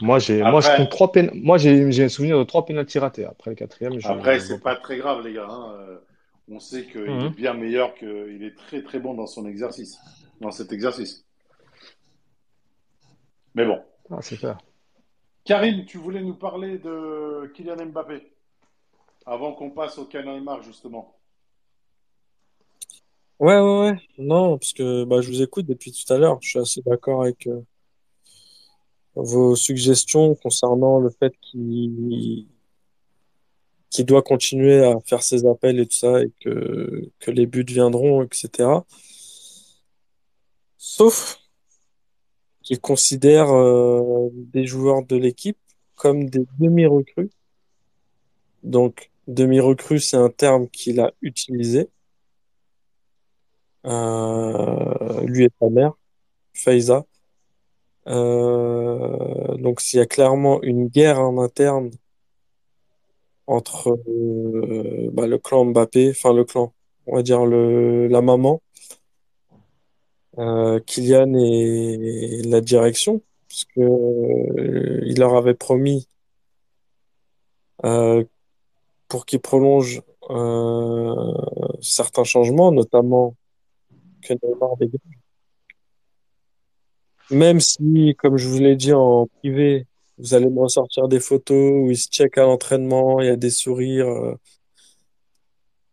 Moi, 0.01 0.19
j'ai, 0.19 0.43
moi, 0.43 0.61
je 0.61 0.67
Après, 0.67 0.79
compte 0.79 0.91
trois 0.91 1.13
pén... 1.13 1.31
Moi, 1.33 1.59
j'ai, 1.59 1.93
j'ai 1.93 2.03
un 2.03 2.09
souvenir 2.09 2.39
de 2.39 2.43
trois 2.43 2.67
pénaltys 2.67 2.99
ratés. 2.99 3.25
Après 3.25 3.51
le 3.51 3.55
quatrième, 3.55 4.01
je 4.01 4.09
après, 4.09 4.41
c'est 4.41 4.59
pas 4.59 4.75
très 4.75 4.97
grave, 4.97 5.25
les 5.25 5.33
gars. 5.33 5.47
hein. 5.49 5.75
Euh, 5.79 5.99
On 6.51 6.59
sait 6.59 6.87
qu'il 6.87 7.03
est 7.03 7.07
Mhm. 7.07 7.31
bien 7.31 7.55
meilleur 7.55 7.95
que, 7.95 8.33
il 8.33 8.43
est 8.43 8.57
très 8.57 8.83
très 8.83 8.99
bon 8.99 9.15
dans 9.15 9.29
son 9.29 9.47
exercice, 9.47 9.97
dans 10.41 10.51
cet 10.51 10.73
exercice. 10.73 11.25
Mais 13.55 13.65
bon. 13.65 13.79
Ah, 14.11 14.19
c'est 14.23 14.39
clair. 14.39 14.59
Karim, 15.45 15.85
tu 15.87 15.99
voulais 15.99 16.21
nous 16.23 16.35
parler 16.35 16.79
de 16.79 17.47
Kylian 17.55 17.87
Mbappé? 17.87 18.33
Avant 19.31 19.53
qu'on 19.53 19.71
passe 19.71 19.97
au 19.97 20.07
cas 20.07 20.23
Neymar, 20.23 20.61
justement. 20.63 21.15
Ouais, 23.39 23.59
ouais, 23.61 23.81
ouais. 23.81 23.99
Non, 24.19 24.59
parce 24.59 24.73
que 24.73 25.05
bah, 25.05 25.21
je 25.21 25.29
vous 25.29 25.41
écoute 25.41 25.67
depuis 25.67 25.93
tout 25.93 26.13
à 26.13 26.19
l'heure. 26.19 26.39
Je 26.43 26.49
suis 26.51 26.59
assez 26.59 26.83
d'accord 26.83 27.23
avec 27.23 27.47
euh, 27.47 27.61
vos 29.15 29.55
suggestions 29.55 30.35
concernant 30.35 30.99
le 30.99 31.11
fait 31.11 31.33
qu'il 31.41 32.49
qu'il 33.89 34.05
doit 34.05 34.23
continuer 34.23 34.85
à 34.85 35.01
faire 35.01 35.23
ses 35.23 35.47
appels 35.47 35.81
et 35.81 35.87
tout 35.87 35.97
ça 35.97 36.23
et 36.23 36.31
que, 36.41 37.11
que 37.19 37.31
les 37.31 37.47
buts 37.47 37.65
viendront, 37.67 38.23
etc. 38.23 38.69
Sauf 40.77 41.41
qu'il 42.63 42.81
considère 42.81 43.51
euh, 43.51 44.29
des 44.33 44.67
joueurs 44.67 45.05
de 45.05 45.17
l'équipe 45.17 45.59
comme 45.97 46.29
des 46.31 46.47
demi-recrues. 46.59 47.31
Donc, 48.63 49.10
demi-recrue, 49.29 50.01
c'est 50.01 50.17
un 50.17 50.31
terme 50.31 50.69
qu'il 50.69 51.01
a 51.01 51.13
utilisé. 51.23 51.91
Euh, 53.87 55.23
lui 55.27 55.45
et 55.45 55.51
sa 55.61 55.69
mère, 55.71 55.93
Faiza. 56.55 57.05
Euh, 58.09 59.57
donc, 59.57 59.81
s'il 59.81 59.99
y 59.99 60.03
a 60.03 60.07
clairement 60.07 60.63
une 60.63 60.89
guerre 60.89 61.21
en 61.21 61.43
interne 61.43 61.91
entre 63.47 63.99
euh, 64.09 65.11
bah, 65.13 65.27
le 65.27 65.39
clan 65.39 65.65
Mbappé, 65.67 66.11
enfin 66.11 66.33
le 66.33 66.45
clan, 66.45 66.73
on 67.07 67.17
va 67.17 67.23
dire 67.23 67.45
le, 67.47 68.07
la 68.09 68.23
maman, 68.23 68.63
Kylian 70.87 71.35
et 71.35 72.43
la 72.45 72.61
direction, 72.61 73.23
parce 73.49 73.65
que 73.65 75.05
il 75.05 75.19
leur 75.19 75.37
avait 75.37 75.55
promis 75.55 76.09
pour 79.11 79.27
qu'ils 79.27 79.41
prolongent 79.41 80.03
euh, 80.31 81.33
certains 81.83 82.25
changements, 82.25 82.73
notamment 82.73 83.35
que 84.23 84.33
Neymar 84.33 84.77
dégage. 84.79 85.01
Même 87.31 87.61
si, 87.61 88.15
comme 88.19 88.39
je 88.39 88.49
vous 88.49 88.59
l'ai 88.61 88.77
dit 88.77 88.93
en 88.93 89.27
privé, 89.27 89.87
vous 90.19 90.35
allez 90.35 90.49
me 90.49 90.61
ressortir 90.61 91.09
des 91.09 91.21
photos 91.21 91.73
où 91.73 91.91
il 91.91 91.97
se 91.97 92.09
check 92.09 92.39
à 92.39 92.43
l'entraînement, 92.43 93.21
il 93.21 93.27
y 93.27 93.31
a 93.31 93.37
des 93.37 93.51
sourires, 93.51 94.09
euh, 94.09 94.35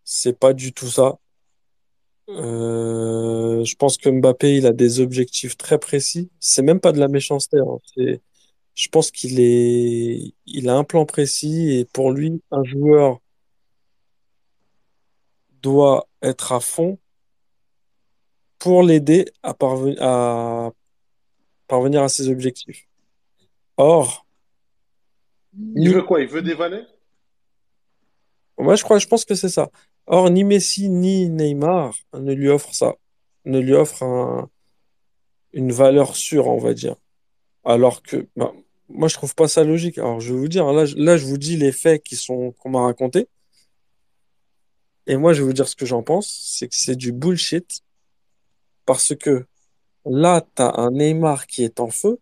c'est 0.03 0.38
pas 0.38 0.53
du 0.53 0.72
tout 0.72 0.88
ça. 0.88 1.18
Euh, 2.30 3.63
je 3.63 3.76
pense 3.76 3.97
que 3.97 4.09
Mbappé, 4.09 4.57
il 4.57 4.68
a 4.68 4.74
des 4.74 4.99
objectifs 4.99 5.57
très 5.57 5.80
précis. 5.80 6.30
C'est 6.39 6.61
même 6.61 6.80
pas 6.80 6.91
de 6.91 6.99
la 6.99 7.07
méchanceté, 7.07 7.57
hein. 7.57 8.20
Je 8.78 8.89
pense 8.89 9.09
qu'il 9.11 9.39
est, 9.39 10.36
il 10.45 10.69
a 10.69 10.75
un 10.78 10.84
plan 10.84 11.05
précis 11.05 11.71
et 11.80 11.86
pour 11.86 12.11
lui, 12.11 12.41
un 12.51 12.63
joueur 12.63 13.19
doit 15.61 16.07
être 16.21 16.53
à 16.53 16.59
fond 16.59 16.99
pour 18.59 18.84
l'aider 18.84 19.25
à 19.43 19.53
parvenir 19.53 20.01
à 20.01 20.71
parvenir 21.67 22.03
à 22.03 22.09
ses 22.09 22.30
objectifs. 22.30 22.88
Or, 23.78 24.25
Il 25.75 25.89
ni, 25.89 25.93
veut 25.93 26.03
quoi? 26.03 26.21
Il 26.21 26.28
veut 26.28 26.41
des 26.41 26.53
valets? 26.53 26.86
moi, 28.57 28.75
je 28.75 28.84
crois, 28.84 28.99
je 28.99 29.07
pense 29.07 29.25
que 29.25 29.36
c'est 29.36 29.49
ça. 29.49 29.69
Or, 30.05 30.30
ni 30.30 30.43
Messi 30.43 30.89
ni 30.89 31.30
Neymar 31.30 31.93
ne 32.13 32.34
lui 32.34 32.49
offrent 32.49 32.73
ça, 32.73 32.95
ne 33.45 33.59
lui 33.59 33.73
offrent 33.73 34.03
un- 34.03 34.49
une 35.53 35.71
valeur 35.71 36.15
sûre, 36.15 36.47
on 36.47 36.57
va 36.57 36.73
dire. 36.73 36.95
Alors 37.65 38.01
que, 38.01 38.28
bah, 38.36 38.53
moi, 38.89 39.07
je 39.07 39.15
trouve 39.15 39.35
pas 39.35 39.47
ça 39.47 39.63
logique. 39.63 39.97
Alors, 39.97 40.19
je 40.19 40.33
vais 40.33 40.39
vous 40.39 40.47
dire, 40.47 40.71
là, 40.73 40.85
je- 40.85 40.95
là, 40.95 41.17
je 41.17 41.25
vous 41.25 41.38
dis 41.38 41.57
les 41.57 41.71
faits 41.71 42.03
qui 42.03 42.15
sont, 42.15 42.51
qu'on 42.53 42.69
m'a 42.69 42.81
racontés. 42.81 43.27
Et 45.07 45.15
moi, 45.17 45.33
je 45.33 45.41
vais 45.41 45.47
vous 45.47 45.53
dire 45.53 45.67
ce 45.67 45.75
que 45.75 45.85
j'en 45.85 46.03
pense. 46.03 46.27
C'est 46.57 46.67
que 46.67 46.75
c'est 46.75 46.95
du 46.95 47.11
bullshit. 47.11 47.81
Parce 48.85 49.15
que 49.15 49.45
là, 50.05 50.45
t'as 50.55 50.71
un 50.79 50.91
Neymar 50.91 51.47
qui 51.47 51.63
est 51.63 51.79
en 51.79 51.89
feu. 51.89 52.19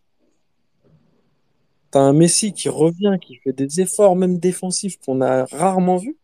T'as 1.92 2.02
un 2.02 2.14
Messi 2.14 2.52
qui 2.52 2.68
revient, 2.70 3.18
qui 3.22 3.38
fait 3.38 3.54
des 3.54 3.82
efforts, 3.82 4.16
même 4.16 4.38
défensifs, 4.40 4.98
qu'on 5.00 5.22
a 5.22 5.46
rarement 5.46 5.98
vus. 5.98 6.18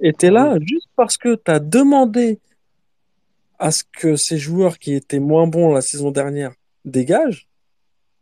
Et 0.00 0.12
t'es 0.12 0.28
Ah 0.28 0.30
là 0.30 0.58
juste 0.60 0.88
parce 0.96 1.16
que 1.16 1.34
t'as 1.34 1.58
demandé 1.58 2.40
à 3.58 3.72
ce 3.72 3.82
que 3.84 4.14
ces 4.14 4.38
joueurs 4.38 4.78
qui 4.78 4.94
étaient 4.94 5.18
moins 5.18 5.48
bons 5.48 5.72
la 5.74 5.80
saison 5.80 6.12
dernière 6.12 6.54
dégagent. 6.84 7.47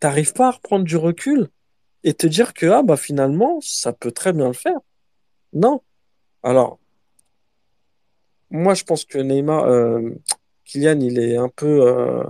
T'arrives 0.07 0.35
pas 0.35 0.47
à 0.47 0.51
reprendre 0.53 0.85
du 0.85 0.97
recul 0.97 1.49
et 2.05 2.15
te 2.15 2.29
dire 2.29 2.55
que, 2.55 2.67
ah, 2.67 2.85
bah, 2.85 2.97
finalement, 2.97 3.59
ça 3.61 3.93
peut 3.93 4.13
très 4.13 4.33
bien 4.33 4.47
le 4.47 4.53
faire. 4.53 4.79
Non. 5.53 5.83
Alors, 6.45 6.79
moi, 8.51 8.75
je 8.75 8.85
pense 8.85 9.05
que 9.05 9.19
Neymar, 9.19 9.65
euh, 9.65 10.11
Kylian, 10.65 11.01
il 11.01 11.19
est 11.19 11.37
un 11.37 11.49
peu 11.49 11.89
euh, 11.89 12.23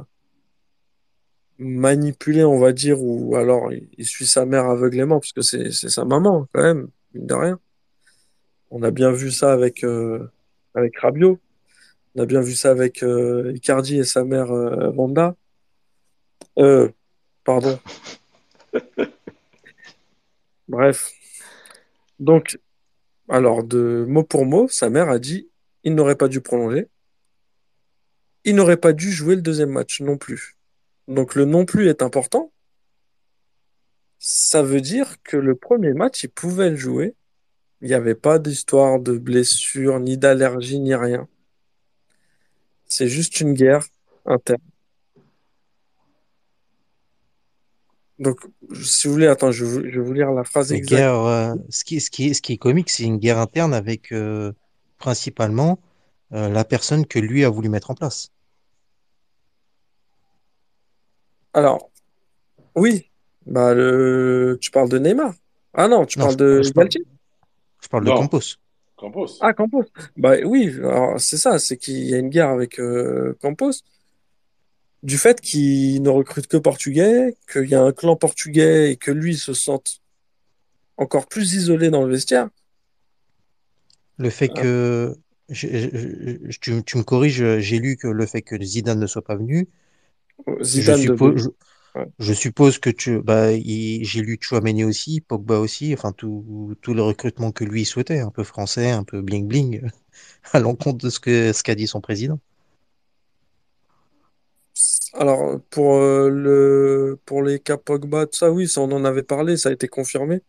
manipulé, 1.59 2.45
on 2.45 2.59
va 2.59 2.73
dire, 2.73 3.03
ou 3.03 3.37
alors 3.37 3.71
il, 3.71 4.07
suit 4.07 4.25
sa 4.25 4.47
mère 4.47 4.65
aveuglément, 4.65 5.21
parce 5.21 5.35
que 5.35 5.43
c'est 5.43 5.71
sa 5.71 6.07
maman, 6.07 6.49
quand 6.55 6.63
même, 6.63 6.89
mine 7.13 7.27
de 7.27 7.35
rien. 7.35 7.61
On 8.71 8.83
a 8.85 8.91
bien 8.91 9.13
vu 9.13 9.31
ça 9.31 9.53
avec, 9.53 9.85
euh, 9.85 10.27
avec 10.75 10.99
Rabiot, 10.99 11.39
on 12.15 12.23
a 12.23 12.25
bien 12.25 12.41
vu 12.41 12.55
ça 12.55 12.71
avec 12.71 13.03
euh, 13.03 13.53
Icardi 13.55 13.99
et 13.99 14.05
sa 14.05 14.25
mère 14.25 14.51
Wanda. 14.51 15.37
Euh, 16.59 16.91
pardon, 17.47 17.79
bref. 20.69 21.13
Donc, 22.19 22.59
alors, 23.29 23.65
de 23.65 24.05
mot 24.09 24.25
pour 24.25 24.45
mot, 24.47 24.69
sa 24.69 24.91
mère 24.91 25.09
a 25.09 25.19
dit, 25.19 25.49
il 25.85 25.95
n'aurait 25.95 26.17
pas 26.17 26.29
dû 26.29 26.41
prolonger, 26.41 26.89
il 28.45 28.55
n'aurait 28.55 28.77
pas 28.77 28.93
dû 28.93 29.11
jouer 29.11 29.37
le 29.37 29.43
deuxième 29.43 29.71
match 29.71 30.01
non 30.01 30.19
plus. 30.19 30.57
Donc, 31.09 31.35
le 31.35 31.45
non 31.45 31.65
plus 31.65 31.89
est 31.89 32.03
important. 32.03 32.53
Ça 34.19 34.63
veut 34.63 34.81
dire 34.81 35.23
que 35.23 35.37
le 35.37 35.55
premier 35.55 35.93
match, 35.93 36.25
il 36.25 36.29
pouvait 36.31 36.71
le 36.71 36.77
jouer. 36.77 37.15
Il 37.81 37.89
n'y 37.89 37.95
avait 37.95 38.15
pas 38.15 38.39
d'histoire 38.39 38.99
de 39.01 39.19
blessure, 39.19 40.01
ni 40.01 40.19
d'allergie, 40.19 40.81
ni 40.81 40.95
rien. 40.95 41.29
C'est 42.87 43.09
juste 43.09 43.41
une 43.41 43.55
guerre 43.55 43.87
interne. 44.25 44.63
Donc, 48.19 48.41
si 48.83 49.07
vous 49.07 49.13
voulez, 49.13 49.27
attends, 49.27 49.51
je, 49.51 49.65
vais 49.65 49.71
vous 49.71 49.91
je 49.91 50.01
vais 50.01 50.07
vous 50.07 50.13
lire 50.13 50.31
la 50.33 50.45
phrase 50.45 50.73
exacte. 50.73 50.91
guerre, 50.91 51.21
euh, 51.21 51.55
ce 51.69 51.85
qui, 51.85 52.01
ce 52.01 52.11
qui, 52.11 52.35
ce 52.35 52.41
qui 52.41 52.55
est 52.55 52.57
comique, 52.57 52.89
c'est 52.89 53.05
une 53.05 53.19
guerre 53.19 53.39
interne 53.39 53.75
avec 53.75 54.11
euh, 54.13 54.53
principalement 54.99 55.79
euh, 56.33 56.49
la 56.49 56.65
personne 56.65 57.07
que 57.07 57.19
lui 57.19 57.45
a 57.45 57.51
voulu 57.51 57.69
mettre 57.69 57.91
en 57.91 57.95
place. 57.95 58.31
Alors, 61.53 61.91
oui, 62.75 63.11
bah 63.47 63.75
le... 63.75 64.59
tu 64.61 64.71
parles 64.71 64.89
de 64.89 64.99
Neymar. 64.99 65.35
Ah 65.75 65.89
non, 65.89 66.07
tu 66.07 66.19
Non, 66.19 66.27
parles 66.27 66.39
je, 66.39 66.45
de 66.45 66.63
je 66.63 66.73
parle, 66.73 66.89
je 67.83 67.89
parle 67.89 68.05
de. 68.05 68.11
Campos. 68.11 68.41
Campos. 68.97 69.39
Ah, 69.41 69.53
Campos. 69.53 69.85
Bah 70.17 70.37
oui, 70.45 70.75
alors 70.79 71.21
c'est 71.21 71.37
ça, 71.37 71.59
c'est 71.59 71.77
qu'il 71.77 72.05
y 72.05 72.15
a 72.15 72.19
une 72.19 72.31
guerre 72.31 72.49
avec 72.49 72.81
euh, 72.81 73.37
Campos. 73.41 73.73
Du 75.03 75.19
fait 75.19 75.41
qu'il 75.41 76.03
ne 76.03 76.09
recrute 76.11 76.49
que 76.49 76.57
Portugais, 76.57 77.35
qu'il 77.51 77.69
y 77.69 77.75
a 77.75 77.83
un 77.83 77.93
clan 77.93 78.17
portugais 78.17 78.91
et 78.93 78.97
que 78.97 79.11
lui 79.11 79.37
se 79.37 79.55
sente 79.55 80.01
encore 80.99 81.27
plus 81.27 81.55
isolé 81.55 81.91
dans 81.91 82.05
le 82.05 82.13
vestiaire. 82.13 82.49
Le 84.19 84.29
fait 84.31 84.49
Ah, 84.49 84.63
que, 84.63 85.17
je- 85.49 85.69
je- 85.69 86.51
je- 86.51 86.59
tu, 86.61 86.83
tu 86.85 86.99
me 86.99 87.03
corriges, 87.03 87.59
j'ai 87.61 87.79
lu 87.79 87.97
que 87.97 88.09
le 88.09 88.27
fait 88.27 88.43
que 88.43 88.63
Zidane 88.63 89.01
ne 89.01 89.07
soit 89.07 89.25
pas 89.25 89.37
venu, 89.37 89.69
je 90.75 90.93
Zidane 90.93 91.05
devait. 91.07 91.33
suppose, 91.33 91.43
je, 91.43 91.49
ouais. 91.95 92.07
je 92.21 92.33
suppose 92.35 92.79
que 92.79 92.91
tu, 92.91 93.21
bah, 93.23 93.53
j'ai 93.55 94.23
lu 94.23 94.37
Tchouaméni 94.37 94.85
aussi, 94.85 95.21
Pogba 95.23 95.59
aussi, 95.61 95.95
enfin 95.95 96.13
tout, 96.13 96.77
tout 96.83 96.95
le 96.95 97.03
recrutement 97.03 97.53
que 97.53 97.65
lui 97.65 97.85
souhaitait, 97.85 98.21
un 98.21 98.31
peu 98.31 98.45
français, 98.45 98.91
un 98.91 99.05
peu 99.05 99.23
bling 99.23 99.49
bling, 99.49 99.83
à 100.53 100.61
l'encontre 100.61 101.05
de 101.05 101.11
ce 101.11 101.21
que, 101.21 101.53
ce 101.53 101.63
qu'a 101.63 101.75
dit 101.75 101.87
son 101.89 102.01
président. 102.03 102.41
Alors, 105.19 105.61
pour, 105.71 105.95
euh, 105.97 106.29
le, 106.29 107.19
pour 107.25 107.43
les 107.43 107.59
cas 107.59 107.79
Pogba, 107.79 108.27
tout 108.27 108.37
ça, 108.37 108.51
oui, 108.51 108.69
ça, 108.69 108.83
on 108.83 108.93
en 108.93 109.05
avait 109.05 109.23
parlé, 109.23 109.57
ça 109.57 109.71
a 109.71 109.73
été 109.73 109.89
confirmé. 109.89 110.43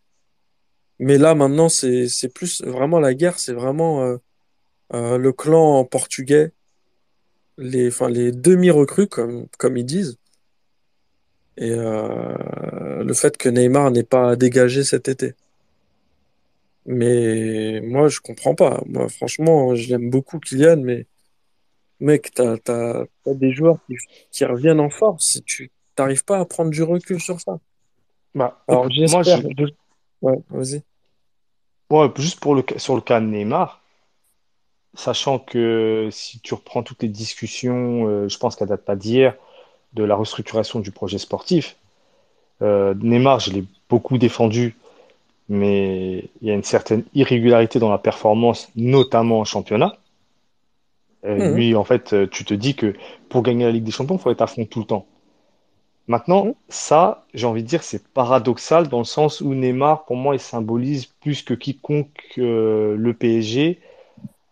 Mais 1.00 1.18
là, 1.18 1.36
maintenant, 1.36 1.70
c'est, 1.70 2.08
plus 2.34 2.62
vraiment 2.64 3.00
la 3.00 3.14
guerre, 3.14 3.40
c'est 3.40 3.54
vraiment 3.54 4.04
euh, 4.04 4.18
euh, 4.94 5.18
le 5.18 5.32
clan 5.34 5.86
portugais, 5.86 6.52
les, 7.58 7.90
les 8.10 8.32
demi-recrues, 8.32 9.08
comme, 9.08 9.48
comme 9.58 9.78
ils 9.78 9.86
disent, 9.86 10.18
et 11.58 11.72
le 11.76 13.14
fait 13.16 13.36
que 13.38 13.50
Neymar 13.50 13.92
n'ait 13.92 14.04
pas 14.04 14.36
dégagé 14.36 14.84
cet 14.84 15.08
été. 15.08 15.34
Mais 16.86 17.82
moi, 17.82 18.08
je 18.10 18.20
comprends 18.22 18.56
pas. 18.56 18.82
Moi, 18.86 19.10
franchement, 19.10 19.76
je 19.76 19.90
l'aime 19.90 20.10
beaucoup, 20.10 20.40
Kylian, 20.40 20.78
mais 20.78 21.06
mec, 22.00 22.32
t'as, 22.34 22.58
t'as, 22.58 23.06
t'as 23.24 23.34
des 23.34 23.52
joueurs 23.52 23.78
qui, 23.88 23.96
qui 24.32 24.46
reviennent 24.46 24.80
en 24.80 24.90
force 24.90 25.42
tu 25.46 25.72
t'arrives 25.96 26.24
pas 26.24 26.40
à 26.40 26.46
prendre 26.46 26.70
du 26.72 26.84
recul 26.84 27.20
sur 27.20 27.42
ça. 27.42 27.60
Bah, 28.36 28.62
Alors, 28.68 28.88
moi, 29.10 29.24
je, 29.24 29.68
Ouais, 30.22 30.38
vas-y. 30.50 30.82
ouais, 31.90 32.10
juste 32.16 32.40
pour 32.40 32.56
le, 32.56 32.64
sur 32.78 32.96
le 32.96 33.02
cas 33.02 33.20
de 33.20 33.26
Neymar, 33.26 33.82
sachant 34.96 35.38
que 35.40 36.10
si 36.12 36.40
tu 36.40 36.54
reprends 36.54 36.84
toutes 36.84 37.04
les 37.04 37.10
discussions, 37.10 38.08
euh, 38.08 38.30
je 38.30 38.38
pense 38.38 38.56
qu'elle 38.56 38.68
date 38.68 38.86
pas 38.86 38.96
d'hier, 38.96 39.36
de 39.94 40.04
la 40.04 40.16
restructuration 40.16 40.80
du 40.80 40.92
projet 40.92 41.18
sportif, 41.18 41.76
euh, 42.62 42.96
Neymar, 42.96 43.40
je 43.40 43.52
l'ai 43.52 43.64
beaucoup 43.90 44.18
défendu, 44.18 44.76
mais 45.50 46.30
il 46.42 46.48
y 46.48 46.52
a 46.52 46.56
une 46.56 46.64
certaine 46.64 47.04
irrégularité 47.14 47.80
dans 47.80 47.92
la 47.92 48.00
performance, 48.00 48.70
notamment 48.76 49.40
en 49.40 49.46
championnat. 49.46 49.98
Euh, 51.26 51.40
Mhm, 51.40 51.48
lui, 51.48 51.76
en 51.76 51.84
fait, 51.84 52.14
euh, 52.14 52.28
tu 52.28 52.46
te 52.46 52.54
dis 52.54 52.76
que 52.76 52.94
pour 53.30 53.44
gagner 53.44 53.66
la 53.66 53.72
Ligue 53.72 53.84
des 53.84 53.92
Champions, 53.92 54.16
il 54.18 54.22
faut 54.22 54.32
être 54.32 54.42
à 54.42 54.48
fond 54.48 54.66
tout 54.66 54.80
le 54.80 54.86
temps. 54.86 55.08
mhm. 56.36 56.48
Maintenant, 56.48 56.56
ça, 56.70 57.26
j'ai 57.34 57.46
envie 57.48 57.64
de 57.64 57.68
dire, 57.68 57.84
c'est 57.84 58.08
paradoxal 58.14 58.88
dans 58.88 59.00
le 59.00 59.04
sens 59.04 59.42
où 59.42 59.54
Neymar, 59.54 60.06
pour 60.06 60.16
moi, 60.16 60.36
il 60.36 60.40
symbolise 60.40 61.06
plus 61.08 61.42
que 61.44 61.54
quiconque 61.54 62.34
euh, 62.38 62.96
le 62.96 63.14
PSG, 63.14 63.82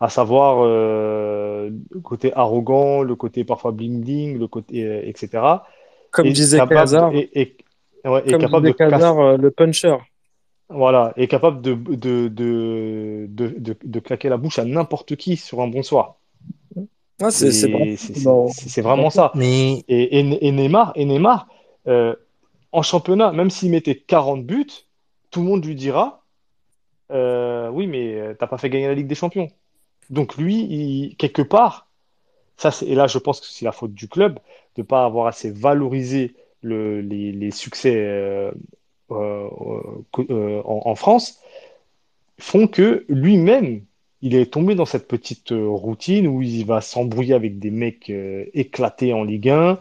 à 0.01 0.09
savoir 0.09 0.59
euh, 0.65 1.69
le 1.91 2.01
côté 2.01 2.33
arrogant, 2.33 3.03
le 3.03 3.15
côté 3.15 3.45
parfois 3.45 3.71
bling-bling, 3.71 4.37
le 4.37 4.47
côté, 4.47 5.07
etc. 5.09 5.67
Comme 6.09 6.31
Et 6.31 6.33
disait 6.33 6.65
capable, 6.65 6.73
Hazard, 6.73 7.13
et, 7.13 7.41
et- 7.41 7.57
ouais, 8.09 8.23
et 8.29 8.35
comme 8.35 8.37
capable 8.37 8.67
de 8.67 8.73
disait 8.73 8.75
Hazard, 8.79 9.19
euh, 9.19 9.37
le 9.37 9.51
puncher. 9.51 9.97
voilà, 10.69 11.13
et 11.17 11.27
capable 11.27 11.61
de, 11.61 11.73
de, 11.73 12.27
de, 12.27 13.27
de, 13.29 13.47
de, 13.59 13.77
de 13.83 13.99
claquer 13.99 14.29
la 14.29 14.37
bouche 14.37 14.59
à 14.59 14.65
n'importe 14.65 15.15
qui 15.15 15.37
sur 15.37 15.61
un 15.61 15.67
bon 15.67 15.83
soir. 15.83 16.17
Ah, 17.21 17.31
c'est 18.67 18.81
vraiment 18.81 19.09
ça. 19.09 19.31
Mais 19.35 19.83
Et, 19.87 20.19
et, 20.19 20.47
et 20.47 20.51
Neymar, 20.51 20.91
et 20.95 21.05
Neymar 21.05 21.47
euh, 21.87 22.15
en 22.71 22.81
championnat, 22.81 23.31
même 23.31 23.49
s'il 23.49 23.71
mettait 23.71 23.95
40 23.97 24.45
buts, 24.45 24.67
tout 25.31 25.41
le 25.41 25.47
monde 25.47 25.65
lui 25.65 25.75
dira 25.75 26.23
euh, 27.11 27.69
Oui, 27.69 27.87
mais 27.87 28.15
euh, 28.15 28.33
t'as 28.37 28.47
pas 28.47 28.57
fait 28.57 28.69
gagner 28.69 28.87
la 28.87 28.95
Ligue 28.95 29.07
des 29.07 29.15
Champions. 29.15 29.47
Donc 30.09 30.37
lui, 30.37 30.55
il- 30.63 31.15
quelque 31.17 31.41
part, 31.43 31.89
ça 32.57 32.71
et 32.85 32.95
là 32.95 33.07
je 33.07 33.19
pense 33.19 33.39
que 33.41 33.47
c'est 33.47 33.65
la 33.65 33.71
faute 33.73 33.93
du 33.93 34.07
club, 34.09 34.35
de 34.77 34.81
ne 34.81 34.85
pas 34.87 35.05
avoir 35.05 35.27
assez 35.27 35.51
valorisé 35.51 36.35
le, 36.61 37.01
les, 37.01 37.31
les 37.31 37.51
succès 37.51 37.95
euh, 37.95 38.51
euh, 39.11 39.49
euh, 40.29 40.61
en, 40.65 40.81
en 40.85 40.95
France 40.95 41.39
font 42.39 42.67
que 42.67 43.05
lui-même, 43.09 43.83
il 44.25 44.33
est 44.33 44.51
tombé 44.51 44.73
dans 44.73 44.85
cette 44.85 45.07
petite 45.07 45.51
euh, 45.51 45.67
routine 45.67 46.25
où 46.25 46.41
il 46.41 46.65
va 46.65 46.81
s'embrouiller 46.81 47.35
avec 47.35 47.59
des 47.59 47.69
mecs 47.69 48.09
euh, 48.09 48.45
éclatés 48.55 49.13
en 49.13 49.23
Ligue 49.23 49.49
1. 49.49 49.77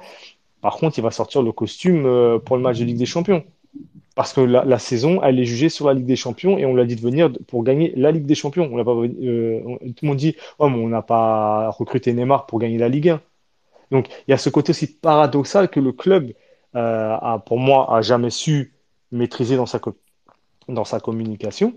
Par 0.60 0.76
contre, 0.76 0.98
il 0.98 1.02
va 1.02 1.10
sortir 1.10 1.42
le 1.42 1.50
costume 1.50 2.04
euh, 2.04 2.38
pour 2.38 2.58
le 2.58 2.62
match 2.62 2.78
de 2.78 2.84
Ligue 2.84 2.98
des 2.98 3.06
Champions. 3.06 3.42
Parce 4.14 4.34
que 4.34 4.42
la, 4.42 4.78
saison, 4.78 5.22
elle 5.22 5.40
est 5.40 5.46
jugée 5.46 5.70
sur 5.70 5.86
la 5.86 5.94
Ligue 5.94 6.04
des 6.04 6.14
Champions 6.14 6.58
et 6.58 6.66
on 6.66 6.74
l'a 6.74 6.84
dit 6.84 6.94
de 6.94 7.00
venir 7.00 7.32
pour 7.46 7.64
gagner 7.64 7.94
la 7.96 8.12
Ligue 8.12 8.26
des 8.26 8.34
Champions. 8.34 8.68
On 8.70 8.84
tout 8.84 8.84
le 8.92 10.06
monde 10.06 10.18
dit, 10.18 10.36
oh, 10.58 10.68
mais 10.68 10.78
on 10.78 10.88
n'a 10.88 11.02
pas 11.02 11.70
recruté 11.70 12.12
Neymar 12.12 12.44
pour 12.44 12.58
gagner 12.58 12.76
la 12.76 12.90
Ligue 12.90 13.08
1. 13.08 13.20
Donc, 13.92 14.08
il 14.28 14.30
y 14.30 14.34
a 14.34 14.38
ce 14.38 14.50
côté 14.50 14.70
aussi 14.70 14.86
paradoxal 14.86 15.70
que 15.70 15.80
le 15.80 15.92
club, 15.92 16.32
a, 16.74 17.42
pour 17.46 17.58
moi, 17.58 17.92
a 17.96 18.02
jamais 18.02 18.30
su 18.30 18.74
maîtriser 19.10 19.56
dans 19.56 20.84
sa 20.84 21.00
communication. 21.00 21.74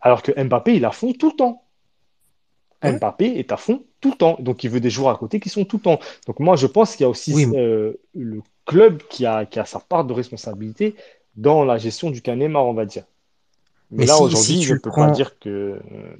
Alors 0.00 0.22
que 0.22 0.32
Mbappé, 0.42 0.74
il 0.76 0.84
a 0.84 0.90
fond 0.92 1.12
tout 1.12 1.30
le 1.30 1.36
temps. 1.36 1.64
Ouais. 2.82 2.92
Mbappé 2.92 3.38
est 3.38 3.52
à 3.52 3.56
fond 3.56 3.84
tout 4.00 4.10
le 4.12 4.16
temps. 4.16 4.36
Donc, 4.40 4.64
il 4.64 4.70
veut 4.70 4.80
des 4.80 4.90
joueurs 4.90 5.14
à 5.14 5.18
côté 5.18 5.38
qui 5.40 5.48
sont 5.50 5.64
tout 5.64 5.76
le 5.76 5.82
temps. 5.82 6.00
Donc, 6.26 6.40
moi, 6.40 6.56
je 6.56 6.66
pense 6.66 6.96
qu'il 6.96 7.04
y 7.04 7.06
a 7.06 7.10
aussi 7.10 7.34
Oui, 7.34 7.46
euh, 7.54 7.94
le 8.14 8.42
club 8.66 9.02
qui 9.10 9.26
a, 9.26 9.44
qui 9.46 9.58
a 9.58 9.64
sa 9.66 9.80
part 9.80 10.04
de 10.04 10.12
responsabilité 10.14 10.94
dans 11.36 11.64
la 11.64 11.78
gestion 11.78 12.10
du 12.10 12.22
cas 12.22 12.34
Neymar, 12.36 12.64
on 12.66 12.72
va 12.74 12.86
dire. 12.86 13.04
Mais 13.90 14.04
Mais 14.04 14.06
là, 14.06 14.14
si, 14.16 14.22
aujourd'hui, 14.22 14.56
si 14.56 14.62
je 14.62 14.74
ne 14.74 14.78
peux 14.78 14.90
prends. 14.90 15.06
pas 15.06 15.10
dire 15.10 15.38
que. 15.38 15.48
euh, 15.92 16.16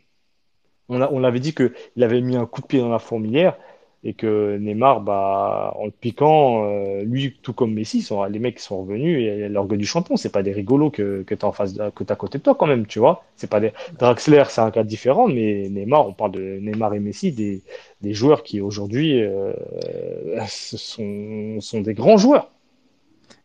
On 0.88 1.00
a, 1.00 1.08
on 1.10 1.24
avait 1.24 1.40
dit 1.40 1.54
qu'il 1.54 1.72
avait 2.02 2.20
mis 2.20 2.36
un 2.36 2.46
coup 2.46 2.60
de 2.60 2.66
pied 2.66 2.80
dans 2.80 2.88
la 2.90 2.98
fourmilière 2.98 3.56
et 4.02 4.14
que 4.14 4.56
Neymar, 4.56 5.02
bah, 5.02 5.74
en 5.78 5.84
le 5.84 5.90
piquant, 5.90 6.64
euh, 6.64 7.02
lui, 7.02 7.36
tout 7.42 7.52
comme 7.52 7.74
Messi, 7.74 8.00
sont, 8.02 8.24
les 8.24 8.38
mecs 8.38 8.58
sont 8.58 8.80
revenus 8.80 9.18
et 9.18 9.48
l'orgueil 9.48 9.78
du 9.78 9.86
champion, 9.86 10.16
c'est 10.16 10.32
pas 10.32 10.42
des 10.42 10.52
rigolos 10.52 10.90
que, 10.90 11.22
que 11.22 11.34
tu 11.34 11.44
en 11.44 11.52
t'as 11.52 12.14
à 12.14 12.16
côté 12.16 12.38
de 12.38 12.42
toi 12.42 12.54
quand 12.54 12.66
même, 12.66 12.86
tu 12.86 12.98
vois. 12.98 13.24
C'est 13.36 13.50
pas 13.50 13.60
Draxler, 13.98 14.44
c'est 14.48 14.62
un 14.62 14.70
cas 14.70 14.84
différent, 14.84 15.28
mais 15.28 15.68
Neymar, 15.68 16.06
on 16.06 16.12
parle 16.14 16.32
de 16.32 16.58
Neymar 16.60 16.94
et 16.94 17.00
Messi, 17.00 17.32
des, 17.32 17.62
des 18.00 18.14
joueurs 18.14 18.42
qui 18.42 18.60
aujourd'hui 18.60 19.22
euh, 19.22 19.52
sont, 20.48 21.60
sont 21.60 21.80
des 21.80 21.94
grands 21.94 22.16
joueurs. 22.16 22.50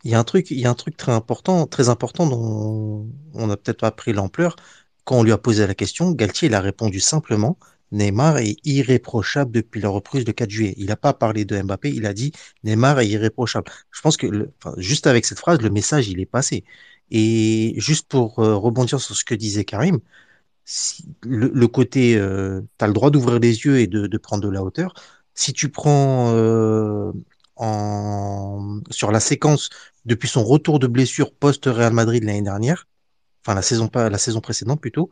Il 0.03 0.11
y 0.11 0.15
a 0.15 0.19
un 0.19 0.23
truc, 0.23 0.51
il 0.51 0.59
y 0.59 0.65
a 0.65 0.69
un 0.69 0.75
truc 0.75 0.95
très 0.97 1.11
important, 1.11 1.65
très 1.67 1.89
important 1.89 2.27
dont 2.27 3.07
on 3.33 3.47
n'a 3.47 3.57
peut-être 3.57 3.79
pas 3.79 3.91
pris 3.91 4.13
l'ampleur. 4.13 4.55
Quand 5.03 5.17
on 5.19 5.23
lui 5.23 5.31
a 5.31 5.37
posé 5.37 5.65
la 5.67 5.75
question, 5.75 6.11
Galtier, 6.11 6.47
il 6.47 6.55
a 6.55 6.61
répondu 6.61 6.99
simplement, 6.99 7.57
Neymar 7.91 8.37
est 8.39 8.57
irréprochable 8.65 9.51
depuis 9.51 9.81
la 9.81 9.89
reprise 9.89 10.25
le 10.25 10.33
4 10.33 10.49
juillet. 10.49 10.73
Il 10.77 10.87
n'a 10.87 10.95
pas 10.95 11.13
parlé 11.13 11.45
de 11.45 11.61
Mbappé, 11.61 11.91
il 11.91 12.05
a 12.05 12.13
dit 12.13 12.31
Neymar 12.63 12.99
est 12.99 13.07
irréprochable. 13.07 13.71
Je 13.91 14.01
pense 14.01 14.17
que, 14.17 14.27
juste 14.77 15.07
avec 15.07 15.25
cette 15.25 15.39
phrase, 15.39 15.61
le 15.61 15.69
message, 15.69 16.07
il 16.09 16.19
est 16.19 16.25
passé. 16.25 16.63
Et 17.11 17.75
juste 17.77 18.07
pour 18.07 18.39
euh, 18.39 18.55
rebondir 18.55 18.99
sur 18.99 19.15
ce 19.15 19.23
que 19.23 19.35
disait 19.35 19.65
Karim, 19.65 19.99
le, 21.23 21.67
côté, 21.67 22.15
tu 22.15 22.85
as 22.85 22.87
le 22.87 22.93
droit 22.93 23.11
d'ouvrir 23.11 23.39
les 23.39 23.65
yeux 23.65 23.79
et 23.79 23.87
de, 23.87 24.07
de 24.07 24.17
prendre 24.17 24.43
de 24.43 24.49
la 24.49 24.63
hauteur. 24.63 24.93
Si 25.33 25.53
tu 25.53 25.69
prends 25.69 26.33
euh, 26.33 27.11
sur 28.89 29.11
la 29.11 29.19
séquence 29.19 29.69
depuis 30.05 30.27
son 30.27 30.43
retour 30.43 30.79
de 30.79 30.87
blessure 30.87 31.33
post-Real 31.33 31.93
Madrid 31.93 32.23
l'année 32.23 32.41
dernière, 32.41 32.87
enfin 33.43 33.55
la 33.55 33.61
saison, 33.61 33.89
la 33.93 34.17
saison 34.17 34.41
précédente 34.41 34.81
plutôt, 34.81 35.09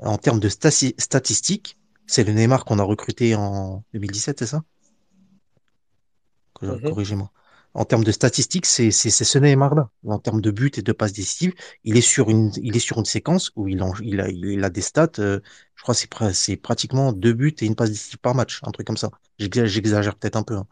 en 0.00 0.18
termes 0.18 0.40
de 0.40 0.48
stati- 0.48 0.94
statistiques, 0.98 1.78
c'est 2.06 2.24
le 2.24 2.32
Neymar 2.32 2.64
qu'on 2.64 2.78
a 2.78 2.82
recruté 2.84 3.34
en 3.34 3.84
2017, 3.92 4.38
c'est 4.40 4.46
ça? 4.46 4.62
Mhm. 6.60 6.80
Corrigez-moi. 6.84 7.30
En 7.76 7.84
termes 7.84 8.04
de 8.04 8.12
statistiques, 8.12 8.66
c'est 8.66 8.92
c'est 8.92 9.10
c'est 9.10 9.24
ce 9.24 9.38
Neymar-là. 9.38 9.90
En 10.06 10.18
termes 10.20 10.40
de 10.40 10.50
buts 10.52 10.70
et 10.76 10.82
de 10.82 10.92
passes 10.92 11.12
décisives, 11.12 11.54
il 11.82 11.96
est 11.96 12.00
sur 12.00 12.30
une 12.30 12.52
il 12.62 12.76
est 12.76 12.78
sur 12.80 12.98
une 12.98 13.04
séquence 13.04 13.50
où 13.56 13.66
il 13.68 13.82
en- 13.82 13.92
il 14.00 14.20
a 14.20 14.28
il 14.30 14.62
a 14.64 14.70
des 14.70 14.80
stats. 14.80 15.10
euh, 15.18 15.40
je 15.74 15.82
crois 15.82 15.94
que 15.94 16.00
c'est 16.00 16.10
pra- 16.12 16.32
c'est 16.32 16.56
pratiquement 16.56 17.12
deux 17.12 17.32
buts 17.32 17.54
et 17.60 17.66
une 17.66 17.74
passe 17.74 17.90
décisive 17.90 18.18
par 18.18 18.34
match, 18.36 18.60
un 18.64 18.70
truc 18.70 18.86
comme 18.86 18.96
ça. 18.96 19.10
J'exa- 19.40 19.66
J'exagère 19.66 20.14
peut-être 20.16 20.36
un 20.36 20.44
peu. 20.44 20.56
hein. 20.56 20.66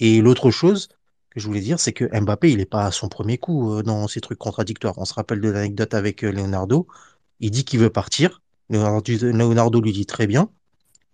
Et 0.00 0.20
l'autre 0.22 0.50
chose 0.50 0.88
que 1.30 1.40
je 1.40 1.46
voulais 1.48 1.60
dire, 1.60 1.80
c'est 1.80 1.92
que 1.94 2.04
Mbappé, 2.20 2.52
il 2.52 2.60
est 2.60 2.66
pas 2.66 2.86
à 2.86 2.92
son 2.92 3.08
premier 3.08 3.38
coup 3.38 3.74
euh, 3.74 3.82
dans 3.82 4.08
ces 4.08 4.20
trucs 4.20 4.38
contradictoires. 4.38 4.94
On 4.98 5.04
se 5.06 5.14
rappelle 5.14 5.40
de 5.40 5.50
l'anecdote 5.50 5.94
avec 5.94 6.24
euh, 6.24 6.32
Leonardo. 6.32 6.86
Il 7.40 7.50
dit 7.52 7.64
qu'il 7.64 7.80
veut 7.80 7.90
partir. 7.90 8.42
Leonardo, 8.70 9.12
Leonardo 9.22 9.80
lui 9.82 9.92
dit 9.92 10.06
très 10.06 10.26
bien. 10.26 10.50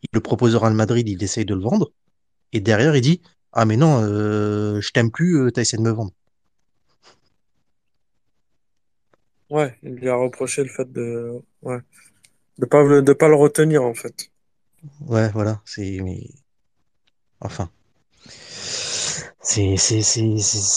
Il 0.02 0.08
le 0.12 0.20
propose 0.20 0.54
au 0.54 0.58
Real 0.60 0.74
Madrid, 0.74 1.08
il 1.08 1.22
essaye 1.22 1.44
de 1.44 1.54
le 1.54 1.60
vendre. 1.60 1.92
Et 2.52 2.60
derrière, 2.60 2.96
il 2.96 3.00
dit, 3.02 3.20
ah 3.52 3.64
mais 3.64 3.76
non, 3.76 4.00
euh, 4.02 4.80
je 4.80 4.90
t'aime 4.92 5.10
plus, 5.10 5.36
euh, 5.38 5.50
t'as 5.50 5.62
essayé 5.62 5.78
de 5.82 5.88
me 5.88 5.94
vendre. 5.94 6.12
Ouais, 9.50 9.76
il 9.82 9.94
lui 9.94 10.08
a 10.08 10.14
reproché 10.16 10.62
le 10.62 10.68
fait 10.68 10.90
de, 10.92 11.40
ouais, 11.62 11.78
de 12.58 12.66
pas, 12.66 12.82
le- 12.82 13.02
de 13.02 13.12
pas 13.12 13.28
le 13.28 13.34
retenir, 13.34 13.82
en 13.82 13.94
fait. 13.94 14.30
Ouais, 15.06 15.30
voilà, 15.30 15.60
c'est, 15.64 16.00
mais, 16.02 16.28
enfin, 17.40 17.70
c'est, 19.40 19.76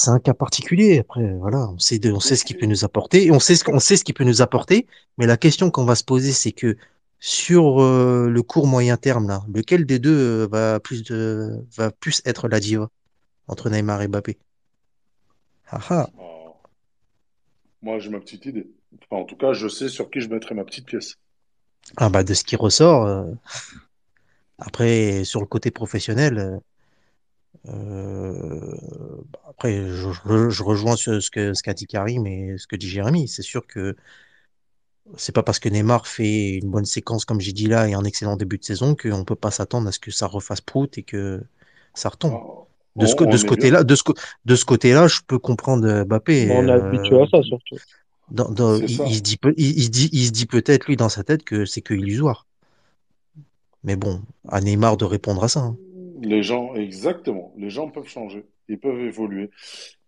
un 0.07 0.19
cas 0.19 0.33
particulier. 0.33 0.99
Après, 0.99 1.33
voilà, 1.37 1.69
on 1.69 1.79
sait 1.79 1.99
de, 1.99 2.11
on 2.11 2.19
sait 2.19 2.35
ce 2.35 2.45
qu'il 2.45 2.57
peut 2.57 2.65
nous 2.65 2.85
apporter 2.85 3.25
et 3.25 3.31
on 3.31 3.39
sait 3.39 3.55
ce 3.55 3.63
qu'on 3.63 3.79
sait 3.79 3.97
ce 3.97 4.03
qu'il 4.03 4.15
peut 4.15 4.23
nous 4.23 4.41
apporter. 4.41 4.87
Mais 5.17 5.25
la 5.25 5.37
question 5.37 5.71
qu'on 5.71 5.85
va 5.85 5.95
se 5.95 6.03
poser, 6.03 6.31
c'est 6.31 6.51
que 6.51 6.77
sur 7.21 7.81
euh, 7.83 8.29
le 8.29 8.43
court 8.43 8.67
moyen 8.67 8.97
terme, 8.97 9.27
là, 9.29 9.43
lequel 9.53 9.85
des 9.87 9.99
deux 9.99 10.43
euh, 10.45 10.47
va 10.47 10.81
plus 10.81 11.03
de, 11.03 11.65
va 11.77 11.91
plus 11.91 12.21
être 12.25 12.49
la 12.49 12.59
diva 12.61 12.89
entre 13.47 13.69
Neymar 13.69 14.01
et 14.03 14.09
Mbappé? 14.09 14.39
Ah 15.71 15.81
ah. 15.89 16.07
Ah, 16.17 16.53
moi, 17.83 17.99
j'ai 17.99 18.09
ma 18.09 18.19
petite 18.19 18.45
idée. 18.47 18.71
Enfin, 19.03 19.21
en 19.21 19.25
tout 19.25 19.35
cas, 19.35 19.53
je 19.53 19.67
sais 19.67 19.87
sur 19.89 20.09
qui 20.09 20.19
je 20.21 20.29
mettrai 20.29 20.55
ma 20.55 20.63
petite 20.65 20.85
pièce. 20.87 21.15
Ah 21.97 22.09
bah 22.09 22.23
de 22.23 22.33
ce 22.33 22.43
qui 22.43 22.55
ressort. 22.57 23.05
euh, 23.05 23.25
après, 24.59 25.23
sur 25.25 25.41
le 25.41 25.45
côté 25.47 25.71
professionnel, 25.71 26.61
euh, 27.67 28.75
bah, 29.31 29.39
après, 29.49 29.75
je, 29.87 30.11
je- 30.11 30.49
je 30.49 30.63
rejoins 30.63 30.95
ce, 30.95 31.19
ce 31.19 31.29
qu'a 31.31 31.73
dit 31.73 31.87
Karim 31.87 32.25
et 32.27 32.57
ce 32.57 32.67
que 32.67 32.75
dit 32.75 32.89
Jérémy. 32.89 33.27
C'est 33.27 33.41
sûr 33.43 33.67
que 33.67 33.95
c'est 35.17 35.33
pas 35.33 35.43
parce 35.43 35.59
que 35.59 35.69
Neymar 35.69 36.07
fait 36.07 36.55
une 36.55 36.69
bonne 36.69 36.85
séquence, 36.85 37.25
comme 37.25 37.41
j'ai 37.41 37.53
dit 37.53 37.67
là, 37.67 37.87
et 37.87 37.93
un 37.93 38.03
excellent 38.03 38.35
début 38.37 38.57
de 38.57 38.63
saison, 38.63 38.95
qu'on 38.95 39.25
peut 39.25 39.35
pas 39.35 39.51
s'attendre 39.51 39.87
à 39.87 39.91
ce 39.91 39.99
que 39.99 40.11
ça 40.11 40.27
refasse 40.27 40.61
prout 40.61 40.97
et 40.97 41.03
que 41.03 41.41
ça 41.93 42.09
retombe. 42.09 42.33
Ah, 42.33 42.47
De 42.95 43.05
ce, 43.05 43.15
de 43.15 43.47
côté-là, 43.47 43.83
de 43.83 43.95
ce, 43.95 44.03
co- 44.03 44.13
de 44.45 44.55
ce 44.55 44.65
côté-là, 44.65 45.07
je 45.07 45.19
peux 45.25 45.39
comprendre 45.39 45.87
euh, 45.87 46.05
Mbappé. 46.05 46.49
On 46.51 46.67
est 46.67 46.71
habitué 46.71 47.15
euh, 47.15 47.23
à 47.23 47.27
ça, 47.27 47.41
surtout. 47.43 47.75
dans, 48.31 48.49
dans- 48.49 48.77
C'est 48.77 48.87
il, 48.87 48.97
ça. 48.97 49.05
il 49.05 49.15
se 49.15 49.21
dit, 49.21 49.37
peut- 49.37 49.53
il, 49.57 49.77
il 49.77 49.83
se 49.85 49.89
dit, 49.89 50.09
il 50.13 50.25
se 50.27 50.31
dit 50.31 50.45
peut-être 50.45 50.87
lui 50.87 50.95
dans 50.97 51.09
sa 51.09 51.23
tête 51.23 51.43
que 51.43 51.65
c'est 51.65 51.81
que 51.81 51.93
illusoire. 51.93 52.45
Mais 53.83 53.95
bon, 53.95 54.21
à 54.47 54.61
Neymar 54.61 54.97
de 54.97 55.05
répondre 55.05 55.43
à 55.43 55.47
ça. 55.47 55.61
hein. 55.61 55.77
Les 56.21 56.43
gens, 56.43 56.75
exactement. 56.75 57.51
Les 57.57 57.69
gens 57.69 57.89
peuvent 57.89 58.07
changer. 58.07 58.45
Ils 58.69 58.79
peuvent 58.79 58.99
évoluer. 59.01 59.49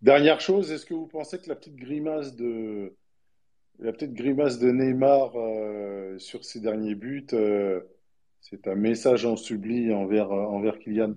Dernière 0.02 0.42
chose, 0.42 0.72
est-ce 0.72 0.86
que 0.86 0.94
vous 0.94 1.08
pensez 1.08 1.40
que 1.40 1.50
la 1.50 1.56
petite 1.56 1.76
grimace 1.76 2.36
de, 2.36 2.94
la 3.80 3.92
petite 3.92 4.14
grimace 4.14 4.60
de 4.60 4.72
Neymar 4.72 5.32
euh, 5.36 6.18
sur 6.20 6.44
ses 6.46 6.60
derniers 6.60 6.96
buts, 6.96 7.28
euh, 7.34 7.82
c'est 8.42 8.68
un 8.68 8.76
message 8.76 9.26
en 9.26 9.36
subli 9.36 9.94
envers, 9.94 10.32
euh, 10.32 10.46
envers 10.46 10.80
Kylian? 10.80 11.14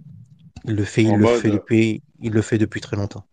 Il 0.65 0.75
le 0.75 0.85
fait, 0.85 1.03
il 1.03 1.11
En 1.11 1.17
le 1.17 1.27
fait 1.27 1.49
mode, 1.49 1.59
depuis, 1.59 2.03
il 2.21 2.33
le 2.33 2.43
fait 2.43 2.59
depuis 2.59 2.81
très 2.81 2.97
longtemps. 2.97 3.25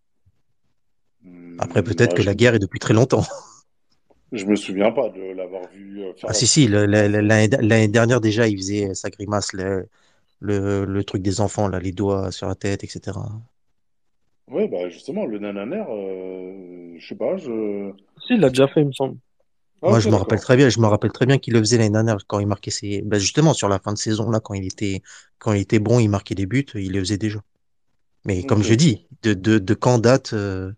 Après, 1.60 1.82
hmm, 1.82 1.86
peut-être 1.86 2.12
ouais, 2.12 2.18
que 2.18 2.22
je, 2.22 2.28
la 2.28 2.36
guerre 2.36 2.56
est 2.56 2.60
depuis 2.60 2.80
très 2.80 2.94
longtemps. 2.94 3.24
je 4.32 4.46
me 4.46 4.56
souviens 4.56 4.92
pas 4.92 5.10
de 5.10 5.22
l'avoir 5.36 5.68
vu 5.70 6.00
faire 6.00 6.14
Ah 6.24 6.28
la 6.28 6.34
si, 6.34 6.48
si, 6.48 6.68
l'année 6.68 7.48
l'année 7.48 7.88
dernière 7.88 8.22
déjà, 8.22 8.48
il 8.48 8.58
faisait 8.58 8.94
sa 8.94 9.10
grimace, 9.10 9.54
le, 9.54 9.88
le, 10.40 10.86
le 10.86 11.04
truc 11.04 11.22
des 11.22 11.42
enfants, 11.42 11.68
là, 11.68 11.80
les 11.80 11.92
doigts 11.92 12.32
sur 12.32 12.48
la 12.48 12.56
tête, 12.56 12.84
etc. 12.84 13.18
Oui, 14.48 14.68
bah 14.68 14.90
justement, 14.90 15.26
le 15.26 15.40
nananer, 15.40 15.84
euh, 15.90 16.96
je 17.00 17.08
sais 17.08 17.16
pas, 17.16 17.38
je... 17.38 17.92
Si, 18.26 18.34
il 18.34 18.40
l'a 18.40 18.50
déjà 18.50 18.68
fait, 18.68 18.82
il 18.82 18.88
me 18.88 18.92
semble. 18.92 19.18
Ah, 19.82 19.92
Moi, 19.92 20.00
je 20.00 20.10
me 20.10 20.16
rappelle 20.16 20.40
très 20.40 20.56
bien, 20.56 20.70
je 20.70 20.80
me 20.80 20.88
rappelle 20.88 21.12
très 21.12 21.26
bien 21.26 21.38
qu'il 21.38 21.54
le 21.54 21.60
faisait 21.60 21.78
l'année 21.78 21.90
dernière 21.92 22.18
quand 22.28 22.40
il 22.40 22.48
marquait 22.48 22.72
ses, 22.72 23.02
bah, 23.02 23.20
justement, 23.20 23.54
sur 23.54 23.68
la 23.70 23.80
fin 23.80 23.92
de 23.94 23.98
saison, 23.98 24.30
là, 24.30 24.40
quand 24.40 24.54
il 24.54 24.66
était, 24.66 25.02
quand 25.40 25.52
il 25.54 25.62
était 25.62 25.80
bon, 25.80 26.00
il 26.00 26.08
marquait 26.10 26.36
des 26.36 26.46
buts, 26.46 26.66
il 26.76 26.94
le 26.94 27.00
faisait 27.02 27.18
déjà. 27.18 27.40
Mais 28.26 28.44
comme 28.46 28.64
je 28.64 28.74
dis, 28.76 29.08
de, 29.24 29.34
de, 29.36 29.60
de 29.60 29.74
quand 29.76 30.00
date, 30.00 30.34
euh, 30.34 30.74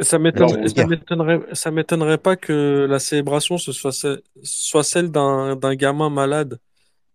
ça 0.00 0.18
la 0.34 0.46
m'étonnerait, 0.84 1.54
ça 1.54 1.70
m'étonnerait 1.70 2.18
pas 2.18 2.36
que 2.36 2.86
la 2.88 2.98
célébration 2.98 3.58
ce 3.58 3.72
soit, 3.72 3.92
ce- 3.92 4.22
soit 4.42 4.84
celle 4.84 5.10
d'un, 5.10 5.56
d'un 5.56 5.74
gamin 5.74 6.10
malade 6.10 6.58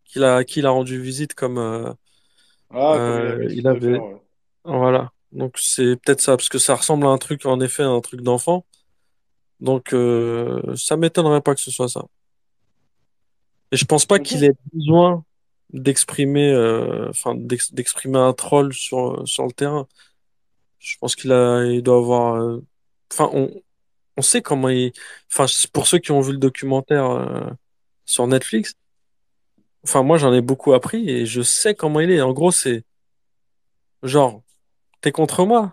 qu'il 0.06 0.24
a, 0.24 0.44
qu'il 0.46 0.66
a 0.66 0.72
rendu 0.72 1.02
visite 1.02 1.36
comme, 1.36 1.58
euh, 1.60 1.94
Ah, 2.70 3.00
comme 3.04 3.20
il 3.20 3.30
euh, 3.30 3.48
il 3.54 3.68
avait, 3.68 3.80
faire, 3.82 4.02
ouais. 4.04 4.22
voilà. 4.66 5.12
Donc 5.32 5.58
c'est 5.60 5.96
peut-être 5.98 6.22
ça, 6.22 6.38
parce 6.38 6.50
que 6.50 6.58
ça 6.60 6.76
ressemble 6.76 7.06
à 7.06 7.10
un 7.10 7.18
truc, 7.18 7.46
en 7.46 7.60
effet, 7.62 7.84
à 7.84 7.88
un 7.90 8.02
truc 8.02 8.22
d'enfant. 8.22 8.66
Donc, 9.60 9.94
euh, 9.94 10.76
ça 10.76 10.98
m'étonnerait 10.98 11.42
pas 11.42 11.56
que 11.56 11.62
ce 11.62 11.72
soit 11.72 11.90
ça. 11.90 12.06
Et 13.72 13.78
je 13.78 13.86
pense 13.86 14.06
pas 14.06 14.20
qu'il 14.20 14.44
ait 14.44 14.54
besoin 14.74 15.24
d'exprimer, 15.72 16.52
euh, 16.52 17.10
enfin, 17.10 17.36
d'ex- 17.36 17.74
d'exprimer 17.74 18.18
un 18.20 18.34
troll 18.34 18.74
sur, 18.74 19.26
sur 19.28 19.46
le 19.46 19.52
terrain. 19.54 19.88
Je 20.80 20.98
pense 21.00 21.16
qu'il 21.16 21.32
a, 21.34 21.66
il 21.66 21.84
doit 21.84 21.98
avoir. 21.98 22.36
euh, 22.38 22.64
Enfin, 23.14 23.30
on, 23.34 23.52
on 24.18 24.22
sait 24.24 24.42
comment 24.44 24.70
il. 24.70 24.94
Enfin, 25.32 25.46
pour 25.74 25.88
ceux 25.88 26.00
qui 26.00 26.12
ont 26.14 26.22
vu 26.22 26.34
le 26.34 26.40
documentaire 26.40 27.06
euh, 27.12 27.50
sur 28.06 28.28
Netflix, 28.28 28.76
enfin, 29.84 30.04
moi, 30.04 30.18
j'en 30.18 30.34
ai 30.34 30.42
beaucoup 30.42 30.74
appris 30.74 31.10
et 31.10 31.26
je 31.26 31.42
sais 31.42 31.76
comment 31.76 32.00
il 32.00 32.12
est. 32.12 32.22
En 32.22 32.34
gros, 32.34 32.52
c'est 32.52 32.84
genre, 34.04 34.44
t'es 35.02 35.12
contre 35.12 35.46
moi? 35.46 35.72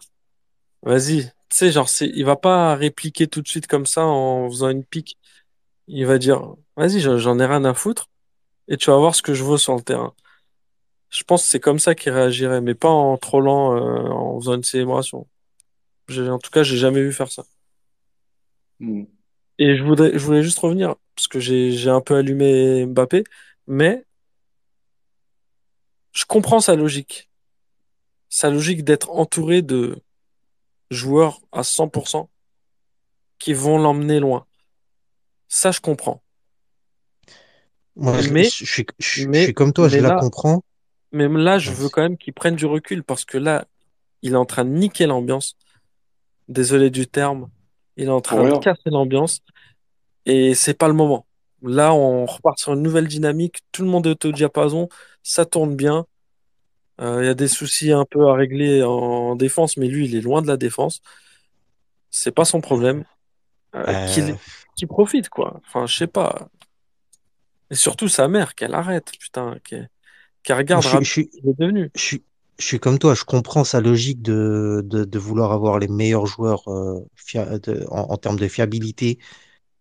Vas-y. 0.83 1.25
Tu 1.51 1.57
sais, 1.57 1.73
genre, 1.73 1.89
c'est, 1.89 2.09
il 2.15 2.25
va 2.25 2.37
pas 2.37 2.77
répliquer 2.77 3.29
tout 3.29 3.43
de 3.43 3.49
suite 3.49 3.67
comme 3.67 3.87
ça 3.87 4.05
en 4.07 4.49
faisant 4.51 4.71
une 4.71 4.85
pique. 4.85 5.19
Il 5.89 6.07
va 6.07 6.19
dire, 6.19 6.55
vas-y, 6.77 7.01
j'en 7.01 7.19
j'en 7.19 7.39
ai 7.41 7.47
rien 7.47 7.65
à 7.67 7.75
foutre 7.75 8.09
et 8.69 8.77
tu 8.79 8.91
vas 8.91 8.99
voir 8.99 9.15
ce 9.17 9.23
que 9.23 9.35
je 9.35 9.45
vaux 9.45 9.59
sur 9.59 9.77
le 9.77 9.83
terrain. 9.83 10.15
Je 11.11 11.25
pense 11.25 11.45
que 11.45 11.51
c'est 11.51 11.61
comme 11.61 11.79
ça 11.79 11.95
qu'il 11.95 12.13
réagirait, 12.13 12.61
mais 12.63 12.75
pas 12.75 12.89
en 12.91 13.17
trollant, 13.19 13.77
euh, 13.77 14.11
en 14.11 14.41
faisant 14.41 14.55
une 14.57 14.65
célébration. 14.65 15.29
J'ai- 16.09 16.31
En 16.31 16.39
tout 16.41 16.51
cas, 16.51 16.63
j'ai 16.65 16.77
jamais 16.79 17.03
vu 17.03 17.13
faire 17.13 17.33
ça. 17.33 17.45
Hmm. 18.81 19.05
Et 19.59 19.77
je 19.77 19.83
voudrais, 19.83 20.13
je 20.19 20.25
voulais 20.25 20.43
juste 20.43 20.59
revenir, 20.61 20.95
parce 21.17 21.27
que 21.29 21.41
j'ai, 21.41 21.73
j'ai 21.73 21.91
un 21.91 22.01
peu 22.01 22.15
allumé 22.17 22.87
Mbappé, 22.87 23.25
mais 23.67 24.05
je 26.13 26.25
comprends 26.27 26.61
sa 26.61 26.75
logique. 26.77 27.28
Sa 28.29 28.51
logique 28.51 28.85
d'être 28.85 29.11
entouré 29.11 29.63
de 29.63 29.99
joueurs 30.91 31.41
à 31.53 31.63
100% 31.63 32.29
qui 33.39 33.55
vont 33.55 33.79
l'emmener 33.79 34.21
loin. 34.21 34.47
Ça, 35.49 35.71
je 35.73 35.81
comprends. 35.81 36.23
Moi, 37.97 38.21
je, 38.21 38.31
Mais, 38.31 38.45
je 38.45 38.65
suis, 38.65 38.87
je, 38.99 39.23
je 39.23 39.29
mais, 39.29 39.45
suis 39.45 39.55
comme 39.55 39.73
toi, 39.73 39.89
je 39.89 39.97
mais 39.97 40.01
la 40.01 40.13
comprends. 40.13 40.63
même 41.13 41.37
là, 41.37 41.59
je 41.59 41.73
veux 41.73 41.89
quand 41.89 42.03
même 42.03 42.17
qu'il 42.19 42.33
prenne 42.35 42.57
du 42.57 42.67
recul, 42.67 43.03
parce 43.05 43.25
que 43.25 43.39
là, 43.39 43.67
il 44.23 44.33
est 44.33 44.37
en 44.37 44.47
train 44.47 44.65
de 44.65 44.71
niquer 44.71 45.07
l'ambiance. 45.07 45.57
Désolé 46.49 46.91
du 46.91 47.07
terme. 47.07 47.51
Il 47.97 48.07
est 48.07 48.11
en 48.11 48.21
Pour 48.29 48.39
train 48.39 48.45
de 48.45 48.51
rien. 48.51 48.59
casser 48.59 48.91
l'ambiance. 48.91 49.41
Et 50.27 50.55
c'est 50.55 50.75
pas 50.75 50.89
le 50.89 50.95
moment. 50.95 51.27
Là, 51.63 51.95
on 51.95 52.27
repart 52.27 52.59
sur 52.59 52.75
une 52.75 52.83
nouvelle 52.83 53.09
dynamique. 53.09 53.61
Tout 53.73 53.83
le 53.83 53.89
monde 53.89 54.07
est 54.07 54.25
au 54.25 54.33
diapason. 54.33 54.89
Ça 55.23 55.47
tourne 55.47 55.77
bien. 55.77 56.07
Euh, 57.01 57.23
Il 57.23 57.27
y 57.27 57.29
a 57.29 57.35
des 57.35 57.49
soucis 57.49 57.93
un 57.93 58.05
peu 58.05 58.29
à 58.29 58.35
régler 58.35 58.83
en 58.83 59.37
défense, 59.37 59.77
mais 59.77 59.89
lui, 59.89 60.07
il 60.07 60.17
est 60.17 60.21
loin 60.21 60.43
de 60.43 60.47
la 60.49 60.57
défense. 60.57 61.01
C'est 62.11 62.33
pas 62.33 62.45
son 62.45 62.61
problème. 62.61 63.05
Euh, 63.77 63.85
Euh, 63.95 64.35
qu'il 64.77 64.89
profite, 64.89 65.29
quoi. 65.29 65.61
Enfin, 65.67 65.87
je 65.87 65.97
sais 65.97 66.07
pas. 66.07 66.49
Et 67.71 67.75
surtout 67.75 68.09
sa 68.09 68.29
mère, 68.29 68.55
qu'elle 68.55 68.75
arrête, 68.75 69.13
putain, 69.19 69.57
qu'elle 69.65 69.89
moi, 70.49 70.59
regarde 70.59 70.83
je 70.83 71.03
je 71.03 71.21
il 71.35 71.49
est 71.51 71.59
devenu. 71.59 71.91
je 71.95 72.01
suis, 72.03 72.25
je 72.59 72.67
suis 72.67 72.81
comme 72.81 72.99
toi, 72.99 73.15
je 73.15 73.25
comprends 73.25 73.65
sa 73.65 73.81
logique 73.81 74.23
de, 74.23 74.83
de, 74.85 75.05
de 75.05 75.19
vouloir 75.19 75.53
avoir 75.53 75.79
les 75.79 75.89
meilleurs 75.89 76.27
joueurs 76.27 76.69
euh, 76.69 77.01
fia- 77.17 77.59
de- 77.59 77.87
en, 77.91 78.03
en 78.13 78.17
termes 78.17 78.39
de 78.39 78.49
fiabilité 78.49 79.19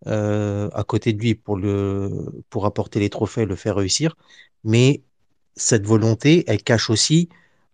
euh, 0.07 0.69
à 0.73 0.84
côté 0.84 1.14
de 1.14 1.22
lui 1.22 1.35
pour 1.35 1.57
le, 1.57 2.44
pour 2.49 2.65
apporter 2.65 2.99
les 3.02 3.10
trophées, 3.11 3.45
le 3.45 3.56
faire 3.56 3.76
réussir. 3.77 4.15
Mais 4.64 5.03
cette 5.58 5.86
volonté, 5.86 6.44
elle 6.48 6.64
cache 6.64 6.90
aussi 6.90 7.30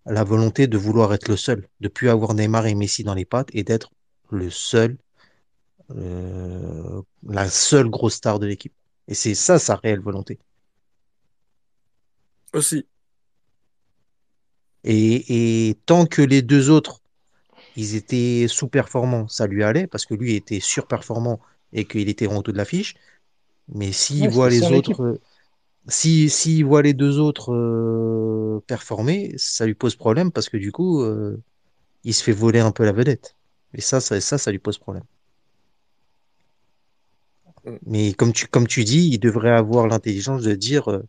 la 0.06 0.24
volonté 0.24 0.68
de 0.68 0.78
vouloir 0.78 1.14
être 1.14 1.28
le 1.30 1.38
seul, 1.38 1.68
de 1.82 1.88
plus 1.88 2.10
avoir 2.10 2.34
Neymar 2.34 2.68
et 2.68 2.76
Messi 2.76 3.04
dans 3.04 3.14
les 3.16 3.26
pattes 3.26 3.50
et 3.54 3.64
d'être 3.64 3.92
le 4.32 4.50
seul, 4.50 4.98
euh, 5.92 7.02
la 7.28 7.50
seule 7.50 7.90
grosse 7.90 8.16
star 8.16 8.40
de 8.40 8.48
l'équipe. 8.48 8.74
Et 9.08 9.14
c'est 9.16 9.36
ça 9.36 9.60
sa 9.60 9.76
réelle 9.78 10.02
volonté. 10.02 10.40
Aussi. 12.54 12.88
Et, 14.84 15.70
et 15.70 15.76
tant 15.86 16.06
que 16.06 16.22
les 16.22 16.42
deux 16.42 16.70
autres, 16.70 17.02
ils 17.76 17.96
étaient 17.96 18.48
sous-performants, 18.50 19.28
ça 19.30 19.48
lui 19.48 19.64
allait 19.64 19.88
parce 19.88 20.06
que 20.06 20.16
lui 20.16 20.36
était 20.36 20.60
surperformant 20.62 21.42
et 21.74 21.88
qu'il 21.88 22.10
était 22.10 22.28
en 22.28 22.38
haut 22.38 22.44
de 22.44 22.54
l'affiche. 22.54 22.96
Mais 23.70 23.92
s'il 23.94 24.30
Ouais, 24.30 24.30
voit 24.30 24.50
les 24.50 24.72
autres, 24.72 25.20
si, 25.88 26.30
s'il 26.30 26.66
voit 26.66 26.82
les 26.82 26.94
deux 26.94 27.20
autres 27.20 27.54
euh, 27.54 28.62
performer, 28.68 29.34
ça 29.38 29.66
lui 29.66 29.76
pose 29.76 29.96
problème 29.96 30.32
parce 30.32 30.50
que 30.50 30.58
du 30.58 30.72
coup, 30.72 31.02
euh, 31.02 31.42
il 32.04 32.14
se 32.14 32.24
fait 32.24 32.32
voler 32.34 32.60
un 32.60 32.72
peu 32.72 32.86
la 32.86 32.94
vedette. 32.94 33.36
Et 33.74 33.82
ça, 33.82 34.02
ça, 34.02 34.22
ça, 34.22 34.38
ça 34.38 34.52
lui 34.52 34.60
pose 34.60 34.78
problème. 34.78 35.04
Mm. 37.66 37.78
Mais 37.86 38.14
comme 38.14 38.34
tu, 38.34 38.48
comme 38.48 38.68
tu 38.68 38.84
dis, 38.84 39.10
il 39.10 39.20
devrait 39.20 39.52
avoir 39.52 39.88
l'intelligence 39.88 40.44
de 40.44 40.54
dire, 40.56 40.90
euh, 40.92 41.04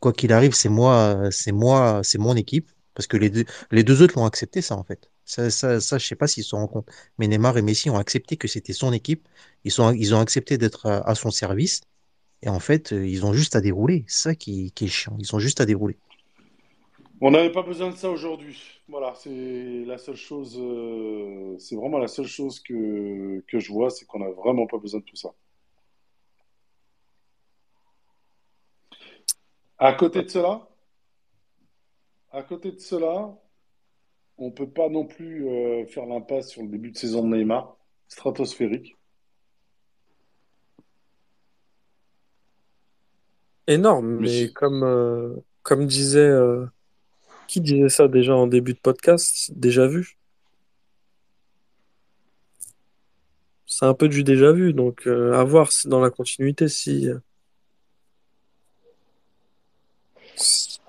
quoi 0.00 0.12
qu'il 0.12 0.32
arrive, 0.32 0.54
c'est 0.54 0.68
moi, 0.68 1.28
c'est 1.30 1.52
moi, 1.52 2.00
c'est 2.04 2.18
mon 2.18 2.36
équipe. 2.36 2.70
Parce 2.94 3.06
que 3.06 3.16
les 3.16 3.30
deux, 3.30 3.44
les 3.70 3.84
deux 3.84 4.02
autres 4.02 4.18
l'ont 4.18 4.26
accepté, 4.26 4.60
ça, 4.62 4.76
en 4.76 4.84
fait. 4.84 5.10
Ça, 5.24 5.50
ça, 5.50 5.80
ça, 5.80 5.98
je 5.98 6.06
sais 6.06 6.16
pas 6.16 6.26
s'ils 6.26 6.44
se 6.44 6.56
rendent 6.56 6.70
compte. 6.70 6.88
Mais 7.18 7.28
Neymar 7.28 7.56
et 7.58 7.62
Messi 7.62 7.90
ont 7.90 7.98
accepté 7.98 8.36
que 8.36 8.48
c'était 8.48 8.72
son 8.72 8.92
équipe. 8.92 9.28
Ils 9.64 9.70
sont, 9.72 9.92
ils 9.92 10.14
ont 10.14 10.20
accepté 10.20 10.58
d'être 10.58 10.86
à, 10.86 11.08
à 11.08 11.14
son 11.14 11.30
service. 11.30 11.82
Et 12.42 12.48
en 12.48 12.60
fait, 12.60 12.92
euh, 12.92 13.06
ils 13.06 13.26
ont 13.26 13.32
juste 13.32 13.56
à 13.56 13.60
dérouler. 13.60 14.04
C'est 14.06 14.30
ça 14.30 14.34
qui, 14.34 14.72
est 14.80 14.86
chiant. 14.86 15.16
Ils 15.18 15.34
ont 15.34 15.38
juste 15.38 15.60
à 15.60 15.66
dérouler. 15.66 15.96
On 17.20 17.32
n'avait 17.32 17.50
pas 17.50 17.62
besoin 17.62 17.90
de 17.90 17.96
ça 17.96 18.10
aujourd'hui. 18.10 18.80
Voilà, 18.88 19.12
c'est 19.16 19.84
la 19.84 19.98
seule 19.98 20.16
chose, 20.16 20.56
euh, 20.58 21.56
c'est 21.58 21.74
vraiment 21.74 21.98
la 21.98 22.06
seule 22.06 22.26
chose 22.26 22.60
que, 22.60 23.42
que 23.48 23.58
je 23.58 23.72
vois, 23.72 23.90
c'est 23.90 24.04
qu'on 24.06 24.20
n'a 24.20 24.30
vraiment 24.30 24.66
pas 24.68 24.78
besoin 24.78 25.00
de 25.00 25.04
tout 25.04 25.16
ça. 25.16 25.30
À 29.78 29.92
côté 29.94 30.22
de 30.22 30.28
cela, 30.28 30.68
à 32.30 32.42
côté 32.42 32.72
de 32.72 32.78
cela, 32.78 33.36
on 34.36 34.50
peut 34.50 34.68
pas 34.68 34.88
non 34.88 35.06
plus 35.06 35.48
euh, 35.48 35.86
faire 35.86 36.06
l'impasse 36.06 36.50
sur 36.50 36.62
le 36.62 36.68
début 36.68 36.90
de 36.90 36.96
saison 36.96 37.28
de 37.28 37.36
Neymar, 37.36 37.76
stratosphérique. 38.08 38.97
Énorme, 43.68 44.20
Mais 44.20 44.48
comme, 44.50 44.82
euh, 44.82 45.34
comme 45.62 45.86
disait, 45.86 46.20
euh, 46.20 46.64
qui 47.46 47.60
disait 47.60 47.90
ça 47.90 48.08
déjà 48.08 48.34
en 48.34 48.46
début 48.46 48.72
de 48.72 48.78
podcast? 48.78 49.52
Déjà 49.54 49.86
vu. 49.86 50.18
C'est 53.66 53.84
un 53.84 53.92
peu 53.92 54.08
du 54.08 54.24
déjà 54.24 54.52
vu, 54.52 54.72
donc 54.72 55.06
euh, 55.06 55.34
à 55.34 55.44
voir 55.44 55.70
si 55.70 55.86
dans 55.86 56.00
la 56.00 56.08
continuité 56.10 56.68
si 56.68 57.08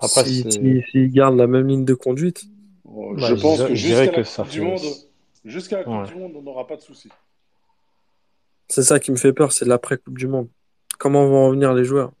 Après, 0.00 0.24
si, 0.24 0.42
c'est. 0.42 0.50
si, 0.52 0.82
s'il 0.90 1.12
garde 1.12 1.36
la 1.36 1.46
même 1.46 1.68
ligne 1.68 1.84
de 1.84 1.94
conduite. 1.94 2.44
Bah, 2.86 3.12
je 3.18 3.34
pense 3.34 3.62
que 3.62 3.74
je 3.74 3.86
dirais 3.86 4.04
jusqu'à 4.06 4.16
la 4.16 4.22
que 4.22 4.24
ça 4.24 4.42
Coupe 4.44 4.52
du. 4.52 4.60
Monde, 4.62 4.80
jusqu'à 5.44 5.76
la 5.76 5.84
Coupe 5.84 5.92
Ouais. 5.92 6.06
du 6.06 6.14
Monde, 6.14 6.32
on 6.36 6.42
n'aura 6.42 6.66
pas 6.66 6.76
de 6.76 6.80
soucis. 6.80 7.10
C'est 8.68 8.84
ça 8.84 8.98
qui 8.98 9.10
me 9.10 9.16
fait 9.16 9.34
peur, 9.34 9.52
c'est 9.52 9.66
l'après 9.66 9.98
Coupe 9.98 10.16
du 10.16 10.26
Monde. 10.26 10.48
Comment 10.98 11.26
vont 11.26 11.46
revenir 11.48 11.74
les 11.74 11.84
joueurs? 11.84 12.12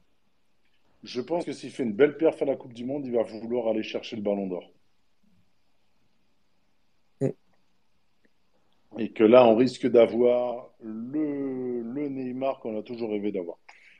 Je 1.02 1.20
pense 1.20 1.44
que 1.44 1.52
s'il 1.52 1.70
fait 1.70 1.82
une 1.82 1.94
belle 1.94 2.16
perf 2.16 2.42
à 2.42 2.44
la 2.44 2.56
Coupe 2.56 2.74
du 2.74 2.84
Monde, 2.84 3.06
il 3.06 3.12
va 3.12 3.22
vouloir 3.22 3.68
aller 3.68 3.82
chercher 3.82 4.16
le 4.16 4.22
Ballon 4.22 4.48
d'Or. 4.48 4.70
Mm. 7.20 7.28
Et 8.98 9.12
que 9.12 9.24
là, 9.24 9.46
on 9.46 9.56
risque 9.56 9.86
d'avoir 9.86 10.70
le, 10.80 11.80
le 11.82 12.08
Neymar 12.08 12.60
qu'on 12.60 12.78
a 12.78 12.82
toujours 12.82 13.10
rêvé 13.10 13.32
d'avoir. 13.32 13.58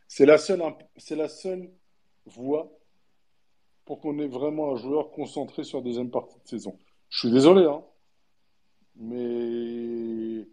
C'est 0.09 0.27
la 0.27 0.37
seule, 0.39 0.61
imp- 0.61 0.83
c'est 0.97 1.17
la 1.17 1.29
seule 1.29 1.71
voie 2.27 2.71
pour 3.87 4.01
qu'on 4.01 4.19
ait 4.19 4.29
vraiment 4.29 4.73
un 4.73 4.77
joueur 4.77 5.11
concentré 5.11 5.65
sur 5.65 5.79
la 5.79 5.85
deuxième 5.85 6.11
partie 6.11 6.39
de 6.39 6.49
saison. 6.49 6.79
Je 7.09 7.21
suis 7.21 7.31
désolé, 7.31 7.65
hein, 7.65 7.83
mais 8.97 10.47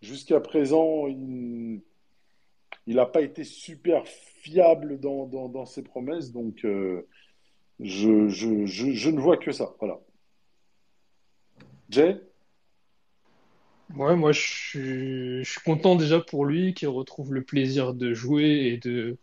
jusqu'à 0.00 0.40
présent, 0.40 1.06
il 1.06 1.18
il 2.86 2.96
n'a 2.96 3.06
pas 3.06 3.22
été 3.22 3.44
super 3.44 4.06
fiable 4.06 4.98
dans, 4.98 5.26
dans, 5.26 5.66
ses 5.66 5.82
promesses, 5.82 6.32
donc 6.32 6.64
euh, 6.64 7.06
je, 7.80 8.28
je, 8.28 8.66
je, 8.66 9.10
ne 9.10 9.20
vois 9.20 9.36
que 9.36 9.52
ça. 9.52 9.74
Voilà. 9.78 10.00
Jay? 11.90 12.20
Ouais, 13.94 14.16
moi 14.16 14.32
je 14.32 14.40
suis, 14.40 15.44
je 15.44 15.50
suis 15.50 15.60
content 15.60 15.96
déjà 15.96 16.20
pour 16.20 16.46
lui 16.46 16.72
qu'il 16.72 16.88
retrouve 16.88 17.34
le 17.34 17.42
plaisir 17.44 17.92
de 17.94 18.14
jouer 18.14 18.72
et 18.72 18.78
de, 18.78 19.18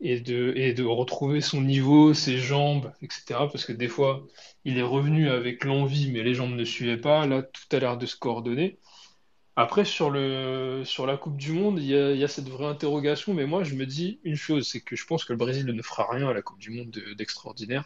et 0.00 0.20
de, 0.20 0.52
et 0.56 0.74
de 0.74 0.84
retrouver 0.84 1.40
son 1.40 1.62
niveau, 1.62 2.12
ses 2.12 2.38
jambes, 2.38 2.92
etc. 3.02 3.24
Parce 3.28 3.64
que 3.64 3.72
des 3.72 3.88
fois, 3.88 4.26
il 4.64 4.78
est 4.78 4.82
revenu 4.82 5.30
avec 5.30 5.64
l'envie, 5.64 6.10
mais 6.10 6.22
les 6.22 6.34
jambes 6.34 6.54
ne 6.54 6.64
suivaient 6.64 7.00
pas. 7.00 7.26
Là, 7.26 7.42
tout 7.42 7.76
a 7.76 7.78
l'air 7.78 7.96
de 7.96 8.06
se 8.06 8.16
coordonner. 8.16 8.78
Après, 9.56 9.84
sur 9.84 10.10
le, 10.10 10.82
sur 10.84 11.06
la 11.06 11.16
Coupe 11.18 11.36
du 11.36 11.52
Monde, 11.52 11.78
il 11.78 11.86
y 11.86 11.94
a, 11.96 12.12
il 12.12 12.18
y 12.18 12.24
a 12.24 12.28
cette 12.28 12.48
vraie 12.48 12.66
interrogation, 12.66 13.34
mais 13.34 13.44
moi 13.46 13.64
je 13.64 13.74
me 13.74 13.84
dis 13.86 14.18
une 14.24 14.34
chose, 14.36 14.66
c'est 14.68 14.80
que 14.80 14.96
je 14.96 15.04
pense 15.06 15.24
que 15.24 15.32
le 15.32 15.36
Brésil 15.38 15.66
ne 15.66 15.82
fera 15.82 16.08
rien 16.10 16.28
à 16.28 16.32
la 16.32 16.40
Coupe 16.42 16.58
du 16.58 16.70
Monde 16.70 16.90
de- 16.90 17.12
d'extraordinaire. 17.14 17.84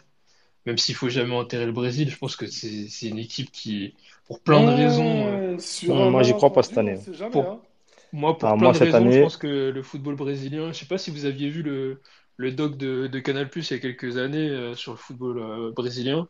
Même 0.65 0.77
s'il 0.79 0.95
faut 0.95 1.09
jamais 1.09 1.35
enterrer 1.35 1.65
le 1.67 1.71
Brésil, 1.73 2.09
je 2.11 2.17
pense 2.17 2.35
que 2.37 2.47
c'est 2.47 2.87
c'est 2.89 3.07
une 3.09 3.19
équipe 3.19 3.51
qui, 3.51 3.95
pour 4.27 4.41
plein 4.41 4.63
de 4.63 4.71
raisons, 4.71 5.27
euh, 5.27 5.39
Ouais, 5.39 5.57
sur 5.59 6.01
un 6.01 6.11
Moi, 6.11 6.23
j'y 6.23 6.33
crois 6.33 6.51
pas 6.53 6.63
cette 6.63 6.77
année. 6.77 6.99
jamais, 7.07 7.41
pour, 7.41 7.45
hein. 7.45 7.61
moi, 8.11 8.37
pour 8.37 8.53
Ah, 8.53 8.57
plein 8.57 8.69
moi, 8.69 8.73
de 8.73 8.77
cette 8.77 8.93
raisons, 8.93 9.11
je 9.11 9.19
année, 9.19 9.19
pense 9.19 9.37
que 9.37 9.47
le 9.71 9.83
football 9.83 10.15
brésilien, 10.15 10.71
je 10.71 10.79
sais 10.79 10.85
pas 10.85 10.97
si 10.97 11.11
vous 11.11 11.25
aviez 11.25 11.49
vu 11.49 11.63
le, 11.63 12.01
le 12.37 12.51
doc 12.51 12.77
de, 12.77 13.07
de 13.07 13.19
Canal+ 13.19 13.49
il 13.55 13.71
y 13.71 13.73
a 13.73 13.79
quelques 13.79 14.17
années 14.17 14.49
euh, 14.49 14.75
sur 14.75 14.91
le 14.93 14.97
football 14.97 15.39
euh, 15.39 15.71
brésilien, 15.71 16.27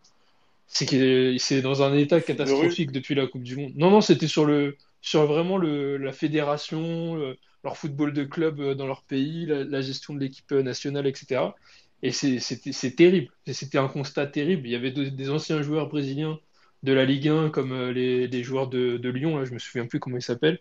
c'est 0.68 0.86
que 0.88 1.38
c'est 1.40 1.62
dans 1.62 1.84
un 1.84 1.94
état 1.96 2.22
catastrophique 2.22 2.92
depuis 2.92 3.16
la 3.16 3.28
Coupe 3.28 3.44
du 3.44 3.56
Monde. 3.58 3.74
Non, 3.76 3.92
non, 3.92 4.02
c'était 4.02 4.28
sur 4.28 4.46
le, 4.46 4.78
sur 5.02 5.26
vraiment 5.26 5.58
le, 5.58 5.98
la 5.98 6.12
fédération, 6.14 7.16
le- 7.16 7.38
leur 7.64 7.78
football 7.78 8.14
de 8.14 8.24
club 8.24 8.60
euh, 8.60 8.76
dans 8.76 8.88
leur 8.88 9.04
pays, 9.04 9.46
la, 9.46 9.64
la 9.64 9.82
gestion 9.82 10.14
de 10.14 10.20
l'équipe 10.20 10.52
euh, 10.52 10.64
nationale, 10.64 11.08
etc. 11.08 11.56
Et 12.04 12.12
c'est 12.12 12.96
terrible. 12.96 13.32
C'était 13.52 13.78
un 13.80 13.88
constat 13.88 14.28
terrible. 14.28 14.68
Il 14.68 14.72
y 14.72 14.76
avait 14.76 14.92
de- 14.92 15.10
des 15.10 15.30
anciens 15.30 15.62
joueurs 15.64 15.90
brésiliens 15.90 16.40
de 16.84 16.94
la 16.94 17.06
Ligue 17.06 17.28
1, 17.30 17.50
comme 17.50 17.72
euh, 17.74 17.92
les, 17.92 18.28
les 18.28 18.44
joueurs 18.44 18.68
de, 18.70 18.98
de 18.98 19.10
Lyon, 19.10 19.38
là, 19.38 19.46
je 19.46 19.52
me 19.54 19.60
souviens 19.60 19.88
plus 19.88 20.00
comment 20.00 20.18
ils 20.18 20.22
s'appellent. 20.22 20.60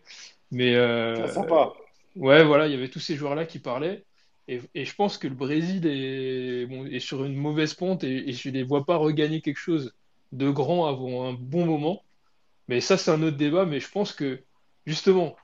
Mais 0.53 0.75
euh, 0.77 1.29
sympa. 1.29 1.73
Ouais, 2.17 2.45
voilà, 2.45 2.67
il 2.67 2.73
y 2.73 2.75
avait 2.77 2.89
tous 2.91 3.01
ces 3.01 3.17
joueurs-là 3.17 3.45
qui 3.47 3.59
parlaient. 3.59 4.07
Et, 4.49 4.61
et 4.75 4.85
je 4.85 4.95
pense 4.95 5.19
que 5.19 5.29
le 5.29 5.35
Brésil 5.35 5.87
est, 5.87 6.67
bon, 6.67 6.87
est 6.87 7.01
sur 7.01 7.25
une 7.25 7.37
mauvaise 7.37 7.75
pente 7.75 8.05
et, 8.05 8.29
et 8.31 8.33
je 8.33 8.49
ne 8.49 8.55
les 8.55 8.63
vois 8.63 8.87
pas 8.87 8.97
regagner 8.97 9.43
quelque 9.43 9.59
chose 9.59 9.95
de 10.33 10.51
grand 10.51 10.87
avant 10.87 11.29
un 11.29 11.33
bon 11.35 11.67
moment. 11.67 12.05
Mais 12.69 12.81
ça, 12.81 12.97
c'est 12.99 13.11
un 13.11 13.23
autre 13.23 13.37
débat. 13.37 13.65
Mais 13.67 13.81
je 13.81 13.91
pense 13.91 14.13
que, 14.13 14.43
justement, 14.87 15.37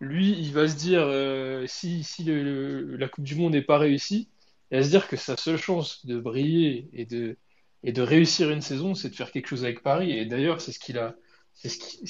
lui, 0.00 0.30
il 0.38 0.52
va 0.52 0.68
se 0.68 0.76
dire, 0.76 1.02
euh, 1.02 1.66
si, 1.66 2.04
si 2.04 2.24
la 2.24 3.08
Coupe 3.08 3.24
du 3.24 3.34
Monde 3.36 3.52
n'est 3.52 3.62
pas 3.62 3.78
réussie, 3.78 4.30
il 4.70 4.78
va 4.78 4.84
se 4.84 4.90
dire 4.90 5.08
que 5.08 5.16
sa 5.16 5.36
seule 5.36 5.56
chance 5.58 6.04
de 6.06 6.18
briller 6.20 6.88
et 6.92 7.04
de, 7.06 7.36
et 7.82 7.92
de 7.92 8.02
réussir 8.02 8.50
une 8.50 8.60
saison, 8.60 8.94
c'est 8.94 9.10
de 9.10 9.14
faire 9.14 9.30
quelque 9.32 9.46
chose 9.48 9.64
avec 9.64 9.82
Paris. 9.82 10.12
Et 10.12 10.26
d'ailleurs, 10.26 10.60
c'est 10.60 10.72
ce 10.72 10.78
qu'il 10.78 10.98
a, 10.98 11.14
c'est 11.54 11.68
ce 11.68 11.78
qui, 11.78 12.04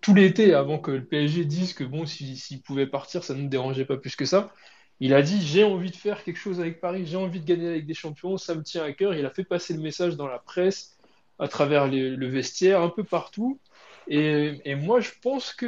tout, 0.00 0.14
l'été, 0.14 0.54
avant 0.54 0.78
que 0.78 0.90
le 0.90 1.04
PSG 1.04 1.44
dise 1.44 1.72
que 1.74 1.84
bon, 1.84 2.04
si- 2.06 2.36
s'il 2.36 2.62
pouvait 2.62 2.86
partir, 2.86 3.24
ça 3.24 3.34
ne 3.34 3.42
nous 3.42 3.48
dérangeait 3.48 3.84
pas 3.86 3.96
plus 3.96 4.16
que 4.16 4.24
ça. 4.24 4.52
Il 5.00 5.14
a 5.14 5.22
dit, 5.22 5.40
j'ai 5.46 5.64
envie 5.64 5.90
de 5.90 5.96
faire 5.96 6.22
quelque 6.24 6.36
chose 6.36 6.60
avec 6.60 6.80
Paris, 6.80 7.06
j'ai 7.06 7.16
envie 7.16 7.40
de 7.40 7.46
gagner 7.46 7.68
avec 7.68 7.86
des 7.86 7.94
champions, 7.94 8.36
ça 8.36 8.54
me 8.54 8.62
tient 8.62 8.84
à 8.84 8.92
cœur. 8.92 9.14
Il 9.14 9.24
a 9.24 9.30
fait 9.30 9.44
passer 9.44 9.72
le 9.74 9.80
message 9.80 10.16
dans 10.16 10.26
la 10.26 10.38
presse, 10.38 10.98
à 11.38 11.48
travers 11.48 11.86
le 11.88 12.26
vestiaire, 12.28 12.82
un 12.82 12.90
peu 12.90 13.04
partout. 13.04 13.60
Et, 14.06 14.60
et 14.64 14.74
moi, 14.74 15.00
je 15.00 15.10
pense 15.22 15.52
que 15.52 15.66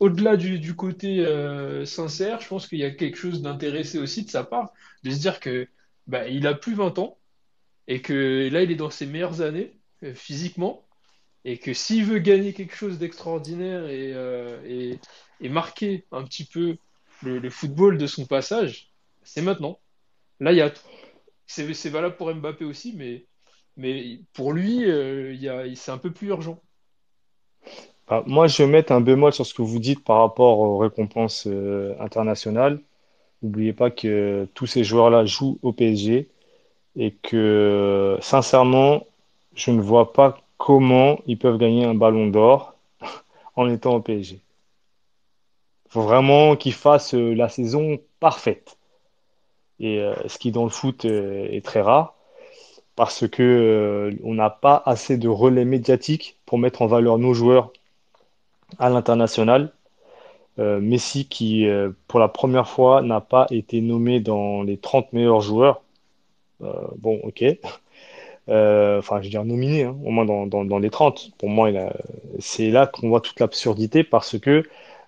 au-delà 0.00 0.36
du, 0.36 0.58
du 0.58 0.74
côté 0.76 1.20
euh, 1.24 1.84
sincère, 1.84 2.40
je 2.40 2.48
pense 2.48 2.66
qu'il 2.68 2.78
y 2.78 2.84
a 2.84 2.90
quelque 2.90 3.16
chose 3.16 3.42
d'intéressé 3.42 3.98
aussi 3.98 4.24
de 4.24 4.30
sa 4.30 4.44
part, 4.44 4.72
de 5.04 5.10
se 5.10 5.18
dire 5.20 5.40
que 5.40 5.68
bah, 6.06 6.28
il 6.28 6.46
a 6.46 6.54
plus 6.54 6.74
20 6.74 6.98
ans 6.98 7.18
et 7.88 8.02
que 8.02 8.48
là, 8.52 8.62
il 8.64 8.72
est 8.72 8.76
dans 8.76 8.90
ses 8.90 9.06
meilleures 9.06 9.42
années 9.42 9.78
euh, 10.04 10.14
physiquement 10.14 10.88
et 11.44 11.58
que 11.58 11.74
s'il 11.74 12.06
veut 12.06 12.20
gagner 12.20 12.54
quelque 12.54 12.76
chose 12.76 12.98
d'extraordinaire 12.98 13.86
et, 13.88 14.14
euh, 14.14 14.62
et, 14.66 15.00
et 15.40 15.50
marquer 15.50 16.06
un 16.12 16.24
petit 16.24 16.46
peu 16.46 16.78
le, 17.22 17.40
le 17.40 17.50
football 17.50 17.98
de 17.98 18.06
son 18.08 18.26
passage, 18.26 18.92
c'est 19.24 19.42
maintenant. 19.42 19.80
Là, 20.40 20.52
il 20.52 20.58
y 20.58 20.62
a. 20.62 20.72
C'est 21.46 21.74
c'est 21.74 21.90
valable 21.90 22.16
pour 22.16 22.34
Mbappé 22.34 22.64
aussi, 22.66 22.94
mais, 22.96 23.26
mais 23.78 24.20
pour 24.34 24.54
lui, 24.54 24.84
euh, 24.90 25.74
c'est 25.76 25.92
un 25.92 25.98
peu 25.98 26.12
plus 26.12 26.28
urgent. 26.30 26.63
Bah, 28.08 28.22
moi, 28.26 28.46
je 28.48 28.62
vais 28.62 28.68
mettre 28.68 28.92
un 28.92 29.00
bémol 29.00 29.32
sur 29.32 29.46
ce 29.46 29.54
que 29.54 29.62
vous 29.62 29.78
dites 29.78 30.04
par 30.04 30.18
rapport 30.20 30.58
aux 30.58 30.78
récompenses 30.78 31.46
euh, 31.46 31.94
internationales. 32.00 32.80
N'oubliez 33.42 33.72
pas 33.72 33.90
que 33.90 34.48
tous 34.54 34.66
ces 34.66 34.84
joueurs-là 34.84 35.26
jouent 35.26 35.58
au 35.62 35.72
PSG 35.72 36.28
et 36.96 37.12
que, 37.22 38.18
sincèrement, 38.22 39.06
je 39.54 39.70
ne 39.72 39.80
vois 39.80 40.12
pas 40.12 40.38
comment 40.58 41.20
ils 41.26 41.38
peuvent 41.38 41.58
gagner 41.58 41.84
un 41.84 41.94
ballon 41.94 42.28
d'or 42.28 42.74
en 43.56 43.68
étant 43.70 43.96
au 43.96 44.00
PSG. 44.00 44.40
Il 45.86 45.92
faut 45.92 46.02
vraiment 46.02 46.56
qu'ils 46.56 46.74
fassent 46.74 47.14
euh, 47.14 47.34
la 47.34 47.48
saison 47.48 47.98
parfaite. 48.20 48.78
Et 49.80 50.00
euh, 50.00 50.14
ce 50.28 50.38
qui, 50.38 50.50
dans 50.52 50.64
le 50.64 50.70
foot, 50.70 51.04
est 51.04 51.64
très 51.64 51.80
rare 51.80 52.14
parce 52.96 53.28
que, 53.28 54.16
on 54.24 54.34
n'a 54.34 54.50
pas 54.50 54.82
assez 54.86 55.18
de 55.18 55.28
relais 55.28 55.64
médiatiques 55.64 56.38
pour 56.46 56.58
mettre 56.58 56.82
en 56.82 56.86
valeur 56.86 57.18
nos 57.18 57.34
joueurs 57.34 57.72
à 58.78 58.90
l'international. 58.90 59.72
Euh, 60.58 60.80
Messi 60.80 61.26
qui, 61.26 61.66
euh, 61.66 61.90
pour 62.08 62.20
la 62.20 62.28
première 62.28 62.68
fois, 62.68 63.02
n'a 63.02 63.20
pas 63.20 63.46
été 63.50 63.80
nommé 63.80 64.20
dans 64.20 64.62
les 64.62 64.76
30 64.78 65.12
meilleurs 65.12 65.40
joueurs. 65.40 65.82
Euh, 66.62 66.72
bon, 66.98 67.20
ok. 67.24 67.44
Enfin, 68.46 69.20
je 69.20 69.24
veux 69.24 69.30
dire 69.30 69.44
nominé, 69.44 69.84
hein, 69.84 69.96
au 70.04 70.10
moins 70.10 70.26
dans, 70.26 70.78
les 70.78 70.90
30. 70.90 71.32
Pour 71.38 71.48
moi, 71.48 71.70
c'est 72.38 72.70
là 72.70 72.86
qu'on 72.86 73.08
voit 73.08 73.20
toute 73.22 73.40
l'absurdité 73.40 74.04
parce 74.04 74.38
que 74.38 74.64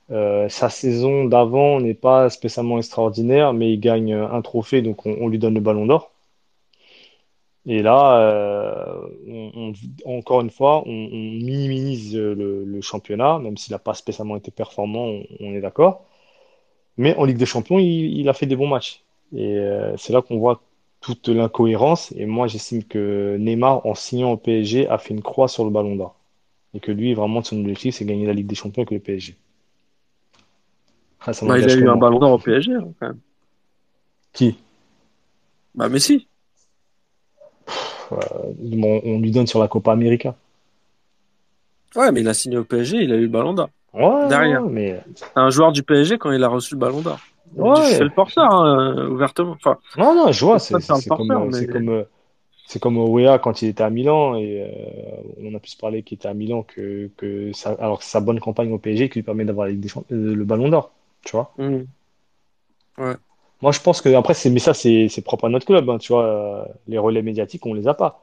sa 0.08 0.70
saison 0.70 1.26
d'avant 1.26 1.80
n'est 1.80 1.94
pas 1.94 2.30
spécialement 2.30 2.78
extraordinaire, 2.78 3.52
mais 3.52 3.72
il 3.72 3.78
gagne 3.78 4.14
un 4.14 4.40
trophée, 4.42 4.80
donc 4.82 5.04
on, 5.06 5.16
on 5.20 5.28
lui 5.28 5.38
donne 5.38 5.54
le 5.54 5.60
ballon 5.60 5.86
d'or. 5.86 6.12
Et 7.66 7.82
là, 7.82 8.20
euh, 8.20 9.08
on- 9.28 9.72
on- 10.06 10.18
encore 10.18 10.40
une 10.40 10.50
fois, 10.50 10.82
on, 10.86 10.90
on 10.90 11.16
minimise 11.16 12.16
le, 12.16 12.64
le 12.64 12.80
championnat, 12.80 13.38
même 13.40 13.56
s'il 13.56 13.72
n'a 13.72 13.78
pas 13.80 13.94
spécialement 13.94 14.36
été 14.36 14.50
performant, 14.52 15.06
on, 15.06 15.24
on 15.40 15.54
est 15.54 15.60
d'accord. 15.60 16.04
Mais 16.98 17.14
en 17.16 17.24
Ligue 17.24 17.38
des 17.38 17.46
Champions, 17.46 17.78
il, 17.78 18.18
il 18.18 18.28
a 18.28 18.32
fait 18.34 18.46
des 18.46 18.56
bons 18.56 18.68
matchs. 18.68 19.02
Et 19.34 19.56
euh, 19.58 19.96
c'est 19.96 20.12
là 20.12 20.22
qu'on 20.22 20.38
voit 20.38 20.62
toute 21.00 21.28
l'incohérence. 21.28 22.12
Et 22.16 22.26
moi, 22.26 22.46
j'estime 22.48 22.84
que 22.84 23.36
Neymar, 23.38 23.86
en 23.86 23.94
signant 23.94 24.32
au 24.32 24.36
PSG, 24.36 24.88
a 24.88 24.98
fait 24.98 25.14
une 25.14 25.22
croix 25.22 25.48
sur 25.48 25.64
le 25.64 25.70
ballon 25.70 25.96
d'or. 25.96 26.16
Et 26.74 26.80
que 26.80 26.92
lui, 26.92 27.14
vraiment, 27.14 27.42
son 27.44 27.60
objectif, 27.60 27.96
c'est 27.96 28.04
gagner 28.06 28.26
la 28.26 28.34
Ligue 28.34 28.46
des 28.48 28.54
Champions 28.56 28.82
avec 28.82 28.92
le 28.92 29.00
PSG. 29.00 29.36
Ah, 31.20 31.32
ça 31.32 31.46
Bah, 31.46 31.58
il 31.58 31.68
a 31.70 31.74
eu 31.74 31.88
un 31.88 31.96
ballon 31.96 32.18
d'or 32.18 32.32
au 32.32 32.38
PSG, 32.38 32.74
hein, 32.74 32.92
quand 33.00 33.08
même. 33.08 33.20
Qui? 34.32 34.56
Bah, 35.74 35.88
Messi. 35.88 36.28
Euh, 38.12 38.98
on 39.04 39.20
lui 39.20 39.30
donne 39.30 39.46
sur 39.46 39.60
la 39.60 39.68
Copa 39.68 39.92
América. 39.92 40.34
Ouais, 41.94 42.12
mais 42.12 42.20
il 42.20 42.28
a 42.28 42.34
signé 42.34 42.58
au 42.58 42.64
PSG, 42.64 42.98
il 42.98 43.12
a 43.12 43.16
eu 43.16 43.22
le 43.22 43.28
ballon 43.28 43.54
d'or. 43.54 43.70
Ouais, 43.94 44.28
Derrière. 44.28 44.62
mais 44.62 45.00
C'est 45.14 45.26
un 45.36 45.50
joueur 45.50 45.72
du 45.72 45.82
PSG 45.82 46.18
quand 46.18 46.30
il 46.30 46.44
a 46.44 46.48
reçu 46.48 46.74
le 46.74 46.80
ballon 46.80 47.00
d'or. 47.00 47.18
Ouais. 47.56 47.94
fais 47.94 48.04
le 48.04 48.10
porteur, 48.10 48.52
hein, 48.52 48.94
euh, 48.98 49.08
ouvertement. 49.08 49.52
Enfin, 49.52 49.78
Non, 49.96 50.14
non, 50.14 50.32
je 50.32 50.44
vois, 50.44 50.58
c'est 50.58 50.78
c'est- 50.80 50.94
c'est 50.94 51.08
comme, 51.08 51.28
porteur, 51.28 51.42
euh, 51.42 51.50
c'est 51.52 51.66
mais 51.66 51.72
comme, 51.72 51.88
euh, 51.88 52.02
c'est 52.66 52.82
comme 52.82 52.98
Wea 52.98 53.38
quand 53.38 53.62
il 53.62 53.68
était 53.68 53.84
à 53.84 53.88
Milan 53.90 54.34
et 54.34 54.62
euh, 54.62 55.22
on 55.42 55.54
a 55.54 55.58
pu 55.60 55.70
se 55.70 55.76
parler 55.76 56.02
qu'il 56.02 56.16
était 56.16 56.28
à 56.28 56.34
Milan 56.34 56.64
que, 56.64 57.08
que 57.16 57.52
ça, 57.54 57.70
alors 57.78 57.98
que 57.98 58.04
c'est 58.04 58.10
sa 58.10 58.20
bonne 58.20 58.40
campagne 58.40 58.72
au 58.72 58.78
PSG 58.78 59.08
qui 59.08 59.20
lui 59.20 59.22
permet 59.22 59.44
d'avoir 59.44 59.68
euh, 59.68 59.74
le 60.10 60.44
Ballon 60.44 60.68
d'Or, 60.68 60.90
tu 61.22 61.32
vois. 61.32 61.54
Hmm. 61.56 61.84
Ouais. 62.98 63.14
Moi, 63.62 63.72
je 63.72 63.80
pense 63.80 64.02
que 64.02 64.08
après, 64.14 64.34
c'est, 64.34 64.50
mais 64.50 64.58
ça, 64.60 64.74
c'est 64.74 65.08
c'est 65.08 65.22
propre 65.22 65.46
à 65.46 65.48
notre 65.48 65.66
club, 65.66 65.88
hein, 65.90 65.98
tu 65.98 66.12
vois. 66.12 66.24
euh, 66.26 66.64
les 66.86 66.98
relais 66.98 67.22
médiatiques, 67.22 67.64
on 67.66 67.74
les 67.74 67.88
a 67.88 67.94
pas. 67.94 68.22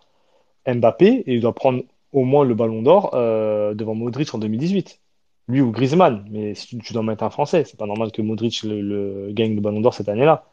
Mbappé, 0.67 1.23
il 1.27 1.41
doit 1.41 1.55
prendre 1.55 1.83
au 2.13 2.23
moins 2.25 2.45
le 2.45 2.55
Ballon 2.55 2.81
d'Or 2.83 3.11
euh, 3.15 3.73
devant 3.75 3.95
Modric 3.95 4.33
en 4.35 4.39
2018. 4.39 4.99
Lui 5.49 5.61
ou 5.61 5.71
Griezmann, 5.71 6.25
mais 6.31 6.55
si 6.55 6.67
tu, 6.67 6.79
tu 6.79 6.93
dois 6.93 7.03
mettre 7.03 7.23
un 7.23 7.31
Français, 7.31 7.65
c'est 7.65 7.77
pas 7.77 7.87
normal 7.87 8.11
que 8.13 8.21
Modric 8.23 8.63
le, 8.63 8.81
le- 8.81 9.33
gagne 9.33 9.55
le 9.55 9.61
Ballon 9.61 9.81
d'Or 9.81 9.93
cette 9.95 10.09
année-là. 10.09 10.45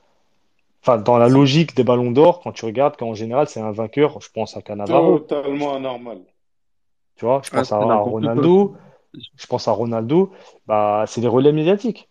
Enfin, 0.83 0.99
dans 0.99 1.19
la 1.19 1.29
logique 1.29 1.77
des 1.77 1.85
ballons 1.85 2.13
d'or, 2.13 2.41
quand 2.43 2.53
tu 2.53 2.65
regardes 2.67 2.97
qu'en 2.99 3.15
général, 3.15 3.49
c'est 3.49 3.61
un 3.61 3.73
vainqueur, 3.73 4.21
je 4.23 4.31
pense 4.31 4.57
à 4.59 4.63
Cannavaro, 4.63 5.27
Totalement 5.27 5.75
anormal. 5.75 6.27
tu 7.17 7.25
vois, 7.27 7.43
je 7.45 7.51
pense 7.51 7.73
à, 7.73 7.77
c'est 7.79 7.85
à 7.85 7.87
n'importe 7.87 8.29
quoi. 8.31 8.49
Ronaldo, 8.49 8.77
je 9.15 9.47
pense 9.49 9.69
à 9.69 9.73
Ronaldo, 9.73 10.33
bah, 10.67 11.05
c'est 11.09 11.21
les 11.23 11.29
relais 11.29 11.53
médiatiques. 11.53 12.10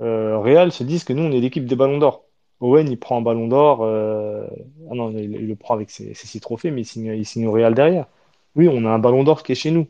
Euh, 0.00 0.38
Real 0.38 0.70
se 0.72 0.84
disent 0.84 1.04
que 1.04 1.12
nous, 1.12 1.22
on 1.24 1.32
est 1.32 1.40
l'équipe 1.40 1.66
des 1.66 1.76
ballons 1.76 1.98
d'or. 1.98 2.24
Owen, 2.60 2.88
il 2.90 2.98
prend 2.98 3.18
un 3.18 3.22
ballon 3.22 3.46
d'or, 3.48 3.80
euh, 3.82 4.46
ah 4.90 4.94
non, 4.94 5.10
il, 5.10 5.32
il 5.32 5.46
le 5.46 5.56
prend 5.56 5.74
avec 5.74 5.90
ses, 5.90 6.14
ses 6.14 6.26
six 6.26 6.40
trophées, 6.40 6.70
mais 6.72 6.80
il 6.82 6.84
signe, 6.84 7.14
il 7.16 7.24
signe 7.26 7.46
au 7.46 7.52
Real 7.52 7.74
derrière. 7.74 8.06
Oui, 8.56 8.68
on 8.68 8.84
a 8.84 8.88
un 8.90 8.98
ballon 8.98 9.22
d'or 9.24 9.42
qui 9.42 9.52
est 9.52 9.56
chez 9.56 9.70
nous. 9.70 9.86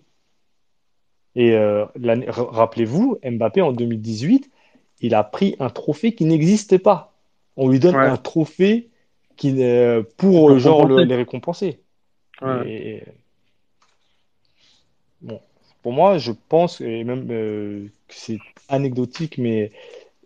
Et 1.34 1.52
euh, 1.52 1.84
rappelez-vous, 1.96 3.18
Mbappé 3.24 3.60
en 3.62 3.72
2018, 3.72 4.50
il 5.00 5.14
a 5.14 5.24
pris 5.24 5.56
un 5.60 5.70
trophée 5.70 6.14
qui 6.14 6.24
n'existait 6.24 6.78
pas. 6.78 7.14
On 7.56 7.68
lui 7.68 7.78
donne 7.78 7.96
Ouais. 7.96 8.06
un 8.06 8.16
trophée 8.16 8.88
qui, 9.36 9.62
euh, 9.62 10.02
pour 10.16 10.58
genre 10.58 10.84
le- 10.86 11.04
les 11.04 11.14
récompenser. 11.14 11.80
Ouais. 12.42 12.68
Et 12.70 13.02
bon, 15.22 15.40
pour 15.82 15.92
moi, 15.92 16.18
je 16.18 16.32
pense, 16.48 16.80
et 16.80 17.04
même 17.04 17.26
euh, 17.30 17.86
c'est 18.08 18.38
anecdotique, 18.68 19.38
mais 19.38 19.72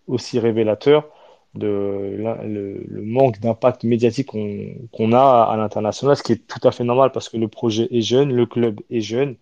aussi 0.06 0.38
révélateur 0.38 1.08
de 1.54 2.16
le, 2.44 3.02
manque 3.02 3.38
d'impact 3.40 3.84
médiatique 3.84 4.28
qu'on 4.28 5.12
a 5.12 5.42
à 5.50 5.56
l'international, 5.56 6.16
ce 6.16 6.22
qui 6.22 6.32
est 6.32 6.46
tout 6.46 6.66
à 6.66 6.72
fait 6.72 6.84
normal 6.84 7.12
parce 7.12 7.28
que 7.28 7.36
le 7.36 7.48
projet 7.48 7.88
est 7.90 8.00
jeune, 8.00 8.32
le 8.32 8.46
club 8.46 8.80
est 8.90 9.00
jeune 9.00 9.36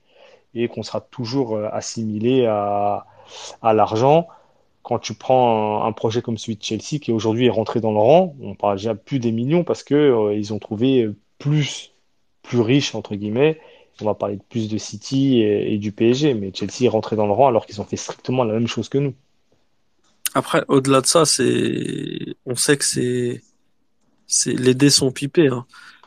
et 0.55 0.69
qu'on 0.69 0.83
sera 0.83 1.01
toujours 1.01 1.57
euh, 1.57 1.69
assimilé 1.73 2.47
à, 2.47 3.07
l'argent. 3.62 4.27
Quand 4.83 4.99
tu 4.99 5.15
prends 5.15 5.85
un, 5.85 5.93
projet 5.93 6.21
comme 6.23 6.39
celui 6.39 6.57
de 6.57 6.62
Chelsea 6.65 6.99
qui 7.01 7.12
aujourd'hui 7.12 7.47
est 7.47 7.51
rentré 7.51 7.81
dans 7.81 7.93
le 7.93 7.99
rang, 7.99 8.35
on 8.43 8.55
parle 8.55 8.77
déjà 8.77 8.95
plus 8.95 9.21
des 9.21 9.31
millions 9.31 9.62
parce 9.62 9.85
que 9.85 9.95
euh, 9.95 10.35
ils 10.35 10.53
ont 10.53 10.59
trouvé 10.59 11.09
plus 11.39 11.93
plus 12.43 12.61
riche 12.61 12.95
entre 12.95 13.15
guillemets. 13.15 13.61
On 14.03 14.07
va 14.07 14.15
parler 14.15 14.37
de 14.37 14.43
plus 14.49 14.69
de 14.69 14.79
City 14.79 15.41
et, 15.41 15.75
et 15.75 15.79
du 15.79 15.93
PSG, 15.93 16.35
mais 16.35 16.53
Chelsea 16.55 16.85
est 16.85 16.89
rentré 16.89 17.17
dans 17.17 17.27
le 17.27 17.33
rang 17.33 17.49
alors 17.49 17.67
qu'ils 17.67 17.81
ont 17.81 17.85
fait 17.85 17.97
strictement 17.97 18.45
la 18.45 18.55
même 18.55 18.67
chose 18.67 18.89
que 18.89 18.99
nous. 18.99 19.15
Après, 20.35 20.65
au-delà 20.69 21.01
de 21.01 21.07
ça, 21.07 21.25
c'est, 21.25 22.37
on 22.47 22.55
sait 22.55 22.77
que 22.77 22.85
c'est, 22.85 23.43
c'est, 24.27 24.53
les 24.55 24.75
dés 24.75 24.91
sont 24.91 25.11
pipés, 25.11 25.49
hein. 25.49 25.67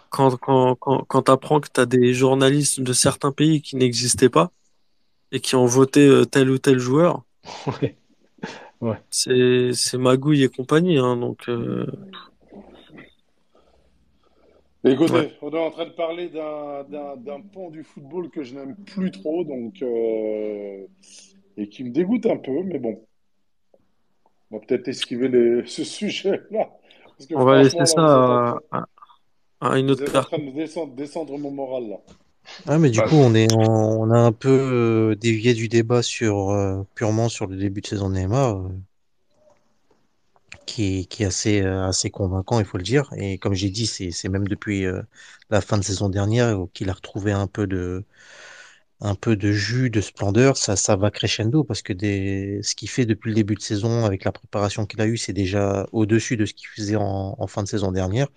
quand, 0.10 0.38
quand, 0.38 0.76
quand, 0.76 1.04
quand 1.08 1.24
tu 1.24 1.32
apprends 1.32 1.60
que 1.60 1.68
tu 1.74 1.82
as 1.82 1.86
des 1.86 2.14
journalistes 2.14 2.80
de 2.82 2.94
certains 2.94 3.32
pays 3.32 3.62
qui 3.62 3.76
n'existaient 3.76 4.30
pas 4.30 4.52
et 5.32 5.40
qui 5.42 5.56
ont 5.56 5.66
voté 5.66 6.08
euh, 6.08 6.26
tel 6.26 6.50
ou 6.50 6.58
tel 6.58 6.80
joueur, 6.80 7.24
Ouais. 7.82 7.98
Ouais. 8.82 9.02
c'est 9.10 9.72
c'est 9.74 9.98
Magouille 9.98 10.44
et 10.44 10.50
compagnie. 10.50 10.98
Hein, 10.98 11.18
donc, 11.18 11.48
euh, 11.50 11.86
Écoutez, 14.86 15.14
ouais. 15.14 15.34
on 15.42 15.50
est 15.52 15.60
en 15.60 15.72
train 15.72 15.86
de 15.86 15.92
parler 15.92 16.30
d'un 16.30 16.84
d'un- 16.86 17.16
d'un 17.18 17.42
pan 17.42 17.70
du 17.70 17.84
football 17.84 18.30
que 18.30 18.44
je 18.44 18.56
n'aime 18.56 18.76
plus 18.86 19.12
trop, 19.12 19.44
donc 19.46 19.82
euh, 19.82 20.86
et 21.58 21.70
qui 21.70 21.84
me 21.86 21.92
dégoûte 21.92 22.26
un 22.26 22.38
peu, 22.38 22.64
mais 22.64 22.80
bon, 22.80 23.06
on 24.52 24.58
va 24.58 24.66
peut-être 24.66 24.88
esquiver 24.88 25.28
les- 25.28 25.66
ce 25.68 25.84
sujet-là, 25.84 26.70
parce 27.18 27.28
que 27.28 27.36
On 27.36 27.46
va 27.46 27.58
laisser 27.62 27.76
là, 27.78 27.86
ça 27.86 27.96
vous 28.02 28.08
à, 28.08 28.56
train, 28.62 28.62
à, 28.72 28.86
à 29.62 29.80
une 29.80 29.92
vous 29.92 30.02
autre 30.02 30.04
êtes 30.04 30.16
en 30.16 30.22
train 30.22 30.40
de 30.40 30.52
descendre, 30.52 30.94
descendre 30.94 31.38
mon 31.38 31.52
moral 31.52 31.88
là. 31.88 31.98
Ah, 32.66 32.78
mais 32.78 32.90
du 32.90 33.02
Bah, 33.02 33.04
coup, 33.04 33.16
on 33.16 33.34
est, 33.36 33.52
on 33.54 34.10
a 34.12 34.20
un 34.20 34.32
peu 34.32 34.50
euh, 35.12 35.16
dévié 35.16 35.54
du 35.54 35.68
débat 35.70 36.02
sur 36.02 36.50
euh, 36.52 36.84
purement 36.96 37.30
sur 37.30 37.48
le 37.48 37.58
début 37.58 37.82
de 37.82 37.88
saison 37.88 38.10
de 38.10 38.16
Neymar, 38.16 38.58
euh, 38.58 38.70
qui 40.66 41.00
est, 41.02 41.06
qui 41.06 41.24
assez, 41.26 41.62
euh, 41.62 41.88
assez 41.88 42.10
convaincant, 42.12 42.60
il 42.60 42.66
faut 42.66 42.78
le 42.78 42.84
dire. 42.84 43.10
Et 43.18 43.38
comme 43.38 43.54
j'ai 43.54 43.70
dit, 43.70 43.88
c'est, 43.88 44.30
même 44.30 44.48
depuis 44.48 44.86
euh, 44.86 45.02
la 45.50 45.62
fin 45.62 45.78
de 45.78 45.84
saison 45.84 46.10
dernière 46.10 46.48
euh, 46.64 46.68
qu'il 46.74 46.90
a 46.90 46.94
retrouvé 46.94 47.32
un 47.32 47.48
peu 47.48 47.68
de, 47.68 48.06
un 49.02 49.16
peu 49.16 49.36
de 49.36 49.52
jus, 49.52 49.90
de 49.90 50.02
splendeur. 50.02 50.58
Ça, 50.58 50.76
ça 50.76 50.96
va 50.96 51.12
crescendo 51.12 51.64
parce 51.64 51.82
que 51.82 51.94
des, 51.94 52.62
ce 52.64 52.76
qu'il 52.76 52.90
fait 52.90 53.06
depuis 53.06 53.30
le 53.30 53.36
début 53.36 53.56
de 53.56 53.62
saison, 53.62 54.06
avec 54.06 54.24
la 54.26 54.32
préparation 54.32 54.86
qu'il 54.86 55.02
a 55.02 55.08
eue, 55.08 55.18
c'est 55.18 55.34
déjà 55.34 55.88
au-dessus 55.92 56.38
de 56.38 56.46
ce 56.46 56.54
qu'il 56.54 56.68
faisait 56.70 56.96
en 56.98 57.48
fin 57.48 57.64
de 57.64 57.68
saison 57.68 57.92
dernière. 57.92 58.28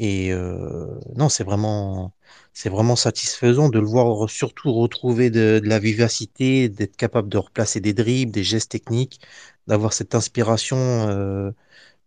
Et 0.00 0.32
euh, 0.32 0.98
non, 1.16 1.28
c'est 1.28 1.44
vraiment, 1.44 2.14
c'est 2.54 2.70
vraiment 2.70 2.96
satisfaisant 2.96 3.68
de 3.68 3.78
le 3.78 3.86
voir 3.86 4.30
surtout 4.30 4.72
retrouver 4.72 5.28
de, 5.30 5.60
la 5.62 5.78
vivacité, 5.78 6.70
d'être 6.70 6.96
capable 6.96 7.28
de 7.28 7.36
replacer 7.36 7.80
des 7.80 7.92
dribbles, 7.92 8.32
des 8.32 8.42
gestes 8.42 8.70
techniques, 8.70 9.20
d'avoir 9.66 9.92
cette 9.92 10.14
inspiration 10.14 10.78
euh, 10.78 11.50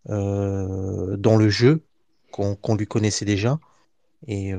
euh, 0.10 1.18
dans 1.18 1.38
le 1.38 1.50
jeu 1.50 1.84
qu'on 2.32 2.56
qu'on 2.56 2.76
lui 2.76 2.88
connaissait 2.88 3.26
déjà. 3.26 3.60
Et 4.28 4.54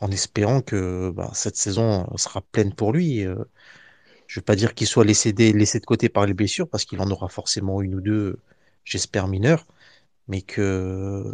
en 0.00 0.10
espérant 0.10 0.60
que 0.62 1.10
bah, 1.10 1.30
cette 1.34 1.56
saison 1.56 2.06
sera 2.16 2.42
pleine 2.42 2.74
pour 2.74 2.92
lui. 2.92 3.20
Je 3.22 3.30
ne 3.30 4.40
veux 4.40 4.42
pas 4.44 4.56
dire 4.56 4.74
qu'il 4.74 4.86
soit 4.86 5.04
laissé, 5.04 5.32
laissé 5.32 5.80
de 5.80 5.86
côté 5.86 6.08
par 6.08 6.26
les 6.26 6.34
blessures, 6.34 6.68
parce 6.68 6.84
qu'il 6.84 7.00
en 7.00 7.10
aura 7.10 7.28
forcément 7.28 7.82
une 7.82 7.94
ou 7.96 8.00
deux, 8.00 8.38
j'espère, 8.84 9.28
mineures, 9.28 9.66
mais 10.28 10.42
que 10.42 11.24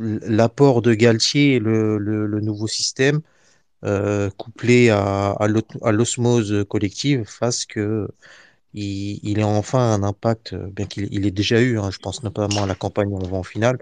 l'apport 0.00 0.82
de 0.82 0.94
Galtier 0.94 1.54
et 1.56 1.58
le, 1.60 1.98
le, 1.98 2.26
le 2.26 2.40
nouveau 2.40 2.66
système, 2.66 3.20
euh, 3.84 4.30
couplé 4.32 4.90
à, 4.90 5.30
à 5.32 5.92
l'osmose 5.92 6.64
collective, 6.68 7.24
fasse 7.26 7.66
que 7.66 8.08
il, 8.74 9.20
il 9.24 9.38
ait 9.38 9.42
enfin 9.44 9.92
un 9.94 10.02
impact, 10.02 10.54
bien 10.54 10.86
qu'il 10.86 11.08
il 11.12 11.26
ait 11.26 11.30
déjà 11.30 11.60
eu, 11.60 11.78
hein, 11.78 11.90
je 11.90 11.98
pense 11.98 12.22
notamment 12.22 12.64
à 12.64 12.66
la 12.66 12.74
campagne 12.74 13.08
où 13.10 13.42
finale, 13.44 13.78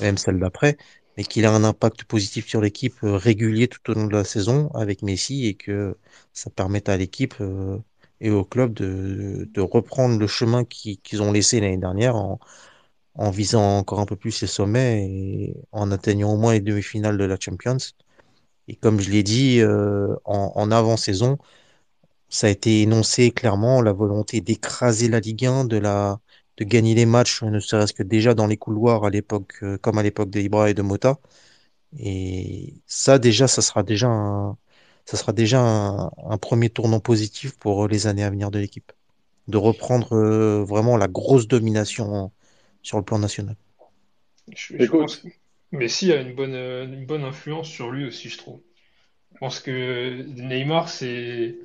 même 0.00 0.18
celle 0.18 0.38
d'après, 0.40 0.76
mais 1.16 1.24
qu'il 1.24 1.44
ait 1.44 1.46
un 1.48 1.64
impact 1.64 2.04
positif 2.04 2.48
sur 2.48 2.60
l'équipe 2.60 2.96
euh, 3.04 3.16
régulier 3.16 3.68
tout 3.68 3.90
au 3.90 3.94
long 3.94 4.06
de 4.06 4.12
la 4.16 4.24
saison 4.24 4.68
avec 4.74 5.02
Messi 5.02 5.46
et 5.46 5.54
que 5.54 5.96
ça 6.32 6.50
permette 6.50 6.88
à 6.88 6.96
l'équipe 6.96 7.34
euh, 7.40 7.78
et 8.20 8.30
au 8.30 8.44
club 8.44 8.74
de, 8.74 9.48
de 9.52 9.60
reprendre 9.60 10.18
le 10.18 10.26
chemin 10.26 10.64
qui- 10.64 10.98
qu'ils 10.98 11.22
ont 11.22 11.32
laissé 11.32 11.60
l'année 11.60 11.78
dernière 11.78 12.16
en, 12.16 12.38
en 13.14 13.30
visant 13.30 13.78
encore 13.78 14.00
un 14.00 14.06
peu 14.06 14.16
plus 14.16 14.40
les 14.40 14.46
sommets 14.48 15.06
et 15.08 15.56
en 15.72 15.90
atteignant 15.92 16.32
au 16.32 16.36
moins 16.36 16.54
les 16.54 16.60
demi-finales 16.60 17.18
de 17.18 17.24
la 17.24 17.36
Champions. 17.38 17.76
Et 18.68 18.76
comme 18.76 19.00
je 19.00 19.10
l'ai 19.10 19.22
dit 19.22 19.60
euh, 19.60 20.14
en, 20.24 20.70
avant-saison, 20.70 21.38
ça 22.28 22.48
a 22.48 22.50
été 22.50 22.82
énoncé 22.82 23.30
clairement 23.30 23.82
la 23.82 23.92
volonté 23.92 24.40
d'écraser 24.40 25.08
la 25.08 25.20
Ligue 25.20 25.46
1, 25.46 25.64
de 25.66 25.76
la 25.78 26.20
de 26.56 26.64
gagner 26.64 26.94
les 26.94 27.06
matchs, 27.06 27.42
ne 27.42 27.58
serait-ce 27.60 27.92
que 27.92 28.02
déjà 28.04 28.34
dans 28.34 28.46
les 28.46 28.56
couloirs 28.56 29.04
à 29.04 29.10
l'époque, 29.10 29.54
euh, 29.62 29.78
comme 29.78 29.98
à 29.98 30.02
l'époque 30.04 30.30
de 30.30 30.40
Ibra 30.40 30.70
et 30.70 30.74
de 30.74 30.82
Mota. 30.82 31.18
Et 31.98 32.74
ça, 32.86 33.18
déjà, 33.18 33.48
ça 33.48 33.62
sera 33.62 33.82
déjà 33.82 34.08
un, 34.08 34.58
ça 35.04 35.16
sera 35.16 35.32
déjà 35.32 35.60
un, 35.60 36.38
premier 36.38 36.70
tournant 36.70 37.00
positif 37.00 37.58
pour 37.58 37.88
les 37.88 38.06
années 38.06 38.24
à 38.24 38.30
venir 38.30 38.50
de 38.50 38.58
l'équipe. 38.58 38.92
De 39.48 39.58
reprendre 39.58 40.14
euh, 40.16 40.64
vraiment 40.64 40.96
la 40.96 41.08
grosse 41.08 41.48
domination 41.48 42.32
sur 42.84 42.98
le 42.98 43.04
plan 43.04 43.18
national. 43.18 43.56
je, 44.52 44.76
je 44.78 44.86
pense 44.86 45.16
que 45.16 45.28
Messi 45.72 46.12
a 46.12 46.20
une 46.20 46.34
bonne, 46.34 46.54
euh, 46.54 46.84
une 46.84 47.06
bonne 47.06 47.24
influence 47.24 47.68
sur 47.68 47.90
lui 47.90 48.06
aussi, 48.06 48.28
je 48.28 48.38
trouve. 48.38 48.60
Je 49.32 49.38
pense 49.38 49.58
que 49.58 50.22
Neymar, 50.22 50.88
c'est, 50.88 51.56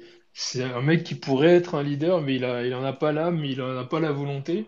un 0.55 0.81
mec 0.81 1.03
qui 1.03 1.13
pourrait 1.13 1.55
être 1.55 1.75
un 1.75 1.83
leader, 1.83 2.21
mais 2.21 2.35
il 2.35 2.45
a, 2.45 2.65
il 2.65 2.73
en 2.73 2.83
a 2.83 2.93
pas 2.93 3.11
l'âme, 3.11 3.45
il 3.45 3.61
en 3.61 3.77
a 3.77 3.85
pas 3.85 3.99
la 3.99 4.11
volonté. 4.11 4.65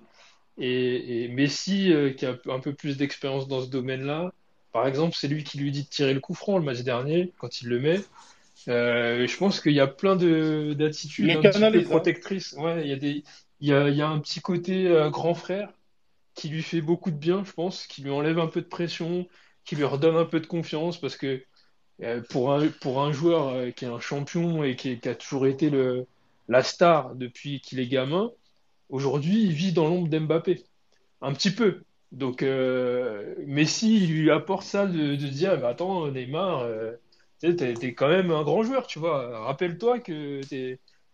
Et, 0.59 1.23
et 1.23 1.27
Messi, 1.29 1.91
euh, 1.91 2.11
qui 2.11 2.25
a 2.27 2.37
un 2.49 2.59
peu 2.59 2.73
plus 2.73 2.97
d'expérience 2.97 3.47
dans 3.47 3.61
ce 3.61 3.69
domaine-là, 3.69 4.31
par 4.73 4.85
exemple, 4.87 5.15
c'est 5.15 5.27
lui 5.27 5.43
qui 5.43 5.57
lui 5.57 5.71
dit 5.71 5.83
de 5.83 5.89
tirer 5.89 6.13
le 6.13 6.19
coup 6.19 6.33
franc 6.33 6.57
le 6.57 6.63
match 6.63 6.81
dernier, 6.81 7.31
quand 7.39 7.61
il 7.61 7.69
le 7.69 7.79
met. 7.79 7.99
Euh, 8.67 9.25
je 9.25 9.37
pense 9.37 9.59
qu'il 9.59 9.73
y 9.73 9.79
a 9.79 9.87
plein 9.87 10.15
d'attitudes 10.15 11.29
hein. 11.29 11.83
protectrices. 11.83 12.53
Ouais, 12.53 12.81
il 12.83 12.89
y 12.89 12.93
a 12.93 12.97
des, 12.97 13.23
il 13.61 13.69
y 13.69 13.73
a, 13.73 13.89
il 13.89 13.95
y 13.95 14.01
a 14.01 14.07
un 14.07 14.19
petit 14.19 14.41
côté 14.41 14.87
euh, 14.87 15.09
grand 15.09 15.33
frère 15.33 15.73
qui 16.33 16.49
lui 16.49 16.63
fait 16.63 16.81
beaucoup 16.81 17.11
de 17.11 17.17
bien, 17.17 17.43
je 17.43 17.51
pense, 17.51 17.87
qui 17.87 18.01
lui 18.01 18.11
enlève 18.11 18.39
un 18.39 18.47
peu 18.47 18.61
de 18.61 18.67
pression, 18.67 19.27
qui 19.65 19.75
lui 19.75 19.83
redonne 19.83 20.15
un 20.17 20.25
peu 20.25 20.39
de 20.39 20.47
confiance, 20.47 20.99
parce 20.99 21.17
que 21.17 21.43
euh, 22.03 22.21
pour 22.29 22.53
un, 22.53 22.67
pour 22.81 23.01
un 23.01 23.11
joueur 23.11 23.49
euh, 23.49 23.71
qui 23.71 23.85
est 23.85 23.89
un 23.89 23.99
champion 23.99 24.63
et 24.63 24.75
qui, 24.75 24.99
a 25.07 25.15
toujours 25.15 25.45
été 25.47 25.69
le, 25.69 26.07
la 26.47 26.63
star 26.63 27.15
depuis 27.15 27.61
qu'il 27.61 27.79
est 27.79 27.87
gamin, 27.87 28.31
aujourd'hui, 28.89 29.43
il 29.43 29.53
vit 29.53 29.73
dans 29.73 29.87
l'ombre 29.87 30.09
d'Mbappé. 30.09 30.63
Un 31.21 31.33
petit 31.33 31.51
peu. 31.51 31.83
Donc, 32.11 32.43
euh, 32.43 33.35
Messi, 33.47 34.07
lui 34.07 34.31
apporte 34.31 34.63
ça 34.63 34.87
de, 34.87 35.15
de 35.15 35.27
dire, 35.27 35.59
bah, 35.59 35.69
attends, 35.69 36.09
Neymar, 36.11 36.61
euh, 36.61 36.93
tu 37.41 37.55
t'es, 37.55 37.73
t'es 37.73 37.93
quand 37.93 38.09
même 38.09 38.31
un 38.31 38.43
grand 38.43 38.63
joueur, 38.63 38.87
tu 38.87 38.99
vois. 38.99 39.39
Rappelle-toi 39.45 39.99
que 39.99 40.41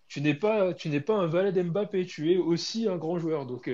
tu 0.08 0.22
n'es 0.22 0.34
pas, 0.34 0.74
tu 0.74 0.90
n'es 0.90 1.02
pas 1.02 1.16
un 1.16 1.28
valet 1.28 1.52
d'Mbappé, 1.52 2.06
tu 2.06 2.34
es 2.34 2.38
aussi 2.38 2.88
un 2.88 2.98
grand 2.98 3.20
joueur. 3.20 3.46
Donc, 3.46 3.70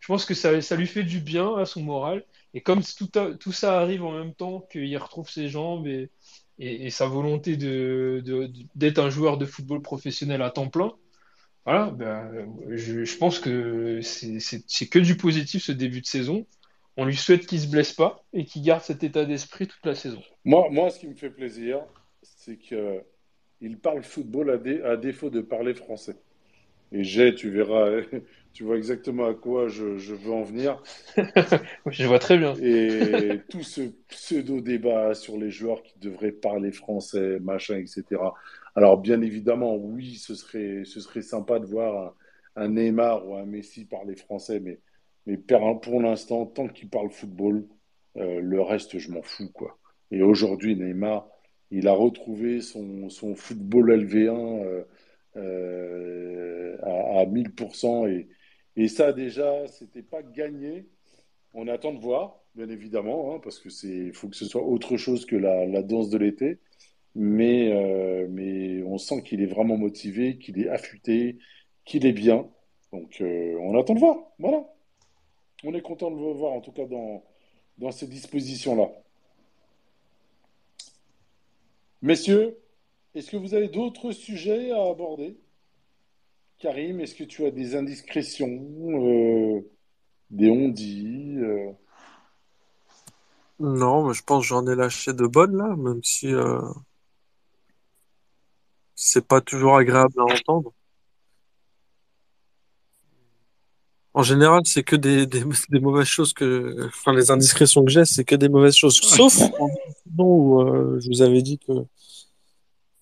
je 0.00 0.06
pense 0.06 0.24
que 0.24 0.34
ça, 0.34 0.52
lui 0.76 0.86
fait 0.86 1.02
du 1.02 1.20
bien 1.20 1.56
à 1.56 1.64
son 1.64 1.82
moral. 1.82 2.24
Et 2.54 2.60
comme 2.60 2.82
tout, 2.82 3.52
ça 3.52 3.80
arrive 3.80 4.04
en 4.04 4.12
même 4.12 4.34
temps 4.34 4.60
qu'il 4.70 4.96
retrouve 4.96 5.28
ses 5.28 5.48
jambes 5.48 5.86
et, 5.86 6.10
sa 6.90 7.06
volonté 7.06 7.56
de, 7.56 8.22
de- 8.24 8.50
d'être 8.74 8.98
un 8.98 9.10
joueur 9.10 9.36
de 9.36 9.44
football 9.44 9.82
professionnel 9.82 10.40
à 10.42 10.50
temps 10.50 10.68
plein, 10.68 10.92
voilà, 11.66 11.90
ben, 11.90 12.30
je, 12.70 13.16
pense 13.18 13.40
que 13.40 14.00
c'est 14.00 14.86
que 14.88 15.00
du 15.00 15.16
positif 15.16 15.64
ce 15.64 15.72
début 15.72 16.00
de 16.00 16.06
saison. 16.06 16.46
On 16.96 17.04
lui 17.04 17.16
souhaite 17.16 17.46
qu'il 17.46 17.60
se 17.60 17.66
blesse 17.66 17.92
pas 17.92 18.24
et 18.32 18.44
qu'il 18.44 18.62
garde 18.62 18.82
cet 18.82 19.02
état 19.02 19.24
d'esprit 19.24 19.66
toute 19.66 19.84
la 19.84 19.96
saison. 19.96 20.22
Moi, 20.44 20.68
moi, 20.70 20.90
ce 20.90 21.00
qui 21.00 21.08
me 21.08 21.14
fait 21.14 21.28
plaisir, 21.28 21.80
c'est 22.22 22.56
que 22.56 23.02
il 23.60 23.78
parle 23.78 24.04
football 24.04 24.62
à 24.84 24.96
défaut 24.96 25.28
de 25.28 25.40
parler 25.40 25.74
français. 25.74 26.16
Et 26.96 27.04
j'ai, 27.04 27.34
tu 27.34 27.50
verras, 27.50 28.00
tu 28.54 28.64
vois 28.64 28.76
exactement 28.76 29.26
à 29.26 29.34
quoi 29.34 29.68
je, 29.68 29.98
je 29.98 30.14
veux 30.14 30.32
en 30.32 30.42
venir. 30.42 30.82
Je 31.90 32.06
vois 32.06 32.18
très 32.18 32.38
bien. 32.38 32.54
Et 32.62 33.40
tout 33.50 33.62
ce 33.62 33.82
pseudo-débat 34.08 35.14
sur 35.14 35.36
les 35.36 35.50
joueurs 35.50 35.82
qui 35.82 35.98
devraient 35.98 36.32
parler 36.32 36.72
français, 36.72 37.38
machin, 37.40 37.76
etc. 37.76 38.04
Alors, 38.74 38.98
bien 38.98 39.20
évidemment, 39.20 39.76
oui, 39.76 40.16
ce 40.16 40.34
serait, 40.34 40.84
ce 40.84 41.00
serait 41.00 41.22
sympa 41.22 41.58
de 41.58 41.66
voir 41.66 42.14
un, 42.56 42.64
un 42.64 42.68
Neymar 42.68 43.28
ou 43.28 43.34
un 43.36 43.44
Messi 43.44 43.84
parler 43.84 44.16
français, 44.16 44.58
mais, 44.58 44.78
mais 45.26 45.36
pour 45.36 46.00
l'instant, 46.00 46.46
tant 46.46 46.68
qu'il 46.68 46.88
parle 46.88 47.10
football, 47.10 47.66
euh, 48.16 48.40
le 48.40 48.62
reste, 48.62 48.98
je 48.98 49.10
m'en 49.10 49.22
fous, 49.22 49.50
quoi. 49.52 49.78
Et 50.10 50.22
aujourd'hui, 50.22 50.76
Neymar, 50.76 51.28
il 51.70 51.88
a 51.88 51.92
retrouvé 51.92 52.60
son, 52.62 53.10
son 53.10 53.34
football 53.34 53.90
LV1 53.90 54.64
euh, 54.64 54.84
euh, 55.36 56.76
à, 56.82 57.20
à 57.20 57.26
1000%. 57.26 58.08
Et, 58.08 58.28
et 58.76 58.88
ça, 58.88 59.12
déjà, 59.12 59.66
c'était 59.68 60.02
pas 60.02 60.22
gagné. 60.22 60.86
On 61.54 61.68
attend 61.68 61.92
de 61.94 62.00
voir, 62.00 62.40
bien 62.54 62.68
évidemment, 62.68 63.34
hein, 63.34 63.40
parce 63.42 63.66
c'est, 63.68 64.12
faut 64.12 64.28
que 64.28 64.36
ce 64.36 64.44
soit 64.46 64.62
autre 64.62 64.96
chose 64.96 65.26
que 65.26 65.36
la, 65.36 65.66
la 65.66 65.82
danse 65.82 66.10
de 66.10 66.18
l'été. 66.18 66.58
Mais, 67.14 67.72
euh, 67.72 68.26
mais 68.30 68.82
on 68.82 68.98
sent 68.98 69.22
qu'il 69.22 69.40
est 69.40 69.46
vraiment 69.46 69.78
motivé, 69.78 70.38
qu'il 70.38 70.60
est 70.60 70.68
affûté, 70.68 71.38
qu'il 71.86 72.04
est 72.06 72.12
bien. 72.12 72.46
Donc, 72.92 73.20
euh, 73.20 73.56
on 73.60 73.78
attend 73.78 73.94
de 73.94 74.00
voir. 74.00 74.18
Voilà. 74.38 74.64
On 75.64 75.74
est 75.74 75.80
content 75.80 76.10
de 76.10 76.16
le 76.16 76.32
voir, 76.32 76.52
en 76.52 76.60
tout 76.60 76.72
cas, 76.72 76.84
dans, 76.86 77.24
dans 77.78 77.90
ces 77.90 78.06
dispositions-là. 78.06 78.90
Messieurs, 82.02 82.58
est-ce 83.16 83.30
que 83.30 83.36
vous 83.36 83.54
avez 83.54 83.68
d'autres 83.68 84.12
sujets 84.12 84.70
à 84.70 84.88
aborder? 84.90 85.38
Karim, 86.58 87.00
est-ce 87.00 87.14
que 87.14 87.24
tu 87.24 87.46
as 87.46 87.50
des 87.50 87.74
indiscrétions, 87.74 88.48
euh, 88.48 89.60
des 90.30 90.50
on-dit? 90.50 91.36
euh, 91.38 91.72
Non, 93.58 94.06
mais 94.06 94.14
je 94.14 94.22
pense 94.22 94.42
que 94.42 94.48
j'en 94.48 94.66
ai 94.66 94.74
lâché 94.74 95.12
de 95.12 95.26
bonnes 95.26 95.56
là, 95.56 95.74
même 95.76 96.02
si 96.02 96.32
euh, 96.32 96.60
c'est 98.94 99.26
pas 99.26 99.40
toujours 99.40 99.76
agréable 99.76 100.14
à 100.18 100.24
entendre. 100.24 100.72
En 104.12 104.22
général, 104.22 104.62
c'est 104.64 104.82
que 104.82 104.96
des, 104.96 105.26
des, 105.26 105.44
des 105.68 105.80
mauvaises 105.80 106.06
choses 106.06 106.32
que, 106.32 106.86
enfin, 106.86 107.12
les 107.12 107.30
indiscrétions 107.30 107.84
que 107.84 107.90
j'ai, 107.90 108.06
c'est 108.06 108.24
que 108.24 108.34
des 108.34 108.48
mauvaises 108.48 108.76
choses. 108.76 108.96
Sauf 108.96 109.40
en 109.58 109.68
où 110.18 110.62
euh, 110.62 110.98
je 111.00 111.08
vous 111.08 111.20
avais 111.20 111.42
dit 111.42 111.58
que 111.58 111.72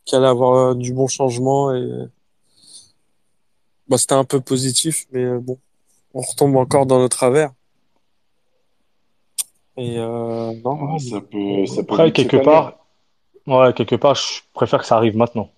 qu'il 0.04 0.18
allait 0.18 0.26
avoir 0.26 0.70
euh, 0.70 0.74
du 0.74 0.92
bon 0.92 1.06
changement 1.06 1.74
et 1.74 1.88
bah, 3.88 3.98
c'était 3.98 4.14
un 4.14 4.24
peu 4.24 4.40
positif, 4.40 5.06
mais 5.12 5.24
euh, 5.24 5.38
bon, 5.40 5.58
on 6.14 6.20
retombe 6.20 6.56
encore 6.56 6.86
dans 6.86 6.98
nos 6.98 7.08
travers. 7.08 7.52
Et 9.76 9.98
euh, 9.98 10.52
non, 10.64 10.94
Ah, 10.94 10.98
ça 10.98 11.20
peut, 11.20 11.66
ça 11.66 11.82
peut 11.82 11.92
Après, 11.94 12.12
quelque 12.12 12.36
part, 12.36 12.78
ouais, 13.46 13.72
quelque 13.74 13.96
part, 13.96 14.14
je 14.14 14.40
préfère 14.52 14.80
que 14.80 14.86
ça 14.86 14.96
arrive 14.96 15.16
maintenant. 15.16 15.50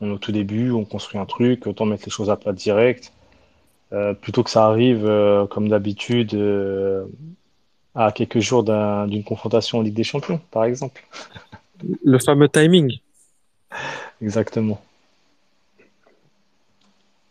On 0.00 0.08
est 0.08 0.12
au 0.12 0.18
tout 0.18 0.32
début, 0.32 0.70
on 0.70 0.84
construit 0.84 1.18
un 1.20 1.26
truc, 1.26 1.66
autant 1.66 1.84
mettre 1.86 2.04
les 2.06 2.10
choses 2.10 2.30
à 2.30 2.36
plat 2.36 2.52
direct, 2.52 3.12
euh, 3.92 4.14
plutôt 4.14 4.42
que 4.42 4.50
ça 4.50 4.66
arrive, 4.66 5.06
euh, 5.06 5.46
comme 5.46 5.68
d'habitude, 5.68 6.34
euh, 6.34 7.06
à 7.94 8.12
quelques 8.12 8.40
jours 8.40 8.62
d'un- 8.62 9.06
d'une 9.08 9.24
confrontation 9.24 9.78
en 9.78 9.82
Ligue 9.82 9.94
des 9.94 10.04
Champions, 10.04 10.40
par 10.50 10.64
exemple. 10.64 11.04
le 12.04 12.18
fameux 12.18 12.48
timing. 12.48 12.98
Exactement. 14.20 14.80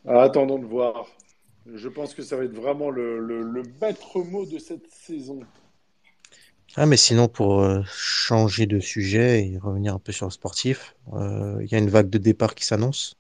Ah, 0.08 0.24
attendons 0.24 0.58
de 0.58 0.66
voir. 0.66 1.08
Je 1.74 1.90
pense 1.90 2.14
que 2.16 2.24
ça 2.24 2.38
va 2.38 2.46
être 2.46 2.56
vraiment 2.56 2.90
le, 2.90 3.20
le, 3.20 3.42
le 3.44 3.64
maître 3.82 4.20
mot 4.22 4.46
de 4.46 4.58
cette 4.58 4.88
saison. 4.90 5.42
Ah, 6.76 6.86
mais 6.86 6.98
sinon, 6.98 7.28
pour 7.28 7.62
euh, 7.62 7.82
changer 7.92 8.68
de 8.68 8.80
sujet 8.80 9.48
et 9.48 9.58
revenir 9.58 9.96
un 9.96 10.00
peu 10.00 10.12
sur 10.12 10.28
le 10.28 10.32
sportif, 10.32 10.96
euh, 11.14 11.58
il 11.62 11.72
y 11.72 11.76
a 11.76 11.78
une 11.80 11.90
vague 11.90 12.10
de 12.10 12.18
départ 12.18 12.56
qui 12.56 12.66
s'annonce. 12.66 13.16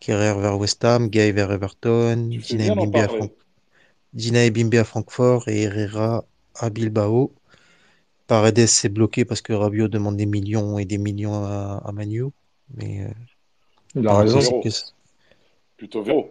Kerrer 0.00 0.34
vers 0.40 0.58
West 0.58 0.84
Ham, 0.84 1.08
Gay 1.08 1.32
vers 1.32 1.52
Everton, 1.52 2.28
Dina 2.30 2.70
Dina 4.12 4.44
Ebimbe 4.44 4.74
à 4.76 4.84
Francfort 4.84 5.48
et 5.48 5.62
Herrera 5.62 6.24
à 6.54 6.70
Bilbao. 6.70 7.32
Paredes 8.30 8.66
s'est 8.66 8.88
bloqué 8.88 9.24
parce 9.24 9.42
que 9.42 9.52
Rabiot 9.52 9.88
demande 9.88 10.16
des 10.16 10.26
millions 10.26 10.78
et 10.78 10.84
des 10.84 10.98
millions 10.98 11.44
à, 11.44 11.82
à 11.84 11.92
Manu. 11.92 12.26
Mais 12.76 13.04
euh, 13.04 13.08
Il 13.96 14.06
a 14.06 14.16
raison. 14.18 14.38
Véro. 14.38 14.62
Plutôt 15.76 16.02
Véro. 16.02 16.30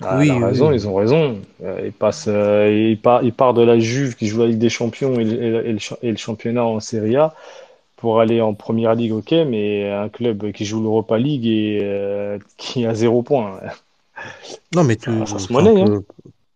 Ah, 0.00 0.16
Oui, 0.18 0.26
il 0.28 0.30
a 0.30 0.46
raison, 0.46 0.70
oui. 0.70 0.76
ils 0.76 0.86
ont 0.86 0.94
raison. 0.94 1.40
Euh, 1.64 1.82
il 1.86 1.92
passe, 1.92 2.26
euh, 2.28 2.70
il 2.90 3.00
part, 3.00 3.24
il 3.24 3.32
part 3.32 3.54
de 3.54 3.62
la 3.62 3.78
Juve 3.80 4.14
qui 4.14 4.28
joue 4.28 4.38
la 4.40 4.46
Ligue 4.46 4.58
des 4.58 4.68
Champions 4.70 5.18
et 5.18 5.24
le, 5.24 5.42
et 5.42 5.50
le- 5.50 5.66
et 5.66 5.72
le 5.72 5.78
cha- 5.78 5.98
et 6.02 6.10
le 6.12 6.16
championnat 6.16 6.64
en 6.64 6.78
Serie 6.80 7.16
A 7.16 7.34
pour 7.96 8.20
aller 8.20 8.40
en 8.40 8.54
Première 8.54 8.94
Ligue, 8.94 9.12
ok, 9.12 9.32
mais 9.32 9.90
un 9.90 10.08
club 10.08 10.52
qui 10.52 10.64
joue 10.64 10.82
l'Europa 10.82 11.18
League 11.18 11.46
et 11.46 11.80
euh, 11.82 12.38
qui 12.56 12.86
a 12.86 12.94
zéro 12.94 13.22
point. 13.22 13.60
Non, 14.74 14.84
mais 14.84 14.96
Ça, 14.96 15.10
tout, 15.10 15.26
ça 15.26 15.38
se 15.38 15.52
monnaie, 15.52 15.80
hein. 15.80 16.02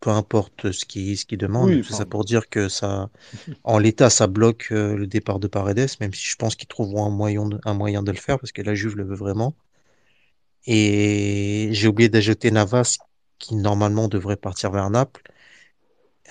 Peu, 0.02 0.10
importe 0.10 0.72
ce 0.72 0.84
qu'il 0.86 1.16
ce 1.18 1.26
qu'il 1.26 1.38
demande, 1.38 1.78
Oui, 1.78 1.82
c'est 1.84 1.94
ça 1.94 2.06
pour 2.06 2.24
dire 2.26 2.48
que 2.50 2.68
ça, 2.68 3.10
en 3.64 3.78
l'état, 3.78 4.10
ça 4.10 4.26
bloque 4.28 4.68
euh, 4.72 4.96
le 4.96 5.06
départ 5.08 5.40
de 5.40 5.48
Paredes, 5.48 5.88
même 6.00 6.14
si 6.14 6.26
je 6.28 6.36
pense 6.36 6.56
qu'ils 6.56 6.68
trouveront 6.68 7.06
un 7.06 7.10
moyen 7.10 7.46
de, 7.48 7.60
un 7.64 7.74
moyen 7.74 8.02
de 8.04 8.12
le 8.12 8.18
faire 8.18 8.38
parce 8.40 8.52
que 8.52 8.62
la 8.62 8.74
Juve 8.76 8.96
le 8.96 9.04
veut 9.04 9.16
vraiment. 9.16 9.56
Et 10.66 11.68
j'ai 11.72 11.86
oublié 11.88 12.08
d'ajouter 12.08 12.50
Navas 12.50 12.98
qui 13.38 13.54
normalement 13.56 14.08
devrait 14.08 14.36
partir 14.36 14.70
vers 14.72 14.90
Naples, 14.90 15.22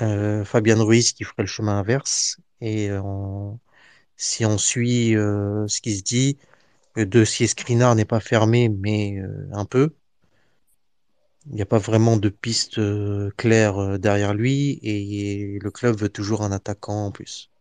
euh, 0.01 0.43
Fabian 0.45 0.83
Ruiz 0.83 1.13
qui 1.13 1.23
ferait 1.23 1.43
le 1.43 1.47
chemin 1.47 1.79
inverse. 1.79 2.37
Et 2.61 2.89
euh, 2.89 3.01
on- 3.01 3.59
si 4.17 4.45
on 4.45 4.57
suit 4.59 5.15
euh, 5.15 5.67
ce 5.67 5.81
qui 5.81 5.97
se 5.97 6.03
dit, 6.03 6.37
le 6.95 7.05
dossier 7.05 7.47
Skriniar 7.47 7.95
n'est 7.95 8.05
pas 8.05 8.19
fermé, 8.21 8.69
mais 8.69 9.19
euh, 9.19 9.49
un 9.53 9.65
peu. 9.65 9.95
Il 11.45 11.53
n'y 11.53 11.61
a 11.61 11.67
pas 11.67 11.77
vraiment 11.77 12.17
de 12.17 12.29
piste 12.29 12.79
euh, 12.79 13.29
claire 13.37 13.77
euh, 13.77 13.97
derrière 13.99 14.33
lui 14.33 14.79
et 14.81 15.59
le 15.61 15.69
club 15.69 15.95
veut 15.99 16.09
toujours 16.09 16.41
un 16.41 16.51
attaquant 16.51 17.05
en 17.05 17.11
plus. 17.11 17.51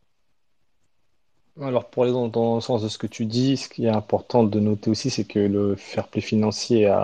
alors 1.63 1.89
pour 1.91 2.03
aller 2.05 2.13
dans, 2.13 2.55
le 2.57 2.61
sens 2.61 2.83
de 2.83 2.89
ce 2.89 2.99
que 2.99 3.07
tu 3.07 3.25
dis, 3.27 3.57
ce 3.57 3.69
qui 3.69 3.85
est 3.87 3.89
important 3.91 4.43
de 4.45 4.59
noter 4.61 4.91
aussi, 4.91 5.11
c'est 5.11 5.25
que 5.25 5.39
le 5.39 5.77
fair 5.77 6.09
play 6.09 6.21
financier 6.21 6.87
a, 6.87 6.99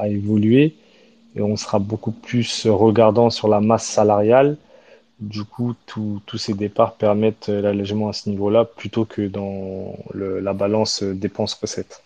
a 0.00 0.08
évolué 0.08 0.74
et 1.36 1.42
on 1.42 1.56
sera 1.56 1.78
beaucoup 1.80 2.12
plus 2.12 2.66
regardant 2.68 3.30
sur 3.30 3.48
la 3.48 3.60
masse 3.60 3.86
salariale. 3.86 4.58
Du 5.20 5.44
coup, 5.44 5.74
tous 5.86 6.22
ces 6.38 6.54
départs 6.54 6.94
permettent 6.96 7.48
euh, 7.50 7.62
l'allègement 7.62 8.08
à 8.10 8.14
ce 8.14 8.30
niveau-là 8.30 8.64
plutôt 8.66 9.04
que 9.06 9.22
dans 9.28 9.96
le- 10.14 10.40
la 10.40 10.52
balance 10.54 11.02
dépenses-recettes. 11.04 12.02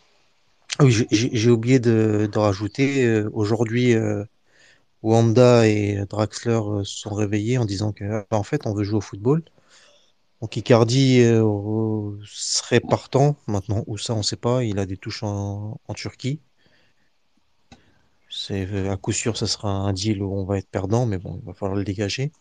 Oui, 0.81 1.07
j'ai 1.11 1.51
oublié 1.51 1.79
de, 1.81 2.29
de 2.31 2.39
rajouter, 2.39 3.05
euh, 3.05 3.29
aujourd'hui, 3.35 3.95
euh, 3.95 4.25
Wanda 5.03 5.69
et 5.69 6.05
Draxler 6.09 6.53
euh, 6.55 6.85
se 6.85 6.99
sont 6.99 7.15
réveillés 7.15 7.59
en 7.59 7.65
disant 7.67 7.93
que, 7.93 8.05
ah, 8.31 8.37
en 8.37 8.43
fait, 8.45 8.67
on 8.67 8.75
veut 8.75 8.85
jouer 8.85 8.99
au 8.99 9.03
football. 9.03 9.45
Donc 10.41 10.57
Icardi 10.57 11.23
serait 12.25 12.81
partant. 12.81 13.37
Maintenant, 13.47 13.85
où 13.87 13.97
ça, 13.99 14.15
on 14.15 14.23
sait 14.23 14.37
pas. 14.37 14.65
Il 14.65 14.79
a 14.79 14.87
des 14.87 14.97
touches 14.97 15.23
en, 15.23 15.81
en 15.87 15.95
Turquie. 15.95 16.41
C'est 18.29 18.89
à 18.89 18.97
coup 18.97 19.13
sûr, 19.13 19.37
ça 19.37 19.47
sera 19.47 19.69
un 19.71 19.93
deal 19.93 20.23
où 20.25 20.35
on 20.35 20.45
va 20.45 20.59
être 20.59 20.69
perdant, 20.69 21.07
mais 21.07 21.19
bon, 21.19 21.39
il 21.41 21.47
va 21.47 21.55
falloir 21.55 21.77
le 21.77 21.85
dégager. 21.85 22.33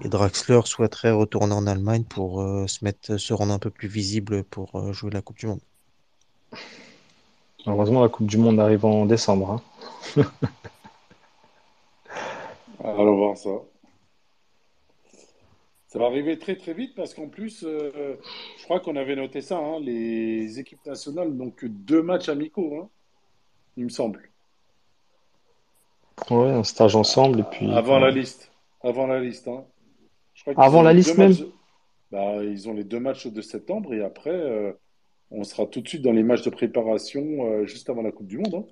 Et 0.00 0.08
Draxler 0.08 0.60
souhaiterait 0.64 1.10
retourner 1.10 1.54
en 1.54 1.66
Allemagne 1.66 2.04
pour 2.04 2.40
euh, 2.42 2.66
se 2.68 2.84
mettre, 2.84 3.16
se 3.16 3.32
rendre 3.34 3.52
un 3.52 3.58
peu 3.58 3.70
plus 3.70 3.88
visible 3.88 4.44
pour 4.44 4.76
euh, 4.76 4.92
jouer 4.92 5.10
la 5.10 5.22
Coupe 5.22 5.38
du 5.38 5.46
Monde. 5.46 5.60
Heureusement, 7.66 8.02
la 8.02 8.08
Coupe 8.08 8.26
du 8.26 8.38
Monde 8.38 8.60
arrive 8.60 8.84
en 8.84 9.04
décembre. 9.06 9.60
hein. 10.16 10.22
Allons 12.84 13.16
voir 13.16 13.36
ça. 13.36 13.50
Ça 15.88 15.98
va 15.98 16.06
arriver 16.06 16.38
très 16.38 16.56
très 16.56 16.74
vite 16.74 16.94
parce 16.94 17.14
qu'en 17.14 17.28
plus, 17.28 17.64
euh, 17.64 18.16
je 18.58 18.64
crois 18.64 18.78
qu'on 18.80 18.96
avait 18.96 19.16
noté 19.16 19.40
ça, 19.40 19.56
hein, 19.58 19.80
les 19.80 20.58
équipes 20.60 20.84
nationales 20.86 21.30
n'ont 21.32 21.50
que 21.50 21.66
deux 21.66 22.02
matchs 22.02 22.28
amicaux, 22.28 22.78
hein, 22.82 22.88
il 23.76 23.84
me 23.84 23.88
semble, 23.88 24.30
Ouais, 26.30 26.50
un 26.50 26.64
stage 26.64 26.96
ensemble 26.96 27.40
et 27.40 27.44
puis 27.44 27.72
avant 27.72 27.98
la 28.00 28.10
liste. 28.10 28.50
Avant 28.82 29.06
la 29.06 29.20
liste, 29.20 29.48
hein. 29.48 29.64
Je 30.34 30.42
crois 30.42 30.54
qu'ils 30.54 30.62
avant 30.62 30.82
la 30.82 30.92
liste 30.92 31.16
même. 31.16 31.30
matchs. 31.30 31.44
Bah, 32.10 32.42
ils 32.42 32.68
ont 32.68 32.74
les 32.74 32.84
deux 32.84 33.00
matchs 33.00 33.26
de 33.28 33.40
septembre 33.40 33.94
et 33.94 34.02
après, 34.04 34.30
euh, 34.30 34.72
on 35.30 35.44
sera 35.44 35.66
tout 35.66 35.80
de 35.80 35.88
suite 35.88 36.02
dans 36.02 36.12
les 36.12 36.22
matchs 36.22 36.42
de 36.42 36.50
préparation 36.50 37.22
euh, 37.46 37.66
juste 37.66 37.88
avant 37.90 38.02
la 38.02 38.12
Coupe 38.12 38.26
du 38.26 38.38
Monde. 38.38 38.54
hein. 38.56 38.66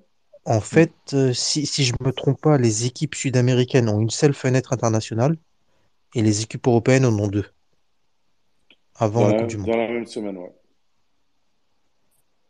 En 0.45 0.61
fait, 0.61 0.95
euh, 1.13 1.31
si, 1.31 1.67
si 1.67 1.83
je 1.83 1.93
me 2.01 2.11
trompe 2.11 2.41
pas, 2.41 2.57
les 2.57 2.85
équipes 2.87 3.13
sud-américaines 3.13 3.87
ont 3.87 3.99
une 4.01 4.09
seule 4.09 4.33
fenêtre 4.33 4.73
internationale 4.73 5.37
et 6.15 6.21
les 6.23 6.43
équipes 6.43 6.67
européennes 6.67 7.05
en 7.05 7.17
ont 7.19 7.27
deux 7.27 7.45
avant 8.95 9.21
Dans 9.21 9.27
la 9.27 9.33
la, 9.33 9.39
Coupe 9.39 9.47
du 9.47 9.57
Monde. 9.57 9.71
dans 9.71 9.77
la 9.77 9.87
même 9.87 10.05
semaine, 10.05 10.37
ouais. 10.37 10.53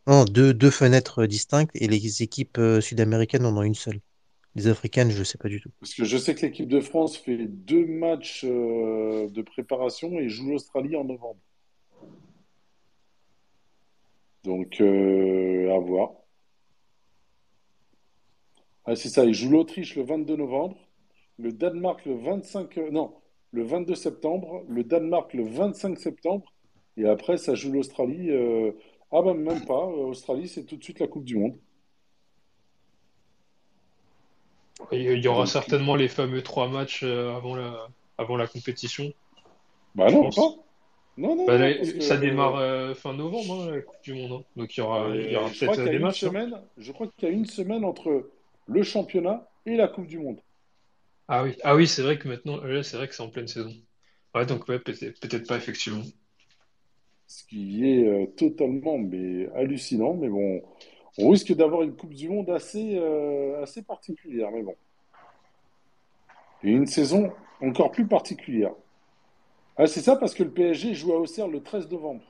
Non, 0.07 0.25
deux, 0.25 0.53
deux 0.55 0.71
fenêtres 0.71 1.27
distinctes 1.27 1.69
et 1.75 1.87
les 1.87 2.23
équipes 2.23 2.57
euh, 2.57 2.81
sud-américaines 2.81 3.45
en 3.45 3.55
ont 3.57 3.61
une 3.61 3.75
seule. 3.75 3.99
Les 4.55 4.67
africaines, 4.67 5.11
je 5.11 5.23
sais 5.23 5.37
pas 5.37 5.49
du 5.49 5.61
tout. 5.61 5.71
Parce 5.79 5.93
que 5.93 6.05
je 6.05 6.17
sais 6.17 6.33
que 6.35 6.41
l'équipe 6.45 6.67
de 6.67 6.81
France 6.81 7.17
fait 7.17 7.47
deux 7.47 7.85
matchs 7.85 8.43
euh, 8.45 9.29
de 9.29 9.41
préparation 9.41 10.19
et 10.19 10.29
joue 10.29 10.49
l'Australie 10.51 10.95
en 10.95 11.03
novembre. 11.03 11.39
Donc, 14.47 14.79
euh, 14.79 15.75
à 15.75 15.77
voir. 15.77 16.11
Ah, 18.85 18.95
c'est 18.95 19.09
ça, 19.09 19.25
ils 19.25 19.33
jouent 19.33 19.51
l'Autriche 19.51 19.97
le 19.97 20.03
22 20.03 20.37
novembre, 20.37 20.77
le 21.37 21.51
Danemark 21.51 22.05
le 22.05 22.15
25, 22.15 22.77
euh, 22.77 22.89
non, 22.89 23.13
le 23.51 23.63
22 23.63 23.93
septembre, 23.95 24.63
le 24.69 24.85
Danemark 24.85 25.33
le 25.33 25.43
25 25.43 25.99
septembre, 25.99 26.53
et 26.95 27.05
après, 27.05 27.37
ça 27.37 27.55
joue 27.55 27.73
l'Australie. 27.73 28.31
euh, 28.31 28.71
Ah, 29.11 29.21
ben 29.21 29.33
même 29.33 29.65
pas, 29.65 29.85
Australie, 29.85 30.47
c'est 30.47 30.63
tout 30.63 30.77
de 30.77 30.83
suite 30.83 30.99
la 30.99 31.07
Coupe 31.07 31.25
du 31.25 31.35
Monde. 31.35 31.57
Il 34.93 35.01
y 35.01 35.11
il 35.11 35.27
aura 35.27 35.45
certainement 35.45 35.95
les 35.95 36.07
fameux 36.07 36.41
trois 36.41 36.69
matchs 36.69 37.03
avant 37.03 37.53
la, 37.53 37.89
avant 38.17 38.37
la 38.37 38.47
compétition, 38.47 39.11
bah 39.93 40.09
non, 40.09 40.29
pas. 40.29 40.66
Non, 41.17 41.35
non, 41.35 41.45
Bah, 41.47 41.57
non, 41.57 41.73
que 41.81 41.99
ça 42.01 42.17
démarre 42.17 42.55
euh, 42.57 42.93
fin 42.93 43.13
novembre, 43.13 43.63
hein, 43.63 43.71
la 43.75 43.81
Coupe 43.81 44.03
du 44.03 44.13
Monde. 44.13 44.31
hein. 44.33 44.45
Donc 44.55 44.75
il 44.77 44.79
y 44.79 44.83
aura, 44.83 45.09
il 45.15 45.31
y 45.31 45.35
aura 45.35 45.51
je 45.51 45.65
crois 45.65 45.75
peut-être 45.75 45.91
des 45.91 45.97
une 45.97 46.03
matchs. 46.03 46.23
hein. 46.23 46.29
semaine, 46.29 46.61
je 46.77 46.91
crois 46.91 47.07
qu'il 47.17 47.27
y 47.29 47.31
a 47.31 47.35
une 47.35 47.45
semaine 47.45 47.83
entre 47.85 48.29
le 48.67 48.83
championnat 48.83 49.49
et 49.65 49.75
la 49.77 49.87
Coupe 49.87 50.07
du 50.07 50.19
Monde. 50.19 50.39
Ah 51.29 51.43
oui, 51.43 51.55
ah 51.63 51.75
oui, 51.75 51.87
c'est 51.87 52.01
vrai 52.01 52.17
que 52.19 52.27
maintenant, 52.27 52.59
euh, 52.63 52.83
c'est 52.83 52.97
vrai 52.97 53.07
que 53.07 53.15
c'est 53.15 53.23
en 53.23 53.29
pleine 53.29 53.47
saison. 53.47 53.73
Ouais, 54.35 54.45
donc 54.45 54.67
ouais, 54.67 54.79
peut-être 54.79 55.47
pas 55.47 55.57
effectivement. 55.57 56.03
Ce 57.27 57.43
qui 57.45 57.85
est 57.89 58.07
euh, 58.07 58.25
totalement 58.37 58.97
mais 58.97 59.49
hallucinant, 59.55 60.13
mais 60.13 60.29
bon, 60.29 60.61
on 61.17 61.29
risque 61.29 61.53
d'avoir 61.53 61.83
une 61.83 61.95
Coupe 61.95 62.13
du 62.13 62.29
Monde 62.29 62.49
assez, 62.49 62.97
euh, 62.97 63.61
assez 63.63 63.81
particulière, 63.83 64.51
mais 64.51 64.63
bon. 64.63 64.75
Et 66.63 66.69
une 66.69 66.85
saison 66.85 67.31
encore 67.61 67.91
plus 67.91 68.05
particulière. 68.07 68.73
Ah, 69.77 69.87
c'est 69.87 70.01
ça 70.01 70.15
parce 70.15 70.33
que 70.33 70.43
le 70.43 70.51
PSG 70.51 70.93
joue 70.95 71.13
à 71.13 71.17
Auxerre 71.19 71.47
le 71.47 71.61
13 71.61 71.89
novembre. 71.89 72.23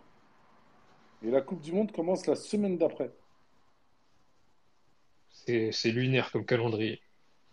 Et 1.23 1.31
la 1.31 1.41
Coupe 1.41 1.61
du 1.61 1.71
Monde 1.71 1.91
commence 1.91 2.27
la 2.27 2.35
semaine 2.35 2.77
d'après. 2.77 3.11
C'est 5.29 5.71
c'est 5.71 5.91
lunaire 5.91 6.31
comme 6.31 6.45
calendrier. 6.45 7.01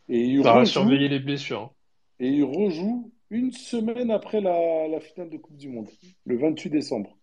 Et 0.08 0.20
il 0.24 0.42
Ça 0.42 0.52
va 0.52 0.64
surveiller 0.64 1.08
les 1.08 1.20
blessures. 1.20 1.62
hein. 1.62 1.70
et 2.18 2.28
il 2.28 2.44
rejoue 2.44 3.12
une 3.30 3.52
semaine 3.52 4.10
après 4.10 4.40
la, 4.40 4.86
la 4.88 5.00
finale 5.00 5.30
de 5.30 5.38
Coupe 5.38 5.56
du 5.56 5.68
Monde, 5.68 5.88
le 6.26 6.36
28 6.38 6.70
décembre. 6.70 7.16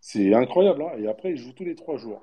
C'est 0.00 0.32
incroyable, 0.34 0.82
hein. 0.82 0.96
Et 0.98 1.06
après, 1.08 1.32
il 1.32 1.36
joue 1.36 1.52
tous 1.52 1.64
les 1.64 1.74
trois 1.74 1.96
jours. 1.98 2.22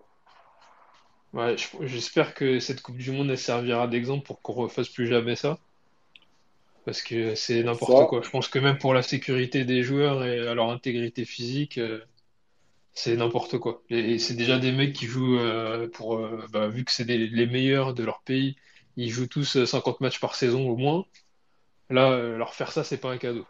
Ouais, 1.34 1.56
j'espère 1.82 2.34
que 2.34 2.60
cette 2.60 2.82
Coupe 2.82 2.98
du 2.98 3.12
Monde 3.12 3.30
elle 3.32 3.38
servira 3.38 3.88
d'exemple 3.88 4.26
pour 4.26 4.42
qu'on 4.42 4.54
refasse 4.54 4.90
plus 4.90 5.08
jamais 5.08 5.36
ça. 5.36 5.60
Parce 6.86 7.02
que 7.02 7.36
c'est 7.36 7.64
n'importe 7.64 8.06
quoi. 8.08 8.22
Je 8.22 8.30
pense 8.30 8.48
que 8.50 8.60
même 8.60 8.78
pour 8.78 8.94
la 8.94 9.04
sécurité 9.04 9.64
des 9.66 9.84
joueurs 9.84 10.26
et 10.26 10.48
à 10.48 10.54
leur 10.54 10.70
intégrité 10.70 11.26
physique, 11.26 11.78
euh, 11.78 12.02
c'est 12.94 13.16
n'importe 13.16 13.58
quoi. 13.58 13.84
Et, 13.90 14.20
c'est 14.20 14.36
déjà 14.36 14.60
des 14.60 14.72
mecs 14.72 14.94
qui 14.94 15.06
jouent 15.08 15.40
euh, 15.40 15.88
pour, 15.90 16.18
euh, 16.18 16.46
bah, 16.52 16.68
vu 16.68 16.86
que 16.86 16.92
c'est 16.92 17.06
des- 17.06 17.28
les 17.28 17.48
meilleurs 17.48 17.94
de 17.94 18.04
leur 18.04 18.22
pays, 18.24 18.56
ils 18.98 19.10
jouent 19.10 19.28
tous 19.28 19.58
euh, 19.58 19.66
50 19.66 20.02
matchs 20.02 20.20
par 20.20 20.36
saison 20.36 20.70
au 20.70 20.76
moins. 20.78 21.06
Là, 21.90 22.18
leur 22.38 22.54
faire 22.56 22.72
ça, 22.72 22.84
c'est 22.84 22.98
pas 23.00 23.12
un 23.12 23.18
cadeau. 23.18 23.46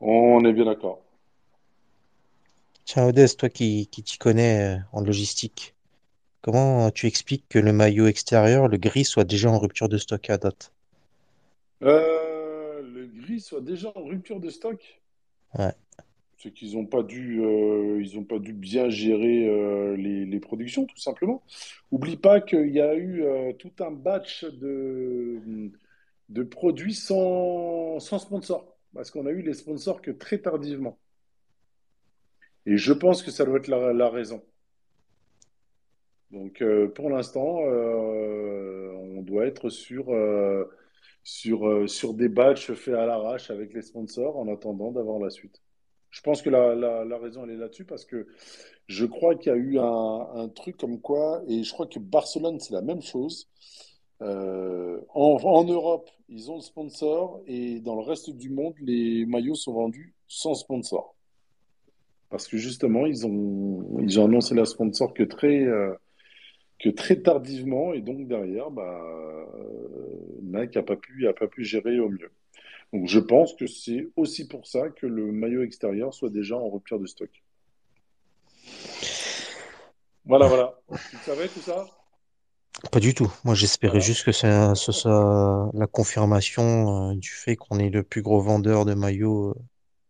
on 0.00 0.44
est 0.44 0.52
bien 0.52 0.64
d'accord. 0.64 1.00
Tiens, 2.86 3.06
Odès, 3.06 3.36
toi 3.36 3.50
qui, 3.50 3.88
qui 3.88 4.02
t'y 4.02 4.16
connais 4.16 4.78
en 4.92 5.02
logistique, 5.02 5.74
comment 6.42 6.90
tu 6.90 7.06
expliques 7.06 7.46
que 7.48 7.58
le 7.58 7.72
maillot 7.72 8.06
extérieur, 8.08 8.68
le 8.68 8.78
gris, 8.78 9.04
soit 9.04 9.24
déjà 9.24 9.50
en 9.50 9.58
rupture 9.58 9.88
de 9.88 9.98
stock 9.98 10.30
à 10.30 10.38
date? 10.38 10.72
Euh, 11.82 12.82
le 12.82 13.06
gris 13.06 13.40
soit 13.40 13.60
déjà 13.60 13.92
en 13.94 14.04
rupture 14.04 14.40
de 14.40 14.50
stock. 14.50 15.00
Ouais. 15.58 15.72
C'est 16.38 16.52
qu'ils 16.52 16.76
n'ont 16.76 16.86
pas 16.86 17.02
dû, 17.02 17.40
euh, 17.42 18.00
ils 18.00 18.18
ont 18.18 18.24
pas 18.24 18.38
dû 18.38 18.52
bien 18.52 18.88
gérer 18.90 19.48
euh, 19.48 19.96
les, 19.96 20.26
les 20.26 20.40
productions, 20.40 20.84
tout 20.84 20.96
simplement. 20.98 21.42
Oublie 21.90 22.16
pas 22.16 22.40
qu'il 22.40 22.68
y 22.70 22.80
a 22.80 22.94
eu 22.94 23.24
tout 23.58 23.72
un 23.80 23.90
batch 23.90 24.44
de, 24.44 25.40
de 26.28 26.42
produits 26.42 26.94
sans, 26.94 27.98
sans 28.00 28.18
sponsor. 28.18 28.76
Parce 28.94 29.10
qu'on 29.10 29.26
a 29.26 29.30
eu 29.30 29.42
les 29.42 29.54
sponsors 29.54 30.00
que 30.02 30.10
très 30.10 30.38
tardivement. 30.38 30.98
Et 32.64 32.76
je 32.76 32.92
pense 32.92 33.22
que 33.22 33.30
ça 33.30 33.44
doit 33.44 33.58
être 33.58 33.68
la, 33.68 33.92
la 33.92 34.10
raison. 34.10 34.42
Donc, 36.32 36.62
pour 36.94 37.08
l'instant, 37.10 37.60
on 37.60 39.22
doit 39.22 39.46
être 39.46 39.68
sur, 39.68 40.06
sur, 41.26 41.66
euh, 41.66 41.88
sur 41.88 42.14
des 42.14 42.28
batchs 42.28 42.72
faits 42.72 42.94
à 42.94 43.04
l'arrache 43.04 43.50
avec 43.50 43.74
les 43.74 43.82
sponsors 43.82 44.38
en 44.38 44.46
attendant 44.46 44.92
d'avoir 44.92 45.18
la 45.18 45.28
suite. 45.28 45.60
Je 46.10 46.20
pense 46.20 46.40
que 46.40 46.50
la, 46.50 46.76
la, 46.76 47.04
la 47.04 47.18
raison, 47.18 47.42
elle 47.42 47.50
est 47.50 47.56
là-dessus 47.56 47.84
parce 47.84 48.04
que 48.04 48.28
je 48.86 49.04
crois 49.06 49.34
qu'il 49.34 49.50
y 49.50 49.54
a 49.54 49.58
eu 49.58 49.76
un, 49.80 50.28
un 50.36 50.48
truc 50.48 50.76
comme 50.76 51.00
quoi, 51.00 51.42
et 51.48 51.64
je 51.64 51.72
crois 51.72 51.88
que 51.88 51.98
Barcelone, 51.98 52.60
c'est 52.60 52.74
la 52.74 52.80
même 52.80 53.02
chose. 53.02 53.48
Euh, 54.22 55.00
en, 55.14 55.36
en 55.42 55.64
Europe, 55.64 56.08
ils 56.28 56.48
ont 56.48 56.56
le 56.56 56.62
sponsor 56.62 57.42
et 57.48 57.80
dans 57.80 57.96
le 57.96 58.02
reste 58.02 58.30
du 58.30 58.48
monde, 58.48 58.74
les 58.80 59.26
maillots 59.26 59.56
sont 59.56 59.72
vendus 59.72 60.14
sans 60.28 60.54
sponsor. 60.54 61.16
Parce 62.30 62.46
que 62.46 62.56
justement, 62.56 63.04
ils 63.04 63.26
ont, 63.26 63.98
ils 64.00 64.20
ont 64.20 64.26
annoncé 64.26 64.54
la 64.54 64.64
sponsor 64.64 65.12
que 65.12 65.24
très, 65.24 65.64
euh, 65.64 65.92
que 66.78 66.90
très 66.90 67.16
tardivement 67.16 67.92
et 67.92 68.00
donc 68.00 68.28
derrière, 68.28 68.70
bah, 68.70 69.00
euh, 69.02 69.46
Nike 70.42 70.76
n'a 70.76 70.82
pas 70.82 70.96
pu, 70.96 71.26
a 71.26 71.32
pas 71.32 71.46
pu 71.46 71.64
gérer 71.64 71.98
au 72.00 72.08
mieux. 72.08 72.30
Donc 72.92 73.08
je 73.08 73.18
pense 73.18 73.54
que 73.54 73.66
c'est 73.66 74.08
aussi 74.16 74.46
pour 74.46 74.66
ça 74.66 74.90
que 74.90 75.06
le 75.06 75.32
maillot 75.32 75.62
extérieur 75.62 76.14
soit 76.14 76.30
déjà 76.30 76.56
en 76.56 76.68
rupture 76.68 77.00
de 77.00 77.06
stock. 77.06 77.30
Voilà, 80.24 80.46
voilà. 80.48 80.78
Tu 81.10 81.16
le 81.16 81.22
savais 81.22 81.48
tout 81.48 81.60
ça? 81.60 81.86
Pas 82.92 83.00
du 83.00 83.14
tout. 83.14 83.32
Moi, 83.44 83.54
j'espérais 83.54 83.92
Voilà. 83.92 84.04
juste 84.04 84.24
que 84.24 84.32
ça, 84.32 84.74
ce 84.74 84.92
soit 84.92 85.70
la 85.72 85.86
confirmation 85.86 87.10
euh, 87.10 87.14
du 87.14 87.30
fait 87.30 87.56
qu'on 87.56 87.78
est 87.78 87.90
le 87.90 88.02
plus 88.02 88.22
gros 88.22 88.40
vendeur 88.40 88.84
de 88.84 88.94
maillots 88.94 89.50
euh, 89.50 89.54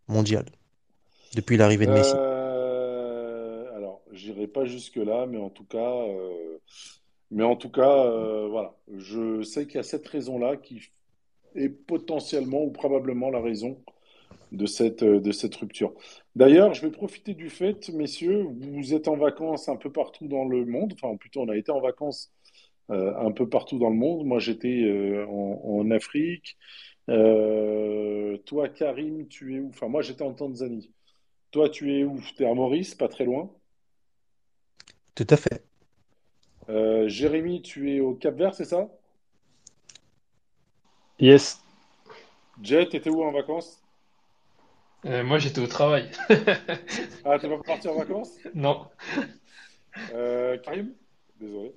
mondial 0.09 0.47
depuis 1.35 1.57
l'arrivée 1.57 1.87
de 1.87 1.93
Messi. 1.93 2.13
Euh, 2.17 2.36
j'irai 4.27 4.47
pas 4.49 4.65
jusque-là, 4.65 5.27
mais 5.27 5.39
en 5.39 5.51
tout 5.51 5.65
cas, 5.65 5.79
euh, 5.79 6.59
mais 7.31 7.45
en 7.45 7.57
tout 7.57 7.71
cas, 7.71 8.05
euh, 8.07 8.49
voilà. 8.49 8.77
Je 8.97 9.43
sais 9.43 9.67
qu'il 9.67 9.77
y 9.77 9.79
a 9.79 9.83
cette 9.83 10.07
raison-là 10.09 10.57
qui 10.57 10.91
est 11.55 11.69
potentiellement 11.69 12.63
ou 12.65 12.71
probablement 12.71 13.31
la 13.31 13.41
raison 13.41 13.83
de 14.53 14.67
cette, 14.67 15.03
euh, 15.03 15.21
de 15.21 15.33
cette 15.33 15.55
rupture. 15.57 15.95
D'ailleurs, 16.37 16.75
je 16.75 16.83
vais 16.83 16.91
profiter 16.91 17.35
du 17.35 17.51
fait, 17.51 17.89
messieurs, 17.91 18.47
vous 18.51 18.95
êtes 18.95 19.09
en 19.09 19.17
vacances 19.17 19.69
un 19.69 19.77
peu 19.77 19.91
partout 19.93 20.29
dans 20.29 20.45
le 20.45 20.65
monde, 20.67 20.93
enfin 20.95 21.17
plutôt 21.17 21.43
on 21.43 21.49
a 21.49 21.57
été 21.57 21.71
en 21.73 21.81
vacances 21.81 22.33
un 22.89 23.33
peu 23.33 23.49
partout 23.49 23.79
dans 23.81 23.91
le 23.91 23.97
monde. 23.97 24.25
Moi, 24.27 24.39
j'étais 24.39 24.85
en, 25.29 25.91
Afrique. 25.91 26.57
Toi, 27.09 28.69
Karim, 28.69 29.27
tu 29.29 29.57
es 29.57 29.61
où? 29.61 29.71
Enfin, 29.71 29.89
moi, 29.89 30.03
j'étais 30.03 30.23
en 30.23 30.35
Tanzanie. 30.35 30.93
Toi, 31.51 31.69
tu 31.69 31.99
es 31.99 32.05
où? 32.05 32.21
T'es 32.37 32.47
à 32.47 32.55
Maurice, 32.55 32.95
pas 32.95 33.09
très 33.09 33.25
loin? 33.25 33.51
Tout 35.17 35.27
à 35.31 35.37
fait. 35.37 35.65
Euh, 36.69 37.09
Jérémy, 37.09 37.63
tu 37.63 37.93
es 37.93 38.01
au 38.01 38.15
Cap-Vert, 38.15 38.55
c'est 38.55 38.67
ça? 38.67 38.87
Yes. 41.19 41.61
Jet, 42.63 42.91
t'étais 42.91 43.09
où 43.09 43.23
en 43.25 43.33
vacances? 43.33 43.81
Euh, 45.07 45.25
moi, 45.25 45.39
j'étais 45.39 45.61
au 45.61 45.67
travail. 45.67 46.11
Ah, 47.25 47.39
t'es 47.41 47.49
pas 47.49 47.59
parti 47.65 47.89
en 47.89 47.97
vacances? 47.97 48.35
Non. 48.55 48.87
Euh, 50.13 50.59
Karim? 50.59 50.93
Désolé. 51.41 51.73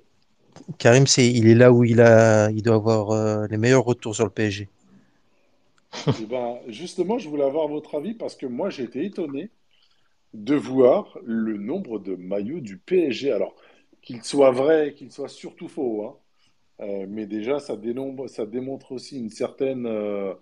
Karim, 0.78 1.06
c'est, 1.06 1.26
il 1.26 1.48
est 1.48 1.54
là 1.54 1.72
où 1.72 1.84
il 1.84 2.00
a, 2.00 2.50
il 2.50 2.62
doit 2.62 2.74
avoir 2.74 3.10
euh, 3.10 3.46
les 3.48 3.56
meilleurs 3.56 3.84
retours 3.84 4.14
sur 4.14 4.24
le 4.24 4.30
PSG. 4.30 4.68
Eh 6.06 6.26
ben, 6.26 6.58
justement, 6.68 7.18
je 7.18 7.28
voulais 7.28 7.44
avoir 7.44 7.68
votre 7.68 7.94
avis 7.94 8.12
parce 8.14 8.36
que 8.36 8.46
moi, 8.46 8.68
j'ai 8.68 8.82
été 8.82 9.04
étonné 9.04 9.50
de 10.34 10.54
voir 10.54 11.18
le 11.24 11.56
nombre 11.58 11.98
de 11.98 12.14
maillots 12.16 12.60
du 12.60 12.78
PSG. 12.78 13.32
Alors, 13.32 13.54
qu'il 14.02 14.22
soit 14.22 14.50
vrai, 14.50 14.94
qu'il 14.94 15.10
soit 15.12 15.28
surtout 15.28 15.68
faux, 15.68 16.04
hein. 16.04 16.16
Euh, 16.80 17.04
mais 17.08 17.26
déjà, 17.26 17.58
ça 17.58 17.76
dénombre, 17.76 18.26
ça 18.28 18.46
démontre 18.46 18.92
aussi 18.92 19.18
une 19.18 19.28
certaine, 19.28 19.84
euh, 19.84 20.32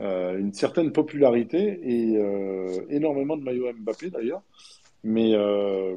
euh, 0.00 0.38
une 0.38 0.54
certaine 0.54 0.90
popularité 0.90 1.78
et 1.82 2.16
euh, 2.16 2.80
énormément 2.88 3.36
de 3.36 3.42
maillots 3.42 3.70
Mbappé 3.74 4.08
d'ailleurs. 4.10 4.42
Mais 5.04 5.32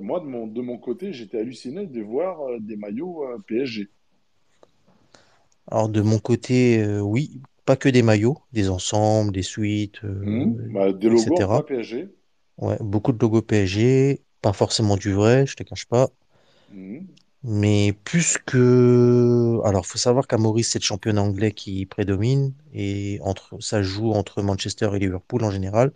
moi, 0.01 0.19
de 0.19 0.25
mon, 0.25 0.45
de 0.45 0.61
mon 0.61 0.77
côté, 0.77 1.13
j'étais 1.13 1.39
halluciné 1.39 1.87
de 1.87 2.01
voir 2.01 2.59
des 2.59 2.75
maillots 2.75 3.23
PSG. 3.47 3.87
Alors, 5.71 5.89
de 5.89 6.01
mon 6.01 6.19
côté, 6.19 6.85
oui, 6.99 7.41
pas 7.69 7.75
que 7.75 7.87
des 7.87 8.01
maillots, 8.01 8.39
des 8.51 8.67
ensembles, 8.69 9.31
des 9.31 9.43
suites, 9.43 10.03
euh, 10.03 10.43
Bah, 10.73 10.91
des 10.91 11.07
logos 11.07 11.21
etc. 11.21 11.61
PSG. 11.67 12.09
Ouais, 12.59 12.77
beaucoup 12.81 13.11
de 13.11 13.17
logos 13.19 13.41
PSG, 13.41 14.21
pas 14.41 14.53
forcément 14.53 14.97
du 14.97 15.13
vrai, 15.13 15.45
je 15.47 15.55
te 15.55 15.63
cache 15.63 15.85
pas. 15.87 16.09
Mhm. 16.69 17.19
Mais 17.43 17.93
plus 18.03 18.37
que... 18.45 19.59
Alors, 19.65 19.85
faut 19.85 19.97
savoir 19.97 20.27
qu'à 20.27 20.37
Maurice, 20.37 20.71
c'est 20.71 20.79
le 20.79 20.83
championnat 20.83 21.21
anglais 21.21 21.51
qui 21.53 21.85
prédomine 21.85 22.53
et 22.73 23.19
entre... 23.21 23.57
ça 23.61 23.81
joue 23.81 24.11
entre 24.11 24.41
Manchester 24.41 24.89
et 24.95 24.99
Liverpool 24.99 25.43
en 25.45 25.51
général. 25.51 25.91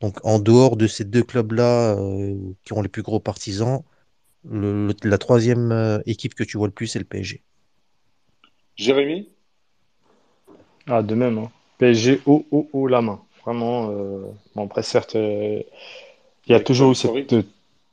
Donc, 0.00 0.18
en 0.26 0.38
dehors 0.40 0.76
de 0.76 0.86
ces 0.88 1.04
deux 1.04 1.22
clubs-là 1.24 1.96
euh, 1.98 2.36
qui 2.64 2.72
ont 2.74 2.82
les 2.82 2.88
plus 2.90 3.02
gros 3.02 3.20
partisans, 3.20 3.82
le- 4.44 4.88
le- 4.88 4.94
la 5.10 5.18
troisième 5.18 5.72
euh, 5.72 6.00
équipe 6.06 6.34
que 6.34 6.44
tu 6.44 6.58
vois 6.58 6.68
le 6.68 6.74
plus, 6.74 6.88
c'est 6.88 7.00
le 7.00 7.06
PSG. 7.06 7.44
Jérémy? 8.76 9.28
Ah, 10.86 11.02
de 11.02 11.14
même, 11.14 11.38
hein. 11.38 11.50
PSG 11.78 12.20
haut, 12.26 12.46
haut, 12.50 12.68
haut 12.72 12.86
la 12.88 13.02
main. 13.02 13.20
Vraiment. 13.44 13.90
euh, 13.90 14.24
Bon, 14.54 14.64
après, 14.66 14.82
certes, 14.82 15.16
euh, 15.16 15.60
il 16.46 16.52
y 16.52 16.54
a 16.54 16.60
Avec 16.60 16.62
toujours 16.62 16.92
eu 16.92 16.94
cette, 16.94 17.34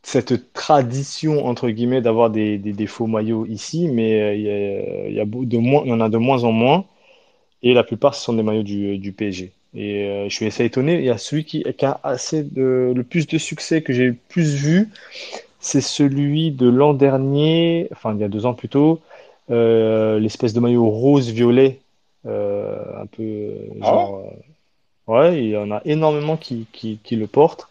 cette 0.04 0.54
tradition, 0.54 1.46
entre 1.48 1.70
guillemets, 1.70 2.02
d'avoir 2.02 2.30
des, 2.30 2.58
des, 2.58 2.74
des 2.74 2.88
faux 2.88 3.08
maillots 3.08 3.46
ici, 3.48 3.90
mais 3.90 4.22
euh, 4.22 4.36
il 4.36 4.42
y 4.44 4.50
a, 4.50 5.10
il 5.10 5.16
y 5.16 5.20
a 5.20 5.26
beau- 5.26 5.46
de 5.46 5.58
moins, 5.58 5.84
il 5.86 5.90
y 5.90 5.94
en 5.94 6.02
a 6.02 6.10
de 6.10 6.18
moins 6.18 6.44
en 6.46 6.52
moins, 6.52 6.86
et 7.64 7.74
la 7.74 7.84
plupart, 7.84 8.16
ce 8.16 8.24
sont 8.26 8.34
des 8.34 8.44
maillots 8.44 8.64
du, 8.64 8.98
du 9.00 9.12
PSG. 9.14 9.54
Et 9.76 10.06
euh, 10.06 10.30
je 10.30 10.36
suis 10.36 10.48
assez 10.48 10.66
étonné. 10.66 10.96
Il 11.00 11.06
y 11.06 11.10
a 11.12 11.18
celui 11.20 11.46
qui, 11.46 11.64
qui 11.78 11.86
a 11.86 12.00
assez 12.04 12.44
de, 12.44 12.94
le 12.96 13.04
plus 13.04 13.28
de 13.28 13.38
succès 13.40 13.82
que 13.84 13.94
j'ai 13.94 14.08
le 14.08 14.16
plus 14.30 14.56
vu, 14.56 14.90
c'est 15.60 15.82
celui 15.82 16.52
de 16.52 16.68
l'an 16.70 16.94
dernier, 16.94 17.88
enfin, 17.92 18.14
il 18.16 18.22
y 18.22 18.24
a 18.24 18.30
deux 18.30 18.46
ans 18.46 18.54
plutôt, 18.54 19.02
euh, 19.52 20.20
l'espèce 20.20 20.54
de 20.54 20.60
maillot 20.60 20.90
rose-violet, 20.90 21.82
euh, 22.28 23.02
un 23.02 23.06
peu 23.08 23.22
Ah 23.80 24.22
ouais? 25.12 25.44
il 25.44 25.50
y 25.50 25.58
en 25.58 25.72
a 25.72 25.82
énormément 25.86 26.38
qui, 26.38 26.68
qui, 26.72 27.16
le 27.16 27.28
portent. 27.28 27.68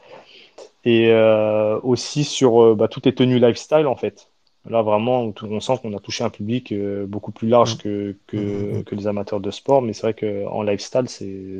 Et 0.84 1.10
euh, 1.10 1.78
aussi 1.82 2.24
sur 2.24 2.62
euh, 2.62 2.74
bah, 2.74 2.88
toutes 2.88 3.06
les 3.06 3.14
tenues 3.14 3.38
lifestyle, 3.38 3.86
en 3.86 3.96
fait. 3.96 4.28
Là, 4.68 4.82
vraiment, 4.82 5.32
on, 5.42 5.60
sent 5.60 5.78
qu'on 5.80 5.96
a 5.96 6.00
touché 6.00 6.22
un 6.22 6.30
public 6.30 6.72
euh, 6.72 7.06
beaucoup 7.06 7.32
plus 7.32 7.48
large 7.48 7.78
que, 7.78 8.14
que, 8.26 8.94
les 8.94 9.06
amateurs 9.06 9.40
de 9.40 9.50
sport. 9.50 9.82
Mais 9.82 9.92
c'est 9.92 10.02
vrai 10.02 10.14
qu'en 10.14 10.62
lifestyle, 10.62 11.08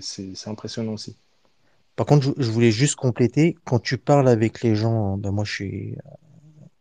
c'est, 0.00 0.48
impressionnant 0.48 0.92
aussi. 0.92 1.16
Par 1.96 2.06
contre, 2.06 2.34
je, 2.36 2.50
voulais 2.50 2.70
juste 2.70 2.96
compléter, 2.96 3.56
quand 3.64 3.78
tu 3.78 3.98
parles 3.98 4.28
avec 4.28 4.62
les 4.62 4.74
gens, 4.74 5.18
ben 5.18 5.32
moi 5.32 5.44
je 5.44 5.52
suis 5.52 5.96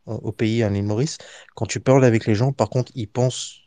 euh, 0.07 0.13
au 0.13 0.31
pays 0.31 0.63
à 0.63 0.69
l'île 0.69 0.85
Maurice, 0.85 1.17
quand 1.55 1.65
tu 1.65 1.81
parles 1.81 2.05
avec 2.05 2.25
les 2.25 2.35
gens, 2.35 2.53
par 2.53 2.69
contre, 2.69 2.91
ils 2.95 3.07
pensent 3.07 3.61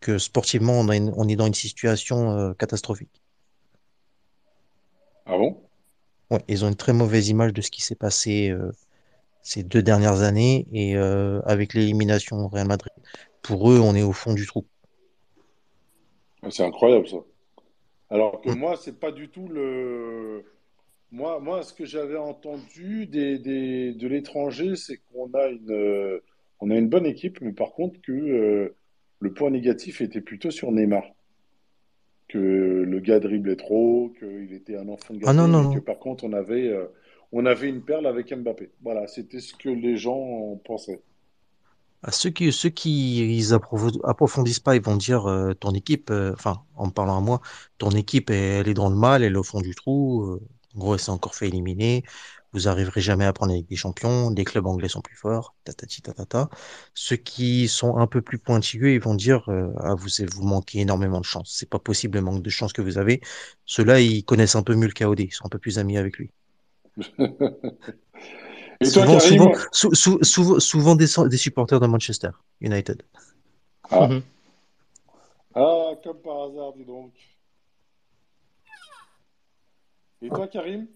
que 0.00 0.18
sportivement, 0.18 0.74
on, 0.80 0.90
une- 0.90 1.12
on 1.16 1.28
est 1.28 1.36
dans 1.36 1.46
une 1.46 1.54
situation 1.54 2.54
catastrophique. 2.54 3.21
Ah 5.26 5.36
bon? 5.38 5.68
Ouais, 6.30 6.42
ils 6.48 6.64
ont 6.64 6.68
une 6.68 6.74
très 6.76 6.92
mauvaise 6.92 7.28
image 7.28 7.52
de 7.52 7.60
ce 7.60 7.70
qui 7.70 7.80
s'est 7.82 7.94
passé 7.94 8.50
euh, 8.50 8.72
ces 9.42 9.62
deux 9.64 9.82
dernières 9.82 10.22
années 10.22 10.66
et 10.72 10.96
euh, 10.96 11.40
avec 11.46 11.74
l'élimination 11.74 12.38
au 12.38 12.48
Real 12.48 12.66
Madrid. 12.68 12.92
Pour 13.42 13.70
eux, 13.72 13.80
on 13.80 13.94
est 13.96 14.02
au 14.02 14.12
fond 14.12 14.34
du 14.34 14.46
trou. 14.46 14.66
C'est 16.50 16.64
incroyable 16.64 17.06
ça. 17.08 17.18
Alors 18.10 18.40
que 18.42 18.48
Mm. 18.48 18.54
moi, 18.54 18.76
c'est 18.76 19.00
pas 19.00 19.12
du 19.12 19.30
tout 19.30 19.48
le. 19.48 20.44
Moi, 21.12 21.40
moi, 21.40 21.62
ce 21.64 21.74
que 21.74 21.86
j'avais 21.86 22.18
entendu 22.18 23.06
des, 23.06 23.38
des- 23.38 23.94
de 23.94 24.08
l'étranger, 24.08 24.76
c'est 24.76 24.98
qu'on 24.98 25.32
a 25.34 25.48
une, 25.48 25.70
euh, 25.72 26.24
on 26.60 26.70
a 26.70 26.76
une 26.76 26.88
bonne 26.88 27.06
équipe, 27.06 27.40
mais 27.42 27.52
par 27.52 27.72
contre 27.72 28.00
que 28.02 28.12
euh, 28.12 28.76
le 29.20 29.34
point 29.34 29.50
négatif 29.50 30.00
était 30.02 30.20
plutôt 30.22 30.50
sur 30.52 30.72
Neymar. 30.72 31.04
Que 32.32 32.38
le 32.38 33.00
gars 33.00 33.20
driblait 33.20 33.56
trop, 33.56 34.10
qu'il 34.18 34.52
était 34.54 34.76
un 34.76 34.88
enfant 34.88 35.14
Ah 35.24 35.32
non, 35.34 35.48
gâté, 35.48 35.48
non, 35.48 35.62
mais 35.62 35.68
que 35.68 35.78
non. 35.78 35.80
par 35.80 35.98
contre 35.98 36.24
on 36.24 36.32
avait, 36.32 36.68
euh, 36.68 36.86
on 37.32 37.46
avait 37.46 37.68
une 37.68 37.84
perle 37.84 38.06
avec 38.06 38.32
Mbappé. 38.34 38.72
Voilà, 38.82 39.06
c'était 39.06 39.40
ce 39.40 39.54
que 39.54 39.68
les 39.68 39.96
gens 39.98 40.56
pensaient. 40.64 41.02
À 42.04 42.10
ceux 42.10 42.30
qui, 42.30 42.50
ceux 42.52 42.68
qui 42.70 43.38
ils 43.38 43.54
approfondissent 43.54 44.60
pas, 44.60 44.74
ils 44.76 44.82
vont 44.82 44.96
dire 44.96 45.26
euh, 45.26 45.54
ton 45.54 45.70
équipe, 45.72 46.10
euh, 46.10 46.32
enfin, 46.34 46.64
en 46.74 46.86
me 46.86 46.90
parlant 46.92 47.16
à 47.18 47.20
moi, 47.20 47.40
ton 47.78 47.90
équipe, 47.90 48.30
elle, 48.30 48.36
elle 48.62 48.68
est 48.68 48.74
dans 48.74 48.90
le 48.90 48.96
mal, 48.96 49.22
elle 49.22 49.34
est 49.34 49.38
au 49.38 49.44
fond 49.44 49.60
du 49.60 49.74
trou. 49.74 50.40
en 50.74 50.78
gros, 50.78 50.94
elle 50.94 51.00
s'est 51.00 51.10
encore 51.12 51.34
fait 51.36 51.48
éliminer. 51.48 52.02
Vous 52.52 52.68
arriverez 52.68 53.00
jamais 53.00 53.24
à 53.24 53.32
prendre 53.32 53.52
la 53.52 53.56
Ligue 53.58 53.68
des 53.68 53.76
Champions. 53.76 54.28
Les 54.30 54.44
clubs 54.44 54.66
anglais 54.66 54.88
sont 54.88 55.00
plus 55.00 55.16
forts. 55.16 55.54
Tatati 55.64 56.02
tatata. 56.02 56.50
Ceux 56.94 57.16
qui 57.16 57.66
sont 57.66 57.96
un 57.96 58.06
peu 58.06 58.20
plus 58.20 58.38
pointilleux, 58.38 58.92
ils 58.92 59.00
vont 59.00 59.14
dire 59.14 59.48
euh, 59.50 59.72
ah, 59.80 59.94
vous, 59.94 60.08
vous 60.30 60.42
manquez 60.44 60.80
énormément 60.80 61.20
de 61.20 61.24
chance. 61.24 61.54
C'est 61.56 61.68
pas 61.68 61.78
possible 61.78 62.18
le 62.18 62.24
manque 62.24 62.42
de 62.42 62.50
chance 62.50 62.72
que 62.74 62.82
vous 62.82 62.98
avez. 62.98 63.20
Ceux-là, 63.64 64.00
ils 64.00 64.24
connaissent 64.24 64.54
un 64.54 64.62
peu 64.62 64.74
mieux 64.74 64.86
le 64.88 64.92
KOD. 64.92 65.20
Ils 65.20 65.32
sont 65.32 65.46
un 65.46 65.48
peu 65.48 65.58
plus 65.58 65.78
amis 65.78 65.96
avec 65.96 66.18
lui. 66.18 66.30
Et 68.84 68.90
toi, 68.90 69.06
Souvent, 69.06 69.20
souvent, 69.20 69.52
sou- 69.70 69.94
sou- 69.94 70.22
souvent, 70.24 70.58
souvent 70.60 70.94
des, 70.96 71.06
des 71.28 71.36
supporters 71.36 71.78
de 71.80 71.86
Manchester 71.86 72.30
United. 72.60 73.02
Ah, 73.90 74.08
Mhm. 74.08 74.22
ah, 75.54 75.92
comme 76.02 76.20
par 76.20 76.42
hasard, 76.42 76.72
dis 76.76 76.84
donc. 76.84 77.12
Et 80.20 80.28
toi, 80.28 80.48
Karim? 80.48 80.86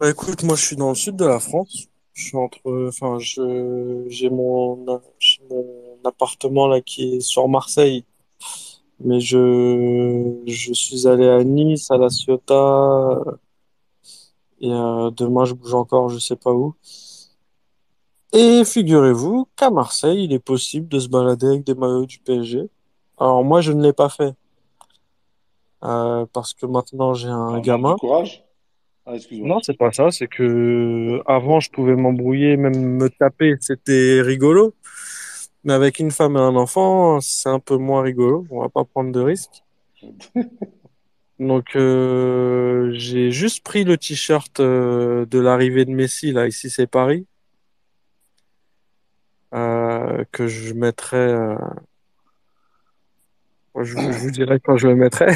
Bah, 0.00 0.10
écoute, 0.10 0.44
moi 0.44 0.54
je 0.54 0.64
suis 0.64 0.76
dans 0.76 0.90
le 0.90 0.94
sud 0.94 1.16
de 1.16 1.24
la 1.24 1.40
France. 1.40 1.88
Je 2.12 2.24
suis 2.26 2.36
entre, 2.36 2.60
enfin, 2.88 3.18
je, 3.18 4.04
j'ai 4.08 4.30
mon, 4.30 5.00
j'ai 5.18 5.40
mon 5.50 5.98
appartement 6.04 6.66
là 6.68 6.80
qui 6.80 7.16
est 7.16 7.20
sur 7.20 7.48
Marseille, 7.48 8.04
mais 9.00 9.20
je, 9.20 10.42
je 10.46 10.72
suis 10.72 11.06
allé 11.08 11.26
à 11.28 11.44
Nice, 11.44 11.90
à 11.90 11.96
La 11.96 12.10
Ciotat, 12.10 13.20
et 14.60 14.70
euh, 14.70 15.10
demain 15.10 15.44
je 15.44 15.54
bouge 15.54 15.74
encore, 15.74 16.08
je 16.08 16.18
sais 16.18 16.36
pas 16.36 16.52
où. 16.52 16.74
Et 18.32 18.64
figurez-vous 18.64 19.48
qu'à 19.56 19.70
Marseille, 19.70 20.24
il 20.24 20.32
est 20.32 20.38
possible 20.38 20.88
de 20.88 20.98
se 20.98 21.08
balader 21.08 21.46
avec 21.46 21.64
des 21.64 21.74
maillots 21.74 22.06
du 22.06 22.18
PSG. 22.18 22.68
Alors 23.18 23.42
moi, 23.42 23.60
je 23.60 23.72
ne 23.72 23.82
l'ai 23.82 23.92
pas 23.92 24.08
fait 24.08 24.34
euh, 25.84 26.26
parce 26.32 26.54
que 26.54 26.66
maintenant 26.66 27.14
j'ai 27.14 27.28
un 27.28 27.58
de 27.58 27.60
gamin. 27.60 27.96
courage? 27.96 28.44
Ah, 29.08 29.14
excuse-moi. 29.16 29.48
Non, 29.48 29.60
c'est 29.62 29.76
pas 29.78 29.90
ça. 29.92 30.10
C'est 30.10 30.28
que 30.28 31.22
avant, 31.26 31.60
je 31.60 31.70
pouvais 31.70 31.96
m'embrouiller, 31.96 32.56
même 32.58 32.76
me 32.98 33.08
taper, 33.08 33.56
c'était 33.60 34.20
rigolo. 34.22 34.74
Mais 35.64 35.72
avec 35.74 35.98
une 35.98 36.10
femme 36.10 36.36
et 36.36 36.40
un 36.40 36.56
enfant, 36.56 37.20
c'est 37.20 37.48
un 37.48 37.60
peu 37.60 37.76
moins 37.78 38.02
rigolo. 38.02 38.46
On 38.50 38.60
va 38.60 38.68
pas 38.68 38.84
prendre 38.84 39.12
de 39.12 39.20
risques. 39.20 39.64
Donc, 41.40 41.76
euh, 41.76 42.90
j'ai 42.94 43.30
juste 43.32 43.64
pris 43.64 43.84
le 43.84 43.96
t-shirt 43.98 44.60
euh, 44.60 45.26
de 45.26 45.38
l'arrivée 45.38 45.84
de 45.84 45.92
Messi. 45.92 46.32
Là, 46.32 46.48
ici, 46.48 46.70
c'est 46.70 46.86
Paris, 46.88 47.26
euh, 49.54 50.24
que 50.32 50.46
je 50.46 50.74
mettrai. 50.74 51.16
euh, 51.18 51.56
je, 53.82 53.94
vous 53.94 54.12
je 54.12 54.18
vous 54.18 54.30
dirai 54.30 54.60
quand 54.60 54.76
je 54.76 54.88
le 54.88 54.96
mettrai. 54.96 55.28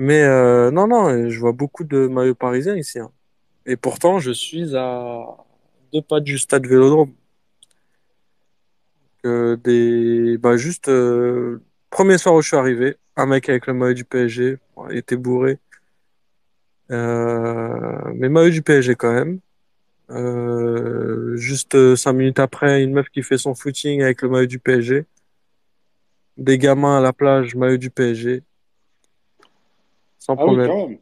Mais 0.00 0.22
euh, 0.22 0.70
non, 0.70 0.86
non, 0.86 1.28
je 1.28 1.40
vois 1.40 1.50
beaucoup 1.50 1.82
de 1.82 2.06
maillots 2.06 2.36
parisiens 2.36 2.76
ici. 2.76 3.00
hein. 3.00 3.10
Et 3.66 3.76
pourtant, 3.76 4.20
je 4.20 4.30
suis 4.30 4.76
à 4.76 5.26
deux 5.92 6.02
pas 6.02 6.20
du 6.20 6.38
stade 6.38 6.66
Vélodrome. 6.68 7.12
des 9.24 10.38
bah 10.38 10.56
juste 10.56 10.88
euh, 10.88 11.60
premier 11.90 12.16
soir 12.16 12.36
où 12.36 12.42
je 12.42 12.46
suis 12.48 12.56
arrivé 12.56 12.96
un 13.16 13.26
mec 13.26 13.48
avec 13.48 13.66
le 13.66 13.74
maillot 13.74 13.94
du 13.94 14.04
PSG 14.04 14.58
il 14.90 14.96
était 14.96 15.16
bourré 15.16 15.58
euh, 16.92 18.12
mais 18.14 18.28
maillot 18.28 18.50
du 18.50 18.62
PSG 18.62 18.94
quand 18.94 19.12
même 19.12 19.40
juste 21.36 21.96
cinq 21.96 22.12
minutes 22.12 22.38
après 22.38 22.82
une 22.82 22.92
meuf 22.92 23.08
qui 23.10 23.22
fait 23.22 23.36
son 23.38 23.54
footing 23.54 24.00
avec 24.02 24.22
le 24.22 24.28
maillot 24.30 24.46
du 24.46 24.60
PSG 24.60 25.04
des 26.38 26.56
gamins 26.56 26.98
à 26.98 27.00
la 27.00 27.12
plage 27.12 27.54
maillot 27.56 27.76
du 27.76 27.90
PSG 27.90 28.42
sans 30.18 30.36
Ah 30.36 30.46
oui, 30.46 30.58
problème 30.58 30.70
quand 30.70 30.86
même. 30.88 31.00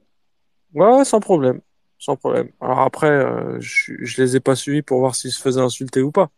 ouais, 0.74 0.86
ouais, 0.98 1.04
sans 1.04 1.20
problème 1.20 1.60
sans 1.98 2.16
problème 2.16 2.50
alors 2.60 2.80
après 2.80 3.08
euh, 3.08 3.58
je, 3.60 3.92
je 4.00 4.22
les 4.22 4.36
ai 4.36 4.40
pas 4.40 4.54
suivis 4.56 4.82
pour 4.82 4.98
voir 5.00 5.14
s'ils 5.14 5.32
se 5.32 5.40
faisaient 5.40 5.60
insulter 5.62 6.02
ou 6.02 6.12
pas 6.12 6.30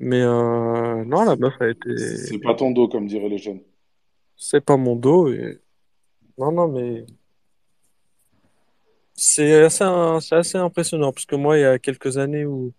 mais 0.00 0.20
euh, 0.22 1.04
non 1.04 1.24
la 1.24 1.36
meuf 1.36 1.54
a 1.60 1.68
été 1.68 1.90
C'est 1.96 2.38
pas 2.38 2.54
ton 2.54 2.70
dos, 2.70 2.88
comme 2.88 3.06
diraient 3.06 3.28
les 3.28 3.36
jeunes. 3.36 3.60
c'est 4.36 4.62
pas 4.64 4.76
mon 4.78 4.96
dos 4.96 5.28
et 5.32 5.60
non 6.38 6.52
non 6.52 6.68
mais 6.68 7.06
C'est 9.14 9.64
assez, 9.64 9.84
c'est 10.22 10.36
assez 10.36 10.58
impressionnant 10.58 11.12
parce 11.12 11.26
que 11.26 11.36
moi, 11.36 11.58
il 11.58 11.62
y 11.62 11.64
a 11.64 11.78
quelques 11.78 12.18
années 12.18 12.46
où, 12.46 12.72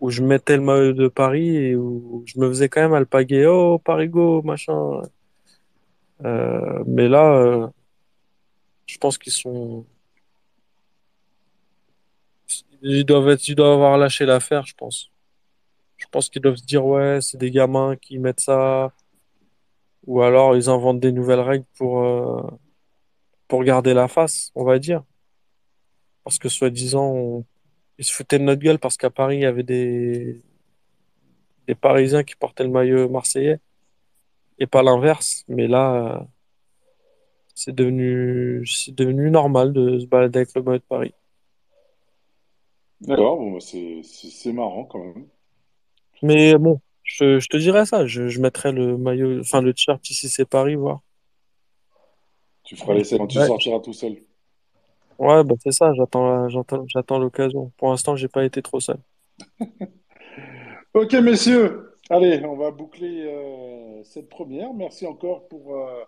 où 0.00 0.10
je 0.10 0.22
mettais 0.22 0.56
le 0.56 0.62
maillot 0.62 0.92
de 0.92 1.08
Paris 1.08 1.56
et 1.56 1.76
où 1.76 2.22
je 2.26 2.38
me 2.38 2.48
faisais 2.48 2.68
quand 2.68 2.80
même 2.82 2.94
alpaguer, 2.94 3.46
oh, 3.46 3.78
Parigo, 3.78 4.42
machin. 4.42 5.02
Euh, 6.22 6.84
mais 6.86 7.08
là, 7.08 7.36
euh, 7.36 7.66
je 8.86 8.98
pense 8.98 9.18
qu'ils 9.18 9.32
sont, 9.32 9.84
ils 12.82 13.04
doivent 13.04 13.28
être, 13.30 13.48
ils 13.48 13.54
doivent 13.54 13.72
avoir 13.74 13.98
lâché 13.98 14.26
l'affaire, 14.26 14.66
je 14.66 14.74
pense. 14.74 15.10
Je 15.96 16.06
pense 16.10 16.28
qu'ils 16.28 16.42
doivent 16.42 16.56
se 16.56 16.64
dire, 16.64 16.84
ouais, 16.84 17.20
c'est 17.20 17.38
des 17.38 17.50
gamins 17.50 17.96
qui 17.96 18.18
mettent 18.18 18.40
ça, 18.40 18.92
ou 20.06 20.22
alors 20.22 20.56
ils 20.56 20.68
inventent 20.68 21.00
des 21.00 21.12
nouvelles 21.12 21.40
règles 21.40 21.64
pour, 21.76 22.02
euh, 22.02 22.42
pour 23.48 23.64
garder 23.64 23.94
la 23.94 24.08
face, 24.08 24.50
on 24.54 24.64
va 24.64 24.78
dire. 24.78 25.02
Parce 26.24 26.38
que 26.38 26.48
soi-disant, 26.48 27.44
ils 27.98 28.04
se 28.04 28.12
foutaient 28.12 28.38
de 28.38 28.44
notre 28.44 28.62
gueule 28.62 28.78
parce 28.78 28.96
qu'à 28.96 29.10
Paris, 29.10 29.36
il 29.38 29.42
y 29.42 29.46
avait 29.46 29.62
des, 29.62 30.42
des 31.66 31.74
Parisiens 31.74 32.24
qui 32.24 32.34
portaient 32.36 32.64
le 32.64 32.70
maillot 32.70 33.08
marseillais 33.08 33.60
et 34.58 34.66
pas 34.66 34.82
l'inverse. 34.82 35.44
Mais 35.48 35.66
là, 35.68 36.20
euh, 36.22 36.24
c'est 37.54 37.74
devenu, 37.74 38.64
c'est 38.66 38.94
devenu 38.94 39.30
normal 39.30 39.72
de 39.72 39.98
se 40.00 40.06
balader 40.06 40.40
avec 40.40 40.54
le 40.54 40.62
maillot 40.62 40.78
de 40.78 40.84
Paris. 40.84 41.14
D'accord, 43.00 43.36
bon, 43.38 43.52
bah, 43.52 43.60
c'est 43.60 44.02
c'est- 44.02 44.30
c'est 44.30 44.52
marrant 44.52 44.84
quand 44.84 44.98
même. 44.98 45.28
Mais 46.22 46.58
bon, 46.58 46.80
je, 47.04 47.38
je 47.38 47.48
te 47.48 47.56
dirais 47.56 47.86
ça. 47.86 48.04
Je, 48.06 48.28
je 48.28 48.40
mettrais 48.40 48.72
le 48.72 48.96
maillot, 48.98 49.40
enfin 49.40 49.60
le 49.60 49.72
t-shirt 49.72 50.08
ici, 50.10 50.28
c'est 50.28 50.44
Paris, 50.44 50.74
voir. 50.74 51.00
Tu 52.62 52.76
feras 52.76 52.92
l'essai 52.92 53.16
quand 53.16 53.26
tu 53.28 53.38
Ouais, 53.38 53.48
sortiras 53.48 53.80
tout 53.80 53.94
seul. 53.94 54.22
ouais, 55.18 55.44
bah 55.44 55.54
c'est 55.62 55.72
ça. 55.72 55.92
J'attends, 55.94 56.48
j'attends, 56.48 56.84
j'attends 56.88 57.18
l'occasion. 57.18 57.72
Pour 57.76 57.90
l'instant, 57.90 58.16
j'ai 58.16 58.28
pas 58.28 58.44
été 58.44 58.62
trop 58.62 58.80
seul. 58.80 58.98
Ok, 60.94 61.12
messieurs, 61.14 61.93
allez, 62.10 62.44
on 62.44 62.56
va 62.56 62.70
boucler 62.70 63.24
euh, 63.26 64.02
cette 64.04 64.28
première. 64.28 64.72
Merci 64.74 65.06
encore 65.06 65.48
pour, 65.48 65.76
euh, 65.76 66.02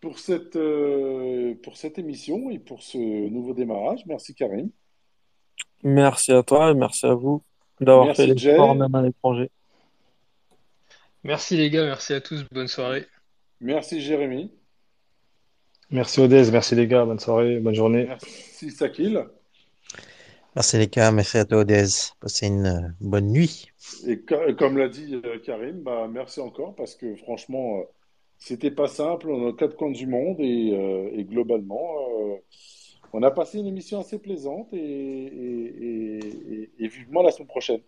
pour 0.00 0.18
cette, 0.18 0.56
euh, 0.56 1.54
pour 1.62 1.76
cette 1.76 1.98
émission 1.98 2.50
et 2.50 2.58
pour 2.58 2.82
ce 2.82 2.98
nouveau 2.98 3.54
démarrage. 3.54 4.00
Merci 4.06 4.34
Karim. 4.34 4.70
Merci 5.82 6.32
à 6.32 6.42
toi 6.42 6.70
et 6.70 6.74
merci 6.74 7.06
à 7.06 7.14
vous 7.14 7.42
d'avoir 7.80 8.14
fait 8.14 8.26
l'effort 8.26 8.72
Jay. 8.72 8.78
même 8.78 8.94
à 8.94 9.02
l'étranger. 9.02 9.50
Merci 11.22 11.56
les 11.56 11.70
gars, 11.70 11.84
merci 11.84 12.12
à 12.12 12.20
tous, 12.20 12.44
bonne 12.52 12.68
soirée. 12.68 13.06
Merci 13.60 14.00
Jérémy. 14.00 14.50
Merci 15.90 16.20
Odez, 16.20 16.50
merci 16.50 16.74
les 16.74 16.86
gars, 16.86 17.04
bonne 17.04 17.18
soirée, 17.18 17.60
bonne 17.60 17.74
journée. 17.74 18.04
Merci 18.06 18.70
Sakil. 18.70 19.26
Merci 20.54 20.78
les 20.78 20.88
gars, 20.88 21.10
merci 21.12 21.38
à 21.38 21.44
toi 21.44 21.58
Odez. 21.58 21.86
Passez 22.20 22.46
une 22.46 22.94
bonne 23.00 23.30
nuit. 23.30 23.73
Et 24.06 24.20
co- 24.20 24.54
comme 24.58 24.78
l'a 24.78 24.88
dit 24.88 25.20
euh, 25.24 25.38
Karim, 25.38 25.82
bah, 25.82 26.08
merci 26.10 26.40
encore 26.40 26.74
parce 26.74 26.94
que 26.94 27.14
franchement, 27.16 27.78
euh, 27.78 27.82
c'était 28.38 28.70
pas 28.70 28.88
simple, 28.88 29.28
on 29.30 29.48
a 29.48 29.52
quatre 29.52 29.76
coins 29.76 29.90
du 29.92 30.06
monde 30.06 30.36
et, 30.40 30.72
euh, 30.74 31.10
et 31.12 31.24
globalement, 31.24 31.96
euh, 32.18 32.36
on 33.12 33.22
a 33.22 33.30
passé 33.30 33.58
une 33.58 33.66
émission 33.66 34.00
assez 34.00 34.18
plaisante 34.18 34.72
et, 34.72 34.78
et, 34.78 36.18
et- 36.18 36.70
et 36.78 36.88
vivement 36.88 37.22
la 37.22 37.30
semaine 37.30 37.48
prochaine. 37.48 37.80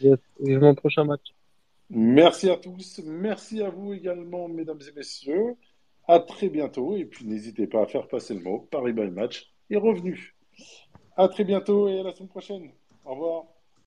Yes. 0.00 0.18
Vivement 0.40 0.68
le 0.70 0.74
prochain 0.76 1.04
match. 1.04 1.22
Merci 1.88 2.50
à 2.50 2.56
tous, 2.56 3.00
merci 3.04 3.62
à 3.62 3.70
vous 3.70 3.92
également, 3.94 4.48
mesdames 4.48 4.80
et 4.88 4.92
messieurs. 4.96 5.54
À 6.08 6.20
très 6.20 6.48
bientôt 6.48 6.96
et 6.96 7.04
puis 7.04 7.24
n'hésitez 7.26 7.66
pas 7.66 7.82
à 7.82 7.86
faire 7.86 8.06
passer 8.06 8.34
le 8.34 8.40
mot. 8.40 8.68
Paris 8.70 8.92
by 8.92 9.08
Match 9.10 9.50
est 9.70 9.76
revenu. 9.76 10.34
À 11.16 11.28
très 11.28 11.44
bientôt 11.44 11.88
et 11.88 11.98
à 11.98 12.02
la 12.02 12.12
semaine 12.12 12.28
prochaine. 12.28 12.70
Au 13.04 13.10
revoir. 13.12 13.44